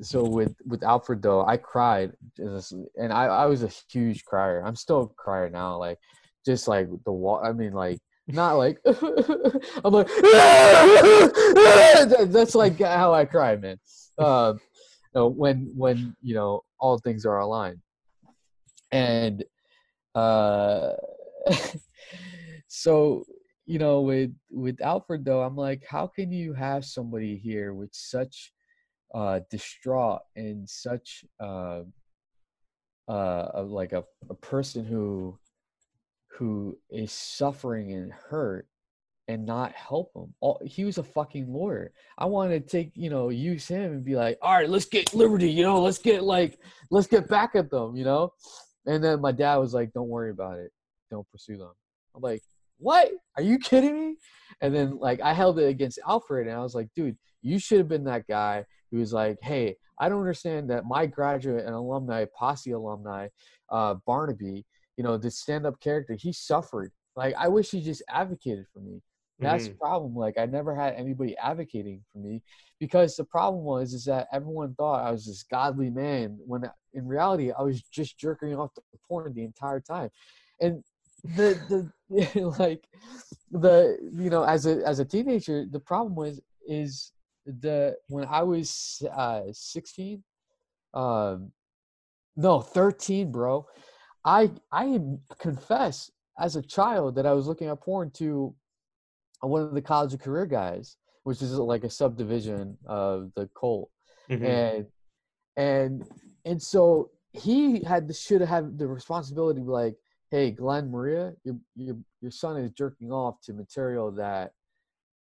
so 0.01 0.25
with 0.25 0.55
with 0.65 0.83
Alfred 0.83 1.21
though, 1.21 1.45
I 1.45 1.57
cried, 1.57 2.13
and 2.37 3.13
I 3.13 3.25
I 3.25 3.45
was 3.45 3.63
a 3.63 3.69
huge 3.91 4.25
crier. 4.25 4.61
I'm 4.65 4.75
still 4.75 5.01
a 5.03 5.07
crier 5.21 5.49
now, 5.49 5.77
like 5.77 5.97
just 6.45 6.67
like 6.67 6.87
the 7.05 7.11
wall. 7.11 7.41
I 7.43 7.51
mean, 7.53 7.73
like 7.73 7.99
not 8.27 8.53
like 8.53 8.79
I'm 8.85 9.93
like 9.93 10.07
that's 12.31 12.55
like 12.55 12.79
how 12.79 13.13
I 13.13 13.25
cry, 13.25 13.55
man. 13.55 13.77
Um, 14.17 14.59
you 14.59 14.68
know, 15.15 15.27
when 15.27 15.71
when 15.75 16.15
you 16.21 16.35
know 16.35 16.63
all 16.79 16.97
things 16.97 17.25
are 17.25 17.39
aligned, 17.39 17.79
and 18.91 19.43
uh, 20.15 20.93
so 22.67 23.23
you 23.65 23.79
know 23.79 24.01
with 24.01 24.31
with 24.51 24.81
Alfred 24.81 25.25
though, 25.25 25.41
I'm 25.41 25.55
like, 25.55 25.83
how 25.87 26.07
can 26.07 26.31
you 26.31 26.53
have 26.53 26.85
somebody 26.85 27.37
here 27.37 27.73
with 27.73 27.89
such 27.93 28.51
uh 29.15 29.39
distraught 29.49 30.21
and 30.35 30.69
such 30.69 31.25
uh 31.39 31.81
uh 33.09 33.47
a- 33.55 33.63
like 33.63 33.91
a, 33.91 34.03
a 34.29 34.35
person 34.35 34.85
who 34.85 35.39
who 36.37 36.77
is 36.91 37.11
suffering 37.11 37.91
and 37.93 38.11
hurt 38.13 38.67
and 39.29 39.45
not 39.45 39.71
help 39.73 40.11
him. 40.15 40.33
All, 40.41 40.59
he 40.65 40.83
was 40.83 40.97
a 40.97 41.03
fucking 41.03 41.53
lawyer. 41.53 41.93
I 42.17 42.25
wanted 42.25 42.63
to 42.63 42.67
take, 42.67 42.91
you 42.95 43.11
know, 43.11 43.29
use 43.29 43.67
him 43.67 43.91
and 43.93 44.03
be 44.03 44.15
like, 44.15 44.39
all 44.41 44.55
right, 44.55 44.67
let's 44.67 44.85
get 44.85 45.13
liberty, 45.13 45.49
you 45.49 45.61
know, 45.61 45.79
let's 45.79 45.99
get 45.99 46.23
like, 46.23 46.57
let's 46.89 47.05
get 47.05 47.29
back 47.29 47.51
at 47.53 47.69
them, 47.69 47.95
you 47.95 48.03
know? 48.03 48.33
And 48.87 49.03
then 49.03 49.21
my 49.21 49.31
dad 49.31 49.57
was 49.57 49.71
like, 49.71 49.93
don't 49.93 50.09
worry 50.09 50.31
about 50.31 50.57
it. 50.57 50.71
Don't 51.11 51.29
pursue 51.29 51.59
them. 51.59 51.71
I'm 52.15 52.23
like, 52.23 52.41
what? 52.79 53.11
Are 53.37 53.43
you 53.43 53.59
kidding 53.59 53.99
me? 53.99 54.15
And 54.61 54.73
then 54.73 54.97
like 54.97 55.21
I 55.21 55.33
held 55.33 55.59
it 55.59 55.67
against 55.67 55.99
Alfred 56.07 56.47
and 56.47 56.55
I 56.57 56.63
was 56.63 56.73
like, 56.73 56.89
dude, 56.95 57.15
you 57.43 57.59
should 57.59 57.77
have 57.77 57.87
been 57.87 58.05
that 58.05 58.25
guy 58.27 58.65
who 58.91 58.97
was 58.97 59.13
like, 59.13 59.37
hey, 59.43 59.75
I 59.99 60.09
don't 60.09 60.21
understand 60.21 60.71
that 60.71 60.85
my 60.85 61.05
graduate 61.05 61.65
and 61.65 61.75
alumni, 61.75 62.25
posse 62.35 62.71
alumni, 62.71 63.27
uh, 63.69 63.93
Barnaby, 64.07 64.65
you 64.97 65.03
know, 65.03 65.17
this 65.17 65.37
stand-up 65.37 65.79
character, 65.81 66.15
he 66.19 66.33
suffered. 66.33 66.91
Like 67.15 67.35
I 67.37 67.47
wish 67.47 67.69
he 67.69 67.79
just 67.79 68.01
advocated 68.09 68.65
for 68.73 68.79
me. 68.79 69.01
That's 69.39 69.67
the 69.67 69.73
problem. 69.75 70.15
Like 70.15 70.37
I 70.37 70.45
never 70.45 70.75
had 70.75 70.95
anybody 70.95 71.37
advocating 71.37 72.03
for 72.11 72.19
me 72.19 72.43
because 72.79 73.15
the 73.15 73.23
problem 73.23 73.63
was 73.63 73.93
is 73.93 74.05
that 74.05 74.27
everyone 74.31 74.73
thought 74.75 75.05
I 75.05 75.11
was 75.11 75.25
this 75.25 75.43
godly 75.43 75.89
man 75.89 76.37
when 76.45 76.69
in 76.93 77.07
reality 77.07 77.51
I 77.51 77.61
was 77.61 77.81
just 77.81 78.17
jerking 78.17 78.55
off 78.55 78.73
the 78.75 78.81
porn 79.07 79.33
the 79.33 79.43
entire 79.43 79.79
time. 79.79 80.09
And 80.59 80.83
the 81.35 81.89
the 82.09 82.51
like 82.59 82.87
the 83.51 83.97
you 84.13 84.29
know 84.29 84.43
as 84.43 84.65
a 84.65 84.85
as 84.85 84.99
a 84.99 85.05
teenager 85.05 85.65
the 85.69 85.79
problem 85.79 86.15
was 86.15 86.41
is 86.67 87.11
the 87.45 87.95
when 88.07 88.25
I 88.25 88.43
was 88.43 89.01
uh 89.15 89.43
16 89.51 90.23
um 90.93 91.51
no 92.35 92.61
13 92.61 93.31
bro 93.31 93.65
I 94.25 94.51
I 94.71 94.99
confess 95.39 96.11
as 96.39 96.55
a 96.55 96.61
child 96.61 97.15
that 97.15 97.25
I 97.25 97.33
was 97.33 97.47
looking 97.47 97.67
at 97.67 97.81
porn 97.81 98.11
to 98.11 98.55
one 99.47 99.61
of 99.61 99.73
the 99.73 99.81
college 99.81 100.13
of 100.13 100.19
career 100.19 100.45
guys, 100.45 100.97
which 101.23 101.41
is 101.41 101.53
like 101.53 101.83
a 101.83 101.89
subdivision 101.89 102.77
of 102.85 103.31
the 103.35 103.47
cult, 103.59 103.89
Mhm. 104.29 104.43
and 104.45 104.87
and 105.57 106.07
and 106.45 106.61
so 106.61 107.11
he 107.33 107.83
had 107.83 108.07
the 108.07 108.13
should 108.13 108.41
have 108.41 108.77
the 108.77 108.87
responsibility 108.87 109.59
to 109.59 109.65
be 109.65 109.71
like, 109.71 109.95
hey, 110.31 110.51
Glenn 110.51 110.89
Maria, 110.91 111.35
your 111.43 111.57
your 111.75 111.97
your 112.21 112.31
son 112.31 112.57
is 112.57 112.71
jerking 112.71 113.11
off 113.11 113.39
to 113.41 113.53
material 113.53 114.11
that 114.11 114.53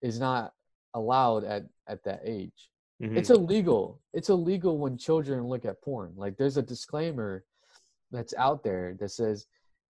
is 0.03 0.19
not 0.19 0.55
allowed 0.95 1.45
at 1.45 1.65
at 1.87 2.03
that 2.05 2.21
age. 2.25 2.71
it's 3.01 3.31
Mhm. 3.31 3.37
illegal. 3.37 4.01
It's 4.13 4.29
illegal 4.29 4.77
when 4.79 4.99
children 4.99 5.47
look 5.47 5.65
at 5.65 5.81
porn. 5.83 6.15
Like 6.17 6.37
there's 6.37 6.57
a 6.57 6.63
disclaimer 6.63 7.45
that's 8.11 8.35
out 8.35 8.65
there 8.65 8.95
that 8.95 9.11
says 9.11 9.47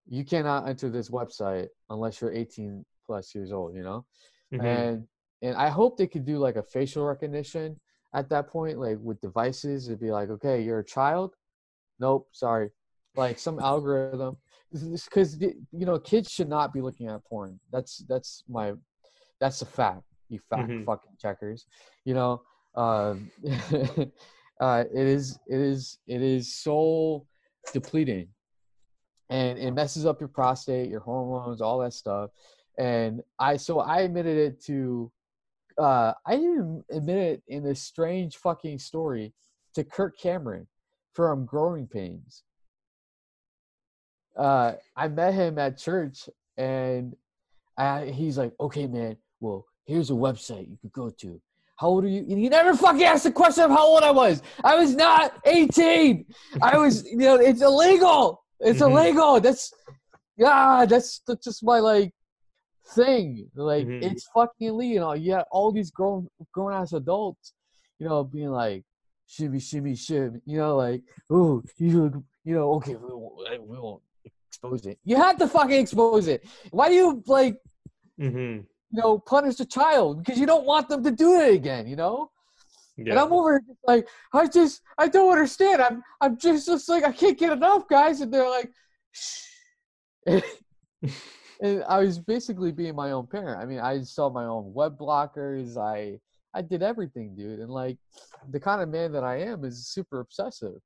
you 0.07 0.25
cannot 0.27 0.69
enter 0.69 0.91
this 0.91 1.09
website 1.09 1.69
unless 1.89 2.21
you're 2.21 2.33
18 2.33 2.85
plus 3.09 3.35
years 3.35 3.51
old, 3.53 3.75
you 3.75 3.83
know? 3.83 4.05
Mhm. 4.53 4.65
And 4.65 5.09
and 5.43 5.57
I 5.57 5.69
hope 5.69 5.97
they 5.97 6.07
could 6.07 6.25
do 6.27 6.39
like 6.39 6.57
a 6.57 6.63
facial 6.63 7.05
recognition 7.05 7.81
at 8.13 8.29
that 8.29 8.49
point, 8.49 8.79
like 8.79 8.99
with 9.01 9.21
devices. 9.21 9.89
It'd 9.89 10.01
be 10.01 10.11
like, 10.11 10.29
okay, 10.31 10.61
you're 10.63 10.81
a 10.81 10.85
child. 10.85 11.35
Nope, 12.01 12.29
sorry. 12.33 12.71
Like 13.17 13.39
some 13.39 13.59
algorithm, 13.59 14.37
because 14.73 15.41
you 15.41 15.87
know 15.87 15.99
kids 15.99 16.31
should 16.31 16.49
not 16.49 16.73
be 16.73 16.81
looking 16.81 17.09
at 17.09 17.25
porn. 17.25 17.59
That's 17.73 17.99
that's 18.09 18.45
my 18.49 18.75
that's 19.41 19.63
a 19.63 19.67
fact. 19.67 20.03
You 20.29 20.39
fact 20.51 20.69
Mhm. 20.69 20.85
fucking 20.85 21.17
checkers. 21.19 21.67
You 22.05 22.15
know, 22.15 22.43
um, 22.75 23.31
uh, 24.61 24.85
it 25.01 25.07
is 25.17 25.39
it 25.49 25.61
is 25.61 25.99
it 26.07 26.21
is 26.23 26.55
so 26.55 27.27
depleting, 27.73 28.29
and 29.31 29.59
it 29.59 29.73
messes 29.73 30.05
up 30.07 30.21
your 30.21 30.29
prostate, 30.29 30.89
your 30.91 31.01
hormones, 31.01 31.61
all 31.61 31.79
that 31.81 31.93
stuff. 31.95 32.31
And 32.79 33.23
I 33.39 33.57
so 33.57 33.81
I 33.81 34.03
admitted 34.03 34.39
it 34.39 34.63
to 34.67 35.11
uh, 35.77 36.13
I 36.27 36.35
even 36.37 36.85
admitted 36.91 37.25
it 37.35 37.43
in 37.49 37.63
this 37.65 37.83
strange 37.83 38.37
fucking 38.37 38.79
story 38.79 39.33
to 39.75 39.85
Kirk 39.85 40.19
Cameron 40.19 40.67
from 41.15 41.45
Growing 41.45 41.87
Pains. 41.87 42.45
Uh, 44.37 44.75
I 44.97 45.09
met 45.09 45.35
him 45.35 45.59
at 45.59 45.79
church, 45.79 46.29
and 46.57 47.17
I, 47.77 48.07
he's 48.07 48.39
like, 48.39 48.53
"Okay, 48.61 48.87
man. 48.87 49.17
Well, 49.41 49.67
here's 49.85 50.11
a 50.11 50.15
website 50.15 50.69
you 50.71 50.79
could 50.81 50.93
go 50.93 51.11
to. 51.11 51.41
How 51.77 51.89
old 51.89 52.05
are 52.05 52.09
you?" 52.09 52.21
And 52.21 52.39
he 52.39 52.49
never 52.49 52.75
fucking 52.77 53.03
asked 53.03 53.25
the 53.25 53.33
question 53.33 53.65
of 53.65 53.71
how 53.71 53.85
old 53.87 54.03
I 54.05 54.13
was. 54.13 54.43
I 54.63 54.77
was 54.77 54.95
not 54.95 55.41
18. 55.45 56.25
I 56.63 56.77
was, 56.77 57.05
you 57.11 57.17
know, 57.17 57.35
it's 57.37 57.63
illegal. 57.63 58.45
It's 58.61 58.81
Mhm. 58.81 58.91
illegal. 58.91 59.41
That's, 59.41 59.73
yeah, 60.37 60.85
that's, 60.89 61.21
that's 61.27 61.45
just 61.45 61.65
my 61.65 61.79
like 61.81 62.13
thing. 62.94 63.51
Like 63.55 63.86
Mhm. 63.86 64.02
it's 64.02 64.28
fucking 64.35 64.69
illegal. 64.69 64.94
You 64.94 65.01
know, 65.01 65.12
you 65.15 65.31
got 65.32 65.47
all 65.51 65.73
these 65.73 65.90
grown 65.90 66.28
grown 66.52 66.73
ass 66.73 66.93
adults, 66.93 67.52
you 67.98 68.09
know, 68.09 68.24
being 68.24 68.51
like 68.51 68.85
shimmy 69.27 69.60
shimmy 69.60 69.93
shim. 69.93 70.40
You 70.44 70.59
know, 70.59 70.77
like 70.77 71.02
oh 71.31 71.62
you 71.77 72.02
look, 72.02 72.23
you 72.44 72.55
know 72.55 72.73
okay 72.74 72.97
we 72.97 73.09
won't, 73.12 73.69
we 73.69 73.78
won't 73.78 74.02
expose 74.24 74.86
it. 74.86 74.98
You 75.05 75.16
have 75.16 75.39
to 75.39 75.48
fucking 75.48 75.81
expose 75.81 76.28
it. 76.28 76.47
Why 76.70 76.89
do 76.89 76.94
you 76.94 77.23
like 77.27 77.56
mm-hmm. 78.20 78.36
you 78.36 78.66
know 78.93 79.19
punish 79.19 79.56
the 79.56 79.66
child 79.66 80.19
because 80.19 80.39
you 80.39 80.47
don't 80.47 80.65
want 80.66 80.89
them 80.89 81.02
to 81.05 81.10
do 81.10 81.40
it 81.40 81.55
again? 81.55 81.86
You 81.86 81.97
know. 81.97 82.31
Yeah. 82.97 83.10
And 83.12 83.20
I'm 83.20 83.32
over 83.32 83.60
like 83.86 84.09
I 84.32 84.48
just 84.48 84.82
I 84.97 85.06
don't 85.06 85.31
understand. 85.31 85.81
I'm 85.81 86.02
I'm 86.20 86.36
just 86.36 86.66
just 86.66 86.89
like 86.89 87.05
I 87.05 87.12
can't 87.12 87.39
get 87.39 87.52
enough 87.52 87.86
guys, 87.89 88.20
and 88.20 88.32
they're 88.32 88.48
like, 88.48 88.70
shh. 89.12 89.44
and 91.61 91.85
I 91.85 92.01
was 92.01 92.19
basically 92.19 92.73
being 92.73 92.95
my 92.95 93.11
own 93.11 93.27
parent. 93.27 93.61
I 93.61 93.67
mean, 93.67 93.81
I 93.81 93.95
installed 93.95 94.35
my 94.35 94.45
own 94.45 94.73
web 94.73 94.99
blockers. 94.99 95.77
I 95.77 96.21
I 96.55 96.63
did 96.63 96.83
everything, 96.83 97.35
dude. 97.35 97.61
And 97.61 97.71
like 97.71 97.99
the 98.51 98.61
kind 98.61 98.81
of 98.81 98.89
man 98.89 99.13
that 99.13 99.25
I 99.25 99.41
am 99.41 99.65
is 99.65 99.89
super 99.89 100.21
obsessive 100.21 100.81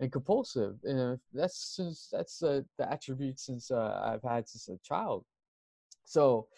and 0.00 0.12
compulsive, 0.12 0.76
and 0.84 1.18
that's 1.32 2.08
that's 2.12 2.42
uh, 2.42 2.62
the 2.78 2.90
attribute 2.90 3.38
since 3.38 3.70
uh, 3.70 4.00
I've 4.02 4.28
had 4.28 4.48
since 4.48 4.68
a 4.68 4.78
child. 4.86 5.24
So, 6.04 6.48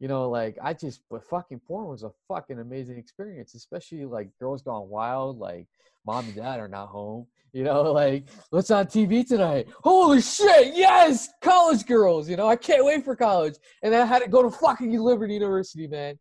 you 0.00 0.08
know, 0.08 0.28
like 0.30 0.56
I 0.62 0.72
just, 0.72 1.02
but 1.10 1.22
fucking 1.24 1.60
porn 1.60 1.86
was 1.86 2.02
a 2.02 2.10
fucking 2.26 2.58
amazing 2.58 2.96
experience, 2.96 3.54
especially 3.54 4.06
like 4.06 4.30
Girls 4.38 4.62
Gone 4.62 4.88
Wild, 4.88 5.38
like 5.38 5.66
mom 6.06 6.24
and 6.24 6.34
dad 6.34 6.58
are 6.58 6.68
not 6.68 6.88
home. 6.88 7.26
You 7.52 7.64
know, 7.64 7.82
like 7.92 8.24
what's 8.48 8.70
on 8.70 8.86
TV 8.86 9.26
tonight? 9.28 9.68
Holy 9.84 10.22
shit! 10.22 10.74
Yes, 10.74 11.28
college 11.42 11.84
girls. 11.84 12.30
You 12.30 12.36
know, 12.36 12.48
I 12.48 12.56
can't 12.56 12.84
wait 12.84 13.04
for 13.04 13.14
college. 13.14 13.56
And 13.82 13.92
then 13.92 14.00
I 14.00 14.06
had 14.06 14.22
to 14.22 14.28
go 14.28 14.42
to 14.42 14.50
fucking 14.50 14.98
Liberty 14.98 15.34
University, 15.34 15.86
man. 15.86 16.18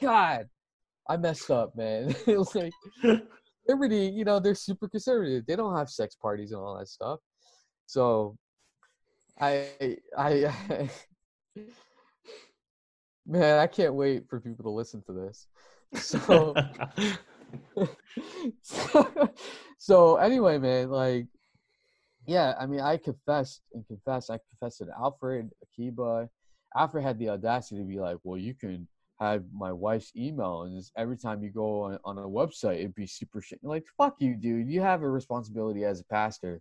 God, 0.00 0.48
I 1.08 1.16
messed 1.16 1.50
up, 1.50 1.76
man. 1.76 2.14
like 2.54 2.72
Liberty. 3.66 4.06
You 4.06 4.24
know, 4.24 4.38
they're 4.38 4.54
super 4.54 4.88
conservative. 4.88 5.44
They 5.46 5.56
don't 5.56 5.76
have 5.76 5.90
sex 5.90 6.14
parties 6.14 6.52
and 6.52 6.60
all 6.60 6.78
that 6.78 6.88
stuff. 6.88 7.18
So, 7.86 8.36
I, 9.40 9.96
I, 10.16 10.52
man, 13.26 13.58
I 13.58 13.66
can't 13.66 13.94
wait 13.94 14.28
for 14.28 14.40
people 14.40 14.64
to 14.64 14.70
listen 14.70 15.02
to 15.02 15.12
this. 15.12 15.46
So. 18.62 18.94
so 19.78 20.16
anyway, 20.16 20.58
man, 20.58 20.90
like, 20.90 21.26
yeah, 22.26 22.54
I 22.58 22.66
mean, 22.66 22.80
I 22.80 22.96
confessed 22.96 23.62
and 23.72 23.86
confessed. 23.86 24.30
I 24.30 24.40
confessed 24.50 24.78
to 24.78 24.88
Alfred 24.98 25.50
Akiba. 25.62 26.28
Alfred 26.76 27.04
had 27.04 27.18
the 27.18 27.28
audacity 27.30 27.80
to 27.80 27.86
be 27.86 28.00
like, 28.00 28.18
"Well, 28.24 28.38
you 28.38 28.54
can 28.54 28.88
have 29.20 29.44
my 29.52 29.72
wife's 29.72 30.12
email, 30.16 30.62
and 30.62 30.76
just 30.76 30.92
every 30.96 31.16
time 31.16 31.42
you 31.42 31.50
go 31.50 31.82
on, 31.82 31.98
on 32.04 32.18
a 32.18 32.22
website, 32.22 32.78
it'd 32.78 32.94
be 32.94 33.06
super 33.06 33.40
shit." 33.40 33.60
Like, 33.62 33.84
fuck 33.96 34.16
you, 34.18 34.34
dude. 34.34 34.68
You 34.68 34.80
have 34.80 35.02
a 35.02 35.08
responsibility 35.08 35.84
as 35.84 36.00
a 36.00 36.04
pastor 36.04 36.60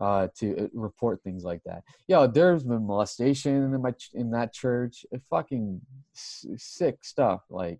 uh, 0.00 0.28
to 0.38 0.56
uh, 0.64 0.66
report 0.72 1.22
things 1.22 1.44
like 1.44 1.60
that. 1.66 1.84
Yo, 2.08 2.26
there's 2.26 2.64
been 2.64 2.86
molestation 2.86 3.74
in 3.74 3.82
my 3.82 3.90
ch- 3.92 4.10
in 4.14 4.30
that 4.30 4.52
church. 4.52 5.04
It 5.12 5.20
fucking 5.28 5.80
s- 6.16 6.46
sick 6.56 7.04
stuff. 7.04 7.42
Like, 7.50 7.78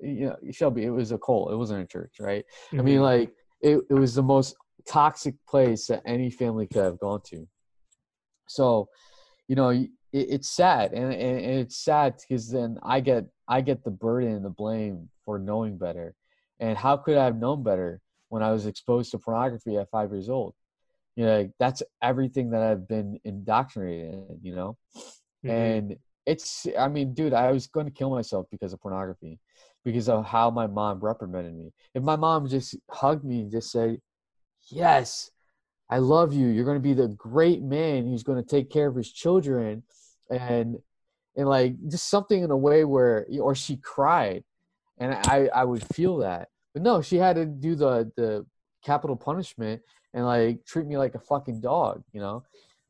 you 0.00 0.26
know, 0.26 0.36
Shelby, 0.50 0.84
it 0.84 0.90
was 0.90 1.12
a 1.12 1.18
cult. 1.18 1.52
It 1.52 1.56
wasn't 1.56 1.84
a 1.84 1.86
church, 1.86 2.16
right? 2.18 2.44
I 2.72 2.82
mean, 2.82 2.98
Mhm. 2.98 3.02
like 3.02 3.34
it, 3.60 3.78
it 3.90 3.94
was 3.94 4.14
the 4.14 4.22
most 4.22 4.56
toxic 4.86 5.34
place 5.46 5.86
that 5.88 6.02
any 6.06 6.30
family 6.30 6.66
could 6.66 6.82
have 6.82 6.98
gone 6.98 7.20
to. 7.26 7.46
So, 8.48 8.88
you 9.48 9.56
know, 9.56 9.68
it, 9.70 9.90
it's 10.12 10.48
sad, 10.48 10.92
and, 10.92 11.12
and, 11.12 11.38
and 11.40 11.60
it's 11.60 11.76
sad 11.76 12.14
because 12.16 12.48
then 12.50 12.78
I 12.82 13.00
get 13.00 13.24
I 13.48 13.60
get 13.60 13.84
the 13.84 13.90
burden 13.90 14.32
and 14.32 14.44
the 14.44 14.50
blame 14.50 15.08
for 15.24 15.38
knowing 15.38 15.76
better. 15.76 16.14
And 16.60 16.78
how 16.78 16.96
could 16.96 17.16
I 17.16 17.24
have 17.24 17.36
known 17.36 17.62
better 17.62 18.00
when 18.28 18.42
I 18.42 18.52
was 18.52 18.66
exposed 18.66 19.10
to 19.10 19.18
pornography 19.18 19.76
at 19.76 19.90
five 19.90 20.10
years 20.12 20.28
old? 20.28 20.54
You 21.16 21.26
know, 21.26 21.38
like, 21.38 21.50
that's 21.58 21.82
everything 22.02 22.50
that 22.50 22.62
I've 22.62 22.88
been 22.88 23.18
indoctrinated 23.24 24.14
in. 24.14 24.38
You 24.42 24.54
know, 24.54 24.76
Mhm. 25.44 25.50
and 25.50 25.96
it's 26.26 26.66
i 26.78 26.88
mean 26.88 27.12
dude 27.12 27.34
i 27.34 27.52
was 27.52 27.66
going 27.66 27.84
to 27.84 27.92
kill 27.92 28.08
myself 28.08 28.46
because 28.50 28.72
of 28.72 28.80
pornography 28.80 29.38
because 29.84 30.08
of 30.08 30.24
how 30.24 30.50
my 30.50 30.66
mom 30.66 30.98
reprimanded 31.00 31.54
me 31.54 31.70
if 31.94 32.02
my 32.02 32.16
mom 32.16 32.48
just 32.48 32.76
hugged 32.90 33.24
me 33.24 33.42
and 33.42 33.50
just 33.50 33.70
said 33.70 34.00
yes 34.70 35.30
i 35.90 35.98
love 35.98 36.32
you 36.32 36.46
you're 36.48 36.64
going 36.64 36.78
to 36.78 36.80
be 36.82 36.94
the 36.94 37.08
great 37.08 37.62
man 37.62 38.06
who's 38.06 38.22
going 38.22 38.42
to 38.42 38.48
take 38.48 38.70
care 38.70 38.88
of 38.88 38.96
his 38.96 39.12
children 39.12 39.82
and 40.30 40.78
and 41.36 41.48
like 41.48 41.74
just 41.88 42.08
something 42.08 42.42
in 42.42 42.50
a 42.50 42.56
way 42.56 42.84
where 42.84 43.26
or 43.40 43.54
she 43.54 43.76
cried 43.76 44.42
and 44.96 45.12
i 45.12 45.48
i 45.54 45.62
would 45.62 45.84
feel 45.94 46.16
that 46.18 46.48
but 46.72 46.82
no 46.82 47.02
she 47.02 47.16
had 47.16 47.36
to 47.36 47.44
do 47.44 47.74
the 47.74 48.10
the 48.16 48.46
capital 48.84 49.16
punishment 49.16 49.80
and 50.12 50.24
like 50.26 50.64
treat 50.66 50.86
me 50.86 50.96
like 50.98 51.14
a 51.14 51.18
fucking 51.20 51.60
dog 51.60 52.02
you 52.12 52.20
know 52.20 52.44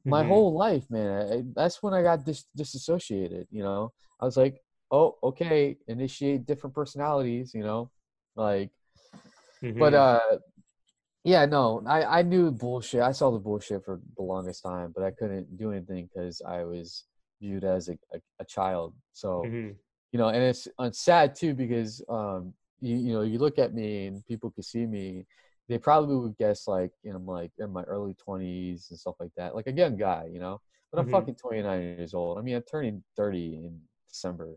my 0.06 0.22
Mhm. 0.22 0.26
whole 0.28 0.52
life, 0.54 0.84
man. 0.90 1.32
I, 1.32 1.42
that's 1.54 1.82
when 1.82 1.94
I 1.94 2.02
got 2.02 2.24
dis- 2.26 2.44
disassociated. 2.54 3.46
You 3.50 3.62
know, 3.62 3.92
I 4.20 4.26
was 4.26 4.36
like, 4.36 4.60
oh, 4.90 5.16
okay, 5.22 5.78
initiate 5.88 6.44
different 6.46 6.74
personalities. 6.74 7.54
You 7.54 7.62
know, 7.62 7.90
like, 8.36 8.70
but 9.78 9.94
Mhm. 9.94 9.94
uh, 9.94 10.20
yeah, 11.24 11.46
no, 11.46 11.82
I 11.86 12.20
I 12.20 12.22
knew 12.22 12.50
bullshit. 12.50 13.00
I 13.00 13.12
saw 13.12 13.30
the 13.30 13.38
bullshit 13.38 13.84
for 13.84 14.00
the 14.16 14.22
longest 14.22 14.62
time, 14.62 14.92
but 14.94 15.04
I 15.04 15.10
couldn't 15.10 15.56
do 15.56 15.72
anything 15.72 16.08
because 16.12 16.42
I 16.46 16.64
was 16.64 17.04
viewed 17.40 17.64
as 17.64 17.88
a, 17.88 17.92
a, 18.12 18.18
a 18.40 18.44
child. 18.44 18.94
So 19.12 19.44
Mhm. 19.46 19.74
you 20.12 20.18
know, 20.18 20.28
and 20.28 20.42
it's, 20.42 20.68
it's 20.78 21.00
sad 21.00 21.34
too 21.34 21.54
because 21.54 22.02
um, 22.08 22.52
you 22.80 22.96
you 22.96 23.12
know, 23.14 23.22
you 23.22 23.38
look 23.38 23.58
at 23.58 23.74
me 23.74 24.06
and 24.06 24.24
people 24.26 24.50
can 24.50 24.62
see 24.62 24.86
me. 24.86 25.26
They 25.68 25.78
probably 25.78 26.16
would 26.16 26.36
guess 26.36 26.68
like 26.68 26.92
you 27.02 27.10
know, 27.10 27.16
I'm 27.18 27.26
like 27.26 27.52
in 27.58 27.72
my 27.72 27.82
early 27.84 28.14
twenties 28.14 28.88
and 28.90 28.98
stuff 28.98 29.16
like 29.20 29.32
that, 29.36 29.54
like 29.54 29.66
a 29.66 29.72
young 29.72 29.96
guy, 29.96 30.28
you 30.32 30.40
know. 30.40 30.60
But 30.92 31.00
I'm 31.00 31.06
Mhm. 31.06 31.10
fucking 31.10 31.36
29 31.36 31.82
years 31.82 32.14
old. 32.14 32.38
I 32.38 32.42
mean, 32.42 32.56
I'm 32.56 32.62
turning 32.62 33.02
30 33.16 33.54
in 33.64 33.80
December. 34.08 34.56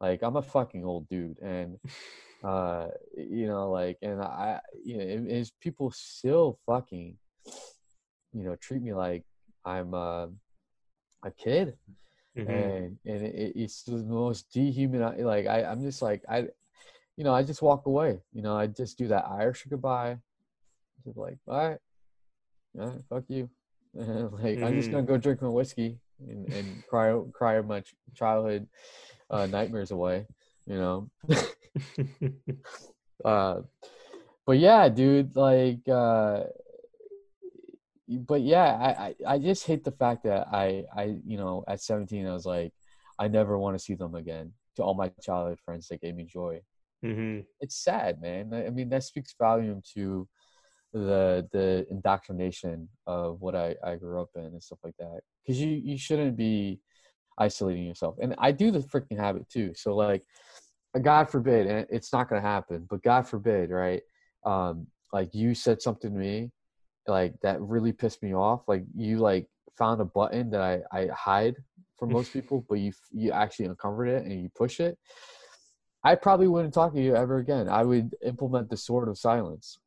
Like 0.00 0.22
I'm 0.22 0.36
a 0.36 0.42
fucking 0.42 0.84
old 0.84 1.08
dude, 1.08 1.38
and 1.40 1.78
uh, 2.44 2.88
you 3.16 3.46
know, 3.46 3.70
like, 3.70 3.98
and 4.02 4.20
I, 4.22 4.60
you 4.84 4.98
know, 4.98 5.04
it, 5.04 5.50
people 5.60 5.90
still 5.92 6.58
fucking, 6.66 7.16
you 8.32 8.44
know, 8.44 8.56
treat 8.56 8.82
me 8.82 8.92
like 8.94 9.24
I'm 9.64 9.94
uh, 9.94 10.26
a 11.24 11.30
kid 11.36 11.76
Mhm. 12.36 12.72
and 12.76 12.98
and 13.06 13.22
it, 13.26 13.54
it's 13.56 13.82
the 13.84 13.98
most 13.98 14.50
dehumanizing. 14.52 15.24
Like 15.24 15.46
I, 15.46 15.64
I'm 15.64 15.82
just 15.82 16.02
like 16.02 16.22
I, 16.28 16.48
you 17.16 17.24
know, 17.24 17.34
I 17.34 17.42
just 17.42 17.62
walk 17.62 17.86
away. 17.86 18.20
You 18.32 18.42
know, 18.42 18.56
I 18.56 18.68
just 18.68 18.98
do 18.98 19.08
that 19.08 19.26
Irish 19.28 19.66
goodbye, 19.70 20.18
just 21.08 21.18
like 21.18 21.38
bye, 21.46 21.78
yeah, 22.74 22.92
fuck 23.08 23.24
you. 23.28 23.50
like 23.94 24.60
I'm 24.62 24.76
just 24.76 24.90
gonna 24.90 25.02
go 25.06 25.16
drink 25.16 25.42
my 25.42 25.48
whiskey 25.48 25.98
and, 26.20 26.46
and 26.52 26.86
cry 26.86 27.18
cry 27.32 27.60
my 27.62 27.80
ch- 27.80 27.94
childhood 28.14 28.68
uh, 29.30 29.46
nightmares 29.46 29.90
away. 29.90 30.26
You 30.66 30.76
know, 30.76 31.10
uh, 33.24 33.62
but 34.46 34.58
yeah, 34.58 34.88
dude, 34.88 35.34
like, 35.36 35.88
uh, 35.88 36.44
but 38.08 38.42
yeah, 38.42 38.64
I, 38.80 39.06
I, 39.08 39.34
I 39.34 39.38
just 39.38 39.66
hate 39.66 39.84
the 39.84 39.92
fact 39.92 40.24
that 40.24 40.48
I, 40.52 40.84
I, 40.96 41.16
you 41.26 41.36
know, 41.36 41.64
at 41.68 41.80
17, 41.80 42.26
I 42.26 42.32
was 42.32 42.46
like, 42.46 42.72
I 43.18 43.28
never 43.28 43.58
want 43.58 43.76
to 43.76 43.82
see 43.84 43.94
them 43.94 44.14
again. 44.14 44.52
To 44.76 44.84
all 44.84 44.94
my 44.94 45.10
childhood 45.20 45.58
friends 45.64 45.88
that 45.88 46.00
gave 46.00 46.14
me 46.14 46.24
joy, 46.24 46.60
hmm 47.02 47.40
it's 47.60 47.76
sad, 47.76 48.20
man. 48.20 48.54
I 48.54 48.66
I 48.66 48.70
mean, 48.70 48.88
that 48.90 49.02
speaks 49.02 49.34
volume 49.38 49.82
to 49.94 50.28
the 50.92 51.46
the 51.52 51.86
indoctrination 51.90 52.88
of 53.06 53.40
what 53.40 53.54
I, 53.54 53.74
I 53.84 53.96
grew 53.96 54.20
up 54.20 54.30
in 54.36 54.44
and 54.44 54.62
stuff 54.62 54.78
like 54.82 54.96
that. 54.98 55.20
Because 55.44 55.60
you 55.60 55.68
you 55.68 55.98
shouldn't 55.98 56.36
be 56.36 56.80
isolating 57.38 57.84
yourself, 57.84 58.16
and 58.20 58.34
I 58.38 58.52
do 58.52 58.70
the 58.70 58.80
freaking 58.80 59.18
habit 59.18 59.48
too. 59.48 59.72
So 59.74 59.94
like, 59.94 60.24
God 61.02 61.30
forbid, 61.30 61.66
and 61.66 61.86
it's 61.90 62.12
not 62.12 62.28
gonna 62.28 62.40
happen, 62.40 62.86
but 62.88 63.02
God 63.02 63.26
forbid, 63.28 63.70
right? 63.70 64.02
Um, 64.44 64.86
like 65.12 65.34
you 65.34 65.54
said 65.54 65.82
something 65.82 66.12
to 66.12 66.18
me, 66.18 66.50
like 67.06 67.34
that 67.42 67.60
really 67.60 67.92
pissed 67.92 68.22
me 68.22 68.34
off. 68.34 68.62
Like 68.66 68.84
you 68.96 69.18
like 69.18 69.46
found 69.76 70.00
a 70.00 70.04
button 70.04 70.50
that 70.50 70.60
I 70.62 70.80
I 70.92 71.08
hide 71.14 71.56
from 71.98 72.12
most 72.12 72.32
people, 72.34 72.64
but 72.68 72.76
you 72.76 72.92
you 73.12 73.32
actually 73.32 73.66
uncovered 73.66 74.08
it 74.08 74.24
and 74.24 74.42
you 74.42 74.50
push 74.56 74.80
it. 74.80 74.98
I 76.04 76.14
probably 76.14 76.46
wouldn't 76.46 76.72
talk 76.72 76.94
to 76.94 77.00
you 77.00 77.14
ever 77.16 77.38
again. 77.38 77.68
I 77.68 77.82
would 77.82 78.14
implement 78.24 78.70
the 78.70 78.76
sword 78.76 79.08
of 79.08 79.18
silence 79.18 79.78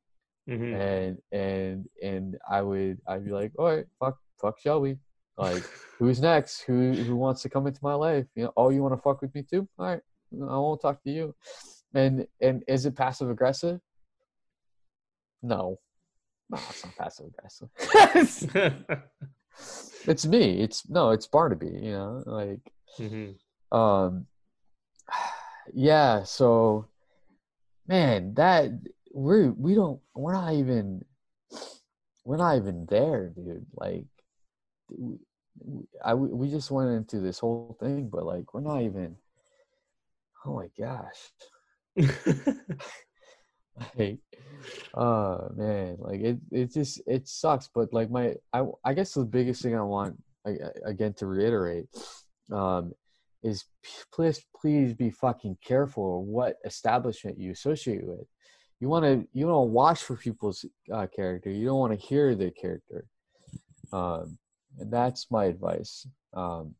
hmm 0.57 0.73
and 0.73 1.17
and 1.31 1.85
and 2.03 2.37
I 2.49 2.61
would 2.61 2.99
I'd 3.07 3.25
be 3.25 3.31
like, 3.31 3.51
all 3.57 3.75
right, 3.75 3.85
fuck 3.99 4.17
fuck 4.41 4.59
Shelby. 4.59 4.97
Like, 5.37 5.63
who's 5.99 6.21
next? 6.21 6.61
Who 6.63 6.93
who 6.93 7.15
wants 7.15 7.41
to 7.43 7.49
come 7.49 7.67
into 7.67 7.79
my 7.83 7.93
life? 7.93 8.25
You 8.35 8.45
know, 8.45 8.53
oh, 8.57 8.69
you 8.69 8.81
want 8.81 8.93
to 8.93 9.01
fuck 9.01 9.21
with 9.21 9.33
me 9.33 9.43
too? 9.43 9.67
All 9.79 9.85
right, 9.85 10.01
I 10.33 10.57
won't 10.57 10.81
talk 10.81 11.01
to 11.03 11.11
you. 11.11 11.35
And 11.93 12.27
and 12.41 12.63
is 12.67 12.85
it 12.85 12.95
passive 12.95 13.29
aggressive? 13.29 13.79
No, 15.41 15.79
no, 16.49 16.57
it's 16.69 16.85
not 16.85 16.97
passive 16.97 17.27
aggressive. 17.27 17.69
it's 20.07 20.25
me. 20.25 20.61
It's 20.61 20.87
no, 20.89 21.11
it's 21.11 21.27
Barnaby. 21.27 21.79
You 21.81 21.91
know, 21.91 22.23
like 22.25 22.59
hmm 22.97 23.31
um, 23.71 24.27
yeah. 25.73 26.23
So, 26.23 26.87
man, 27.87 28.33
that 28.35 28.71
we're 29.13 29.51
we 29.51 29.75
don't 29.75 29.99
we're 30.15 30.33
not 30.33 30.53
even 30.53 31.03
we're 32.25 32.37
not 32.37 32.57
even 32.57 32.85
there, 32.89 33.29
dude. 33.29 33.65
Like, 33.73 34.05
w- 34.89 35.19
w- 35.59 35.87
I 36.03 36.13
we 36.13 36.29
we 36.29 36.49
just 36.49 36.71
went 36.71 36.91
into 36.91 37.19
this 37.19 37.39
whole 37.39 37.75
thing, 37.79 38.09
but 38.09 38.25
like 38.25 38.53
we're 38.53 38.61
not 38.61 38.81
even. 38.81 39.15
Oh 40.45 40.55
my 40.55 40.67
gosh! 40.77 41.31
Like, 43.97 44.19
oh 44.93 45.49
man, 45.55 45.95
like 45.99 46.21
it 46.21 46.37
it 46.51 46.73
just 46.73 47.01
it 47.07 47.27
sucks. 47.27 47.69
But 47.73 47.93
like 47.93 48.09
my 48.11 48.35
I 48.53 48.63
I 48.83 48.93
guess 48.93 49.13
the 49.13 49.25
biggest 49.25 49.61
thing 49.61 49.75
I 49.75 49.81
want 49.81 50.21
again 50.85 51.13
to 51.13 51.27
reiterate 51.27 51.85
um 52.51 52.93
is 53.43 53.65
please 54.13 54.43
please 54.59 54.93
be 54.93 55.09
fucking 55.09 55.57
careful 55.63 56.25
what 56.25 56.57
establishment 56.65 57.39
you 57.39 57.51
associate 57.51 58.05
with. 58.05 58.27
You 58.81 58.89
want 58.89 59.05
to 59.05 59.27
you 59.33 59.47
want 59.47 59.67
to 59.69 59.71
watch 59.73 60.03
for 60.03 60.17
people's 60.17 60.65
uh, 60.91 61.07
character. 61.07 61.51
You 61.51 61.67
don't 61.67 61.79
want 61.79 61.93
to 61.93 62.07
hear 62.07 62.35
their 62.35 62.51
character. 62.51 63.05
Um, 63.93 64.37
and 64.79 64.91
that's 64.91 65.31
my 65.31 65.45
advice. 65.45 66.07
Um, 66.33 66.75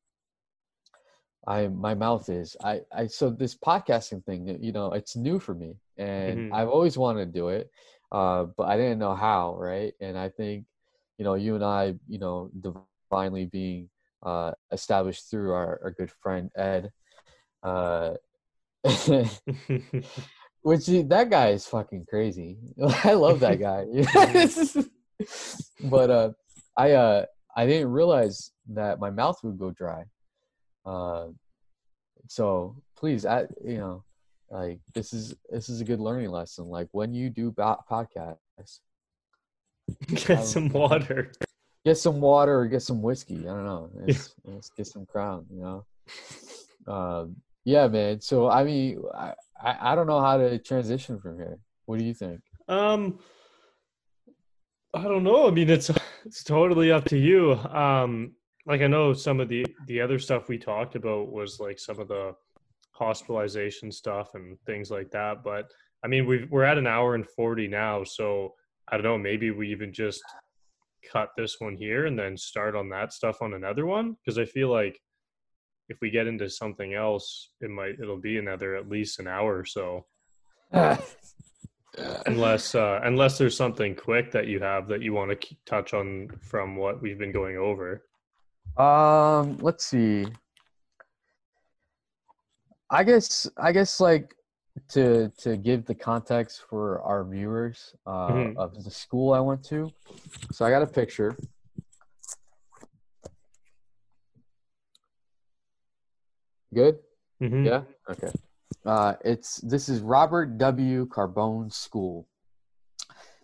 I 1.48 1.68
my 1.68 1.94
mouth 1.96 2.30
is 2.30 2.56
I 2.64 2.82
I 2.92 3.08
so 3.08 3.30
this 3.30 3.56
podcasting 3.56 4.24
thing 4.26 4.48
you 4.62 4.72
know 4.72 4.94
it's 4.94 5.16
new 5.16 5.40
for 5.40 5.54
me 5.56 5.76
and 5.98 6.46
Mhm. 6.48 6.52
I've 6.52 6.70
always 6.70 6.98
wanted 6.98 7.26
to 7.26 7.32
do 7.40 7.50
it, 7.50 7.70
uh, 8.12 8.46
but 8.58 8.68
I 8.70 8.78
didn't 8.78 9.00
know 9.00 9.16
how 9.16 9.56
right. 9.58 9.94
And 10.02 10.18
I 10.18 10.30
think 10.30 10.66
you 11.18 11.26
know 11.26 11.36
you 11.36 11.56
and 11.56 11.64
I 11.64 11.96
you 12.08 12.20
know 12.20 12.50
divinely 12.60 13.46
being 13.46 13.90
uh, 13.92 14.52
established 14.72 15.30
through 15.30 15.52
our, 15.54 15.80
our 15.84 15.92
good 15.92 16.12
friend 16.12 16.52
Ed. 16.56 16.92
Which 20.64 20.86
that 20.86 21.30
guy 21.30 21.50
is 21.50 21.66
fucking 21.66 22.06
crazy. 22.08 22.58
I 23.04 23.14
love 23.14 23.40
that 23.40 23.60
guy. 23.60 23.86
but 25.90 26.10
uh, 26.10 26.32
I 26.78 26.92
uh, 26.92 27.26
I 27.56 27.66
didn't 27.66 27.92
realize 27.92 28.52
that 28.70 29.00
my 29.00 29.10
mouth 29.10 29.40
would 29.44 29.58
go 29.58 29.72
dry. 29.72 30.04
Uh, 30.86 31.28
so 32.28 32.76
please, 32.96 33.26
I 33.26 33.42
you 33.66 33.78
know, 33.78 34.04
like 34.50 34.80
this 34.94 35.14
is 35.14 35.36
this 35.50 35.68
is 35.70 35.82
a 35.82 35.86
good 35.86 36.00
learning 36.00 36.30
lesson. 36.30 36.66
Like 36.66 36.88
when 36.92 37.14
you 37.14 37.30
do 37.30 37.52
podcasts, 37.52 38.80
Get 40.08 40.46
some 40.46 40.70
water. 40.70 41.32
get 41.84 41.98
some 41.98 42.22
water 42.22 42.60
or 42.60 42.68
get 42.68 42.82
some 42.84 43.02
whiskey. 43.02 43.40
I 43.48 43.54
don't 43.54 43.66
know. 43.66 43.90
Let's, 43.94 44.34
let's 44.46 44.70
get 44.70 44.88
some 44.88 45.06
crown. 45.06 45.46
You 45.52 45.62
know. 45.62 45.86
Um, 46.88 47.36
yeah, 47.66 47.88
man. 47.88 48.22
So 48.22 48.50
I 48.50 48.64
mean, 48.64 49.02
I, 49.14 49.34
I 49.64 49.96
don't 49.96 50.08
know 50.08 50.22
how 50.22 50.38
to 50.38 50.58
transition 50.60 51.20
from 51.20 51.38
here. 51.38 51.60
What 51.86 52.00
do 52.00 52.06
you 52.06 52.14
think? 52.14 52.42
Um, 52.68 53.20
I 54.94 55.04
don't 55.04 55.24
know. 55.24 55.48
I 55.48 55.52
mean, 55.52 55.70
it's 55.70 55.90
it's 56.26 56.44
totally 56.44 56.92
up 56.92 57.06
to 57.06 57.18
you. 57.18 57.54
Um, 57.54 58.34
like 58.66 58.82
I 58.82 58.88
know 58.88 59.14
some 59.14 59.40
of 59.40 59.50
the 59.50 59.66
the 59.88 60.02
other 60.02 60.20
stuff 60.20 60.48
we 60.48 60.58
talked 60.58 60.96
about 60.96 61.32
was 61.32 61.60
like 61.60 61.80
some 61.80 62.00
of 62.00 62.08
the 62.08 62.34
hospitalization 62.92 63.92
stuff 63.92 64.30
and 64.36 64.58
things 64.66 64.92
like 64.92 65.12
that. 65.12 65.44
But 65.44 65.72
I 66.04 66.08
mean, 66.08 66.26
we 66.26 66.46
we're 66.50 66.64
at 66.64 66.78
an 66.78 66.88
hour 66.88 67.16
and 67.16 67.28
forty 67.28 67.68
now, 67.68 68.04
so 68.04 68.54
I 68.90 68.98
don't 68.98 69.04
know. 69.04 69.18
Maybe 69.18 69.52
we 69.52 69.72
even 69.72 69.94
just 69.94 70.22
cut 71.12 71.30
this 71.36 71.56
one 71.60 71.76
here 71.76 72.06
and 72.06 72.18
then 72.18 72.38
start 72.38 72.76
on 72.76 72.90
that 72.90 73.14
stuff 73.14 73.42
on 73.42 73.54
another 73.54 73.86
one 73.86 74.16
because 74.24 74.38
I 74.38 74.46
feel 74.46 74.70
like 74.70 75.00
if 75.92 75.98
we 76.02 76.10
get 76.10 76.26
into 76.26 76.50
something 76.50 76.94
else, 76.94 77.50
it 77.60 77.70
might 77.70 78.00
it'll 78.02 78.18
be 78.32 78.38
another 78.38 78.76
at 78.76 78.88
least 78.88 79.20
an 79.20 79.28
hour 79.28 79.58
or 79.58 79.66
so 79.66 80.06
unless 82.26 82.74
uh, 82.76 83.02
unless 83.04 83.38
there's 83.38 83.58
something 83.58 83.94
quick 83.94 84.32
that 84.32 84.48
you 84.48 84.60
have 84.62 84.88
that 84.88 85.02
you 85.02 85.14
want 85.14 85.30
to 85.40 85.56
touch 85.66 85.94
on 85.94 86.30
from 86.42 86.78
what 86.78 87.02
we've 87.02 87.20
been 87.20 87.34
going 87.34 87.58
over. 87.58 88.06
Um, 88.78 89.58
let's 89.60 89.84
see. 89.86 90.28
I 92.90 93.04
guess 93.04 93.50
I 93.58 93.74
guess 93.74 94.00
like 94.00 94.34
to 94.90 95.30
to 95.40 95.58
give 95.58 95.86
the 95.86 95.96
context 95.96 96.64
for 96.70 97.02
our 97.02 97.26
viewers 97.26 97.94
uh, 98.08 98.30
Mhm. 98.30 98.56
of 98.56 98.82
the 98.86 98.92
school 98.92 99.34
I 99.34 99.42
went 99.42 99.64
to. 99.66 99.92
So 100.54 100.66
I 100.66 100.70
got 100.70 100.82
a 100.82 100.88
picture. 100.88 101.38
Good. 106.74 107.00
Mhm. 107.42 107.66
Yeah. 107.66 107.84
Okay. 108.10 108.32
Uh, 108.86 109.16
it's 109.26 109.58
this 109.58 109.90
is 109.90 110.02
Robert 110.02 110.58
W. 110.58 111.08
Carbone 111.08 111.72
School. 111.72 112.28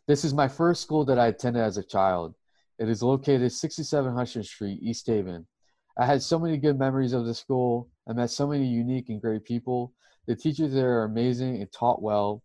This 0.07 0.23
is 0.23 0.33
my 0.33 0.47
first 0.47 0.81
school 0.81 1.03
that 1.05 1.19
I 1.19 1.27
attended 1.27 1.61
as 1.63 1.77
a 1.77 1.83
child. 1.83 2.33
It 2.79 2.87
is 2.89 3.03
located 3.03 3.51
67 3.51 4.13
Hudson 4.13 4.43
Street, 4.43 4.79
East 4.81 5.05
Haven. 5.07 5.45
I 5.97 6.05
had 6.05 6.21
so 6.21 6.39
many 6.39 6.57
good 6.57 6.77
memories 6.79 7.13
of 7.13 7.25
the 7.25 7.33
school. 7.33 7.89
I 8.07 8.13
met 8.13 8.29
so 8.29 8.47
many 8.47 8.65
unique 8.65 9.09
and 9.09 9.19
great 9.19 9.43
people. 9.43 9.93
The 10.27 10.35
teachers 10.35 10.73
there 10.73 10.99
are 10.99 11.05
amazing 11.05 11.61
and 11.61 11.71
taught 11.71 12.01
well. 12.01 12.43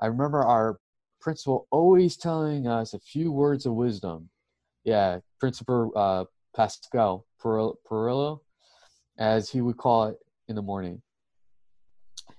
I 0.00 0.06
remember 0.06 0.42
our 0.42 0.78
principal 1.20 1.66
always 1.70 2.16
telling 2.16 2.66
us 2.66 2.94
a 2.94 2.98
few 3.00 3.30
words 3.32 3.66
of 3.66 3.74
wisdom. 3.74 4.30
Yeah, 4.84 5.18
Principal 5.38 5.92
uh, 5.94 6.24
Pascal 6.56 7.26
Peril- 7.40 7.78
Perillo, 7.88 8.40
as 9.18 9.50
he 9.50 9.60
would 9.60 9.76
call 9.76 10.04
it 10.04 10.18
in 10.48 10.56
the 10.56 10.62
morning. 10.62 11.02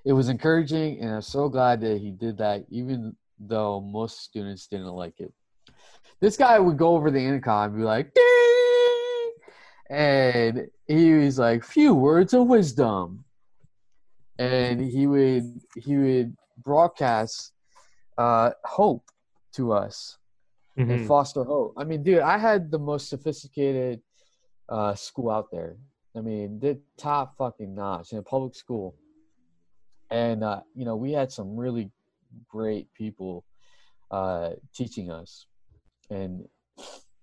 It 0.05 0.13
was 0.13 0.29
encouraging, 0.29 0.99
and 0.99 1.11
I'm 1.15 1.21
so 1.21 1.47
glad 1.49 1.81
that 1.81 1.99
he 2.01 2.11
did 2.11 2.37
that, 2.37 2.65
even 2.69 3.15
though 3.39 3.79
most 3.81 4.21
students 4.21 4.67
didn't 4.67 4.87
like 4.87 5.19
it. 5.19 5.33
This 6.19 6.37
guy 6.37 6.59
would 6.59 6.77
go 6.77 6.95
over 6.95 7.09
the 7.11 7.19
intercom 7.19 7.69
and 7.69 7.77
be 7.77 7.83
like, 7.83 8.13
"Ding!" 8.13 9.31
and 9.89 10.67
he 10.87 11.13
was 11.13 11.39
like, 11.39 11.63
"Few 11.63 11.93
words 11.93 12.33
of 12.33 12.47
wisdom," 12.47 13.25
and 14.37 14.81
he 14.81 15.07
would 15.07 15.61
he 15.75 15.97
would 15.97 16.35
broadcast 16.57 17.53
uh, 18.17 18.51
hope 18.65 19.09
to 19.53 19.71
us 19.73 20.17
and 20.77 20.99
Mhm. 20.99 21.07
foster 21.07 21.43
hope. 21.43 21.73
I 21.77 21.83
mean, 21.83 22.03
dude, 22.03 22.19
I 22.19 22.37
had 22.37 22.71
the 22.71 22.79
most 22.79 23.09
sophisticated 23.09 24.01
uh, 24.69 24.95
school 24.95 25.29
out 25.29 25.51
there. 25.51 25.77
I 26.15 26.21
mean, 26.21 26.59
the 26.59 26.79
top 26.97 27.37
fucking 27.37 27.73
notch 27.73 28.11
in 28.11 28.19
a 28.19 28.23
public 28.23 28.55
school, 28.55 28.95
and 30.11 30.43
uh, 30.43 30.61
you 30.75 30.85
know, 30.85 30.95
we 30.95 31.11
had 31.11 31.31
some 31.31 31.55
really 31.55 31.91
great 32.47 32.93
people 32.93 33.45
uh, 34.11 34.51
teaching 34.75 35.11
us, 35.11 35.47
and 36.09 36.47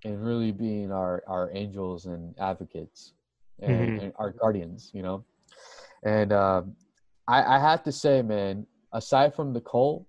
and 0.04 0.24
really 0.24 0.50
being 0.52 0.90
our 0.90 1.22
our 1.28 1.50
angels 1.54 2.06
and 2.06 2.34
advocates, 2.38 3.12
and, 3.60 3.92
Mhm. 3.98 4.02
and 4.02 4.12
our 4.18 4.32
guardians. 4.32 4.90
You 4.92 5.02
know, 5.02 5.24
and 6.02 6.32
um, 6.32 6.76
I, 7.28 7.56
I 7.56 7.58
have 7.60 7.84
to 7.84 7.92
say, 7.92 8.22
man, 8.22 8.66
aside 8.92 9.34
from 9.34 9.52
the 9.52 9.60
cult, 9.60 10.04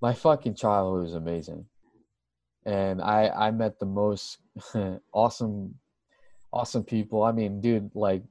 my 0.00 0.14
fucking 0.14 0.54
childhood 0.54 1.02
was 1.02 1.14
amazing, 1.14 1.66
and 2.64 3.02
I 3.02 3.28
I 3.30 3.50
met 3.50 3.80
the 3.80 3.86
most 3.86 4.38
awesome 5.12 5.74
awesome 6.52 6.84
people. 6.84 7.22
I 7.22 7.32
mean, 7.32 7.60
dude, 7.60 7.90
like 7.94 8.22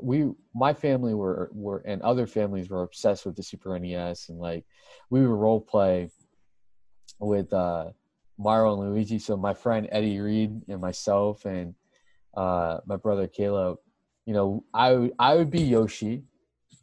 we 0.00 0.30
my 0.54 0.72
family 0.72 1.14
were 1.14 1.50
were 1.52 1.78
and 1.84 2.00
other 2.02 2.26
families 2.26 2.70
were 2.70 2.82
obsessed 2.82 3.26
with 3.26 3.36
the 3.36 3.42
Super 3.42 3.78
NES, 3.78 4.28
and 4.28 4.38
like 4.38 4.64
we 5.10 5.20
would 5.20 5.34
role 5.34 5.60
play 5.60 6.10
with 7.20 7.52
uh 7.52 7.90
Mario 8.38 8.80
and 8.80 8.92
Luigi. 8.92 9.18
So 9.18 9.36
my 9.36 9.54
friend 9.54 9.88
Eddie 9.92 10.20
Reed 10.20 10.62
and 10.68 10.80
myself 10.80 11.44
and 11.44 11.74
uh 12.36 12.78
my 12.86 12.96
brother 12.96 13.26
Caleb, 13.26 13.78
you 14.26 14.34
know, 14.34 14.64
I 14.72 14.92
would 14.92 15.12
I 15.18 15.34
would 15.34 15.50
be 15.50 15.62
Yoshi, 15.62 16.22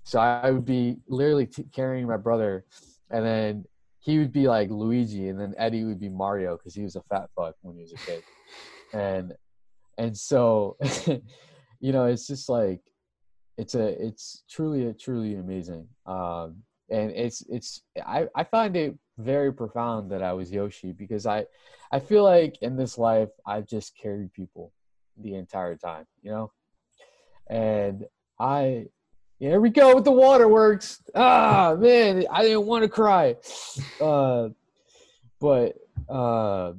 so 0.04 0.20
I 0.20 0.52
would 0.52 0.66
be 0.66 0.98
literally 1.08 1.48
t- 1.48 1.66
carrying 1.74 2.08
my 2.08 2.18
brother, 2.18 2.66
and 3.10 3.26
then 3.26 3.66
he 4.00 4.18
would 4.18 4.32
be 4.32 4.48
like 4.48 4.70
Luigi, 4.70 5.30
and 5.30 5.40
then 5.40 5.54
Eddie 5.58 5.84
would 5.84 6.00
be 6.00 6.10
Mario 6.10 6.58
because 6.58 6.74
he 6.74 6.84
was 6.84 6.96
a 6.96 7.04
fat 7.04 7.30
fuck 7.36 7.56
when 7.62 7.76
he 7.76 7.82
was 7.82 7.94
a 7.94 7.98
kid, 7.98 8.24
and 8.94 9.34
and 10.02 10.18
so 10.18 10.78
you 11.80 11.92
know 11.92 12.06
it's 12.06 12.26
just 12.26 12.50
like 12.50 12.82
it's 13.58 13.76
a 13.76 13.88
it's 14.04 14.44
truly 14.50 14.88
a 14.88 14.94
truly 14.94 15.36
amazing 15.36 15.88
um 16.08 16.56
and 16.90 17.12
it's 17.12 17.42
it's 17.50 17.84
i 18.06 18.28
i 18.36 18.44
find 18.44 18.76
it 18.76 18.98
very 19.20 19.54
profound 19.54 20.10
that 20.12 20.24
i 20.24 20.34
was 20.34 20.52
yoshi 20.52 20.92
because 20.92 21.28
i 21.28 21.46
i 21.92 22.00
feel 22.00 22.24
like 22.24 22.58
in 22.64 22.76
this 22.76 22.98
life 22.98 23.30
i've 23.46 23.68
just 23.68 23.96
carried 23.96 24.34
people 24.34 24.74
the 25.18 25.36
entire 25.36 25.76
time 25.76 26.06
you 26.24 26.32
know? 26.32 26.52
And 27.48 28.06
i 28.40 28.88
here 29.38 29.60
we 29.60 29.70
go 29.72 29.96
with 29.96 30.04
the 30.04 30.12
waterworks. 30.12 31.02
Ah 31.14 31.76
man 31.78 32.26
i 32.32 32.42
didn't 32.42 32.66
want 32.66 32.84
to 32.84 32.90
cry. 32.90 33.36
Uh 34.00 34.50
but 35.40 35.76
uh 36.10 36.74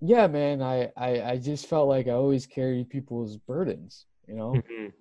yeah 0.00 0.26
man 0.26 0.62
I, 0.62 0.90
I 0.96 1.22
i 1.22 1.36
just 1.38 1.66
felt 1.66 1.88
like 1.88 2.06
i 2.06 2.12
always 2.12 2.46
carried 2.46 2.90
people's 2.90 3.36
burdens 3.36 4.06
you 4.26 4.34
know? 4.34 4.62
Mhm. 4.70 4.92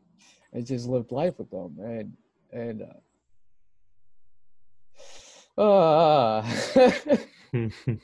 i 0.53 0.61
just 0.61 0.87
lived 0.87 1.11
life 1.11 1.37
with 1.37 1.49
them 1.49 1.77
and 1.79 2.13
and 2.51 2.83
uh, 5.57 5.61
uh 5.61 6.45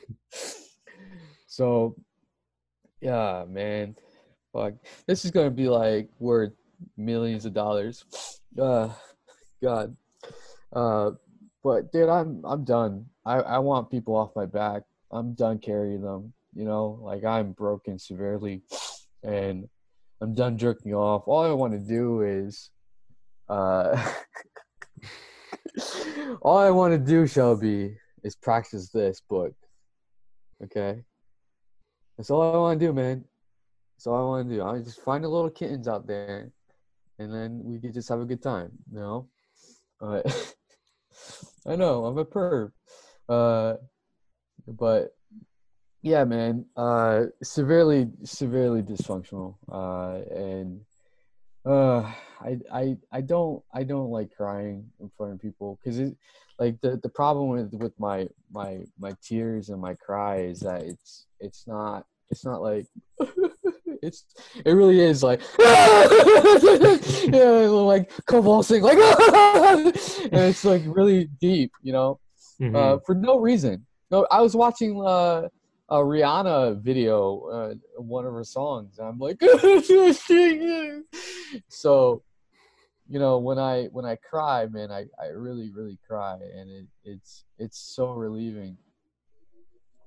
so 1.48 1.96
yeah 3.02 3.46
man 3.48 3.96
fuck. 4.54 4.74
This 5.08 5.26
is 5.26 5.32
gonna 5.32 5.52
be 5.52 5.70
like 5.70 6.10
worth 6.20 6.54
millions 6.98 7.46
of 7.46 7.54
dollars. 7.54 8.06
Uh 8.60 8.90
god. 9.64 9.96
Uh 10.74 11.12
but 11.64 11.90
dude 11.94 12.10
i'm 12.10 12.42
i'm 12.44 12.66
done. 12.66 13.06
I 13.26 13.36
i 13.36 13.60
want 13.60 13.90
people 13.90 14.14
off 14.18 14.36
my 14.36 14.46
back. 14.46 14.84
I'm 15.10 15.34
done 15.36 15.58
carrying 15.58 16.02
them 16.02 16.34
you 16.54 16.64
know 16.66 17.00
like 17.02 17.24
i'm 17.24 17.52
broken 17.52 17.98
severely 17.98 18.62
and 19.24 19.68
i'm 20.22 20.34
done 20.34 20.58
jerking 20.58 20.94
off. 20.94 21.24
All 21.28 21.44
i 21.44 21.52
want 21.52 21.74
to 21.74 21.80
do 21.80 22.22
is 22.22 22.70
uh 23.50 24.12
all 26.42 26.58
i 26.58 26.70
want 26.70 26.94
to 26.94 26.98
do 26.98 27.28
shelby 27.28 27.98
is 28.24 28.36
practice 28.36 28.90
this 28.90 29.22
book 29.30 29.54
okay? 30.64 31.04
That's 32.18 32.30
all 32.30 32.42
i 32.42 32.58
want 32.58 32.80
to 32.80 32.86
do 32.86 32.94
man. 32.94 33.26
That's 33.98 34.08
all 34.08 34.16
i 34.16 34.30
want 34.38 34.50
to 34.50 34.56
do. 34.56 34.64
I 34.64 34.80
just 34.80 35.02
find 35.02 35.24
the 35.24 35.30
little 35.30 35.50
kittens 35.50 35.88
out 35.88 36.06
there 36.08 36.52
and 37.20 37.34
then 37.34 37.62
we 37.64 37.80
could 37.80 37.94
just 37.94 38.10
have 38.10 38.20
a 38.20 38.26
good 38.26 38.42
time 38.42 38.72
you 38.92 39.00
know? 39.00 39.28
Uh, 40.00 40.22
i 41.68 41.76
know 41.76 42.06
i'm 42.06 42.18
a 42.18 42.26
perv 42.26 42.72
uh 43.30 43.76
but 44.68 45.14
yeah 46.02 46.24
man 46.24 46.66
uh 46.78 47.26
severely 47.44 48.08
severely 48.24 48.82
dysfunctional 48.82 49.56
uh 49.72 50.20
and 50.36 50.82
uh 51.66 52.02
i 52.42 52.58
i 52.74 52.98
i 53.12 53.22
don't 53.22 53.62
i 53.74 53.84
don't 53.84 54.10
like 54.10 54.32
crying 54.36 54.84
in 55.00 55.12
front 55.16 55.34
of 55.34 55.40
people 55.40 55.78
because 55.84 56.00
it 56.00 56.16
like 56.60 56.80
the 56.82 57.00
the 57.04 57.10
problem 57.10 57.50
with 57.50 57.72
with 57.74 57.94
my 58.00 58.28
my 58.52 58.80
my 59.00 59.14
tears 59.22 59.70
and 59.70 59.80
my 59.80 59.94
cry 59.96 60.38
is 60.38 60.60
that 60.62 60.82
it's 60.82 61.28
it's 61.40 61.68
not 61.68 62.06
it's 62.32 62.44
not 62.46 62.62
like 62.64 62.88
it's 64.02 64.26
it 64.66 64.72
really 64.72 65.00
is 65.00 65.22
like 65.22 65.42
yeah 65.60 66.08
like 67.68 68.12
convulsing 68.26 68.82
like 68.82 68.98
and 68.98 69.94
it's 70.34 70.66
like 70.66 70.82
really 70.86 71.26
deep 71.40 71.72
you 71.84 71.94
know 71.94 72.20
Mhm. 72.60 72.76
uh, 72.76 73.00
for 73.08 73.16
no 73.16 73.40
reason. 73.40 73.88
No, 74.12 74.28
I 74.30 74.42
was 74.42 74.56
watching 74.56 75.02
uh, 75.04 75.48
a 75.92 75.98
Rihanna 75.98 76.82
video, 76.82 77.42
uh, 77.52 77.74
one 78.02 78.26
of 78.26 78.34
her 78.34 78.46
songs, 78.46 78.98
and 78.98 79.10
I'm 79.10 79.20
like, 79.20 79.40
so, 81.68 82.24
you 83.10 83.20
know, 83.20 83.40
when 83.40 83.60
I 83.60 83.88
when 83.92 84.06
I 84.06 84.16
cry, 84.16 84.68
man, 84.68 84.90
I, 84.90 85.08
I 85.22 85.28
really 85.36 85.70
really 85.70 86.00
cry, 86.08 86.38
and 86.56 86.72
it, 86.72 86.86
it's 87.04 87.44
it's 87.60 87.78
so 87.78 88.14
relieving. 88.14 88.78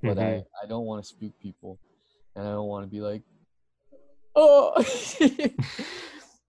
But 0.02 0.16
Mhm. 0.16 0.22
I 0.22 0.44
I 0.62 0.66
don't 0.66 0.86
want 0.86 1.04
to 1.04 1.08
spook 1.08 1.38
people, 1.38 1.78
and 2.34 2.48
I 2.48 2.52
don't 2.52 2.66
want 2.66 2.86
to 2.86 2.90
be 2.90 3.02
like, 3.02 3.22
oh. 4.34 4.72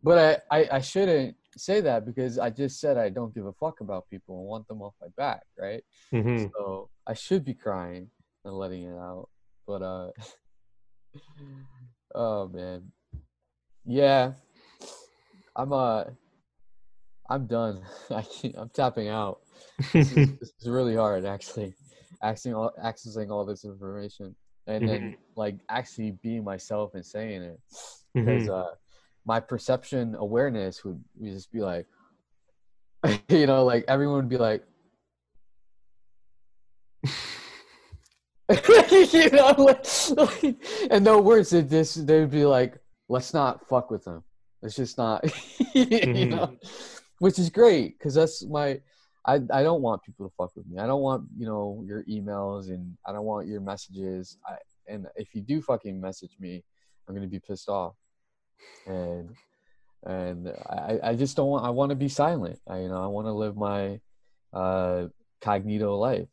but 0.01 0.45
I, 0.49 0.59
I 0.59 0.69
I 0.77 0.79
shouldn't 0.79 1.35
say 1.57 1.81
that 1.81 2.05
because 2.05 2.39
I 2.39 2.51
just 2.51 2.79
said 2.79 2.97
I 2.97 3.09
don't 3.09 3.35
give 3.35 3.47
a 3.47 3.53
fuck 3.53 3.81
about 3.81 4.09
people 4.09 4.39
and 4.39 4.47
want 4.47 4.65
them 4.69 4.81
off 4.81 4.93
my 5.01 5.07
back, 5.17 5.43
right? 5.59 5.83
Mhm. 6.13 6.49
So 6.53 6.89
I 7.05 7.13
should 7.13 7.43
be 7.43 7.53
crying 7.53 8.09
and 8.45 8.53
letting 8.53 8.83
it 8.83 8.97
out. 8.97 9.29
But 9.67 9.81
uh 9.81 10.11
oh 12.15 12.47
man. 12.47 12.91
Yeah. 13.85 14.33
I'm 15.55 15.73
uh 15.73 16.05
I'm 17.29 17.47
done. 17.47 17.81
I 18.11 18.21
can't, 18.21 18.55
I'm 18.57 18.69
tapping 18.69 19.07
out. 19.09 19.39
This 19.93 20.11
is, 20.11 20.31
this 20.39 20.53
is 20.61 20.69
really 20.69 20.95
hard 20.95 21.25
actually. 21.25 21.73
Accessing 22.23 22.55
all 22.57 22.71
accessing 22.83 23.29
all 23.31 23.45
this 23.45 23.65
information 23.65 24.35
and 24.67 24.87
then 24.87 25.15
like 25.35 25.57
actually 25.69 26.11
being 26.23 26.43
myself 26.43 26.93
and 26.95 27.05
saying 27.05 27.41
it. 27.41 27.59
Because 28.13 28.47
Mhm. 28.47 28.53
uh 28.53 28.71
my 29.27 29.39
perception 29.39 30.15
awareness 30.15 30.85
would, 30.85 31.03
would 31.15 31.31
just 31.33 31.51
be 31.51 31.61
like 31.61 31.87
you 33.29 33.45
know, 33.47 33.65
like 33.65 33.85
everyone 33.87 34.17
would 34.17 34.29
be 34.29 34.37
like 34.37 34.63
you 38.49 39.29
know, 39.31 39.55
like, 39.57 39.85
like, 40.17 40.55
and 40.91 41.03
no 41.03 41.19
words. 41.19 41.51
It 41.53 41.69
just 41.69 42.05
they 42.05 42.19
would 42.19 42.31
be 42.31 42.45
like, 42.45 42.77
"Let's 43.09 43.33
not 43.33 43.67
fuck 43.67 43.89
with 43.89 44.03
them. 44.03 44.23
Let's 44.61 44.75
just 44.75 44.97
not," 44.97 45.25
you 45.73 46.27
know, 46.27 46.55
which 47.19 47.39
is 47.39 47.49
great 47.49 47.97
because 47.97 48.13
that's 48.13 48.45
my. 48.45 48.81
I 49.25 49.35
I 49.51 49.63
don't 49.63 49.81
want 49.81 50.03
people 50.03 50.27
to 50.27 50.33
fuck 50.37 50.55
with 50.55 50.67
me. 50.67 50.77
I 50.77 50.85
don't 50.85 51.01
want 51.01 51.25
you 51.35 51.47
know 51.47 51.83
your 51.87 52.03
emails 52.03 52.67
and 52.69 52.95
I 53.07 53.11
don't 53.11 53.25
want 53.25 53.47
your 53.47 53.61
messages. 53.61 54.37
I 54.45 54.57
and 54.87 55.07
if 55.15 55.33
you 55.33 55.41
do 55.41 55.61
fucking 55.61 55.99
message 55.99 56.35
me, 56.39 56.63
I'm 57.07 57.15
gonna 57.15 57.27
be 57.27 57.39
pissed 57.39 57.67
off, 57.67 57.95
and 58.85 59.29
and 60.03 60.53
I 60.69 60.99
I 61.01 61.15
just 61.15 61.35
don't 61.35 61.47
want. 61.47 61.65
I 61.65 61.71
want 61.71 61.89
to 61.89 61.95
be 61.95 62.09
silent. 62.09 62.59
I 62.67 62.81
you 62.81 62.89
know 62.89 63.03
I 63.03 63.07
want 63.07 63.25
to 63.25 63.31
live 63.31 63.57
my 63.57 63.99
uh 64.53 65.07
cognito 65.41 65.99
life. 65.99 66.27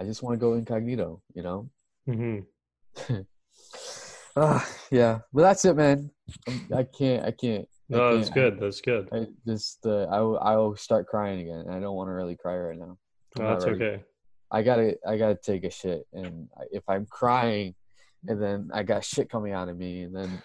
I 0.00 0.04
just 0.04 0.22
want 0.22 0.34
to 0.34 0.38
go 0.38 0.54
incognito, 0.54 1.20
you 1.34 1.42
know. 1.42 1.70
Mhm. 2.08 2.46
Ah, 4.36 4.64
yeah, 4.92 5.18
but 5.32 5.42
that's 5.42 5.64
it, 5.64 5.74
man. 5.74 6.10
I'm- 6.46 6.86
can't. 6.96 7.24
I 7.24 7.32
can't. 7.32 7.68
No, 7.88 8.16
that's 8.16 8.30
good. 8.30 8.60
That's 8.60 8.80
good. 8.80 9.08
I 9.12 9.26
just 9.44 9.84
uh, 9.84 10.04
I 10.04 10.20
will- 10.20 10.38
I 10.38 10.54
will 10.56 10.76
start 10.76 11.08
crying 11.08 11.40
again. 11.40 11.68
I 11.68 11.80
don't 11.80 11.96
want 11.96 12.06
to 12.08 12.12
really 12.12 12.36
cry 12.36 12.56
right 12.56 12.78
now. 12.78 12.98
I'm 13.36 13.42
No, 13.42 13.48
that's 13.50 13.64
ready. 13.66 13.84
okay. 13.84 14.04
I 14.52 14.62
gotta 14.62 14.96
I 15.06 15.16
gotta 15.18 15.34
take 15.34 15.64
a 15.64 15.70
shit, 15.70 16.06
and 16.12 16.48
if 16.70 16.84
I'm 16.88 17.06
crying, 17.06 17.74
and 18.28 18.40
then 18.40 18.70
I 18.72 18.82
got 18.84 19.04
shit 19.04 19.28
coming 19.28 19.52
out 19.54 19.68
of 19.68 19.76
me, 19.76 20.02
and 20.02 20.14
then 20.14 20.40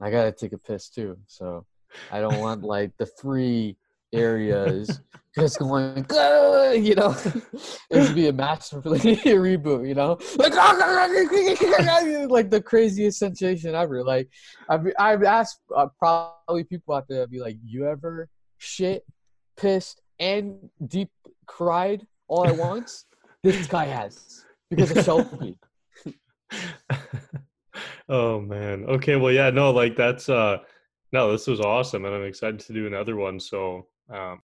I 0.00 0.10
gotta 0.12 0.30
take 0.30 0.52
a 0.52 0.58
piss 0.58 0.88
too. 0.88 1.18
So 1.26 1.66
I 2.12 2.20
don't 2.20 2.38
want 2.38 2.62
like 2.62 2.92
the 2.98 3.06
three 3.06 3.76
areas 4.12 5.00
just 5.38 5.58
going, 5.58 6.02
"Gah!" 6.02 6.72
you 6.72 6.94
know, 6.94 7.16
it 7.90 7.96
would 7.96 8.14
be 8.14 8.28
a 8.28 8.32
massive 8.32 8.82
reboot, 8.84 9.88
you 9.88 9.94
know, 9.94 10.18
like 10.36 10.52
ah, 10.54 10.76
ah, 10.80 11.08
ah, 11.08 12.26
like 12.28 12.50
the 12.50 12.60
craziest 12.60 13.18
sensation 13.18 13.74
ever. 13.74 14.02
Like 14.04 14.28
I've 14.68 14.86
I've 14.98 15.22
asked 15.22 15.60
uh, 15.74 15.86
probably 15.98 16.64
people 16.64 16.94
out 16.94 17.06
there, 17.08 17.26
be 17.26 17.40
like, 17.40 17.56
you 17.64 17.86
ever 17.86 18.28
shit, 18.58 19.04
pissed, 19.56 20.00
and 20.18 20.70
deep 20.86 21.10
cried 21.46 22.06
all 22.26 22.46
at 22.46 22.56
once? 22.56 23.04
this 23.42 23.66
guy 23.66 23.84
has 23.84 24.44
because 24.70 24.90
of 24.96 25.04
Shelby. 25.04 25.58
oh 28.08 28.40
man. 28.40 28.84
Okay. 28.84 29.16
Well, 29.16 29.32
yeah. 29.32 29.50
No, 29.50 29.70
like 29.70 29.96
that's 29.96 30.28
uh, 30.28 30.58
no, 31.12 31.32
this 31.32 31.46
was 31.46 31.60
awesome, 31.60 32.04
and 32.04 32.14
I'm 32.14 32.24
excited 32.24 32.60
to 32.60 32.72
do 32.72 32.86
another 32.86 33.16
one. 33.16 33.40
So, 33.40 33.86
um, 34.10 34.36